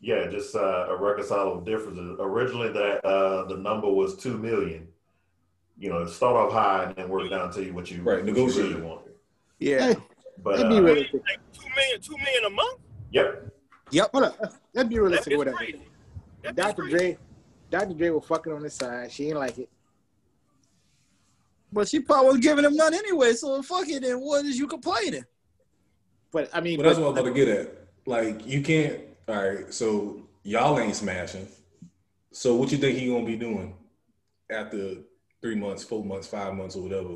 Yeah, 0.00 0.28
just 0.28 0.54
uh, 0.54 0.86
a 0.90 0.96
reconcilable 0.96 1.62
differences. 1.62 2.16
Originally, 2.20 2.68
that 2.72 3.04
uh, 3.04 3.46
the 3.48 3.56
number 3.56 3.90
was 3.90 4.16
two 4.16 4.38
million. 4.38 4.86
You 5.76 5.88
know, 5.88 6.06
start 6.06 6.36
off 6.36 6.52
high 6.52 6.84
and 6.84 6.94
then 6.96 7.08
work 7.08 7.28
down 7.30 7.50
to 7.54 7.64
you 7.64 7.74
what 7.74 7.90
you 7.90 8.00
Right, 8.02 8.18
what 8.18 8.26
you 8.26 8.32
negotiate. 8.32 8.68
really 8.76 8.82
want. 8.82 9.00
Yeah. 9.58 9.94
But 10.42 10.56
that'd 10.58 10.70
be 10.70 10.76
uh, 10.78 10.82
realistic. 10.82 11.22
Like 11.28 11.40
two 11.52 11.68
million, 11.74 12.00
two 12.00 12.16
million 12.16 12.44
a 12.46 12.50
month? 12.50 12.78
yep, 13.10 13.48
Yep. 13.90 14.10
Hold 14.12 14.24
up. 14.24 14.54
That'd 14.72 14.88
be 14.88 14.96
That 14.96 15.02
realistic 15.02 15.32
or 15.32 15.36
bitch 15.36 15.38
whatever. 15.38 15.58
That 16.42 16.52
bitch 16.52 16.56
Dr. 16.56 16.82
crazy. 16.82 16.96
Dre, 16.96 17.18
Dr. 17.70 17.94
Dre 17.94 18.10
was 18.10 18.24
fucking 18.26 18.52
on 18.52 18.62
the 18.62 18.70
side. 18.70 19.10
She 19.10 19.28
ain't 19.28 19.36
like 19.38 19.58
it. 19.58 19.68
But 21.72 21.88
she 21.88 22.00
probably 22.00 22.26
wasn't 22.26 22.44
giving 22.44 22.64
him 22.64 22.76
none 22.76 22.94
anyway. 22.94 23.32
So 23.34 23.60
fuck 23.62 23.88
it. 23.88 24.02
Then 24.02 24.20
what 24.20 24.44
is 24.44 24.56
you 24.58 24.66
complaining? 24.66 25.24
But 26.30 26.50
I 26.52 26.60
mean, 26.60 26.76
But 26.78 26.84
that's 26.84 26.98
what 26.98 27.08
I'm 27.08 27.12
about 27.18 27.24
to 27.24 27.34
get 27.34 27.48
at. 27.48 27.70
Like, 28.06 28.46
you 28.46 28.62
can't. 28.62 29.00
All 29.26 29.36
right, 29.36 29.72
so 29.72 30.20
y'all 30.42 30.78
ain't 30.78 30.94
smashing. 30.94 31.48
So 32.32 32.54
what 32.56 32.70
you 32.70 32.78
think 32.78 32.98
he 32.98 33.06
gonna 33.08 33.24
be 33.24 33.36
doing 33.36 33.74
after 34.50 34.96
three 35.40 35.54
months, 35.54 35.82
four 35.82 36.04
months, 36.04 36.26
five 36.26 36.52
months, 36.54 36.76
or 36.76 36.82
whatever? 36.82 37.08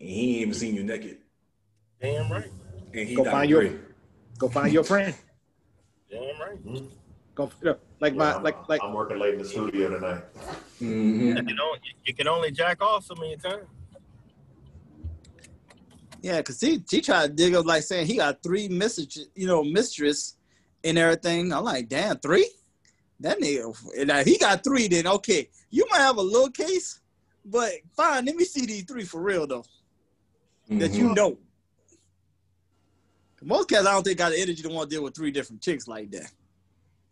And 0.00 0.08
he 0.08 0.32
ain't 0.32 0.40
even 0.42 0.54
seen 0.54 0.74
you 0.74 0.82
naked, 0.82 1.18
Damn 2.00 2.30
right. 2.32 2.50
and 2.92 3.08
he 3.08 3.14
Go 3.14 3.22
Dr. 3.24 3.32
find 3.32 3.50
your- 3.50 3.74
go 4.38 4.48
find 4.48 4.72
your 4.72 4.82
friend. 4.84 5.14
Damn 6.10 6.40
right. 6.40 6.82
Go 7.36 7.50
look, 7.62 7.80
like 8.00 8.14
Yeah, 8.14 8.18
my 8.20 8.34
I'm, 8.36 8.42
like 8.42 8.56
like 8.68 8.82
I'm 8.82 8.92
working 8.92 9.18
late 9.18 9.34
in 9.34 9.38
the 9.40 9.44
studio 9.48 9.90
tonight. 9.90 10.22
hmm 10.78 11.26
You, 11.28 11.56
don't, 11.56 11.80
you 12.04 12.14
can 12.14 12.28
only 12.28 12.50
jack 12.50 12.82
off 12.82 13.04
so 13.04 13.14
many 13.14 13.36
times. 13.36 13.66
Yeah, 16.22 16.42
cause 16.42 16.60
he 16.60 16.82
she 16.90 17.00
tried 17.00 17.28
to 17.28 17.32
dig 17.32 17.54
up 17.54 17.66
like 17.66 17.82
saying 17.82 18.06
he 18.06 18.16
got 18.16 18.42
three 18.42 18.68
mistress, 18.68 19.26
you 19.34 19.46
know, 19.46 19.62
mistress 19.62 20.36
and 20.82 20.98
everything. 20.98 21.52
I'm 21.52 21.64
like, 21.64 21.88
damn, 21.88 22.18
three? 22.18 22.50
That 23.20 23.38
nigga, 23.40 23.74
and 23.98 24.08
now 24.08 24.22
he 24.24 24.36
got 24.36 24.62
three. 24.64 24.88
Then 24.88 25.06
okay, 25.06 25.48
you 25.70 25.86
might 25.90 25.98
have 26.00 26.16
a 26.18 26.22
little 26.22 26.50
case, 26.50 27.00
but 27.44 27.70
fine. 27.96 28.24
Let 28.26 28.36
me 28.36 28.44
see 28.44 28.66
these 28.66 28.84
three 28.84 29.04
for 29.04 29.22
real 29.22 29.46
though. 29.46 29.64
That 30.68 30.92
Mm-hmm. 30.92 30.96
you 30.98 31.14
know. 31.14 31.38
Most 33.42 33.68
cats, 33.68 33.86
I 33.86 33.92
don't 33.92 34.02
think 34.02 34.18
got 34.18 34.30
the 34.32 34.40
energy 34.40 34.62
to 34.62 34.68
want 34.68 34.90
to 34.90 34.96
deal 34.96 35.04
with 35.04 35.14
three 35.14 35.30
different 35.30 35.62
chicks 35.62 35.86
like 35.86 36.10
that. 36.10 36.32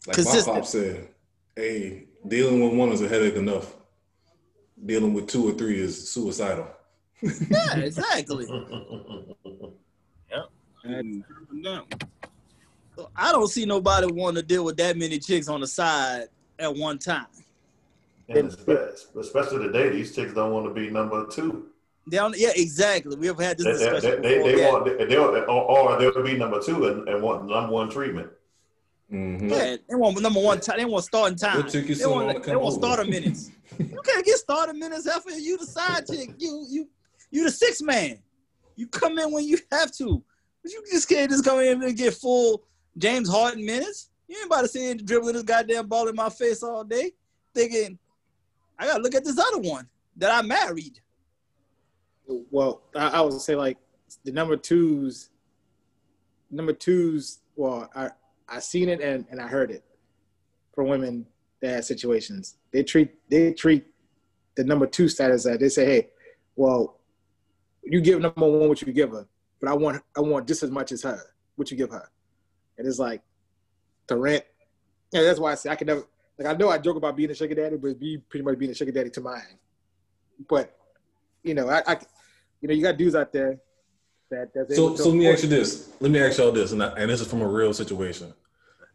Like 0.06 0.16
consistent. 0.16 0.46
my 0.48 0.60
pop 0.60 0.66
said, 0.68 1.08
"Hey, 1.56 2.06
dealing 2.26 2.62
with 2.62 2.74
one 2.78 2.90
is 2.90 3.00
a 3.00 3.08
headache 3.08 3.36
enough. 3.36 3.74
Dealing 4.84 5.14
with 5.14 5.28
two 5.28 5.48
or 5.48 5.52
three 5.52 5.80
is 5.80 6.10
suicidal." 6.10 6.68
Yeah, 7.22 7.76
exactly. 7.76 8.46
No. 11.52 11.84
So 12.96 13.10
I 13.16 13.32
don't 13.32 13.48
see 13.48 13.64
nobody 13.64 14.06
wanting 14.12 14.42
to 14.42 14.46
deal 14.46 14.64
with 14.64 14.76
that 14.76 14.96
many 14.96 15.18
chicks 15.18 15.48
on 15.48 15.60
the 15.60 15.66
side 15.66 16.28
at 16.58 16.74
one 16.74 16.98
time. 16.98 17.26
And 18.28 18.50
espe- 18.50 19.16
especially 19.18 19.66
today, 19.66 19.90
these 19.90 20.14
chicks 20.14 20.32
don't 20.34 20.52
want 20.52 20.66
to 20.66 20.74
be 20.74 20.90
number 20.90 21.26
two. 21.26 21.66
They 22.06 22.18
don't, 22.18 22.36
yeah, 22.36 22.50
exactly. 22.54 23.16
We 23.16 23.26
have 23.28 23.38
had 23.38 23.58
this 23.58 23.64
They, 23.64 23.72
they, 23.72 23.90
discussion 23.90 24.22
they, 24.22 24.34
before. 24.36 24.52
they 24.52 24.60
yeah. 24.60 24.72
want, 24.72 24.98
they, 24.98 25.04
they'll, 25.06 25.24
or, 25.24 25.48
or 25.48 25.98
they'll 25.98 26.22
be 26.22 26.36
number 26.36 26.60
two 26.60 26.86
and, 26.86 27.08
and 27.08 27.22
want 27.22 27.46
number 27.48 27.72
one 27.72 27.88
treatment. 27.90 28.28
Mm-hmm. 29.12 29.48
Yeah, 29.50 29.76
they 29.88 29.94
want 29.94 30.20
number 30.20 30.40
one 30.40 30.60
time. 30.60 30.78
They 30.78 30.84
want 30.84 31.04
starting 31.04 31.36
time. 31.38 31.58
What 31.58 31.68
took 31.68 31.82
you 31.88 31.94
They 31.94 32.00
so 32.02 32.10
long 32.14 32.26
want, 32.26 32.36
to 32.36 32.40
they 32.40 32.52
come 32.54 32.62
want 32.62 32.76
over? 32.76 32.86
starter 32.86 33.10
minutes. 33.10 33.50
you 33.78 34.00
can't 34.04 34.24
get 34.24 34.36
starter 34.38 34.72
minutes 34.74 35.06
after 35.06 35.30
you 35.38 35.58
the 35.58 35.66
side 35.66 36.06
chick. 36.10 36.30
You 36.38 36.64
you 36.68 36.88
you 37.30 37.44
the 37.44 37.50
six 37.50 37.82
man. 37.82 38.18
You 38.76 38.86
come 38.88 39.18
in 39.18 39.30
when 39.30 39.44
you 39.44 39.58
have 39.70 39.92
to. 39.98 40.22
But 40.62 40.72
you 40.72 40.82
just 40.90 41.08
can't 41.08 41.30
just 41.30 41.44
come 41.44 41.60
in 41.60 41.82
and 41.82 41.96
get 41.96 42.14
full 42.14 42.64
James 42.96 43.28
Harden 43.28 43.64
minutes. 43.64 44.10
You 44.26 44.36
ain't 44.38 44.46
about 44.46 44.62
to 44.62 44.68
see 44.68 44.90
in 44.90 45.04
dribbling 45.04 45.34
this 45.34 45.42
goddamn 45.42 45.86
ball 45.86 46.08
in 46.08 46.16
my 46.16 46.30
face 46.30 46.62
all 46.62 46.82
day, 46.82 47.12
thinking 47.54 47.98
I 48.78 48.86
gotta 48.86 49.02
look 49.02 49.14
at 49.14 49.24
this 49.24 49.38
other 49.38 49.58
one 49.60 49.86
that 50.16 50.30
I 50.32 50.40
married. 50.46 50.98
well, 52.26 52.82
I, 52.96 53.08
I 53.08 53.20
would 53.20 53.38
say 53.40 53.54
like 53.54 53.76
the 54.24 54.32
number 54.32 54.56
twos, 54.56 55.28
number 56.50 56.72
twos. 56.72 57.40
Well, 57.56 57.90
I 57.94 58.10
I 58.48 58.58
seen 58.58 58.88
it 58.88 59.00
and, 59.00 59.24
and 59.30 59.40
I 59.40 59.46
heard 59.46 59.70
it 59.70 59.84
for 60.74 60.84
women 60.84 61.26
dad 61.62 61.84
situations. 61.84 62.56
They 62.72 62.82
treat 62.82 63.10
they 63.30 63.52
treat 63.52 63.86
the 64.56 64.64
number 64.64 64.86
two 64.86 65.08
status 65.08 65.44
that 65.44 65.60
they 65.60 65.68
say, 65.68 65.86
hey, 65.86 66.08
well, 66.56 67.00
you 67.82 68.00
give 68.00 68.20
number 68.20 68.48
one 68.48 68.68
what 68.68 68.82
you 68.82 68.92
give 68.92 69.10
her, 69.10 69.26
but 69.60 69.68
I 69.68 69.74
want 69.74 70.02
I 70.16 70.20
want 70.20 70.46
just 70.46 70.62
as 70.62 70.70
much 70.70 70.92
as 70.92 71.02
her. 71.02 71.20
What 71.56 71.70
you 71.70 71.76
give 71.76 71.90
her, 71.90 72.10
and 72.78 72.86
it's 72.86 72.98
like 72.98 73.22
to 74.08 74.16
rent. 74.16 74.44
Yeah, 75.12 75.22
that's 75.22 75.38
why 75.38 75.52
I 75.52 75.54
say 75.54 75.70
I 75.70 75.76
can 75.76 75.86
never. 75.86 76.04
Like 76.38 76.48
I 76.48 76.58
know 76.58 76.68
I 76.68 76.78
joke 76.78 76.96
about 76.96 77.16
being 77.16 77.30
a 77.30 77.34
sugar 77.34 77.54
daddy, 77.54 77.76
but 77.76 77.98
be 78.00 78.18
pretty 78.18 78.44
much 78.44 78.58
being 78.58 78.72
a 78.72 78.74
sugar 78.74 78.90
daddy 78.90 79.10
to 79.10 79.20
mine. 79.20 79.58
But 80.48 80.76
you 81.44 81.54
know, 81.54 81.68
I, 81.68 81.82
I 81.86 81.96
you 82.60 82.68
know, 82.68 82.74
you 82.74 82.82
got 82.82 82.96
dudes 82.96 83.14
out 83.14 83.32
there 83.32 83.60
that 84.34 84.52
that's 84.54 84.76
So, 84.76 84.96
so 84.96 85.08
let 85.10 85.16
me 85.18 85.28
ask 85.28 85.42
you 85.42 85.48
this. 85.48 85.90
Let 86.00 86.10
me 86.10 86.20
ask 86.20 86.38
y'all 86.38 86.52
this, 86.52 86.72
and, 86.72 86.82
I, 86.82 86.88
and 86.98 87.10
this 87.10 87.20
is 87.20 87.26
from 87.28 87.40
a 87.42 87.48
real 87.48 87.72
situation. 87.72 88.32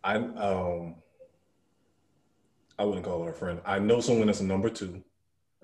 I 0.04 0.16
um, 0.16 0.96
I 2.78 2.84
wouldn't 2.84 3.06
call 3.06 3.24
her 3.24 3.32
a 3.32 3.34
friend. 3.34 3.60
I 3.66 3.80
know 3.80 4.00
someone 4.00 4.28
that's 4.28 4.40
a 4.40 4.46
number 4.46 4.70
2 4.70 5.04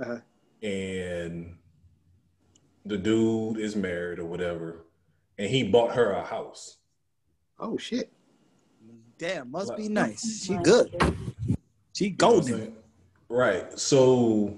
Uh-huh. 0.01 0.17
and 0.61 1.55
the 2.85 2.97
dude 2.97 3.57
is 3.57 3.75
married 3.75 4.19
or 4.19 4.25
whatever, 4.25 4.85
and 5.37 5.49
he 5.49 5.63
bought 5.63 5.95
her 5.95 6.11
a 6.11 6.23
house. 6.23 6.77
Oh 7.59 7.77
shit! 7.77 8.11
Damn, 9.17 9.51
must 9.51 9.69
Like- 9.69 9.77
be 9.77 9.87
nice. 9.87 10.43
She 10.45 10.55
good. 10.57 10.93
She 11.93 12.05
You 12.05 12.11
know 12.11 12.15
golden. 12.17 12.75
Right. 13.29 13.79
So 13.79 14.57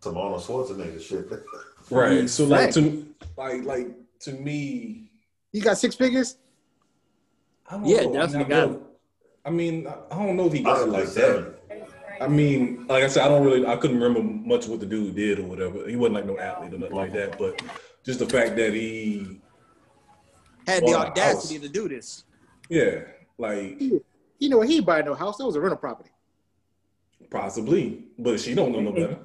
Some 0.00 0.16
Arnold 0.16 0.42
Schwarzenegger 0.42 1.00
shit. 1.00 1.28
right. 1.90 2.28
So 2.28 2.44
like 2.44 2.60
Right. 2.66 2.74
to 2.74 3.06
like 3.36 3.64
like 3.64 3.88
to 4.20 4.32
me, 4.32 5.10
You 5.52 5.62
got 5.62 5.78
six 5.78 5.94
figures? 5.94 6.36
I 7.68 7.74
don't 7.76 7.86
Yeah, 7.86 8.02
know. 8.02 8.12
definitely 8.12 8.36
I 8.36 8.38
mean, 8.38 8.48
got 8.48 8.56
I 8.56 8.66
don't- 8.66 8.82
I 9.44 9.50
mean, 9.50 9.86
I 9.86 9.94
I 10.10 10.26
don't 10.26 10.36
know 10.36 10.46
if 10.46 10.52
he 10.52 10.62
got 10.62 10.72
it 10.72 10.90
Possibly 10.90 10.92
like 10.98 11.04
that. 11.04 11.12
seven. 11.14 11.54
I 12.20 12.26
mean, 12.26 12.86
like 12.88 13.04
I 13.04 13.06
said, 13.06 13.24
I 13.24 13.28
don't 13.28 13.44
really, 13.44 13.64
I 13.66 13.76
couldn't 13.76 14.00
remember 14.00 14.20
much 14.22 14.66
what 14.66 14.80
the 14.80 14.86
dude 14.86 15.14
did 15.14 15.38
or 15.38 15.44
whatever. 15.44 15.88
He 15.88 15.94
wasn't 15.96 16.14
like 16.16 16.26
no 16.26 16.36
athlete 16.38 16.74
or 16.74 16.78
nothing 16.78 16.96
like 16.96 17.12
that, 17.12 17.38
but 17.38 17.62
just 18.04 18.18
the 18.18 18.26
fact 18.26 18.56
that 18.56 18.74
he, 18.74 19.40
Had 20.66 20.84
the 20.84 20.94
audacity 20.94 21.58
to 21.60 21.68
do 21.68 21.88
this. 21.88 22.24
yeah, 22.68 23.02
like 23.38 23.80
You 23.80 24.48
know 24.48 24.58
what? 24.58 24.68
He 24.68 24.76
ain't 24.78 24.86
buying 24.86 25.06
no 25.06 25.14
house. 25.14 25.36
That 25.38 25.46
was 25.46 25.54
a 25.56 25.60
rental 25.60 25.78
property. 25.78 26.10
possibly, 27.30 28.04
but 28.18 28.40
she 28.40 28.54
don't 28.54 28.72
know 28.72 28.80
no 28.80 28.92
better. 28.92 29.18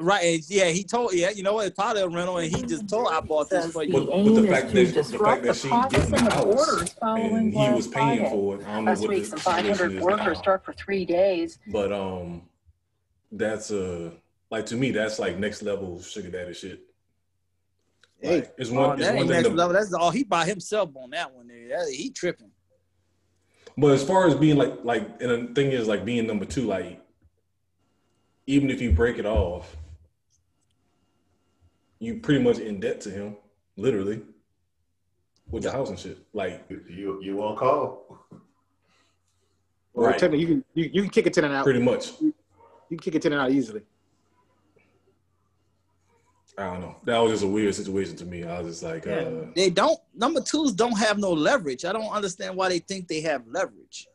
Right. 0.00 0.40
Yeah, 0.46 0.66
he 0.66 0.84
told 0.84 1.12
yeah, 1.12 1.30
you 1.30 1.42
know 1.42 1.54
what, 1.54 1.66
it's 1.66 1.74
probably 1.74 2.02
a 2.02 2.08
rental 2.08 2.38
and 2.38 2.46
he 2.54 2.62
just 2.62 2.88
told 2.88 3.08
I 3.10 3.20
bought 3.20 3.50
this 3.50 3.72
for 3.72 3.82
you. 3.82 3.92
But, 3.92 4.06
but 4.06 4.34
the 4.34 4.44
is 4.44 4.48
fact 4.50 4.70
to 4.70 4.86
that 4.86 5.04
the 5.06 5.18
fact 5.18 5.42
that 5.42 5.56
she 5.56 5.68
getting 5.68 5.90
processing 5.90 6.24
the 6.24 6.34
of 6.38 6.46
orders 6.46 6.94
house 7.02 7.18
and 7.18 7.52
he 7.52 7.68
was 7.70 7.86
paying 7.88 8.18
Friday. 8.18 8.30
for 8.30 8.54
it. 8.56 8.60
I 8.66 8.74
don't 8.76 8.84
know 8.84 8.90
Last 8.92 9.00
what 9.00 9.08
week, 9.08 9.22
the 9.24 9.28
some 9.30 9.38
500 9.40 10.00
workers 10.00 10.26
now, 10.26 10.34
struck 10.34 10.64
for 10.64 10.72
three 10.72 11.04
days. 11.04 11.58
but 11.66 11.92
um, 11.92 12.42
that's 13.32 13.72
a 13.72 14.12
like 14.50 14.66
to 14.66 14.76
me 14.76 14.92
that's 14.92 15.18
like 15.18 15.36
next 15.36 15.62
level 15.62 16.00
sugar 16.00 16.30
daddy 16.30 16.54
shit. 16.54 16.80
Hey, 18.20 18.36
Like, 18.36 18.54
it's 18.56 18.70
Oh, 18.70 18.74
one, 18.74 18.98
it's 18.98 19.00
that 19.08 19.14
one 19.14 19.22
ain't 19.22 19.28
thing 19.30 19.36
next 19.36 19.48
to, 19.48 19.54
level. 19.54 19.74
That's 19.74 19.92
all 19.92 20.10
he 20.12 20.22
by 20.22 20.44
himself 20.44 20.90
on 20.94 21.10
that 21.10 21.34
one 21.34 21.48
there. 21.48 21.68
That- 21.70 21.92
he 21.92 22.10
tripping. 22.10 22.52
But 23.76 23.92
as 23.92 24.04
far 24.04 24.28
as 24.28 24.36
being 24.36 24.56
like 24.56 24.74
like 24.84 25.20
and 25.20 25.48
the 25.48 25.54
thing 25.54 25.72
is 25.72 25.88
like 25.88 26.04
being 26.04 26.26
number 26.28 26.44
two, 26.44 26.66
like 26.68 27.00
even 28.46 28.70
if 28.70 28.80
you 28.80 28.92
break 28.92 29.18
it 29.18 29.26
off, 29.26 29.76
you 31.98 32.16
pretty 32.20 32.42
much 32.42 32.58
in 32.58 32.80
debt 32.80 33.00
to 33.02 33.10
him, 33.10 33.36
literally. 33.76 34.22
With 35.50 35.62
the 35.62 35.72
house 35.72 35.88
and 35.88 35.98
shit. 35.98 36.18
Like 36.32 36.64
You 36.68 37.20
you 37.22 37.36
won't 37.36 37.58
call. 37.58 38.18
well, 39.94 40.06
Right. 40.08 40.18
technically, 40.18 40.40
you 40.40 40.46
can 40.46 40.64
you, 40.74 40.90
you 40.92 41.02
can 41.02 41.10
kick 41.10 41.26
a 41.26 41.30
tenant 41.30 41.54
out. 41.54 41.64
pretty 41.64 41.80
much. 41.80 42.12
You 42.20 42.34
can 42.90 42.98
kick 42.98 43.14
a 43.14 43.18
tenant 43.18 43.40
out 43.40 43.50
easily. 43.50 43.82
I 46.56 46.64
don't 46.72 46.80
know. 46.80 46.96
That 47.04 47.18
was 47.18 47.32
just 47.32 47.44
a 47.44 47.46
weird 47.46 47.72
situation 47.74 48.16
to 48.16 48.24
me. 48.24 48.42
I 48.44 48.60
was 48.60 48.80
just 48.80 48.82
like, 48.82 49.06
uh 49.06 49.46
They 49.54 49.70
don't 49.70 49.98
number 50.14 50.40
twos 50.40 50.72
don't 50.72 50.98
have 50.98 51.16
no 51.18 51.32
leverage. 51.32 51.84
I 51.84 51.92
don't 51.92 52.10
understand 52.10 52.56
why 52.56 52.68
they 52.68 52.80
think 52.80 53.06
they 53.08 53.20
have 53.22 53.46
leverage. 53.46 54.08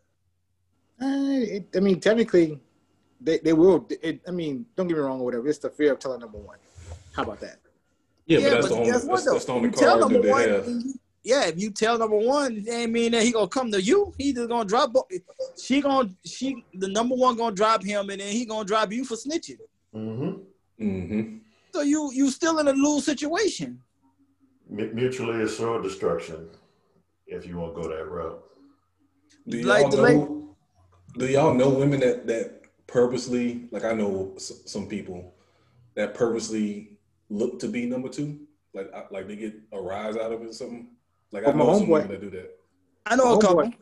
Uh, 1.01 1.07
it, 1.55 1.67
I 1.75 1.79
mean, 1.79 1.99
technically, 1.99 2.59
they, 3.19 3.39
they 3.39 3.53
will. 3.53 3.87
It, 4.01 4.21
I 4.27 4.31
mean, 4.31 4.65
don't 4.75 4.87
get 4.87 4.95
me 4.97 5.01
wrong 5.03 5.19
or 5.21 5.25
whatever. 5.25 5.47
It's 5.47 5.57
the 5.57 5.69
fear 5.69 5.93
of 5.93 5.99
telling 5.99 6.19
number 6.19 6.37
one. 6.37 6.57
How 7.13 7.23
about 7.23 7.39
that? 7.39 7.59
Yeah, 8.25 8.39
but 8.39 8.51
that's 8.51 8.67
the 8.69 8.75
only 8.75 8.91
guess 8.91 9.03
what, 9.05 9.15
that's, 9.15 9.31
that's 9.31 9.45
the 9.45 9.51
only 9.53 9.71
tell 9.71 9.99
card 9.99 10.01
number 10.01 10.21
that 10.21 10.31
one, 10.31 10.41
they 10.41 10.49
have. 10.49 10.83
Yeah, 11.25 11.45
if 11.45 11.59
you 11.59 11.71
tell 11.71 11.97
number 11.97 12.17
one, 12.17 12.57
it 12.57 12.69
ain't 12.69 12.91
mean 12.91 13.13
that 13.13 13.23
he 13.23 13.31
gonna 13.31 13.47
come 13.47 13.71
to 13.71 13.81
you. 13.81 14.13
He 14.17 14.33
just 14.33 14.49
gonna 14.49 14.65
drop. 14.65 14.93
She 15.61 15.79
gonna 15.81 16.09
she 16.25 16.65
the 16.73 16.89
number 16.89 17.15
one 17.15 17.37
gonna 17.37 17.55
drop 17.55 17.83
him, 17.83 18.09
and 18.09 18.19
then 18.19 18.31
he 18.33 18.45
gonna 18.45 18.65
drop 18.65 18.91
you 18.91 19.05
for 19.05 19.15
snitching. 19.15 19.59
Mm-hmm. 19.95 20.83
Mm-hmm. 20.85 21.37
So 21.73 21.81
you 21.81 22.11
you 22.13 22.29
still 22.29 22.59
in 22.59 22.67
a 22.67 22.73
lose 22.73 23.05
situation. 23.05 23.79
Mutually 24.69 25.43
assured 25.43 25.83
destruction. 25.83 26.49
If 27.25 27.47
you 27.47 27.57
want 27.57 27.75
to 27.75 27.81
go 27.81 27.87
that 27.87 28.05
route. 28.09 28.43
Do 29.47 29.57
y'all 29.57 29.67
Like 29.67 29.91
the 29.91 29.97
know? 29.97 30.55
do 31.17 31.25
y'all 31.27 31.53
know 31.53 31.69
women 31.69 31.99
that 32.01 32.27
that 32.27 32.61
purposely, 32.87 33.67
like 33.71 33.85
I 33.85 33.93
know 33.93 34.33
s- 34.35 34.61
some 34.65 34.87
people 34.87 35.33
that 35.95 36.13
purposely 36.13 36.92
look 37.29 37.59
to 37.59 37.67
be 37.67 37.85
number 37.85 38.09
two, 38.09 38.39
like 38.73 38.91
like 39.11 39.27
they 39.27 39.35
get 39.35 39.53
a 39.71 39.79
rise 39.81 40.15
out 40.17 40.31
of 40.31 40.41
it 40.41 40.49
or 40.49 40.53
something. 40.53 40.87
Like 41.31 41.43
I 41.45 41.47
Well, 41.49 41.57
my 41.57 41.65
know 41.65 41.79
some 41.79 41.87
homeboy- 41.87 42.07
that 42.09 42.21
do 42.21 42.29
that. 42.31 42.51
I 43.05 43.15
know 43.15 43.33
a 43.37 43.41
couple. 43.41 43.63
Homeboy, 43.63 43.73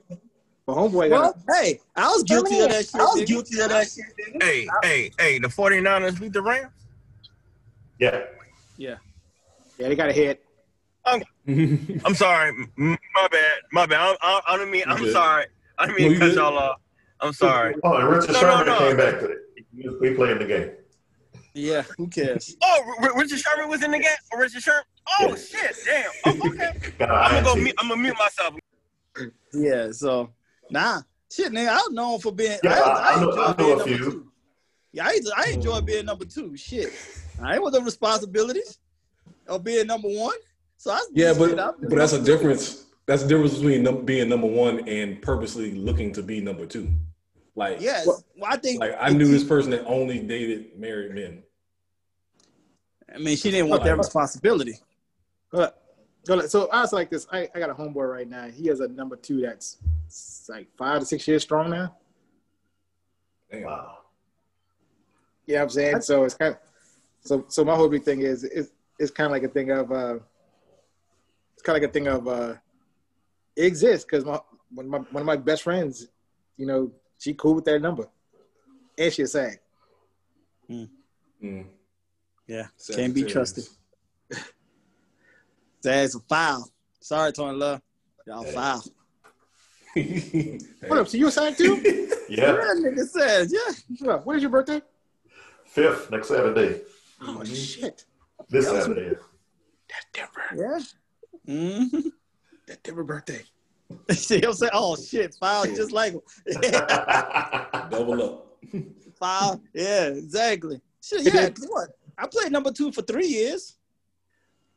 but 0.66 0.76
homeboy 0.76 1.10
Well, 1.12 1.34
got 1.48 1.56
hey, 1.62 1.80
I 1.96 2.08
was 2.08 2.24
guilty 2.24 2.60
of 2.60 2.70
that 2.70 2.86
shit. 2.86 2.96
I 2.96 3.04
was 3.04 3.22
nigga. 3.22 3.28
guilty 3.28 3.60
of 3.62 3.70
that 3.70 3.88
shit. 3.90 4.06
Hey, 4.42 4.68
hey, 4.84 5.12
hey, 5.20 5.40
the 5.40 5.48
49ers 5.48 6.20
beat 6.20 6.34
the 6.34 6.42
Rams. 6.42 6.72
Yeah. 8.00 8.22
yeah, 8.78 8.96
Yeah, 9.78 9.90
they 9.90 9.96
got 9.96 10.10
a 10.10 10.14
hit. 10.14 10.44
I'm 11.06 12.16
sorry. 12.16 12.52
My 12.78 12.98
bad. 13.32 13.52
My 13.72 13.86
bad. 13.86 14.00
I, 14.00 14.16
I, 14.22 14.42
I 14.54 14.58
don't 14.58 14.72
mean, 14.72 14.84
I'm 14.88 14.98
You 15.00 15.06
good? 15.06 15.14
sorry. 15.14 15.46
I 15.78 15.86
didn't 15.88 16.00
No, 16.00 16.04
mean 16.04 16.14
you 16.14 16.20
to 16.20 16.26
cut 16.26 16.30
good. 16.30 16.38
y'all 16.38 16.58
off. 16.58 16.82
I'm 17.20 17.34
sorry. 17.34 17.76
Oh, 17.84 17.96
and 17.98 18.08
Richard 18.10 18.34
No, 18.34 18.42
no, 18.42 18.50
Sherman 18.50 18.66
no. 18.68 18.78
came 18.80 18.98
back. 18.98 19.20
To, 19.20 19.26
it. 19.32 20.00
we 20.02 20.14
playing 20.16 20.40
the 20.40 20.46
game. 20.46 20.72
Yeah, 21.53 21.84
who 21.98 22.07
cares? 22.07 22.56
Oh, 22.64 22.94
R- 23.02 23.18
Richard 23.18 23.40
Sherman 23.40 23.69
was 23.69 23.84
in 23.84 23.91
the 23.91 23.99
game? 23.99 24.07
Oh, 24.34 24.38
Richard 24.38 24.61
Sherman? 24.64 24.84
Oh, 25.19 25.36
shit. 25.36 25.76
Damn. 25.86 26.11
Oh, 26.41 26.49
okay. 26.49 26.72
I'm 27.03 27.32
going 27.32 27.44
to 27.44 27.49
go 27.49 27.56
mute. 27.56 27.76
I'm 27.80 27.88
going 27.90 27.99
to 27.99 28.03
mute 28.03 28.18
myself. 28.18 28.56
Yeah, 29.53 29.91
so 29.91 30.30
nah, 30.69 31.02
shit, 31.32 31.52
nigga. 31.52 31.68
I 31.69 31.76
was 31.76 31.90
known 31.91 32.19
for 32.19 32.32
being. 32.32 32.57
Yeah, 32.64 32.73
I- 32.80 33.15
I 33.15 33.22
know- 33.22 33.30
enjoy 33.32 33.41
I 33.44 33.48
know 33.48 33.53
being 33.56 33.72
a 33.72 33.76
number 33.78 33.84
few. 33.86 33.98
two. 33.98 34.32
Yeah, 34.94 35.06
I, 35.07 35.19
I 35.38 35.49
enjoy 35.52 35.82
being 35.82 36.06
number 36.06 36.26
two. 36.26 36.56
Shit, 36.57 36.94
I 37.41 37.56
ain't 37.56 37.64
with 37.64 37.73
the 37.73 37.82
responsibilities 37.82 38.78
of 39.48 39.64
being 39.64 39.88
number 39.88 40.07
one. 40.10 40.36
So 40.78 40.91
I 40.91 41.02
Yeah, 41.14 41.34
but 41.38 41.56
but 41.56 41.90
that's 41.95 42.14
a 42.14 42.22
difference. 42.23 42.86
That's 43.07 43.23
the 43.23 43.28
difference 43.30 43.56
between 43.56 43.84
num- 43.84 44.06
being 44.06 44.30
number 44.30 44.48
one 44.48 44.88
and 44.88 45.22
purposely 45.22 45.72
looking 45.72 46.14
to 46.14 46.23
be 46.23 46.40
number 46.40 46.65
two. 46.65 46.90
Like, 47.56 47.82
Yes, 47.82 48.07
Well- 48.07 48.23
well, 48.38 48.52
I 48.52 48.57
think. 48.57 48.80
like 48.80 48.95
I 48.99 49.10
knew 49.10 49.28
this 49.28 49.44
person 49.44 49.72
that 49.72 49.86
only 49.86 50.19
dated 50.19 50.78
married 50.80 51.14
men. 51.14 51.44
I 53.14 53.18
mean, 53.18 53.36
she 53.36 53.52
didn't 53.52 53.69
want 53.69 53.84
that 53.84 53.98
responsibility. 53.98 54.80
Hold 55.52 55.65
up. 55.65 55.78
So 56.48 56.69
I 56.69 56.82
was 56.82 56.94
like 56.94 57.10
this. 57.10 57.28
I, 57.32 57.49
I 57.53 57.60
got 57.60 57.69
a 57.69 57.73
homeboy 57.73 58.10
right 58.10 58.30
now. 58.30 58.48
He 58.48 58.68
has 58.68 58.80
a 58.80 58.88
number 58.88 59.15
two 59.15 59.41
that's 59.41 59.78
like 60.48 60.68
five 60.78 60.99
to 61.02 61.06
six 61.06 61.28
years 61.28 61.44
strong 61.44 61.72
now. 61.72 61.98
Damn. 63.52 63.64
Wow. 63.64 63.98
You 65.45 65.56
know 65.56 65.60
what 65.60 65.64
I'm 65.64 65.69
saying? 65.72 66.02
So 66.02 66.23
it's 66.23 66.36
kind 66.36 66.53
of 66.53 66.60
so 67.22 67.45
so 67.49 67.65
my 67.65 67.76
whole 67.76 67.90
big 67.90 68.03
thing 68.03 68.22
is 68.22 68.44
it's 68.44 68.69
it's 68.99 69.11
kind 69.11 69.26
of 69.26 69.32
like 69.32 69.44
a 69.44 69.49
thing 69.49 69.72
of 69.72 69.91
uh 69.91 70.19
it's 71.53 71.64
kind 71.64 71.76
of 71.76 71.82
like 71.82 71.90
a 71.90 71.94
thing 71.94 72.07
of 72.07 72.28
uh 72.28 72.53
it 73.56 73.65
exists 73.65 74.06
because 74.06 74.23
my 74.23 74.40
one 74.73 74.86
of 74.86 74.91
my 74.91 74.98
one 74.99 75.22
of 75.22 75.26
my 75.26 75.36
best 75.36 75.64
friends, 75.64 76.07
you 76.56 76.65
know, 76.65 76.91
she 77.22 77.35
cool 77.35 77.53
with 77.53 77.65
that 77.65 77.80
number, 77.80 78.10
and 78.98 79.14
she 79.14 79.22
a 79.22 79.27
sag. 79.27 79.60
Mm. 80.68 81.65
Yeah, 82.48 82.65
can't 82.95 83.14
be 83.14 83.23
trusted. 83.23 83.65
That's 85.84 86.15
a 86.15 86.19
foul. 86.22 86.68
Sorry, 86.99 87.31
Tony 87.31 87.57
Love. 87.57 87.81
Y'all 88.26 88.43
foul. 88.43 88.84
Hey. 89.93 90.60
What 90.88 90.99
up? 90.99 91.07
So 91.10 91.18
you 91.18 91.27
a 91.27 91.31
sag 91.31 91.56
too? 91.57 92.07
Yeah. 92.30 92.53
That 92.53 92.77
nigga 92.77 93.06
says, 93.06 93.52
yeah. 93.52 93.73
what 93.99 94.15
up? 94.15 94.26
When 94.26 94.38
is 94.38 94.41
your 94.41 94.52
birthday? 94.52 94.81
Fifth 95.65 96.10
next 96.11 96.30
Saturday. 96.30 96.80
Oh 97.22 97.43
shit! 97.43 98.06
This 98.49 98.68
That 98.68 98.84
Saturday. 98.84 99.18
That's 99.89 100.06
Denver. 100.14 100.88
Yeah. 101.45 101.53
Mm-hmm. 101.53 102.07
That 102.68 102.84
Denver 102.84 103.03
birthday. 103.03 103.41
See, 104.12 104.42
I'm 104.44 104.54
saying, 104.54 104.72
oh 104.74 104.96
shit, 104.96 105.36
foul, 105.40 105.66
just 105.66 105.92
like. 105.92 106.14
Double 107.90 108.24
up. 108.24 108.48
foul. 109.20 109.62
Yeah, 109.74 110.08
exactly. 110.08 110.82
Shit, 111.02 111.34
yeah. 111.34 111.50
What? 111.68 111.90
I 112.18 112.28
played 112.28 112.52
number 112.52 112.72
two 112.72 112.92
for 112.92 113.02
three 113.02 113.28
years. 113.28 113.78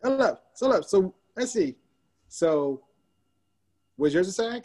Hold 0.03 0.21
up. 0.21 0.45
So 0.55 0.69
look. 0.69 0.89
So 0.89 1.15
let's 1.37 1.53
see. 1.53 1.77
So 2.29 2.83
was 3.97 4.13
yours 4.15 4.29
a 4.29 4.33
sag? 4.33 4.65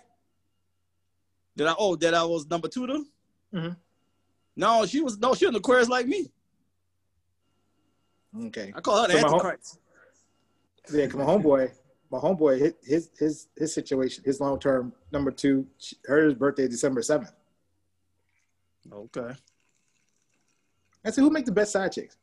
Did 1.56 1.68
I? 1.68 1.76
Oh, 1.78 1.96
that 1.98 2.14
I 2.14 2.24
was 2.24 2.48
number 2.50 2.68
two 2.68 2.88
though. 2.88 3.06
Mhm. 3.54 3.76
No, 4.56 4.86
she 4.86 5.02
was 5.02 5.18
no, 5.20 5.34
she 5.34 5.46
was 5.46 5.52
an 5.54 5.58
Aquarius 5.58 5.90
like 5.90 6.08
me. 6.08 6.32
Okay. 8.46 8.72
I 8.76 8.82
call 8.82 9.02
her 9.02 9.08
the 9.08 9.14
So 9.14 9.22
my 9.22 9.28
home- 9.30 9.40
Antichrist. 9.42 9.80
Yeah, 10.94 11.06
'cause 11.08 11.16
my 11.16 11.24
homeboy, 11.26 11.72
my 12.12 12.20
homeboy, 12.20 12.60
his 12.60 12.74
his 12.84 13.10
his, 13.18 13.48
his 13.56 13.74
situation, 13.74 14.24
his 14.26 14.40
long 14.40 14.60
term 14.60 14.94
number 15.12 15.32
two, 15.32 15.68
her 16.06 16.34
birthday 16.34 16.68
December 16.68 17.02
seventh. 17.02 17.32
Okay. 18.92 19.34
I 21.06 21.12
said, 21.12 21.22
who 21.22 21.30
make 21.30 21.46
the 21.46 21.52
best 21.52 21.72
side 21.72 21.92
chicks 21.92 22.18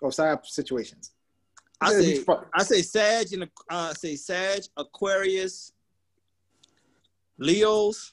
or 0.00 0.12
side 0.12 0.38
situations? 0.44 1.12
I 1.80 1.92
said, 1.92 2.04
say 2.04 2.24
I 2.54 2.62
say 2.62 2.82
Sag 2.82 3.32
and 3.32 3.42
uh, 3.44 3.46
I 3.68 3.92
say 3.94 4.16
Sag, 4.16 4.62
Aquarius, 4.76 5.72
Leos, 7.38 8.12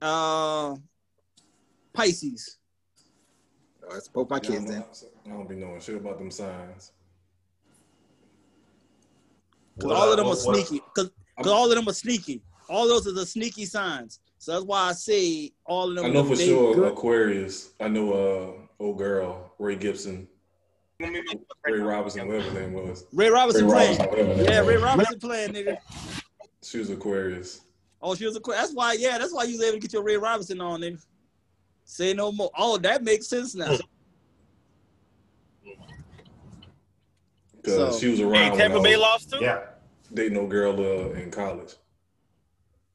uh, 0.00 0.74
Pisces. 1.92 2.58
Oh, 3.84 3.94
that's 3.94 4.08
both 4.08 4.30
my 4.30 4.36
I 4.36 4.40
kids 4.40 4.64
don't, 4.64 4.66
then. 4.66 4.84
I 5.26 5.28
don't 5.28 5.48
be 5.48 5.56
knowing 5.56 5.80
shit 5.80 5.96
about 5.96 6.18
them 6.18 6.30
signs. 6.30 6.92
Cause 9.80 9.90
all 9.92 10.10
of 10.10 10.16
them 10.16 10.26
are 10.26 10.30
what- 10.30 10.44
what- 10.46 10.66
sneaky. 10.66 10.84
Cause, 10.94 11.10
'cause 11.38 11.46
all 11.52 11.68
of 11.70 11.76
them 11.76 11.88
are 11.88 11.92
sneaky. 11.94 12.42
All 12.68 12.86
those 12.86 13.06
are 13.06 13.12
the 13.12 13.26
sneaky 13.26 13.64
signs. 13.66 14.20
So 14.38 14.52
that's 14.52 14.64
why 14.64 14.88
I 14.88 14.92
say 14.92 15.52
all 15.66 15.88
of 15.90 15.96
them. 15.96 16.04
I 16.06 16.08
know 16.08 16.24
for 16.24 16.36
sure 16.36 16.74
good. 16.74 16.92
Aquarius. 16.92 17.70
I 17.80 17.88
know 17.88 18.12
uh 18.12 18.82
old 18.82 18.98
girl, 18.98 19.52
Ray 19.58 19.76
Gibson, 19.76 20.28
Ray 21.00 21.78
Robinson, 21.78 22.26
whatever 22.28 22.50
her 22.50 22.60
name 22.60 22.72
was. 22.74 23.04
Ray 23.12 23.28
Robinson 23.28 23.66
Ray 23.66 23.70
playing. 23.70 23.98
Robinson, 23.98 24.10
whatever 24.10 24.28
her 24.30 24.36
name 24.36 24.44
Yeah, 24.52 24.58
Ray 24.60 24.74
was. 24.74 24.82
Robinson 24.82 25.18
playing, 25.20 25.52
nigga. 25.52 25.76
She 26.62 26.78
was 26.78 26.90
Aquarius. 26.90 27.60
Oh, 28.00 28.14
she 28.14 28.24
was 28.26 28.36
a. 28.36 28.40
That's 28.46 28.72
why. 28.72 28.94
Yeah, 28.94 29.18
that's 29.18 29.32
why 29.32 29.44
you 29.44 29.52
was 29.58 29.62
able 29.62 29.74
to 29.74 29.80
get 29.80 29.92
your 29.92 30.02
Ray 30.02 30.16
Robinson 30.16 30.60
on, 30.60 30.80
nigga. 30.80 31.00
Say 31.84 32.12
no 32.14 32.32
more. 32.32 32.50
Oh, 32.56 32.78
that 32.78 33.02
makes 33.04 33.28
sense 33.28 33.54
now. 33.54 33.76
Because 37.62 37.94
So- 37.94 38.00
she 38.00 38.08
was 38.08 38.20
around 38.20 38.34
Hey, 38.34 38.50
when 38.50 38.58
Tampa 38.58 38.80
Bay 38.80 38.96
lost 38.96 39.30
too. 39.30 39.38
Yeah. 39.40 39.66
dating 40.12 40.34
no 40.34 40.46
girl 40.46 40.78
uh, 40.78 41.12
in 41.14 41.30
college. 41.30 41.74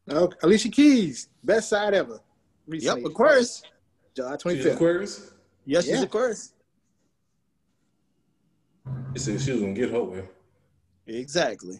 Oh, 0.10 0.30
Alicia 0.44 0.70
Keys, 0.70 1.30
best 1.44 1.70
side 1.70 1.94
ever. 1.94 2.20
Recently. 2.68 3.02
Yep, 3.02 3.12
Aquarius. 3.12 3.64
July 4.14 4.36
25th. 4.36 4.74
Aquarius? 4.76 5.32
Yes, 5.66 5.86
she's 5.86 5.94
Yeah. 5.96 6.02
Aquarius. 6.04 6.54
She 9.14 9.20
said 9.20 9.42
she 9.42 9.52
was 9.52 9.62
gonna 9.62 9.74
get 9.74 9.90
her 9.92 10.04
way. 10.04 10.24
Exactly. 11.08 11.80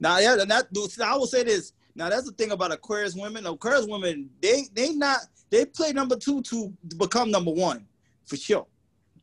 Now, 0.00 0.18
yeah, 0.18 0.36
and 0.40 0.50
that 0.50 0.66
I 1.02 1.16
will 1.16 1.26
say 1.26 1.44
this. 1.44 1.72
Now, 1.94 2.08
that's 2.10 2.24
the 2.26 2.32
thing 2.32 2.50
about 2.50 2.72
Aquarius 2.72 3.14
women. 3.14 3.46
Aquarius 3.46 3.86
women, 3.86 4.28
they 4.40 4.64
they 4.74 4.92
not 4.92 5.18
they 5.50 5.64
play 5.64 5.92
number 5.92 6.16
two 6.16 6.42
to 6.42 6.72
become 6.98 7.30
number 7.30 7.52
one 7.52 7.86
for 8.24 8.36
sure. 8.36 8.66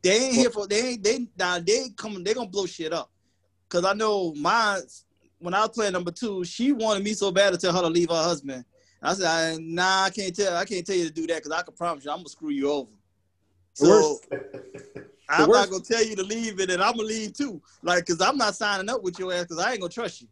They 0.02 0.26
ain't 0.26 0.36
here 0.36 0.50
for 0.50 0.68
they 0.68 0.90
ain't 0.90 1.04
they 1.04 1.28
now 1.38 1.60
they 1.60 1.90
come 1.96 2.24
they 2.24 2.34
gonna 2.34 2.50
blow 2.50 2.66
shit 2.66 2.94
up. 2.94 3.12
Cause 3.70 3.86
I 3.86 3.94
know 3.94 4.34
mine 4.34 4.82
when 5.40 5.54
I 5.54 5.62
was 5.62 5.70
playing 5.70 5.94
number 5.94 6.12
two, 6.12 6.44
she 6.44 6.72
wanted 6.72 7.04
me 7.04 7.14
so 7.14 7.32
bad 7.32 7.52
to 7.52 7.58
tell 7.58 7.74
her 7.74 7.82
to 7.82 7.88
leave 7.88 8.10
her 8.10 8.16
husband. 8.16 8.64
I 9.02 9.14
said, 9.16 9.26
I, 9.26 9.58
nah, 9.60 10.04
I 10.04 10.10
can't 10.12 10.36
tell 10.36 10.56
I 10.56 10.66
can't 10.66 10.86
tell 10.86 10.96
you 10.96 11.06
to 11.08 11.14
do 11.14 11.26
that 11.28 11.38
because 11.38 11.52
I 11.52 11.64
can 11.64 11.74
promise 11.74 12.06
you 12.06 12.12
I'm 12.12 12.18
gonna 12.18 12.30
screw 12.30 12.50
you 12.50 12.72
over. 12.72 12.92
So 13.74 13.86
worst- 13.88 14.28
I'm 15.30 15.50
not 15.50 15.70
gonna 15.70 15.84
tell 15.84 16.04
you 16.04 16.16
to 16.18 16.24
leave 16.24 16.60
it, 16.60 16.70
and 16.70 16.84
I'm 16.84 16.96
gonna 16.96 17.08
leave 17.08 17.34
too. 17.34 17.62
Like, 17.84 18.06
cause 18.06 18.22
I'm 18.22 18.38
not 18.38 18.56
signing 18.56 18.90
up 18.90 19.02
with 19.02 19.18
your 19.18 19.34
ass, 19.34 19.46
cause 19.46 19.60
I 19.60 19.72
ain't 19.72 19.82
gonna 19.82 19.92
trust 19.92 20.22
you. 20.22 20.28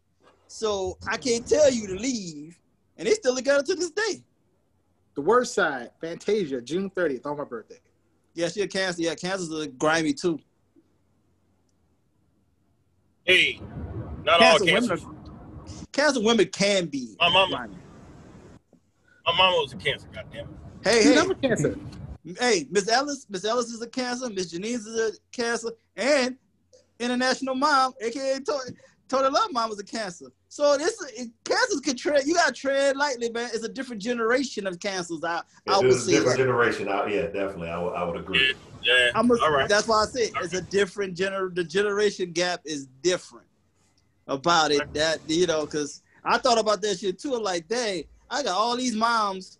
So 0.46 0.98
I 1.08 1.16
can't 1.16 1.46
tell 1.46 1.70
you 1.70 1.86
to 1.88 1.94
leave, 1.94 2.58
and 2.96 3.06
they 3.08 3.12
still 3.12 3.34
together 3.34 3.62
to 3.62 3.74
this 3.74 3.90
day. 3.92 4.22
The 5.16 5.22
worst 5.22 5.54
side, 5.54 5.90
Fantasia, 6.00 6.60
June 6.60 6.90
30th 6.90 7.26
on 7.26 7.38
my 7.38 7.44
birthday. 7.44 7.78
Yeah, 8.40 8.48
she 8.48 8.62
a 8.62 8.66
cancer. 8.68 9.02
Yeah, 9.02 9.14
cancer's 9.14 9.52
a 9.52 9.66
grimy 9.68 10.14
too. 10.14 10.40
Hey, 13.24 13.60
not 14.24 14.40
all 14.40 14.58
Cancer 14.58 14.64
women, 14.64 14.88
cancers. 14.88 15.04
are, 15.04 15.86
cancer 15.92 16.20
women 16.22 16.46
can 16.48 16.86
be. 16.86 17.16
My 17.20 17.28
mama. 17.28 17.56
grimy. 17.56 17.76
My 19.26 19.36
mama 19.36 19.56
was 19.56 19.74
a 19.74 19.76
cancer. 19.76 20.08
Goddamn. 20.14 20.48
Hey, 20.82 21.02
She's 21.02 21.04
hey, 21.10 21.14
never 21.16 21.34
cancer. 21.34 21.76
hey, 22.38 22.66
Miss 22.70 22.88
Ellis, 22.88 23.26
Miss 23.28 23.44
Ellis 23.44 23.66
is 23.66 23.82
a 23.82 23.86
cancer. 23.86 24.30
Miss 24.30 24.50
Janine's 24.50 24.86
is 24.86 25.16
a 25.18 25.36
cancer, 25.36 25.68
and 25.96 26.38
international 26.98 27.54
mom, 27.54 27.92
aka 28.00 28.38
Total, 29.10 29.26
Total 29.28 29.32
Love 29.32 29.52
Mom, 29.52 29.68
was 29.70 29.78
a 29.80 29.84
cancer. 29.84 30.26
So 30.48 30.78
this 30.78 30.96
it, 31.16 31.30
cancers 31.44 31.80
can 31.80 31.96
tread. 31.96 32.26
You 32.26 32.34
gotta 32.34 32.52
tread 32.52 32.96
lightly, 32.96 33.30
man. 33.30 33.50
It's 33.52 33.64
a 33.64 33.68
different 33.68 34.00
generation 34.00 34.66
of 34.66 34.78
cancers. 34.78 35.22
I, 35.24 35.42
I 35.68 35.74
It 35.78 35.82
would 35.82 35.86
is 35.86 35.96
a 35.96 36.00
say. 36.06 36.12
different 36.12 36.38
generation 36.38 36.88
out. 36.88 37.10
Yeah, 37.10 37.22
definitely. 37.26 37.68
I 37.70 37.78
would, 37.78 37.92
I 37.94 38.04
would 38.04 38.16
agree. 38.16 38.54
Yeah. 38.82 39.10
I'm 39.14 39.30
a, 39.30 39.34
all 39.42 39.52
right. 39.52 39.68
That's 39.68 39.86
why 39.88 40.04
I 40.04 40.06
say 40.06 40.30
it's 40.42 40.54
a 40.54 40.62
different 40.62 41.16
gener. 41.16 41.54
The 41.54 41.64
generation 41.64 42.32
gap 42.32 42.60
is 42.64 42.86
different 43.02 43.46
about 44.28 44.70
it. 44.70 44.92
That 44.94 45.18
you 45.26 45.46
know, 45.46 45.64
because 45.66 46.02
I 46.24 46.38
thought 46.38 46.58
about 46.58 46.80
that 46.82 46.98
shit 47.00 47.18
too. 47.18 47.36
Like, 47.36 47.66
dang, 47.68 48.04
I 48.30 48.42
got 48.42 48.56
all 48.56 48.76
these 48.76 48.94
moms 48.94 49.58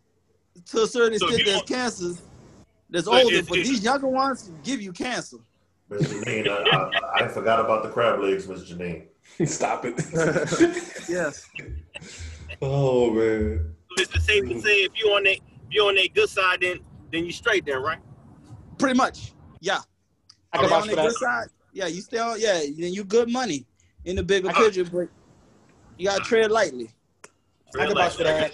to 0.67 0.83
a 0.83 0.87
certain 0.87 1.19
So 1.19 1.27
extent 1.27 1.47
you 1.47 1.53
that's 1.53 1.69
cancers 1.69 2.23
that's 2.89 3.05
So 3.07 3.13
older, 3.15 3.35
is- 3.37 3.49
but 3.49 3.59
is- 3.59 3.69
these 3.69 3.83
younger 3.85 4.09
ones 4.09 4.51
give 4.63 4.81
you 4.81 4.93
cancer. 4.93 5.39
Miss 5.89 6.03
Janine, 6.07 6.49
I, 6.49 6.77
I, 7.19 7.25
I 7.25 7.29
forgot 7.29 7.59
about 7.59 7.83
the 7.83 7.89
crab 7.89 8.21
legs, 8.21 8.47
Miss 8.47 8.63
Janine. 8.71 9.07
Stop 9.45 9.85
it. 9.87 9.95
Yes. 11.09 11.49
oh 12.63 13.11
man. 13.11 13.75
So 13.97 14.03
Is 14.03 14.09
it 14.15 14.23
safe 14.23 14.45
to 14.49 14.61
say 14.61 14.85
if 14.85 14.93
you 14.99 15.07
on 15.11 15.25
that 15.25 15.37
if 15.37 15.41
you 15.71 15.83
on 15.83 15.95
that 15.97 16.11
good 16.15 16.29
side, 16.29 16.61
then 16.61 16.81
then 17.13 17.25
you 17.25 17.33
straight 17.33 17.65
then, 17.67 17.83
right? 17.83 17.99
Pretty 18.79 18.97
much. 18.97 19.33
Yeah. 19.61 19.81
I 20.53 20.59
can 20.59 20.69
vouch 20.69 20.83
on 20.83 20.89
for 20.91 20.97
the 20.97 21.03
good 21.03 21.11
that. 21.11 21.19
side. 21.19 21.49
Yeah, 21.73 21.87
you 21.87 22.01
stay 22.01 22.19
on. 22.19 22.41
Yeah, 22.41 22.55
then 22.79 22.93
you 22.93 23.05
good 23.05 23.29
money 23.31 23.67
in 24.05 24.17
the 24.17 24.23
bigger 24.23 24.51
picture, 24.53 24.85
but 24.85 25.09
you 25.99 26.07
gotta 26.09 26.23
tread 26.25 26.51
lightly. 26.51 26.91
I 27.79 27.87
can 27.87 27.95
vouch 27.95 28.17
for 28.17 28.25
that. 28.25 28.53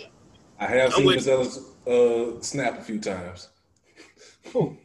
I 0.58 0.66
have 0.66 0.92
I'm 0.92 0.96
seen 0.98 1.06
with- 1.06 1.16
Miss 1.16 1.28
Ellis 1.28 1.58
uh, 1.86 2.40
snap 2.42 2.78
a 2.78 2.82
few 2.82 3.00
times. 3.00 3.48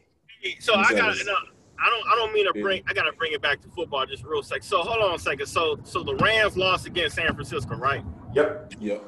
So 0.60 0.74
I 0.74 0.82
got 0.90 0.96
Jealous. 1.16 1.26
no, 1.26 1.34
I 1.82 1.90
don't 1.90 2.08
I 2.08 2.16
don't 2.16 2.34
mean 2.34 2.52
to 2.52 2.62
bring 2.62 2.84
I 2.88 2.94
gotta 2.94 3.12
bring 3.14 3.34
it 3.34 3.41
back 3.41 3.62
to 3.62 3.68
football 3.70 4.06
just 4.06 4.24
real 4.24 4.44
sec. 4.44 4.64
So 4.64 4.82
hold 4.82 5.02
on 5.03 5.16
a 5.16 5.20
second. 5.20 5.48
So 5.48 5.80
so 5.84 6.03
the 6.03 6.16
Rams 6.16 6.56
lost 6.56 6.86
against 6.86 7.16
San 7.16 7.34
Francisco, 7.34 7.76
right? 7.76 8.03
Yep. 8.34 8.74
Yep. 8.80 9.03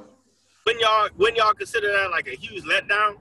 When 0.63 0.79
y'all 0.79 1.09
when 1.15 1.35
y'all 1.35 1.53
consider 1.53 1.91
that 1.93 2.11
like 2.11 2.27
a 2.27 2.35
huge 2.35 2.63
letdown? 2.63 3.17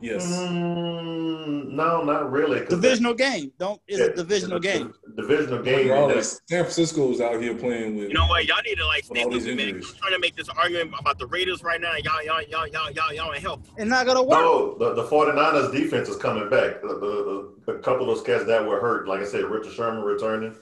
Yes. 0.00 0.26
Mm, 0.26 1.72
no, 1.72 2.02
not 2.02 2.30
really. 2.30 2.64
Divisional 2.66 3.12
game. 3.14 3.52
Don't. 3.58 3.80
It's 3.86 3.98
Yeah, 3.98 4.06
a 4.06 4.14
divisional 4.14 4.56
it's 4.58 4.66
a 4.66 4.78
game. 4.78 4.94
Divisional 5.16 5.62
game. 5.62 5.78
and 5.80 5.90
Regardless, 5.90 6.40
San 6.48 6.64
Francisco's 6.64 7.20
out 7.20 7.40
here 7.40 7.54
playing 7.54 7.96
with. 7.96 8.08
You 8.08 8.14
know 8.14 8.26
what? 8.26 8.46
Y'all 8.46 8.62
need 8.64 8.76
to 8.76 8.86
like 8.86 9.02
With 9.08 9.18
stay 9.18 9.24
all 9.24 9.30
with 9.30 9.44
me, 9.44 9.54
man. 9.56 9.74
I'm 9.76 9.82
trying 9.82 10.12
to 10.12 10.18
make 10.18 10.36
this 10.36 10.48
argument 10.48 10.94
about 10.98 11.18
the 11.18 11.26
Raiders 11.26 11.62
right 11.62 11.80
now. 11.80 11.92
Y'all 12.02 12.22
y'all 12.24 12.42
y'all 12.42 12.66
y'all 12.68 12.90
y'all 12.90 13.12
y'all 13.12 13.32
ain't 13.34 13.42
help. 13.42 13.64
It's 13.76 13.88
not 13.88 14.06
gonna 14.06 14.22
work. 14.22 14.40
No, 14.40 14.74
the, 14.78 14.94
the 14.94 15.04
49ers 15.06 15.72
defense 15.72 16.08
is 16.08 16.16
coming 16.16 16.48
back. 16.48 16.80
The, 16.82 16.88
the, 16.88 17.52
the, 17.66 17.72
a 17.74 17.78
couple 17.80 18.08
of 18.08 18.16
those 18.16 18.24
cats 18.24 18.44
that 18.46 18.64
were 18.66 18.80
hurt, 18.80 19.06
like 19.06 19.20
I 19.20 19.24
said, 19.26 19.44
Richard 19.44 19.72
Sherman 19.74 20.02
returning. 20.02 20.54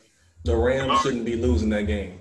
the 0.45 0.57
Rams 0.57 1.01
shouldn't 1.03 1.25
be 1.25 1.37
losing 1.37 1.69
that 1.71 1.87
game. 1.87 2.21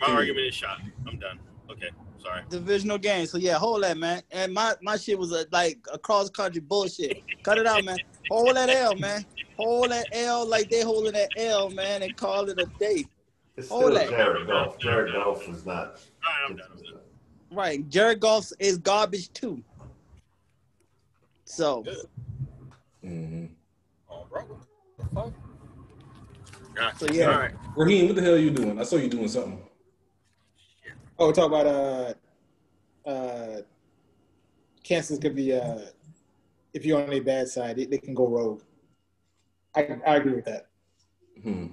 My 0.00 0.06
Period. 0.06 0.18
argument 0.18 0.46
is 0.46 0.54
shot. 0.54 0.78
I'm 1.06 1.18
done. 1.18 1.38
Okay, 1.70 1.90
sorry. 2.22 2.42
divisional 2.48 2.98
game. 2.98 3.26
So 3.26 3.38
yeah, 3.38 3.54
hold 3.54 3.82
that, 3.82 3.96
man. 3.98 4.22
And 4.30 4.52
my 4.52 4.74
my 4.82 4.96
shit 4.96 5.18
was 5.18 5.32
a, 5.32 5.46
like 5.52 5.78
a 5.92 5.98
cross 5.98 6.30
country 6.30 6.60
bullshit. 6.60 7.22
Cut 7.42 7.58
it 7.58 7.66
out, 7.66 7.84
man. 7.84 8.00
Hold 8.30 8.56
that 8.56 8.68
L, 8.70 8.94
man. 8.96 9.24
Hold 9.56 9.90
that 9.90 10.06
L 10.12 10.46
like 10.48 10.68
they 10.70 10.82
holding 10.82 11.12
that 11.14 11.30
L, 11.36 11.70
man, 11.70 12.02
and 12.02 12.16
call 12.16 12.48
it 12.48 12.58
a 12.58 12.66
day. 12.78 13.04
It's 13.56 13.68
Hold 13.68 13.92
still 13.92 13.94
that. 13.94 14.10
Jared 14.10 14.46
Goff. 14.46 14.78
Jared 14.78 15.12
Goff 15.12 15.48
is 15.48 15.66
not. 15.66 15.76
All 15.86 15.92
right, 15.92 16.48
I'm 16.48 16.56
done. 16.56 16.66
I'm 16.70 16.82
done. 16.82 17.02
Right. 17.50 17.88
Jared 17.88 18.20
Goff 18.20 18.50
is 18.58 18.78
garbage 18.78 19.32
too. 19.32 19.62
So 21.44 21.84
hmm 23.02 23.46
Oh, 24.10 24.26
bro. 24.30 25.32
Gotcha. 26.74 26.98
So, 26.98 27.12
yeah. 27.12 27.32
All 27.32 27.38
right. 27.38 27.50
Raheem, 27.76 28.06
what 28.06 28.16
the 28.16 28.22
hell 28.22 28.34
are 28.34 28.38
you 28.38 28.50
doing? 28.50 28.78
I 28.78 28.84
saw 28.84 28.96
you 28.96 29.08
doing 29.08 29.28
something. 29.28 29.60
Oh, 31.18 31.32
talk 31.32 31.46
about 31.46 31.66
uh, 31.66 33.08
uh, 33.08 33.62
cancers 34.84 35.18
could 35.18 35.34
be 35.34 35.52
uh, 35.52 35.80
if 36.72 36.86
you're 36.86 37.02
on 37.02 37.12
a 37.12 37.20
bad 37.20 37.48
side, 37.48 37.76
they, 37.76 37.86
they 37.86 37.98
can 37.98 38.14
go 38.14 38.28
rogue. 38.28 38.62
I, 39.74 39.98
I 40.06 40.16
agree 40.16 40.34
with 40.34 40.44
that. 40.44 40.66
Hmm. 41.42 41.66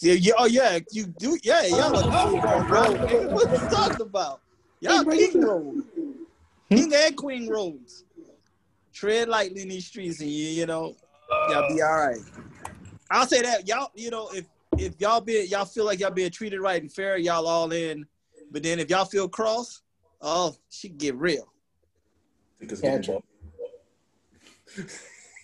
yeah, 0.00 0.14
yeah, 0.14 0.32
oh 0.38 0.46
yeah, 0.46 0.78
you 0.90 1.06
do 1.06 1.38
yeah, 1.42 1.66
y'all 1.66 1.96
are 1.96 2.02
king 2.30 2.40
on 2.40 2.68
road. 2.68 2.96
nigga. 2.98 3.30
What 3.30 3.50
you 3.50 3.68
talking 3.68 4.00
about? 4.00 4.40
Y'all 4.80 5.04
king 5.04 5.40
road. 5.40 5.84
King 6.70 6.92
and 6.94 7.16
queen 7.16 7.48
roads. 7.48 8.04
Tread 8.92 9.28
lightly 9.28 9.62
in 9.62 9.68
these 9.68 9.86
streets 9.86 10.20
and 10.20 10.30
you, 10.30 10.48
you 10.48 10.66
know, 10.66 10.94
y'all 11.48 11.74
be 11.74 11.82
all 11.82 12.06
right. 12.06 12.18
I'll 13.10 13.26
say 13.26 13.42
that 13.42 13.66
y'all, 13.66 13.90
you 13.94 14.10
know, 14.10 14.28
if 14.32 14.44
if 14.78 15.00
y'all 15.00 15.20
be 15.20 15.46
y'all 15.46 15.64
feel 15.64 15.84
like 15.84 16.00
y'all 16.00 16.10
being 16.10 16.30
treated 16.30 16.60
right 16.60 16.80
and 16.80 16.92
fair, 16.92 17.16
y'all 17.18 17.46
all 17.46 17.72
in. 17.72 18.06
But 18.50 18.62
then 18.62 18.80
if 18.80 18.90
y'all 18.90 19.04
feel 19.04 19.28
cross, 19.28 19.82
oh, 20.20 20.56
she 20.68 20.88
get 20.88 21.14
real. 21.16 21.52
Because 22.58 22.82
Yeah, 22.82 22.90
getting 22.98 23.02
true. 23.04 23.14
ball- 23.14 23.24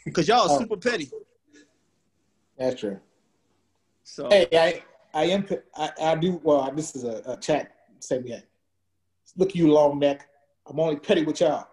Because 0.04 0.28
y'all 0.28 0.50
Oh. 0.50 0.58
super 0.58 0.76
petty. 0.76 1.10
That's 2.58 2.80
true. 2.80 3.00
So 4.04 4.28
Hey, 4.30 4.46
I 4.52 4.82
I 5.14 5.24
am 5.26 5.46
I, 5.74 5.90
I 6.00 6.14
do 6.16 6.40
well. 6.44 6.70
This 6.74 6.94
is 6.94 7.04
a, 7.04 7.22
a 7.26 7.36
chat 7.38 7.72
segment. 8.00 8.44
Look, 9.36 9.54
you 9.54 9.70
long 9.72 9.98
neck. 9.98 10.28
I'm 10.66 10.78
only 10.78 10.96
petty 10.96 11.24
with 11.24 11.40
y'all. 11.40 11.66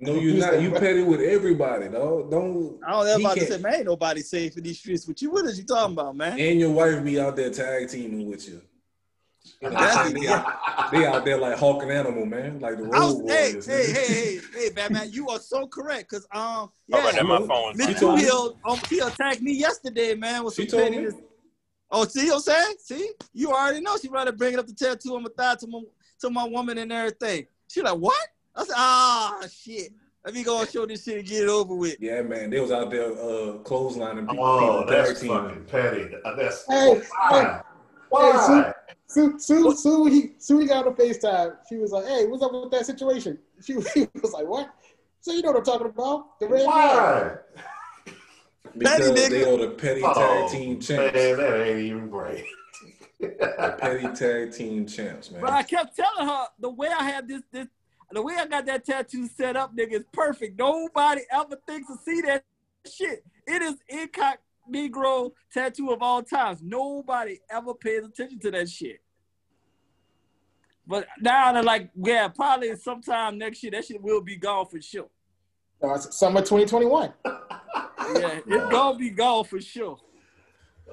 No, 0.00 0.14
you're 0.14 0.34
not. 0.36 0.60
You 0.60 0.70
petty 0.72 1.02
with 1.02 1.20
everybody, 1.20 1.88
dog. 1.88 2.30
Don't. 2.30 2.78
I 2.86 2.90
don't 2.92 3.06
ever 3.08 3.18
he 3.18 3.24
about 3.24 3.36
to 3.38 3.46
say, 3.46 3.58
man, 3.58 3.74
ain't 3.74 3.84
nobody 3.86 4.20
safe 4.20 4.56
in 4.56 4.62
these 4.62 4.78
streets 4.78 5.06
with 5.08 5.20
you. 5.22 5.30
What 5.30 5.44
is 5.46 5.58
you 5.58 5.64
talking 5.64 5.92
about, 5.94 6.14
man? 6.16 6.38
And 6.38 6.60
your 6.60 6.70
wife 6.70 7.02
be 7.04 7.18
out 7.20 7.36
there 7.36 7.50
tag 7.50 7.88
teaming 7.88 8.28
with 8.28 8.48
you. 8.48 8.62
You 9.60 9.70
know, 9.70 9.80
That's- 9.80 10.12
they, 10.12 10.26
out, 10.28 10.90
they 10.92 11.06
out 11.06 11.24
there 11.24 11.36
like 11.38 11.58
hawk 11.58 11.82
and 11.82 11.90
animal, 11.90 12.24
man, 12.26 12.60
like 12.60 12.76
the 12.78 12.84
I 12.84 12.86
road 12.86 13.22
was, 13.22 13.30
hey, 13.32 13.44
warriors. 13.54 13.66
hey, 13.66 13.92
hey, 13.92 14.06
hey, 14.14 14.40
hey, 14.54 14.70
Batman, 14.70 15.08
you 15.10 15.28
are 15.28 15.40
so 15.40 15.66
correct. 15.66 16.10
Cause 16.10 16.26
um, 16.32 16.40
All 16.42 16.72
yeah, 16.86 17.04
right, 17.04 17.14
now 17.16 17.22
my 17.22 17.46
phone. 17.46 17.72
She 17.72 17.86
Miss 17.88 18.00
told 18.00 18.18
me- 18.18 18.24
Hill, 18.24 18.56
um, 18.64 18.78
he 18.88 19.00
attacked 19.00 19.42
me 19.42 19.52
yesterday, 19.52 20.14
man. 20.14 20.44
With 20.44 20.54
She 20.54 20.68
some 20.68 20.78
told 20.80 20.92
me. 20.92 21.08
Oh, 21.90 22.04
see 22.04 22.26
what 22.28 22.34
I'm 22.36 22.40
saying? 22.40 22.74
See, 22.80 23.10
you 23.32 23.50
already 23.50 23.80
know 23.80 23.96
she 23.96 24.08
rather 24.08 24.30
bring 24.30 24.52
it 24.52 24.58
up 24.60 24.66
the 24.66 24.74
tattoo 24.74 25.16
on 25.16 25.22
my 25.22 25.30
thigh 25.36 25.54
to 25.56 25.66
my 25.66 25.80
to 26.20 26.30
my 26.30 26.44
woman 26.44 26.76
and 26.78 26.92
everything. 26.92 27.46
She 27.68 27.80
like, 27.82 27.96
what? 27.96 28.14
I 28.54 28.64
said, 28.64 28.74
ah, 28.76 29.40
shit. 29.50 29.92
Let 30.24 30.34
me 30.34 30.42
go 30.44 30.60
and 30.60 30.68
show 30.68 30.84
this 30.84 31.04
shit 31.04 31.18
and 31.20 31.26
get 31.26 31.44
it 31.44 31.48
over 31.48 31.74
with. 31.74 31.96
Yeah, 32.00 32.20
man, 32.22 32.50
they 32.50 32.60
was 32.60 32.70
out 32.72 32.90
there 32.90 33.12
uh, 33.12 33.58
clotheslining 33.64 34.28
people, 34.28 34.44
Oh, 34.44 34.84
that's 34.86 35.20
tag 35.20 35.28
fucking 35.30 35.64
petty. 35.64 36.14
Uh, 36.24 36.34
That's 36.36 36.66
Hey, 36.68 37.00
why. 37.30 37.40
Hey, 37.40 37.60
Why? 38.10 38.72
Sue, 39.08 39.38
Sue, 39.38 39.74
Sue, 39.74 40.04
he, 40.06 40.32
Sue, 40.38 40.58
he 40.60 40.66
got 40.66 40.86
on 40.86 40.94
FaceTime. 40.94 41.56
She 41.68 41.76
was 41.76 41.92
like, 41.92 42.04
"Hey, 42.06 42.26
what's 42.26 42.42
up 42.42 42.52
with 42.52 42.70
that 42.72 42.84
situation?" 42.86 43.38
She, 43.62 43.72
he 43.94 44.06
was 44.22 44.32
like, 44.32 44.46
"What?" 44.46 44.68
So 45.20 45.32
you 45.32 45.42
know 45.42 45.50
what 45.52 45.58
I'm 45.58 45.64
talking 45.64 45.86
about? 45.88 46.38
The 46.40 46.48
red. 46.48 46.66
Why? 46.66 47.34
Because 48.76 49.10
Petty 49.10 49.28
they 49.28 49.44
nigga. 49.44 49.54
are 49.54 49.66
the 49.66 49.70
petty 49.74 50.02
Oh, 50.04 50.12
tag 50.14 50.50
team 50.52 50.78
champs. 50.78 51.14
Man, 51.14 51.36
that 51.38 51.66
ain't 51.66 51.78
even 51.80 52.10
great. 52.10 52.44
The 53.18 53.76
petty 53.78 54.06
tag 54.14 54.52
team 54.52 54.86
champs, 54.86 55.30
man. 55.30 55.40
But 55.40 55.50
I 55.52 55.62
kept 55.62 55.96
telling 55.96 56.28
her 56.28 56.44
the 56.60 56.68
way 56.68 56.88
I 56.88 57.02
have 57.10 57.26
this 57.26 57.42
this 57.50 57.66
the 58.12 58.22
way 58.22 58.34
I 58.38 58.46
got 58.46 58.66
that 58.66 58.84
tattoo 58.84 59.26
set 59.26 59.56
up, 59.56 59.74
nigga, 59.74 59.92
is 59.94 60.04
perfect. 60.12 60.58
Nobody 60.58 61.22
ever 61.32 61.58
thinks 61.66 61.88
to 61.88 61.96
see 62.04 62.20
that 62.22 62.44
shit. 62.86 63.24
It 63.46 63.62
is 63.62 63.74
incognito 63.88 64.38
tattoo 65.52 65.90
of 65.90 66.02
all 66.02 66.22
times. 66.22 66.60
Nobody 66.62 67.40
ever 67.50 67.74
pays 67.74 68.04
attention 68.04 68.38
to 68.40 68.50
that 68.52 68.68
shit. 68.68 69.00
But 70.86 71.06
now 71.20 71.52
they're 71.52 71.62
like, 71.62 71.90
yeah, 71.96 72.28
probably 72.28 72.74
sometime 72.76 73.36
next 73.38 73.62
year 73.62 73.72
that 73.72 73.84
shit 73.84 74.02
will 74.02 74.22
be 74.22 74.36
gone 74.36 74.66
for 74.66 74.80
sure. 74.80 75.08
Uh, 75.82 75.88
no, 75.88 75.94
it's 75.94 76.16
summer 76.18 76.40
2021. 76.40 77.12
Yeah, 77.24 78.40
it's 78.46 78.70
gonna 78.70 78.98
be 78.98 79.10
gone 79.10 79.44
for 79.44 79.60
sure. 79.60 79.98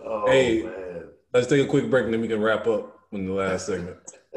oh, 0.03 0.27
Hey. 0.27 0.63
man. 0.63 1.03
Let's 1.33 1.47
take 1.47 1.65
a 1.65 1.69
quick 1.69 1.89
break 1.89 2.05
and 2.05 2.13
then 2.13 2.21
we 2.21 2.27
can 2.27 2.41
wrap 2.41 2.65
up 2.67 2.99
in 3.11 3.25
the 3.25 3.33
last 3.33 3.65
segment. 3.67 3.97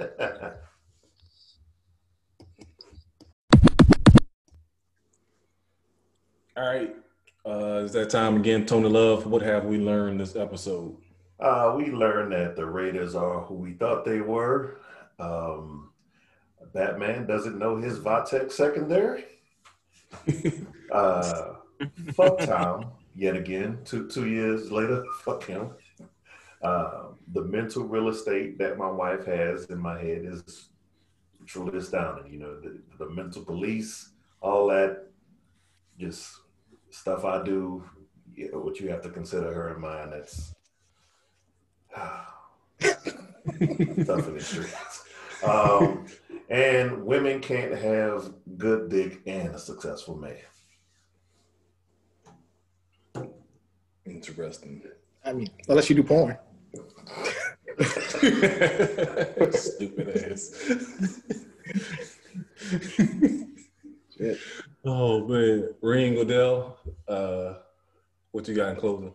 All 6.56 6.65
right. 6.66 6.94
Uh, 7.48 7.80
it's 7.82 7.94
that 7.94 8.10
time 8.10 8.36
again. 8.36 8.66
Tony 8.66 8.90
Love, 8.90 9.24
what 9.24 9.40
have 9.40 9.64
we 9.64 9.78
learned 9.78 10.20
this 10.20 10.36
episode? 10.36 10.94
Uh, 11.40 11.72
we 11.78 11.86
learned 11.86 12.30
that 12.32 12.56
the 12.56 12.66
Raiders 12.66 13.14
are 13.14 13.40
who 13.40 13.54
we 13.54 13.72
thought 13.72 14.04
they 14.04 14.20
were. 14.20 14.80
Um, 15.18 15.90
Batman 16.74 17.26
doesn't 17.26 17.58
know 17.58 17.78
his 17.78 18.00
Vatex 18.00 18.52
secondary. 18.52 19.24
uh, 20.92 21.54
fuck 22.12 22.38
Tom 22.40 22.92
yet 23.16 23.34
again. 23.34 23.78
Two 23.82 24.08
two 24.08 24.28
years 24.28 24.70
later, 24.70 25.02
fuck 25.22 25.42
him. 25.44 25.70
Uh, 26.60 27.12
the 27.32 27.44
mental 27.44 27.84
real 27.84 28.08
estate 28.08 28.58
that 28.58 28.76
my 28.76 28.90
wife 28.90 29.24
has 29.24 29.64
in 29.70 29.78
my 29.78 29.98
head 29.98 30.26
is 30.26 30.68
truly 31.46 31.78
astounding. 31.78 32.30
You 32.30 32.40
know, 32.40 32.60
the, 32.60 32.78
the 32.98 33.08
mental 33.08 33.42
police, 33.42 34.10
all 34.42 34.66
that, 34.66 35.06
just 35.98 36.40
stuff 36.98 37.24
I 37.24 37.42
do. 37.42 37.82
You 38.34 38.52
know, 38.52 38.58
what 38.58 38.78
you 38.80 38.90
have 38.90 39.00
to 39.02 39.10
consider 39.10 39.52
her 39.52 39.74
in 39.74 39.80
mind. 39.80 40.12
That's 40.12 40.54
tough 41.96 42.34
in 44.28 44.34
the 44.34 44.40
streets. 44.40 45.04
Um, 45.44 46.06
and 46.48 47.04
women 47.04 47.40
can't 47.40 47.74
have 47.74 48.32
good 48.56 48.88
dick 48.90 49.20
and 49.26 49.54
a 49.54 49.58
successful 49.58 50.16
man. 50.16 50.36
Interesting. 54.04 54.82
I 55.24 55.32
mean, 55.32 55.48
unless 55.68 55.90
you 55.90 55.96
do 55.96 56.02
porn. 56.02 56.36
Stupid 59.52 60.32
ass. 60.32 61.20
oh 64.84 65.26
man, 65.26 65.74
Raheem 65.80 66.14
Goodell, 66.14 66.78
uh, 67.06 67.54
what 68.32 68.48
you 68.48 68.54
got 68.54 68.70
in 68.70 68.76
closing? 68.76 69.14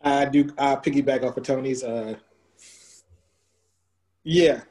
I 0.00 0.24
do. 0.26 0.52
I 0.56 0.76
piggyback 0.76 1.24
off 1.24 1.36
of 1.36 1.42
Tony's. 1.42 1.82
Uh, 1.82 2.14
yeah, 4.24 4.62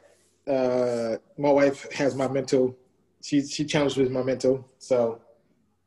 uh, 0.46 1.16
my 1.36 1.50
wife 1.50 1.90
has 1.92 2.14
my 2.14 2.28
mental. 2.28 2.76
She 3.22 3.46
she 3.46 3.64
challenged 3.64 3.96
with 3.96 4.10
my 4.10 4.22
mental. 4.22 4.66
So 4.78 5.20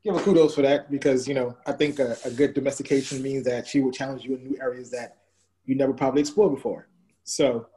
give 0.03 0.15
her 0.15 0.21
kudos 0.21 0.55
for 0.55 0.61
that 0.61 0.91
because 0.91 1.27
you 1.27 1.33
know 1.33 1.57
I 1.65 1.71
think 1.71 1.99
a, 1.99 2.17
a 2.25 2.31
good 2.31 2.53
domestication 2.53 3.21
means 3.21 3.45
that 3.45 3.67
she 3.67 3.81
will 3.81 3.91
challenge 3.91 4.23
you 4.23 4.35
in 4.35 4.43
new 4.43 4.57
areas 4.61 4.91
that 4.91 5.17
you 5.65 5.75
never 5.75 5.93
probably 5.93 6.21
explored 6.21 6.55
before. 6.55 6.87
So, 7.23 7.67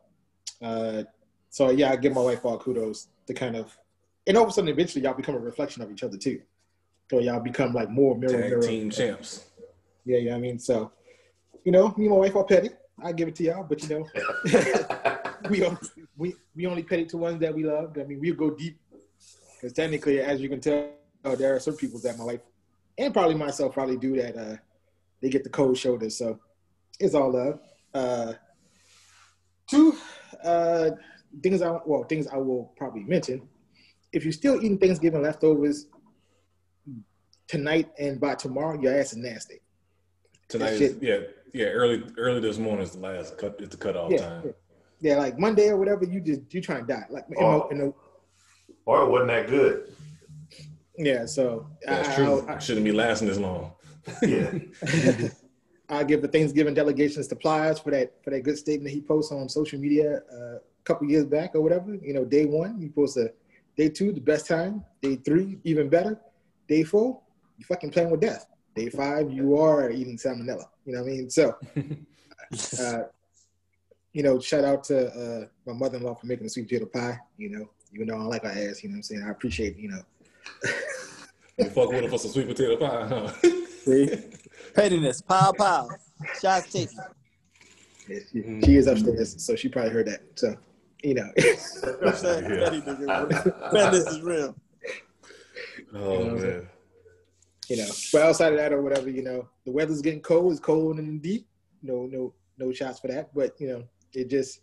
uh, 0.63 1.05
so 1.51 1.71
yeah, 1.71 1.93
I 1.93 1.97
give 1.97 2.13
my 2.13 2.21
wife 2.21 2.45
all 2.45 2.59
kudos 2.59 3.09
to 3.27 3.35
kind 3.35 3.57
of, 3.57 3.77
and 4.27 4.37
all 4.37 4.45
of 4.45 4.49
a 4.51 4.53
sudden, 4.53 4.71
eventually, 4.71 5.05
y'all 5.05 5.15
become 5.15 5.35
a 5.35 5.39
reflection 5.39 5.83
of 5.83 5.91
each 5.91 6.03
other 6.03 6.17
too. 6.17 6.41
So 7.11 7.19
y'all 7.21 7.41
become 7.41 7.73
like 7.73 7.91
more 7.91 8.17
mirror 8.17 8.33
Tag 8.33 8.51
mirror. 8.51 8.63
team 8.63 8.91
champs. 8.91 9.47
Yeah, 10.05 10.19
yeah. 10.19 10.35
I 10.35 10.39
mean, 10.39 10.59
so 10.59 10.93
you 11.65 11.73
know, 11.73 11.95
me 11.97 12.07
and 12.07 12.11
my 12.15 12.21
wife 12.21 12.37
are 12.37 12.45
petty. 12.45 12.71
I 13.03 13.13
give 13.13 13.29
it 13.29 13.35
to 13.37 13.45
y'all, 13.45 13.65
but 13.65 13.83
you 13.83 13.89
know, 13.89 14.07
we 15.51 15.61
don't, 15.61 15.79
we 16.17 16.35
we 16.55 16.67
only 16.67 16.83
petty 16.83 17.07
to 17.07 17.17
ones 17.17 17.41
that 17.41 17.55
we 17.55 17.65
love. 17.65 17.97
I 17.99 18.05
mean, 18.05 18.21
we 18.21 18.33
go 18.33 18.51
deep 18.51 18.79
because 19.57 19.73
technically, 19.73 20.21
as 20.21 20.41
you 20.41 20.49
can 20.49 20.61
tell, 20.61 20.91
uh, 21.25 21.35
there 21.35 21.55
are 21.55 21.61
some 21.61 21.77
people 21.77 21.99
that 22.01 22.19
my 22.19 22.25
wife 22.25 22.41
and 22.99 23.13
probably 23.13 23.35
myself 23.35 23.75
probably 23.75 23.97
do 23.97 24.17
that. 24.17 24.37
Uh, 24.37 24.57
they 25.21 25.29
get 25.29 25.43
the 25.43 25.51
cold 25.51 25.77
shoulders, 25.77 26.17
so 26.17 26.39
it's 27.01 27.15
all 27.15 27.33
love. 27.33 27.61
Uh, 27.93 28.35
two 29.67 29.97
uh, 30.43 30.91
things 31.43 31.63
I 31.63 31.79
well 31.85 32.05
things 32.05 32.27
I 32.27 32.37
will 32.37 32.73
probably 32.77 33.03
mention. 33.05 33.49
If 34.15 34.23
you're 34.25 34.33
still 34.33 34.57
eating 34.59 34.79
Thanksgiving 34.79 35.23
leftovers 35.23 35.87
tonight 37.49 37.91
and 37.99 38.21
by 38.21 38.37
tomorrow, 38.37 38.81
your 38.81 38.97
ass 38.99 39.11
is 39.13 39.19
nasty. 39.19 39.61
Tonight, 40.49 40.71
That 40.71 40.81
is, 40.83 40.97
yeah, 41.01 41.19
yeah. 41.53 41.67
Early, 41.67 42.05
early 42.17 42.41
this 42.41 42.57
morning 42.59 42.85
is 42.85 42.93
the 42.93 43.01
last 43.01 43.37
cut. 43.37 43.57
It's 43.59 43.75
the 43.75 43.77
cutoff 43.77 44.13
Yeah, 44.13 44.19
time. 44.19 44.43
yeah. 44.47 44.53
Yeah, 45.01 45.17
like 45.17 45.37
Monday 45.39 45.69
or 45.69 45.77
whatever, 45.77 46.05
you 46.05 46.21
just 46.21 46.43
you 46.55 46.61
trying 46.63 46.87
to 46.87 46.93
die. 46.93 47.05
Like 47.11 47.25
in 47.29 47.35
Oh. 47.39 47.69
in 47.71 47.79
the- 47.79 47.95
or 48.87 49.03
it 49.03 49.11
wasn't 49.11 49.31
that 49.31 49.49
good. 49.49 49.93
yeah, 50.97 51.27
so 51.27 51.67
That's 51.85 52.09
I, 52.11 52.15
true. 52.15 52.47
I, 52.49 52.59
Shouldn't 52.59 52.85
be 52.85 52.93
lasting 52.93 53.27
this 53.29 53.39
long. 53.39 53.73
Yeah. 54.23 54.59
I 55.89 56.05
give 56.05 56.23
the 56.23 56.29
Thanksgiving 56.29 56.73
delegations 56.75 57.27
to 57.29 57.37
Plies 57.37 57.81
for 57.81 57.91
that 57.91 58.23
for 58.23 58.31
that 58.31 58.43
good 58.45 58.59
statement 58.59 58.95
he 58.95 59.01
posts 59.01 59.33
on 59.33 59.49
social 59.49 59.79
media 59.81 60.23
uh, 60.33 60.57
a 60.57 60.61
couple 60.85 61.09
years 61.11 61.25
back 61.25 61.57
or 61.57 61.63
whatever. 61.63 61.97
You 61.97 62.15
know, 62.15 62.25
day 62.25 62.45
one 62.45 62.79
he 62.79 62.89
posted 62.89 63.33
day 63.77 63.89
two 63.89 64.13
the 64.13 64.21
best 64.21 64.47
time, 64.47 64.85
day 65.03 65.17
three 65.17 65.59
even 65.65 65.89
better, 65.89 66.21
day 66.69 66.83
four 66.83 67.21
you 67.59 67.65
fucking 67.65 67.91
playing 67.91 68.11
with 68.11 68.21
death, 68.21 68.47
day 68.75 68.89
five 68.89 69.31
you 69.31 69.57
are 69.59 69.91
eating 69.91 70.17
salmonella. 70.17 70.67
You 70.85 70.95
know 70.95 71.03
what 71.03 71.09
I 71.09 71.13
mean? 71.13 71.31
So, 71.31 71.57
uh, 72.81 73.03
you 74.13 74.23
know, 74.23 74.39
shout 74.41 74.65
out 74.65 74.85
to 74.85 75.09
uh, 75.09 75.47
my 75.67 75.73
mother-in-law 75.73 76.15
for 76.15 76.27
making 76.27 76.45
the 76.45 76.51
sweet 76.51 76.69
potato 76.69 76.87
pie. 76.87 77.19
You 77.37 77.51
know, 77.51 77.71
even 77.93 78.09
though 78.09 78.15
I 78.15 78.19
don't 78.19 78.29
like 78.29 78.43
her 78.45 78.51
ass, 78.51 78.83
you 78.83 78.89
know 78.89 78.95
what 78.95 78.97
I'm 78.97 79.03
saying? 79.03 79.25
I 79.27 79.31
appreciate 79.31 79.77
you 79.77 79.89
know. 79.91 80.03
You 81.57 81.67
fuck 81.67 81.89
with 81.89 82.03
her 82.03 82.11
for 82.11 82.19
some 82.19 82.33
sweet 82.33 82.49
potato 82.49 82.77
pie, 82.77 83.07
huh? 83.07 83.33
See? 83.85 84.11
Pettiness, 84.75 85.23
pow 85.23 85.53
pow, 85.57 85.89
shots 86.43 86.73
taken. 86.73 86.99
Yeah, 88.09 88.19
she, 88.33 88.61
she 88.65 88.77
is 88.77 88.89
upstairs, 88.89 89.41
so 89.41 89.55
she 89.55 89.69
probably 89.69 89.93
heard 89.93 90.07
that. 90.07 90.23
So, 90.35 90.57
you 91.05 91.15
know, 91.15 91.31
Petty 91.37 92.81
nigga. 92.81 93.71
Pettiness 93.71 94.07
is 94.09 94.21
real. 94.23 94.57
Oh 95.97 96.25
man. 96.31 96.69
you 97.69 97.77
know. 97.77 97.87
But 98.13 98.23
outside 98.23 98.53
of 98.53 98.59
that 98.59 98.73
or 98.73 98.83
whatever, 98.83 99.09
you 99.09 99.23
know, 99.23 99.49
the 99.65 99.71
weather's 99.71 100.03
getting 100.03 100.21
cold. 100.21 100.51
It's 100.53 100.61
cold 100.61 100.99
and 100.99 101.23
deep. 101.23 101.47
No, 101.83 102.07
no, 102.07 102.35
no 102.59 102.73
shots 102.73 102.99
for 102.99 103.07
that. 103.09 103.33
But 103.35 103.55
you 103.61 103.69
know, 103.69 103.85
it 104.13 104.29
just 104.29 104.61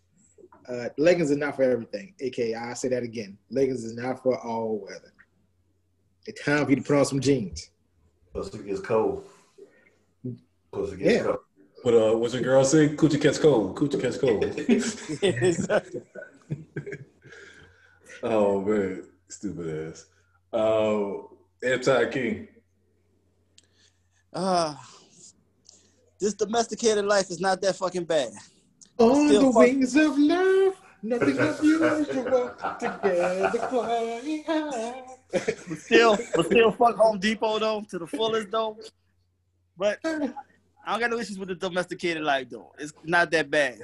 uh, 0.68 0.90
leggings 0.98 1.32
are 1.32 1.38
not 1.38 1.56
for 1.56 1.64
everything. 1.64 2.14
AKA, 2.20 2.56
I 2.56 2.74
say 2.74 2.90
that 2.90 3.04
again. 3.04 3.38
Leggings 3.50 3.84
is 3.86 3.96
not 3.96 4.22
for 4.22 4.38
all 4.40 4.80
weather. 4.86 5.14
It's 6.28 6.44
time 6.44 6.66
for 6.66 6.72
you 6.72 6.76
to 6.78 6.82
put 6.84 6.98
on 6.98 7.06
some 7.06 7.22
jeans. 7.22 7.70
Pussy 8.34 8.58
gets 8.60 8.82
cold. 8.82 9.26
Pussy 10.74 10.98
gets 10.98 11.12
Yeah. 11.14 11.24
cold. 11.24 11.38
But 11.84 11.94
uh, 11.94 12.18
what's 12.18 12.34
your 12.34 12.44
girl 12.44 12.64
say? 12.66 12.90
Coochie 12.90 13.22
catch 13.22 13.40
cold. 13.40 13.76
Coochie 13.76 14.02
catch 14.02 14.20
cold. 14.20 14.44
oh 18.24 18.62
man, 18.62 19.04
stupid 19.30 19.94
ass. 19.94 20.06
Uh, 20.54 21.14
Anti 21.64 22.10
King. 22.10 22.48
Uh, 24.34 24.76
this 26.20 26.34
domesticated 26.34 27.06
life 27.06 27.30
is 27.30 27.40
not 27.40 27.62
that 27.62 27.76
fucking 27.76 28.06
bad. 28.06 28.32
On 28.98 29.28
the 29.28 29.42
fuck- 29.42 29.56
wings 29.56 29.96
of 29.96 30.18
love, 30.18 30.76
nothing 31.02 31.38
unusual. 31.38 32.56
Together 32.80 33.68
flying 33.70 34.44
high. 34.44 35.04
But 35.32 35.78
still, 35.78 36.18
but 36.36 36.46
still, 36.46 36.72
fuck 36.72 36.96
Home 36.98 37.20
Depot 37.20 37.60
though 37.60 37.84
to 37.90 38.00
the 38.00 38.08
fullest 38.08 38.52
though. 38.52 38.78
But 39.78 40.00
I 40.04 40.10
don't 40.88 41.00
got 41.00 41.10
no 41.10 41.20
issues 41.20 41.40
with 41.40 41.50
the 41.50 41.56
domesticated 41.56 42.24
life 42.24 42.50
though. 42.50 42.72
It's 42.78 42.94
not 43.04 43.32
that 43.32 43.50
bad. 43.50 43.80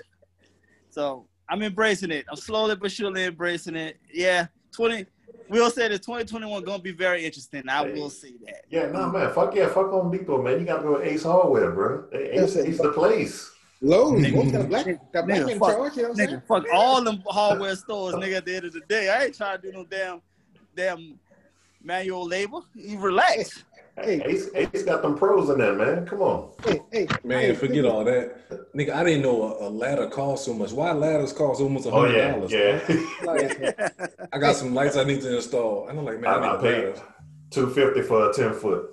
So 0.89 1.27
I'm 1.49 1.61
embracing 1.61 2.11
it. 2.11 2.25
I'm 2.29 2.35
slowly 2.35 2.75
but 2.75 2.91
surely 2.91 3.23
embracing 3.25 3.75
it. 3.75 3.97
Yeah, 4.13 4.47
twenty. 4.71 5.05
We'll 5.49 5.69
say 5.71 5.87
that 5.87 5.99
2021 6.03 6.63
gonna 6.63 6.83
be 6.83 6.91
very 6.91 7.23
interesting. 7.25 7.69
I 7.69 7.81
will 7.83 8.09
see 8.09 8.35
that. 8.45 8.65
Yeah, 8.69 8.87
no 8.91 9.09
man, 9.09 9.31
fuck 9.33 9.55
yeah, 9.55 9.67
fuck 9.69 9.89
Home 9.91 10.11
Depot, 10.11 10.41
man. 10.41 10.59
You 10.59 10.65
gotta 10.65 10.83
go 10.83 10.97
to 10.97 11.03
Ace 11.09 11.23
Hardware, 11.23 11.71
bro. 11.71 12.03
Ace, 12.11 12.57
Ace 12.57 12.77
the 12.81 12.91
place. 12.91 13.49
Lowe's, 13.79 14.21
Nigga. 14.21 14.33
most 14.35 14.51
got 14.51 14.61
a 14.61 14.63
black, 14.67 14.85
got 15.13 15.25
black 15.27 15.39
Nigga, 15.41 15.51
in 15.51 15.59
fuck- 15.59 15.69
charge, 15.69 15.95
you 15.95 16.01
know 16.01 16.09
what 16.09 16.19
I'm 16.19 16.25
saying? 16.27 16.29
Nigga, 16.41 16.47
fuck 16.47 16.65
all 16.73 17.01
them 17.03 17.23
hardware 17.27 17.75
stores, 17.75 18.15
nigga. 18.15 18.37
At 18.37 18.45
the 18.45 18.55
end 18.57 18.65
of 18.65 18.73
the 18.73 18.81
day, 18.81 19.09
I 19.09 19.25
ain't 19.25 19.37
trying 19.37 19.61
to 19.61 19.71
do 19.71 19.77
no 19.77 19.85
damn, 19.85 20.21
damn 20.75 21.17
manual 21.81 22.27
labor. 22.27 22.59
You 22.75 22.99
relax. 22.99 23.63
Hey. 23.99 24.21
Ace, 24.25 24.49
Ace 24.53 24.83
got 24.83 25.01
them 25.01 25.17
pros 25.17 25.49
in 25.49 25.57
there, 25.57 25.73
man. 25.73 26.05
Come 26.05 26.21
on. 26.21 26.51
Hey, 26.63 26.81
hey, 26.91 27.07
Man, 27.23 27.39
hey, 27.41 27.55
forget 27.55 27.83
all 27.85 28.03
that. 28.03 28.47
Nigga, 28.75 28.91
I 28.93 29.03
didn't 29.03 29.23
know 29.23 29.57
a, 29.57 29.67
a 29.67 29.69
ladder 29.69 30.07
cost 30.07 30.45
so 30.45 30.53
much. 30.53 30.71
Why 30.71 30.91
ladders 30.91 31.33
cost 31.33 31.61
almost 31.61 31.87
a 31.87 31.89
Oh 31.89 32.01
hundred 32.05 32.17
yeah, 32.17 32.31
dollars? 32.31 32.51
yeah. 32.51 34.27
I 34.33 34.37
got 34.37 34.55
some 34.55 34.75
lights 34.75 34.97
I 34.97 35.03
need 35.03 35.21
to 35.21 35.35
install. 35.35 35.87
And 35.87 35.97
I'm 35.97 36.05
like, 36.05 36.19
man, 36.19 36.31
I, 36.31 36.35
I, 36.35 36.37
I 36.37 36.41
need 36.41 36.59
a 36.59 36.61
paid 36.61 36.87
ladder. 36.89 37.01
two 37.49 37.69
fifty 37.71 38.01
for 38.03 38.29
a 38.29 38.33
ten 38.33 38.53
foot. 38.53 38.91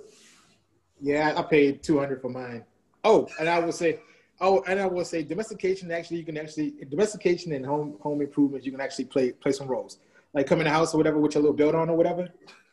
Yeah, 0.99 1.33
I 1.37 1.41
paid 1.43 1.83
two 1.83 1.99
hundred 1.99 2.21
for 2.21 2.29
mine. 2.29 2.65
Oh, 3.03 3.27
and 3.39 3.47
I 3.47 3.59
will 3.59 3.71
say, 3.71 3.99
oh, 4.41 4.63
and 4.67 4.79
I 4.79 4.87
will 4.87 5.05
say, 5.05 5.21
domestication. 5.21 5.91
Actually, 5.91 6.17
you 6.17 6.25
can 6.25 6.37
actually 6.37 6.73
domestication 6.89 7.51
and 7.51 7.63
home 7.63 7.97
home 8.01 8.21
improvements. 8.21 8.65
You 8.65 8.71
can 8.71 8.81
actually 8.81 9.05
play 9.05 9.33
play 9.33 9.51
some 9.51 9.67
roles. 9.67 9.99
Like 10.33 10.47
come 10.47 10.59
in 10.61 10.65
the 10.65 10.71
house 10.71 10.95
or 10.95 10.97
whatever 10.97 11.19
with 11.19 11.35
your 11.35 11.43
little 11.43 11.55
build 11.55 11.75
on 11.75 11.89
or 11.89 11.95
whatever, 11.95 12.27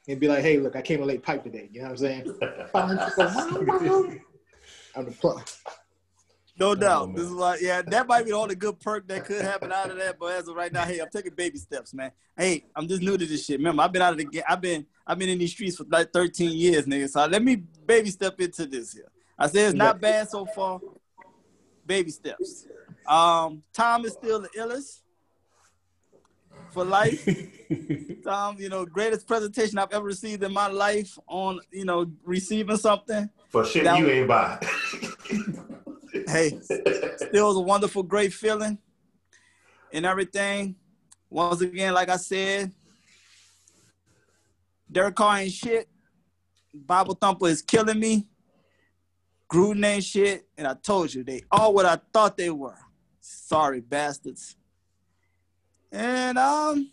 and 0.08 0.20
be 0.20 0.28
like, 0.28 0.40
hey, 0.40 0.58
look, 0.58 0.76
I 0.76 0.82
came 0.82 0.98
to 0.98 1.04
lay 1.04 1.18
pipe 1.18 1.44
today. 1.44 1.68
You 1.72 1.82
know 1.82 1.88
what 1.88 1.92
I'm 1.92 1.96
saying? 1.98 2.38
I'm 4.94 5.06
the 5.06 5.12
plumber. 5.12 5.44
No 6.58 6.74
doubt. 6.74 7.08
man. 7.08 7.16
this 7.16 7.24
is 7.24 7.30
like, 7.30 7.60
yeah, 7.62 7.82
that 7.82 8.06
might 8.06 8.24
be 8.24 8.30
the 8.30 8.36
only 8.36 8.54
good 8.54 8.78
perk 8.78 9.08
that 9.08 9.24
could 9.24 9.42
happen 9.42 9.72
out 9.72 9.90
of 9.90 9.96
that. 9.96 10.18
But 10.18 10.32
as 10.32 10.48
of 10.48 10.54
right 10.54 10.72
now, 10.72 10.84
hey, 10.84 11.00
I'm 11.00 11.08
taking 11.08 11.34
baby 11.34 11.58
steps, 11.58 11.94
man. 11.94 12.12
Hey, 12.36 12.64
I'm 12.76 12.86
just 12.86 13.00
new 13.02 13.16
to 13.16 13.24
this 13.24 13.46
shit. 13.46 13.58
Remember, 13.58 13.82
I've 13.82 13.92
been 13.92 14.02
out 14.02 14.12
of 14.12 14.18
the 14.18 14.24
game. 14.24 14.42
I've 14.46 14.60
been, 14.60 14.84
I've 15.06 15.18
been 15.18 15.30
in 15.30 15.38
these 15.38 15.52
streets 15.52 15.76
for 15.76 15.84
like 15.90 16.12
13 16.12 16.52
years, 16.52 16.84
nigga. 16.86 17.08
So 17.08 17.24
let 17.26 17.42
me 17.42 17.56
baby 17.56 18.10
step 18.10 18.38
into 18.40 18.66
this 18.66 18.92
here. 18.92 19.10
I 19.38 19.46
said 19.46 19.68
it's 19.68 19.74
not 19.74 20.00
bad 20.00 20.28
so 20.28 20.44
far. 20.46 20.80
Baby 21.86 22.10
steps. 22.10 22.66
Um, 23.06 23.62
Tom 23.72 24.04
is 24.04 24.12
still 24.12 24.40
the 24.40 24.48
illest 24.50 25.00
for 26.72 26.84
life. 26.84 27.28
Tom, 28.24 28.56
you 28.58 28.68
know, 28.68 28.84
greatest 28.84 29.26
presentation 29.26 29.78
I've 29.78 29.92
ever 29.92 30.04
received 30.04 30.42
in 30.42 30.52
my 30.52 30.68
life 30.68 31.18
on, 31.26 31.60
you 31.70 31.84
know, 31.84 32.10
receiving 32.24 32.76
something. 32.76 33.28
For 33.50 33.64
shit 33.64 33.84
That- 33.84 33.98
you 33.98 34.08
ain't 34.08 34.28
buy. 34.28 34.58
Hey, 36.28 36.60
still 36.60 37.48
was 37.48 37.56
a 37.56 37.60
wonderful, 37.60 38.02
great 38.02 38.34
feeling 38.34 38.78
and 39.92 40.04
everything. 40.04 40.76
Once 41.30 41.62
again, 41.62 41.94
like 41.94 42.10
I 42.10 42.16
said, 42.16 42.70
Derek 44.90 45.14
Carr 45.14 45.38
ain't 45.38 45.52
shit. 45.52 45.88
Bible 46.74 47.14
Thumper 47.14 47.48
is 47.48 47.62
killing 47.62 47.98
me. 47.98 48.26
Gruden 49.50 49.84
ain't 49.84 50.04
shit. 50.04 50.46
And 50.58 50.66
I 50.66 50.74
told 50.74 51.12
you, 51.14 51.24
they 51.24 51.42
all 51.50 51.72
what 51.72 51.86
I 51.86 51.98
thought 52.12 52.36
they 52.36 52.50
were. 52.50 52.78
Sorry, 53.20 53.80
bastards. 53.80 54.56
And 55.92 56.38
um, 56.38 56.90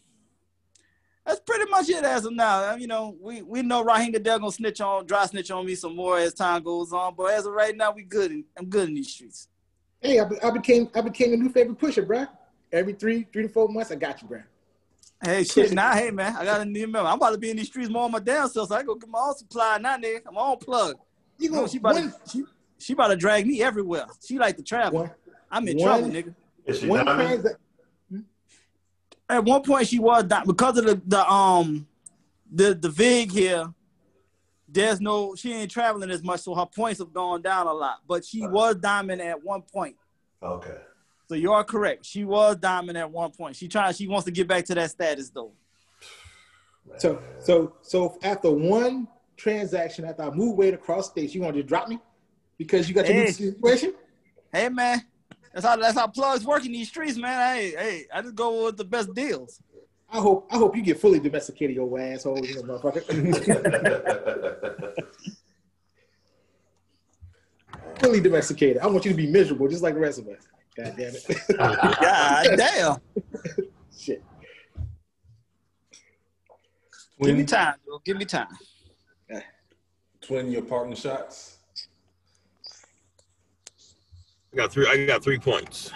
that's 1.25 1.39
pretty 1.39 1.69
much 1.71 1.89
it 1.89 2.03
as 2.03 2.25
of 2.25 2.33
now. 2.33 2.75
You 2.75 2.87
know, 2.87 3.15
we, 3.21 3.41
we 3.41 3.61
know 3.61 3.83
Raheem 3.83 4.11
Goodell 4.11 4.39
gonna 4.39 4.51
snitch 4.51 4.81
on, 4.81 5.05
dry 5.05 5.25
snitch 5.25 5.49
on 5.51 5.65
me 5.65 5.75
some 5.75 5.95
more 5.95 6.17
as 6.19 6.33
time 6.33 6.63
goes 6.63 6.91
on. 6.91 7.15
But 7.15 7.33
as 7.33 7.45
of 7.45 7.53
right 7.53 7.75
now, 7.75 7.91
we 7.91 8.03
good. 8.03 8.31
In, 8.31 8.43
I'm 8.57 8.65
good 8.65 8.89
in 8.89 8.95
these 8.95 9.09
streets. 9.09 9.47
Hey, 10.01 10.19
I, 10.19 10.25
be- 10.25 10.41
I 10.41 10.51
became 10.51 10.89
I 10.93 11.01
became 11.01 11.33
a 11.33 11.37
new 11.37 11.49
favorite 11.49 11.77
pusher, 11.79 12.03
bro. 12.03 12.25
Every 12.71 12.93
three 12.93 13.25
three 13.31 13.43
to 13.43 13.49
four 13.49 13.67
months, 13.69 13.91
I 13.91 13.95
got 13.95 14.21
you, 14.21 14.27
bro. 14.27 14.41
Hey, 15.21 15.43
shit, 15.43 15.73
now, 15.73 15.93
hey, 15.93 16.11
man, 16.11 16.33
I 16.37 16.45
got 16.45 16.61
a 16.61 16.65
new 16.65 16.87
member. 16.87 17.09
I'm 17.09 17.17
about 17.17 17.31
to 17.31 17.37
be 17.37 17.49
in 17.51 17.57
these 17.57 17.67
streets 17.67 17.89
more 17.89 18.03
on 18.05 18.11
my 18.11 18.19
damn 18.19 18.47
self, 18.47 18.69
so 18.69 18.75
I 18.75 18.83
go 18.83 18.95
get 18.95 19.09
my 19.09 19.19
own 19.19 19.35
supply 19.35 19.77
now, 19.77 19.97
nigga. 19.97 20.21
I'm 20.25 20.37
on 20.37 20.57
plug. 20.57 20.95
You 21.37 21.51
No, 21.51 21.61
know, 21.61 21.67
she 21.67 21.77
about, 21.77 21.95
one, 21.95 22.11
to, 22.11 22.15
she, 22.31 22.43
she 22.77 22.93
about 22.93 23.09
to 23.09 23.17
drag 23.17 23.45
me 23.45 23.61
everywhere. 23.61 24.05
She 24.25 24.37
like 24.39 24.55
to 24.55 24.63
travel. 24.63 24.99
one, 25.01 25.11
I'm 25.51 25.67
in 25.67 25.77
one- 25.77 25.87
trouble, 25.87 26.07
nigga. 26.15 26.33
Is 26.65 26.79
she 26.79 26.87
one 26.87 27.05
diamond? 27.05 27.43
transa- 27.43 27.55
At 29.29 29.45
one 29.45 29.61
point, 29.61 29.87
she 29.87 29.99
was 29.99 30.23
di- 30.23 30.43
because 30.45 30.77
of 30.77 30.85
the 30.85 31.01
the 31.05 31.31
um 31.31 31.87
the 32.51 32.73
the 32.73 32.89
vig 32.89 33.31
here. 33.31 33.71
There's 34.71 35.01
no, 35.01 35.33
she 35.33 35.51
ain't 35.51 35.71
traveling 35.71 36.11
as 36.11 36.21
much, 36.23 36.41
so 36.41 36.53
her 36.53 36.65
points 36.67 36.99
have 36.99 37.11
gone 37.11 37.41
down 37.41 37.65
a 37.65 37.73
lot. 37.73 38.01
But 38.07 38.23
she 38.23 38.45
was 38.45 38.75
diamond 38.75 39.19
at 39.19 39.43
one 39.43 39.63
point. 39.63 39.95
Okay. 40.43 40.77
So 41.27 41.33
you 41.33 41.51
are 41.53 41.63
correct. 41.63 42.05
She 42.05 42.23
was 42.23 42.55
diamond 42.57 42.95
at 42.97 43.09
one 43.09 43.31
point. 43.31 43.55
She 43.55 43.67
trying. 43.67 43.93
She 43.93 44.07
wants 44.07 44.25
to 44.25 44.31
get 44.31 44.47
back 44.47 44.65
to 44.65 44.75
that 44.75 44.91
status 44.91 45.29
though. 45.29 45.53
So 46.97 47.21
so 47.39 47.73
so 47.81 48.17
after 48.23 48.51
one 48.51 49.07
transaction, 49.37 50.05
after 50.05 50.23
I 50.23 50.29
move 50.31 50.55
weight 50.57 50.73
across 50.73 51.09
states, 51.09 51.33
you 51.35 51.41
want 51.41 51.55
to 51.55 51.61
just 51.61 51.69
drop 51.69 51.87
me 51.87 51.99
because 52.57 52.87
you 52.89 52.95
got 52.95 53.05
your 53.05 53.13
Hey. 53.15 53.23
new 53.25 53.31
situation? 53.31 53.93
Hey 54.51 54.69
man, 54.69 55.01
that's 55.53 55.65
how 55.65 55.75
that's 55.75 55.97
how 55.97 56.07
plugs 56.07 56.45
work 56.45 56.65
in 56.65 56.71
these 56.71 56.87
streets, 56.87 57.17
man. 57.17 57.55
Hey, 57.55 57.71
hey, 57.71 58.05
I 58.13 58.21
just 58.21 58.35
go 58.35 58.65
with 58.65 58.77
the 58.77 58.85
best 58.85 59.13
deals. 59.13 59.61
I 60.11 60.17
hope 60.17 60.47
I 60.51 60.57
hope 60.57 60.75
you 60.75 60.81
get 60.81 60.99
fully 60.99 61.19
domesticated, 61.19 61.75
your 61.75 61.99
asshole, 61.99 62.43
you 62.45 62.55
know, 62.55 62.63
motherfucker. 62.63 63.05
fully 67.99 68.19
domesticated. 68.19 68.81
I 68.81 68.87
want 68.87 69.05
you 69.05 69.11
to 69.11 69.17
be 69.17 69.27
miserable, 69.27 69.67
just 69.67 69.83
like 69.83 69.93
the 69.93 69.99
rest 69.99 70.19
of 70.19 70.27
us. 70.27 70.47
God 70.75 70.95
damn 70.97 71.13
it. 71.13 71.25
God 71.57 72.47
damn. 72.57 72.97
Shit. 73.95 74.23
Give 77.21 77.37
me 77.37 77.43
time, 77.43 77.75
bro. 77.85 77.99
Give 78.05 78.17
me 78.17 78.25
time. 78.25 78.47
Eh. 79.29 79.41
twin 80.21 80.49
your 80.49 80.61
partner 80.61 80.95
shots. 80.95 81.58
I 84.51 84.55
got 84.55 84.71
three. 84.71 84.87
I 84.87 85.05
got 85.05 85.23
three 85.23 85.37
points. 85.37 85.91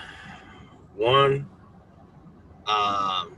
One, 0.96 1.48
um, 2.68 3.36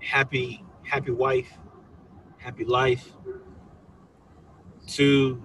happy, 0.00 0.62
happy 0.82 1.10
wife, 1.10 1.50
happy 2.36 2.64
life. 2.64 3.10
Two, 4.86 5.42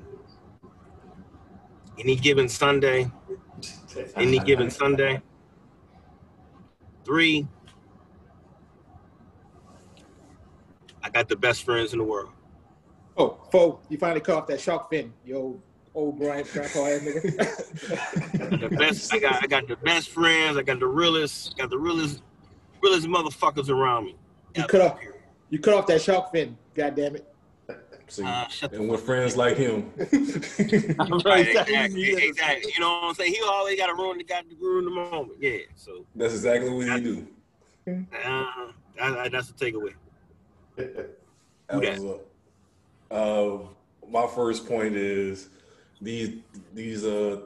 any 1.98 2.18
given 2.18 2.50
Sunday, 2.50 3.10
any 4.18 4.40
given 4.40 4.70
Sunday. 4.70 5.22
Three, 7.06 7.48
I 11.02 11.10
got 11.10 11.30
the 11.30 11.38
best 11.38 11.64
friends 11.64 11.94
in 11.94 12.00
the 12.00 12.06
world. 12.06 12.32
Oh, 13.16 13.38
foe, 13.50 13.80
you 13.88 13.98
finally 13.98 14.20
cut 14.20 14.36
off 14.36 14.48
that 14.48 14.60
shark 14.60 14.90
fin, 14.90 15.14
yo 15.26 15.62
old 16.00 16.18
Brian 16.18 16.46
grandpa 16.54 16.80
ass 16.86 17.02
nigga. 17.02 18.60
The 18.62 18.70
best. 18.78 19.14
I 19.14 19.20
got. 19.20 19.44
I 19.44 19.48
got 19.48 19.68
the 19.68 19.76
best 19.78 20.10
friends. 20.10 20.58
I 20.58 20.62
got 20.64 20.80
the 20.80 20.88
realest. 20.88 21.58
Got 21.58 21.70
the 21.70 21.78
realest, 21.78 22.22
realest 22.82 23.08
motherfuckers 23.08 23.70
around 23.70 24.06
me. 24.06 24.16
You 24.56 24.66
cut 24.66 24.82
off 24.82 25.00
you 25.50 25.60
cut 25.60 25.74
off 25.74 25.88
that 25.88 26.02
shark 26.02 26.32
fin, 26.32 26.58
god 26.76 26.96
damn 26.96 27.16
it. 27.16 27.26
See, 28.08 28.24
Uh, 28.24 28.46
and 28.72 28.90
with 28.90 29.02
friends 29.04 29.36
like 29.38 29.56
him. 29.58 29.92
Right, 31.26 31.48
exactly, 31.48 32.14
exactly. 32.14 32.72
You 32.74 32.80
know 32.82 32.90
what 32.94 33.04
I'm 33.10 33.14
saying? 33.16 33.34
He 33.34 33.42
always 33.44 33.78
got 33.78 33.88
to 33.88 33.94
ruin 33.94 34.18
the 34.18 34.24
got 34.24 34.50
to 34.50 34.56
ruin 34.60 34.86
the 34.86 34.92
moment. 34.92 35.34
Yeah. 35.40 35.58
So 35.76 36.06
That's 36.16 36.34
exactly 36.34 36.70
what 36.72 36.88
he 36.88 37.02
do. 37.02 37.28
uh, 37.88 38.44
that, 38.98 39.32
that's 39.32 39.52
the 39.52 39.66
takeaway. 39.66 39.94
That 40.76 41.20
Who 41.72 41.82
that? 41.82 42.00
was 42.00 42.06
up. 42.06 42.26
Uh, 43.12 44.08
my 44.10 44.28
first 44.28 44.68
point 44.68 44.96
is 44.96 45.50
these 46.02 46.38
these 46.74 47.06
uh 47.06 47.42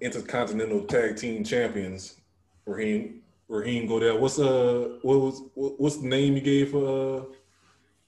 intercontinental 0.00 0.82
tag 0.84 1.16
team 1.16 1.44
champions, 1.44 2.16
Raheem 2.66 3.22
Raheem 3.48 3.86
Goodell. 3.86 4.18
What's 4.18 4.38
uh 4.38 4.98
what 5.02 5.20
was 5.20 5.42
what, 5.54 5.80
what's 5.80 5.96
the 5.96 6.08
name 6.08 6.34
you 6.34 6.40
gave 6.40 6.70
for 6.70 7.20
uh, 7.20 7.24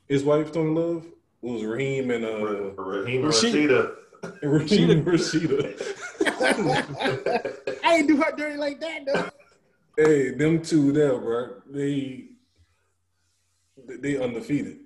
his 0.08 0.24
wife 0.24 0.52
Tony 0.52 0.70
Love 0.70 1.06
it 1.42 1.46
was 1.48 1.64
Raheem 1.64 2.10
and 2.10 2.24
uh 2.24 2.72
Raheem 2.82 3.22
Rashida. 3.22 3.94
Rashida. 4.22 4.42
Raheem 4.42 4.90
and 4.90 5.06
Rashida. 5.06 5.76
I 7.84 7.96
ain't 7.96 8.08
do 8.08 8.16
her 8.16 8.32
dirty 8.36 8.56
like 8.56 8.80
that 8.80 9.06
though. 9.06 9.30
hey, 9.96 10.30
them 10.30 10.60
two 10.60 10.92
there, 10.92 11.16
bro. 11.18 11.62
They 11.70 12.26
they 13.86 14.22
undefeated. 14.22 14.80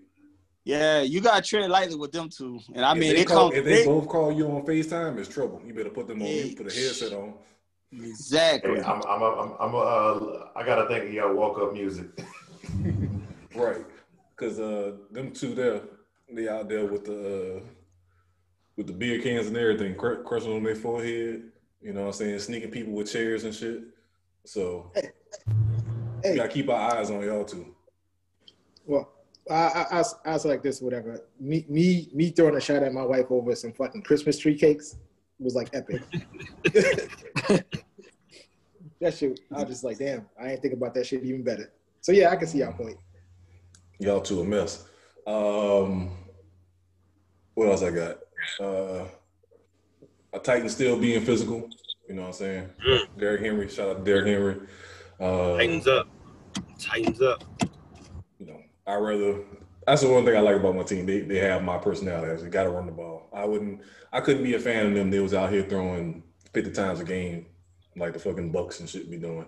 Yeah, 0.64 1.02
you 1.02 1.20
gotta 1.20 1.42
tread 1.42 1.68
lightly 1.70 1.94
with 1.96 2.10
them 2.12 2.28
two. 2.30 2.58
And 2.74 2.84
I 2.84 2.92
If 2.92 2.98
mean, 2.98 3.10
they 3.12 3.18
they 3.20 3.24
call, 3.24 3.50
come 3.50 3.58
if 3.58 3.64
they, 3.64 3.76
they- 3.76 3.84
both 3.84 4.08
call 4.08 4.32
you 4.32 4.46
on 4.50 4.64
FaceTime, 4.64 5.18
it's 5.18 5.28
trouble. 5.28 5.60
You 5.66 5.74
better 5.74 5.90
put 5.90 6.08
them 6.08 6.22
on 6.22 6.28
Yeah. 6.28 6.54
put 6.56 6.72
a 6.72 6.74
headset 6.74 7.12
on. 7.12 7.34
exactly. 7.92 8.76
Hey, 8.76 8.82
I'm, 8.82 9.02
I'm, 9.06 9.22
I'm, 9.22 9.52
I'm, 9.60 9.74
uh, 9.74 10.46
I 10.56 10.62
gotta 10.64 10.88
think 10.88 11.04
of 11.08 11.12
y'all 11.12 11.34
walk 11.34 11.58
up 11.58 11.72
music. 11.72 12.06
Right. 13.54 13.84
Cause 14.36 14.58
uh 14.58 14.96
them 15.12 15.30
two 15.30 15.54
there, 15.54 15.80
they 16.28 16.48
out 16.48 16.68
there 16.68 16.86
with 16.86 17.04
the 17.04 17.58
uh 17.58 17.60
with 18.76 18.88
the 18.88 18.92
beer 18.92 19.20
cans 19.22 19.46
and 19.46 19.56
everything, 19.56 19.94
cr- 19.94 20.22
crushing 20.24 20.52
on 20.52 20.64
their 20.64 20.74
forehead, 20.74 21.52
you 21.80 21.92
know 21.92 22.00
what 22.00 22.06
I'm 22.08 22.12
saying, 22.14 22.38
sneaking 22.40 22.72
people 22.72 22.92
with 22.94 23.12
chairs 23.12 23.44
and 23.44 23.54
shit. 23.54 23.82
So 24.44 24.90
we 24.96 25.02
Hey, 26.24 26.34
gotta 26.36 26.48
keep 26.48 26.68
our 26.68 26.96
eyes 26.96 27.10
on 27.12 27.22
y'all 27.22 27.44
too. 27.44 27.76
well, 28.86 29.12
I, 29.50 29.54
I, 29.54 29.86
I, 29.90 29.98
was- 29.98 30.14
I 30.24 30.32
was 30.32 30.44
like 30.44 30.62
this, 30.62 30.80
whatever. 30.80 31.20
Me, 31.38 31.66
me, 31.68 32.08
me 32.14 32.30
throwing 32.30 32.56
a 32.56 32.60
shot 32.60 32.82
at 32.82 32.92
my 32.92 33.04
wife 33.04 33.26
over 33.30 33.54
some 33.54 33.72
fucking 33.72 34.02
Christmas 34.02 34.38
tree 34.38 34.56
cakes 34.56 34.96
was 35.38 35.54
like 35.54 35.68
epic. 35.74 36.02
that 39.00 39.14
shit, 39.14 39.40
I 39.52 39.60
was 39.60 39.68
just 39.68 39.84
like, 39.84 39.98
damn, 39.98 40.26
I 40.40 40.52
ain't 40.52 40.62
think 40.62 40.74
about 40.74 40.94
that 40.94 41.06
shit 41.06 41.24
even 41.24 41.42
better. 41.42 41.72
So 42.00 42.12
yeah, 42.12 42.30
I 42.30 42.36
can 42.36 42.46
see 42.46 42.58
y'all 42.58 42.72
point. 42.72 42.96
Y'all 43.98 44.20
two 44.20 44.40
a 44.40 44.44
mess. 44.44 44.84
Um 45.26 46.10
what 47.54 47.68
else 47.68 47.82
I 47.82 47.90
got? 47.90 48.18
Uh 48.60 49.04
a 50.32 50.38
Titan 50.42 50.68
still 50.68 50.98
being 50.98 51.24
physical, 51.24 51.68
you 52.08 52.14
know 52.14 52.22
what 52.22 52.28
I'm 52.28 52.34
saying? 52.34 52.68
Derrick 53.18 53.40
Henry, 53.42 53.68
shout 53.68 53.88
out 53.88 53.98
to 53.98 54.04
Derrick 54.04 54.26
Henry. 54.26 54.56
Uh 55.20 55.56
Titans 55.56 55.86
up. 55.86 56.08
Titans 56.78 57.22
up. 57.22 57.44
I 58.86 58.94
rather. 58.96 59.40
That's 59.86 60.00
the 60.00 60.08
one 60.08 60.24
thing 60.24 60.36
I 60.36 60.40
like 60.40 60.56
about 60.56 60.76
my 60.76 60.82
team. 60.82 61.06
They 61.06 61.20
they 61.20 61.38
have 61.38 61.62
my 61.62 61.78
personality. 61.78 62.42
They 62.42 62.48
got 62.48 62.64
to 62.64 62.70
run 62.70 62.86
the 62.86 62.92
ball. 62.92 63.28
I 63.32 63.44
wouldn't. 63.44 63.82
I 64.12 64.20
couldn't 64.20 64.42
be 64.42 64.54
a 64.54 64.60
fan 64.60 64.86
of 64.86 64.94
them. 64.94 65.10
They 65.10 65.20
was 65.20 65.34
out 65.34 65.50
here 65.50 65.62
throwing 65.62 66.22
fifty 66.52 66.70
times 66.70 67.00
a 67.00 67.04
game, 67.04 67.46
like 67.96 68.12
the 68.12 68.18
fucking 68.18 68.52
Bucs 68.52 68.80
and 68.80 68.88
shit 68.88 69.10
be 69.10 69.18
doing. 69.18 69.46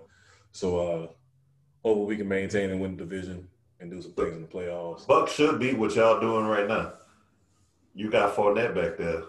So 0.53 0.79
uh, 0.79 1.07
hopefully 1.83 2.07
we 2.07 2.17
can 2.17 2.29
maintain 2.29 2.71
and 2.71 2.81
win 2.81 2.97
the 2.97 3.05
division 3.05 3.49
and 3.81 3.91
do 3.91 4.03
some 4.03 4.13
things 4.13 4.37
in 4.37 4.43
the 4.43 4.49
playoffs. 4.49 5.07
Bucs 5.07 5.29
should 5.29 5.59
be 5.59 5.75
what 5.75 5.95
y'all 5.95 6.21
doing 6.21 6.47
right 6.47 6.69
now. 6.69 6.95
You 7.95 8.11
got 8.11 8.35
Fournette 8.35 8.75
back 8.75 8.99
there. 8.99 9.23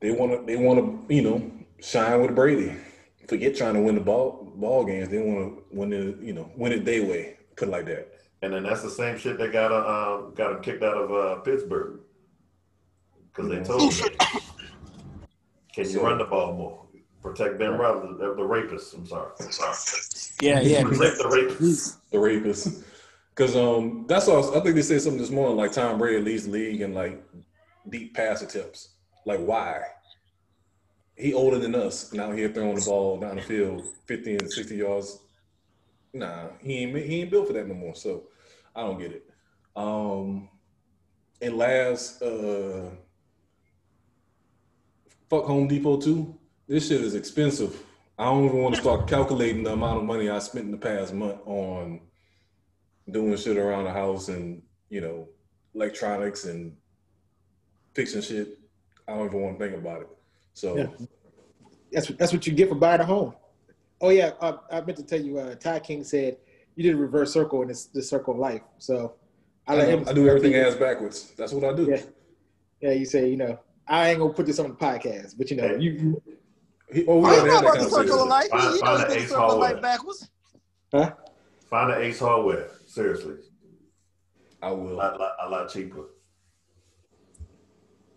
They 0.00 0.10
want 0.10 0.32
to. 0.32 0.46
They 0.46 0.56
want 0.56 1.08
to. 1.08 1.14
You 1.14 1.22
know, 1.22 1.52
shine 1.80 2.20
with 2.20 2.34
Brady. 2.34 2.76
Forget 3.28 3.56
trying 3.56 3.74
to 3.74 3.80
win 3.80 3.94
the 3.94 4.00
ball 4.02 4.52
ball 4.56 4.84
games. 4.84 5.08
They 5.08 5.18
want 5.18 5.56
to 5.56 5.64
win 5.70 5.92
it. 5.92 6.18
You 6.20 6.34
know, 6.34 6.50
win 6.56 6.72
it 6.72 6.84
their 6.84 7.04
way. 7.04 7.35
Put 7.56 7.68
it 7.68 7.70
like 7.70 7.86
that. 7.86 8.12
And 8.42 8.52
then 8.52 8.62
that's 8.62 8.82
the 8.82 8.90
same 8.90 9.18
shit 9.18 9.38
that 9.38 9.52
got 9.52 9.72
uh, 9.72 10.18
um, 10.18 10.34
got 10.34 10.52
him 10.52 10.62
kicked 10.62 10.82
out 10.82 10.96
of 10.96 11.10
uh, 11.10 11.40
Pittsburgh 11.40 12.00
because 13.34 13.50
they 13.50 13.62
told 13.62 13.92
him, 13.92 14.16
"Can 15.74 15.90
you 15.90 16.02
run 16.02 16.18
the 16.18 16.24
ball 16.24 16.52
more? 16.52 16.82
Protect 17.22 17.58
Ben 17.58 17.70
Roethlisberger, 17.70 18.18
the, 18.18 18.34
the 18.34 18.42
rapists." 18.42 18.94
I'm 18.94 19.06
sorry. 19.06 19.32
I'm 19.40 19.50
sorry. 19.50 19.74
Yeah, 20.42 20.60
yeah. 20.60 20.82
Protect 20.82 21.18
the 21.18 21.24
rapists. 21.24 21.96
the 22.10 22.18
rapists. 22.18 22.84
Because 23.34 23.56
um, 23.56 24.04
that's 24.06 24.28
all. 24.28 24.56
I 24.56 24.60
think 24.60 24.74
they 24.74 24.82
said 24.82 25.00
something 25.00 25.20
this 25.20 25.30
morning. 25.30 25.56
Like 25.56 25.72
Tom 25.72 25.98
Brady 25.98 26.22
leads 26.22 26.44
the 26.44 26.50
league 26.50 26.82
in 26.82 26.94
like 26.94 27.22
deep 27.88 28.14
pass 28.14 28.42
attempts. 28.42 28.90
Like 29.24 29.40
why? 29.40 29.80
He 31.16 31.32
older 31.32 31.58
than 31.58 31.74
us, 31.74 32.12
and 32.12 32.20
out 32.20 32.34
here 32.34 32.50
throwing 32.52 32.76
the 32.76 32.84
ball 32.84 33.18
down 33.18 33.36
the 33.36 33.42
field, 33.42 33.82
fifty 34.04 34.36
and 34.36 34.52
sixty 34.52 34.76
yards. 34.76 35.20
Nah, 36.16 36.48
he 36.60 36.78
ain't 36.78 36.96
he 36.96 37.20
ain't 37.20 37.30
built 37.30 37.46
for 37.46 37.52
that 37.52 37.68
no 37.68 37.74
more. 37.74 37.94
So 37.94 38.24
I 38.74 38.82
don't 38.82 38.98
get 38.98 39.12
it. 39.12 39.28
Um, 39.74 40.48
and 41.42 41.56
last, 41.56 42.22
uh, 42.22 42.90
fuck 45.28 45.44
Home 45.44 45.68
Depot 45.68 46.00
too. 46.00 46.38
This 46.66 46.88
shit 46.88 47.02
is 47.02 47.14
expensive. 47.14 47.82
I 48.18 48.24
don't 48.24 48.46
even 48.46 48.62
want 48.62 48.74
to 48.74 48.80
start 48.80 49.06
calculating 49.06 49.62
the 49.62 49.72
amount 49.72 49.98
of 49.98 50.04
money 50.04 50.30
I 50.30 50.38
spent 50.38 50.64
in 50.64 50.70
the 50.70 50.78
past 50.78 51.12
month 51.12 51.38
on 51.44 52.00
doing 53.10 53.36
shit 53.36 53.58
around 53.58 53.84
the 53.84 53.92
house 53.92 54.28
and 54.28 54.62
you 54.88 55.00
know 55.00 55.28
electronics 55.74 56.46
and 56.46 56.74
fixing 57.94 58.22
shit. 58.22 58.58
I 59.06 59.12
don't 59.12 59.26
even 59.26 59.42
want 59.42 59.58
to 59.58 59.64
think 59.66 59.78
about 59.78 60.02
it. 60.02 60.08
So 60.54 60.76
Yeah. 60.76 60.86
That's 61.92 62.08
that's 62.08 62.32
what 62.32 62.46
you 62.46 62.52
get 62.52 62.68
for 62.68 62.74
buying 62.74 63.00
a 63.00 63.04
home. 63.04 63.34
Oh 64.00 64.10
yeah, 64.10 64.32
uh, 64.40 64.58
I 64.70 64.80
meant 64.82 64.96
to 64.98 65.02
tell 65.04 65.20
you. 65.20 65.38
Uh, 65.38 65.54
Ty 65.54 65.80
King 65.80 66.04
said 66.04 66.36
you 66.74 66.82
did 66.82 66.94
a 66.94 66.96
reverse 66.96 67.32
circle 67.32 67.62
in 67.62 67.68
this, 67.68 67.86
this 67.86 68.08
circle 68.08 68.34
of 68.34 68.40
life. 68.40 68.60
So 68.78 69.14
I 69.66 69.72
I, 69.72 69.76
let 69.76 69.86
do- 69.86 69.90
him. 69.96 70.08
I 70.08 70.12
do 70.12 70.28
everything 70.28 70.54
ass 70.54 70.74
backwards. 70.74 71.32
That's 71.36 71.52
what 71.52 71.64
I 71.64 71.74
do. 71.74 71.84
Yeah. 71.90 72.02
Yeah, 72.82 72.92
you 72.92 73.06
say 73.06 73.28
you 73.30 73.36
know 73.38 73.58
I 73.88 74.10
ain't 74.10 74.18
gonna 74.18 74.32
put 74.34 74.44
this 74.46 74.58
on 74.58 74.68
the 74.68 74.74
podcast, 74.74 75.36
but 75.38 75.50
you 75.50 75.56
know 75.56 75.76
you, 75.76 75.90
you 75.92 76.22
He, 76.92 77.06
oh, 77.06 77.18
we 77.20 77.24
I 77.26 77.30
already 77.38 77.48
know 77.48 77.54
had 77.54 77.64
that 77.64 77.70
about 77.70 77.78
the 77.84 77.90
circle 77.90 78.22
of 78.22 78.28
life. 78.28 78.48
Find- 78.50 78.74
He 78.74 78.80
find 78.80 78.98
knows 79.00 79.08
the 79.08 79.16
ace 79.22 79.28
circle 79.30 79.50
of 79.52 79.58
life 79.58 79.80
backwards. 79.82 80.28
huh? 80.92 81.10
Find 81.70 81.92
an 81.94 82.02
Ace 82.02 82.18
Hardware. 82.20 82.68
Seriously, 82.86 83.36
I 84.62 84.70
will. 84.70 84.94
lot, 84.94 85.18
lot, 85.18 85.32
a 85.40 85.48
lot 85.48 85.68
cheaper. 85.70 86.04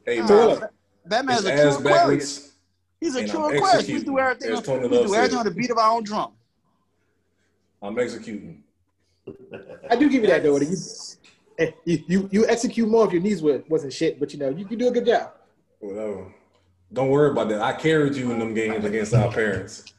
Hey, 0.06 0.20
Uh, 0.20 0.28
man, 0.28 0.70
That 1.06 1.26
man's 1.26 1.46
it's 1.46 1.48
a 1.48 1.52
true 1.52 1.70
ass 1.70 1.80
Aquarius. 1.80 1.98
backwards. 1.98 2.49
He's 3.00 3.16
a 3.16 3.20
and 3.20 3.30
true 3.30 3.46
I'm 3.46 3.56
Aquarius. 3.56 3.88
We 3.88 4.04
do 4.04 4.20
everything. 4.20 4.52
On, 4.52 4.82
we 4.82 4.90
do 4.90 5.16
everything 5.16 5.30
said. 5.30 5.34
on 5.34 5.46
the 5.46 5.52
beat 5.52 5.72
of 5.72 5.78
our 5.78 5.92
own 5.92 6.04
drum. 6.04 6.34
I'm 7.82 7.98
executing. 7.98 8.64
I 9.90 9.96
do 9.96 10.10
give 10.10 10.24
you 10.24 10.28
that 10.28 10.44
though. 10.44 10.58
You, 10.60 10.76
eh, 11.60 11.72
you 11.86 12.04
you 12.08 12.30
you 12.32 12.48
execute 12.48 12.90
more 12.90 13.06
if 13.08 13.14
your 13.14 13.22
knees 13.22 13.42
were, 13.42 13.64
wasn't 13.70 13.94
shit, 13.94 14.20
but 14.20 14.34
you 14.34 14.40
know 14.40 14.50
you, 14.50 14.68
you 14.70 14.76
do 14.76 14.90
a 14.90 14.92
good 14.92 15.06
job. 15.06 15.32
Whatever. 15.80 16.34
Don't 16.92 17.10
worry 17.10 17.32
about 17.32 17.50
that. 17.50 17.62
I 17.62 17.74
carried 17.74 18.16
you 18.16 18.32
in 18.32 18.40
them 18.40 18.54
games 18.54 18.84
against 18.84 19.14
our 19.14 19.32
parents. 19.32 19.94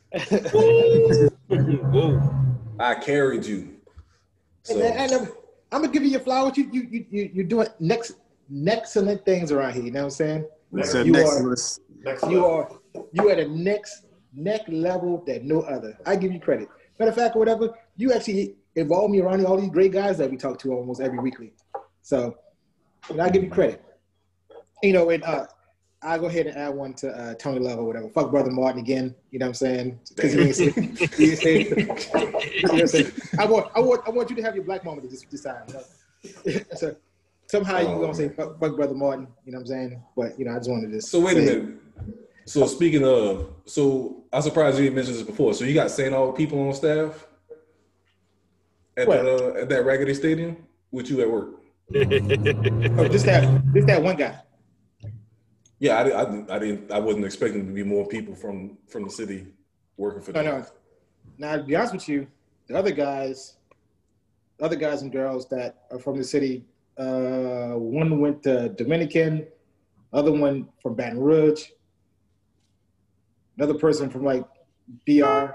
Whoa. 0.52 1.30
I 2.80 2.94
carried 2.96 3.46
you. 3.46 3.76
So 4.64 4.74
And, 4.80 5.12
and, 5.12 5.32
I'm 5.72 5.82
gonna 5.82 5.92
give 5.92 6.02
you 6.02 6.10
your 6.10 6.20
flowers. 6.20 6.58
You 6.58 6.68
you 6.72 6.82
you 6.90 7.06
you 7.10 7.30
you're 7.32 7.44
doing 7.44 7.68
next 7.78 8.12
excellent 8.66 9.24
things 9.24 9.52
around 9.52 9.74
here. 9.74 9.84
You 9.84 9.92
know 9.92 10.00
what 10.00 10.04
I'm 10.06 10.10
saying? 10.10 10.46
Next, 10.72 10.94
You 10.94 11.16
are 11.16 11.56
next 12.04 12.28
you 12.28 12.44
are 12.44 12.79
you 13.12 13.30
at 13.30 13.38
a 13.38 13.48
next 13.48 14.06
neck 14.32 14.62
level 14.68 15.22
that 15.26 15.44
no 15.44 15.60
other. 15.62 15.98
I 16.06 16.16
give 16.16 16.32
you 16.32 16.40
credit. 16.40 16.68
Matter 16.98 17.10
of 17.10 17.16
fact, 17.16 17.36
or 17.36 17.38
whatever, 17.38 17.74
you 17.96 18.12
actually 18.12 18.56
involve 18.76 19.10
me 19.10 19.20
around 19.20 19.44
all 19.46 19.56
these 19.56 19.70
great 19.70 19.92
guys 19.92 20.18
that 20.18 20.30
we 20.30 20.36
talk 20.36 20.58
to 20.60 20.72
almost 20.72 21.00
every 21.00 21.18
weekly. 21.18 21.52
So, 22.02 22.36
and 23.08 23.20
I 23.20 23.28
give 23.30 23.42
you 23.42 23.50
credit. 23.50 23.82
You 24.82 24.92
know, 24.92 25.10
and 25.10 25.22
uh, 25.24 25.46
I'll 26.02 26.18
go 26.18 26.26
ahead 26.26 26.46
and 26.46 26.56
add 26.56 26.70
one 26.70 26.94
to 26.94 27.10
uh, 27.10 27.34
Tony 27.34 27.60
Love 27.60 27.78
or 27.78 27.84
whatever. 27.84 28.08
Fuck 28.08 28.30
brother 28.30 28.50
Martin 28.50 28.80
again. 28.80 29.14
You 29.30 29.38
know 29.38 29.46
what 29.46 29.50
I'm 29.50 29.54
saying? 29.54 30.00
Because 30.14 30.32
he 30.32 30.40
ain't 30.40 31.14
he 31.14 31.30
ain't 31.30 31.38
say, 31.38 31.68
you 31.68 31.86
know 31.86 31.94
what 31.94 32.80
I'm 32.80 32.86
saying? 32.86 33.12
I 33.38 33.46
want, 33.46 33.70
I 33.74 33.80
want, 33.80 34.02
I 34.06 34.10
want 34.10 34.30
you 34.30 34.36
to 34.36 34.42
have 34.42 34.54
your 34.54 34.64
black 34.64 34.84
moment 34.84 35.10
this, 35.10 35.22
this 35.30 35.42
time. 35.42 35.62
You 35.68 36.54
know? 36.54 36.60
so 36.76 36.96
somehow 37.48 37.80
you're 37.80 38.00
gonna 38.00 38.14
say 38.14 38.30
fuck, 38.30 38.58
fuck 38.58 38.76
brother 38.76 38.94
Martin. 38.94 39.26
You 39.44 39.52
know 39.52 39.58
what 39.58 39.62
I'm 39.62 39.66
saying? 39.66 40.02
But 40.16 40.38
you 40.38 40.46
know, 40.46 40.52
I 40.52 40.56
just 40.56 40.70
wanted 40.70 40.92
to. 40.92 41.02
So 41.02 41.20
wait 41.20 41.36
a 41.36 41.40
minute. 41.40 41.80
So 42.50 42.66
speaking 42.66 43.04
of, 43.06 43.48
so 43.64 44.24
I'm 44.32 44.42
surprised 44.42 44.76
you 44.76 44.82
didn't 44.82 44.96
mention 44.96 45.14
this 45.14 45.22
before. 45.22 45.54
So 45.54 45.64
you 45.64 45.72
got 45.72 45.88
St. 45.88 46.12
All 46.12 46.32
people 46.32 46.60
on 46.66 46.74
staff 46.74 47.24
at 48.96 49.06
What? 49.06 49.22
that 49.22 49.28
uh, 49.56 49.60
at 49.62 49.68
that 49.68 49.84
Raggedy 49.84 50.14
Stadium 50.14 50.56
with 50.90 51.08
you 51.10 51.20
at 51.20 51.30
work. 51.30 51.50
Oh, 51.94 53.06
just 53.08 53.24
that, 53.26 53.42
just 53.72 53.86
that 53.86 54.02
one 54.02 54.16
guy. 54.16 54.36
Yeah, 55.78 55.94
I, 55.98 56.00
I, 56.22 56.24
didn't- 56.24 56.50
I 56.50 56.58
didn't. 56.58 56.90
I 56.90 56.98
wasn't 56.98 57.24
expecting 57.24 57.66
to 57.68 57.72
be 57.72 57.84
more 57.84 58.04
people 58.08 58.34
from 58.34 58.78
from 58.88 59.04
the 59.04 59.10
city 59.10 59.46
working 59.96 60.20
for 60.20 60.32
No, 60.32 60.42
them. 60.42 60.60
no. 60.60 60.66
Now, 61.38 61.56
to 61.56 61.62
be 61.62 61.76
honest 61.76 61.92
with 61.94 62.08
you, 62.08 62.26
the 62.66 62.76
other 62.76 62.90
guys, 62.90 63.54
the 64.58 64.64
other 64.64 64.74
guys 64.76 65.02
and 65.02 65.12
girls 65.12 65.48
that 65.50 65.84
are 65.92 66.00
from 66.00 66.16
the 66.18 66.24
city, 66.24 66.64
uh, 66.98 67.74
one 67.74 68.18
went 68.20 68.42
to 68.42 68.70
Dominican, 68.70 69.46
other 70.12 70.32
one 70.32 70.66
from 70.82 70.94
Baton 70.96 71.18
Rouge, 71.20 71.68
another 73.60 73.78
person 73.78 74.08
from 74.08 74.24
like 74.24 74.42
BR, 75.06 75.52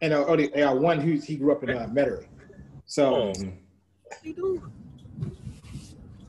and 0.00 0.12
uh, 0.14 0.24
oh, 0.26 0.36
the, 0.36 0.52
uh, 0.62 0.74
one 0.74 0.98
who 1.00 1.12
he 1.12 1.36
grew 1.36 1.52
up 1.52 1.62
in 1.62 1.68
uh, 1.70 1.86
Metairie. 1.92 2.26
So, 2.86 3.32
Mhm. 3.32 3.58
so 4.24 4.60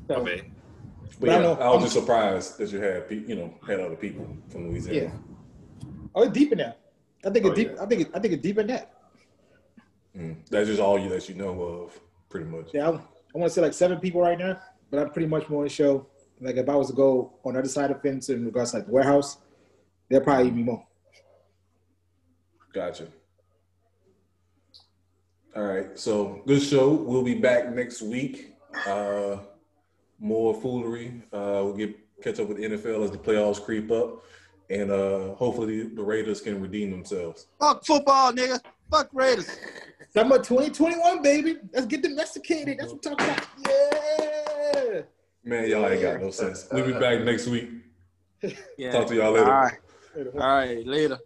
My 0.10 0.16
bad. 0.24 0.42
But 1.20 1.20
But 1.20 1.30
I 1.30 1.34
yeah, 1.36 1.42
know- 1.42 1.54
I 1.54 1.70
was 1.74 1.84
just 1.84 1.94
surprised 1.96 2.58
that 2.58 2.72
you 2.72 2.80
had 2.82 3.08
pe- 3.08 3.24
you 3.26 3.36
know 3.36 3.54
had 3.66 3.80
other 3.80 3.96
people 3.96 4.28
from 4.50 4.70
Louisiana. 4.70 5.00
yeah. 5.00 5.88
Oh, 6.14 6.24
it's 6.24 6.34
deep 6.34 6.52
in 6.52 6.58
that. 6.58 6.80
I 7.26 7.30
think 7.30 7.46
it's 7.46 7.52
Oh, 7.52 7.56
deep. 7.56 7.72
yeah. 7.76 7.84
I 7.84 7.86
think 7.86 8.02
it, 8.02 8.08
I 8.14 8.20
think 8.20 8.34
it's 8.34 8.44
deep 8.44 8.58
in 8.58 8.68
that. 8.68 8.94
Mm. 10.18 10.36
That's 10.50 10.68
just 10.68 10.82
all 10.82 11.00
you 11.00 11.08
that 11.10 11.30
you 11.30 11.36
know 11.36 11.62
of, 11.62 11.98
pretty 12.28 12.48
much. 12.48 12.72
Yeah, 12.74 12.90
I, 12.90 12.92
I 12.96 13.38
want 13.38 13.50
to 13.50 13.50
say 13.50 13.62
like 13.62 13.74
seven 13.74 14.00
people 14.00 14.20
right 14.20 14.38
now, 14.38 14.60
but 14.90 15.00
I'm 15.00 15.10
pretty 15.12 15.28
much 15.28 15.48
more 15.48 15.64
to 15.64 15.70
show. 15.70 16.08
Like 16.42 16.58
if 16.58 16.68
I 16.68 16.76
was 16.76 16.88
to 16.88 16.94
go 16.94 17.34
on 17.46 17.54
the 17.54 17.60
other 17.60 17.70
side 17.70 17.92
of 17.92 18.02
the 18.02 18.10
fence 18.10 18.28
in 18.30 18.44
regards 18.46 18.72
to 18.72 18.78
like 18.78 18.88
the 18.88 18.92
warehouse, 18.92 19.38
there'll 20.12 20.24
probably 20.24 20.52
be 20.52 20.64
more. 20.64 20.86
Gotcha. 22.74 23.08
All 25.56 25.64
right, 25.64 25.98
so 26.00 26.42
good 26.46 26.62
show. 26.62 26.94
We'll 26.94 27.24
be 27.24 27.36
back 27.36 27.74
next 27.74 28.02
week. 28.02 28.54
Uh, 28.88 29.38
more 30.20 30.54
foolery. 30.54 31.22
Uh, 31.34 31.64
we'll 31.64 31.74
get 31.74 31.98
catch 32.22 32.40
up 32.40 32.48
with 32.48 32.58
the 32.58 32.64
NFL 32.64 33.04
as 33.04 33.12
the 33.12 33.18
playoffs 33.18 33.62
creep 33.62 33.92
up, 33.92 34.24
and 34.70 34.92
uh, 34.92 35.34
hopefully 35.36 35.84
the 35.84 36.04
Raiders 36.04 36.40
can 36.40 36.62
redeem 36.62 36.92
themselves. 36.92 37.48
Fuck 37.60 37.86
football, 37.86 38.32
nigga. 38.32 38.62
Fuck 38.90 39.10
Raiders. 39.12 39.50
Talking 40.14 40.32
about 40.32 40.44
2021, 40.44 41.22
baby. 41.22 41.58
Let's 41.74 41.86
get 41.86 42.02
domesticated. 42.02 42.78
That's 42.80 42.94
what 42.94 43.06
I'm 43.08 43.18
talking 43.18 43.34
about. 43.34 43.48
Yeah. 43.66 45.02
Man, 45.44 45.70
y'all 45.70 45.88
ain't 45.88 46.02
got 46.02 46.22
no 46.22 46.32
sense. 46.32 46.68
We'll 46.72 46.86
be 46.86 46.94
back 46.94 47.22
next 47.22 47.48
week. 47.48 47.70
Yeah. 48.76 48.92
Talk 48.92 49.08
to 49.10 49.16
y'all 49.16 49.34
later. 49.34 49.46
All 49.46 49.62
right. 49.66 49.78
All 50.16 50.32
right. 50.34 50.86
Later. 50.86 51.20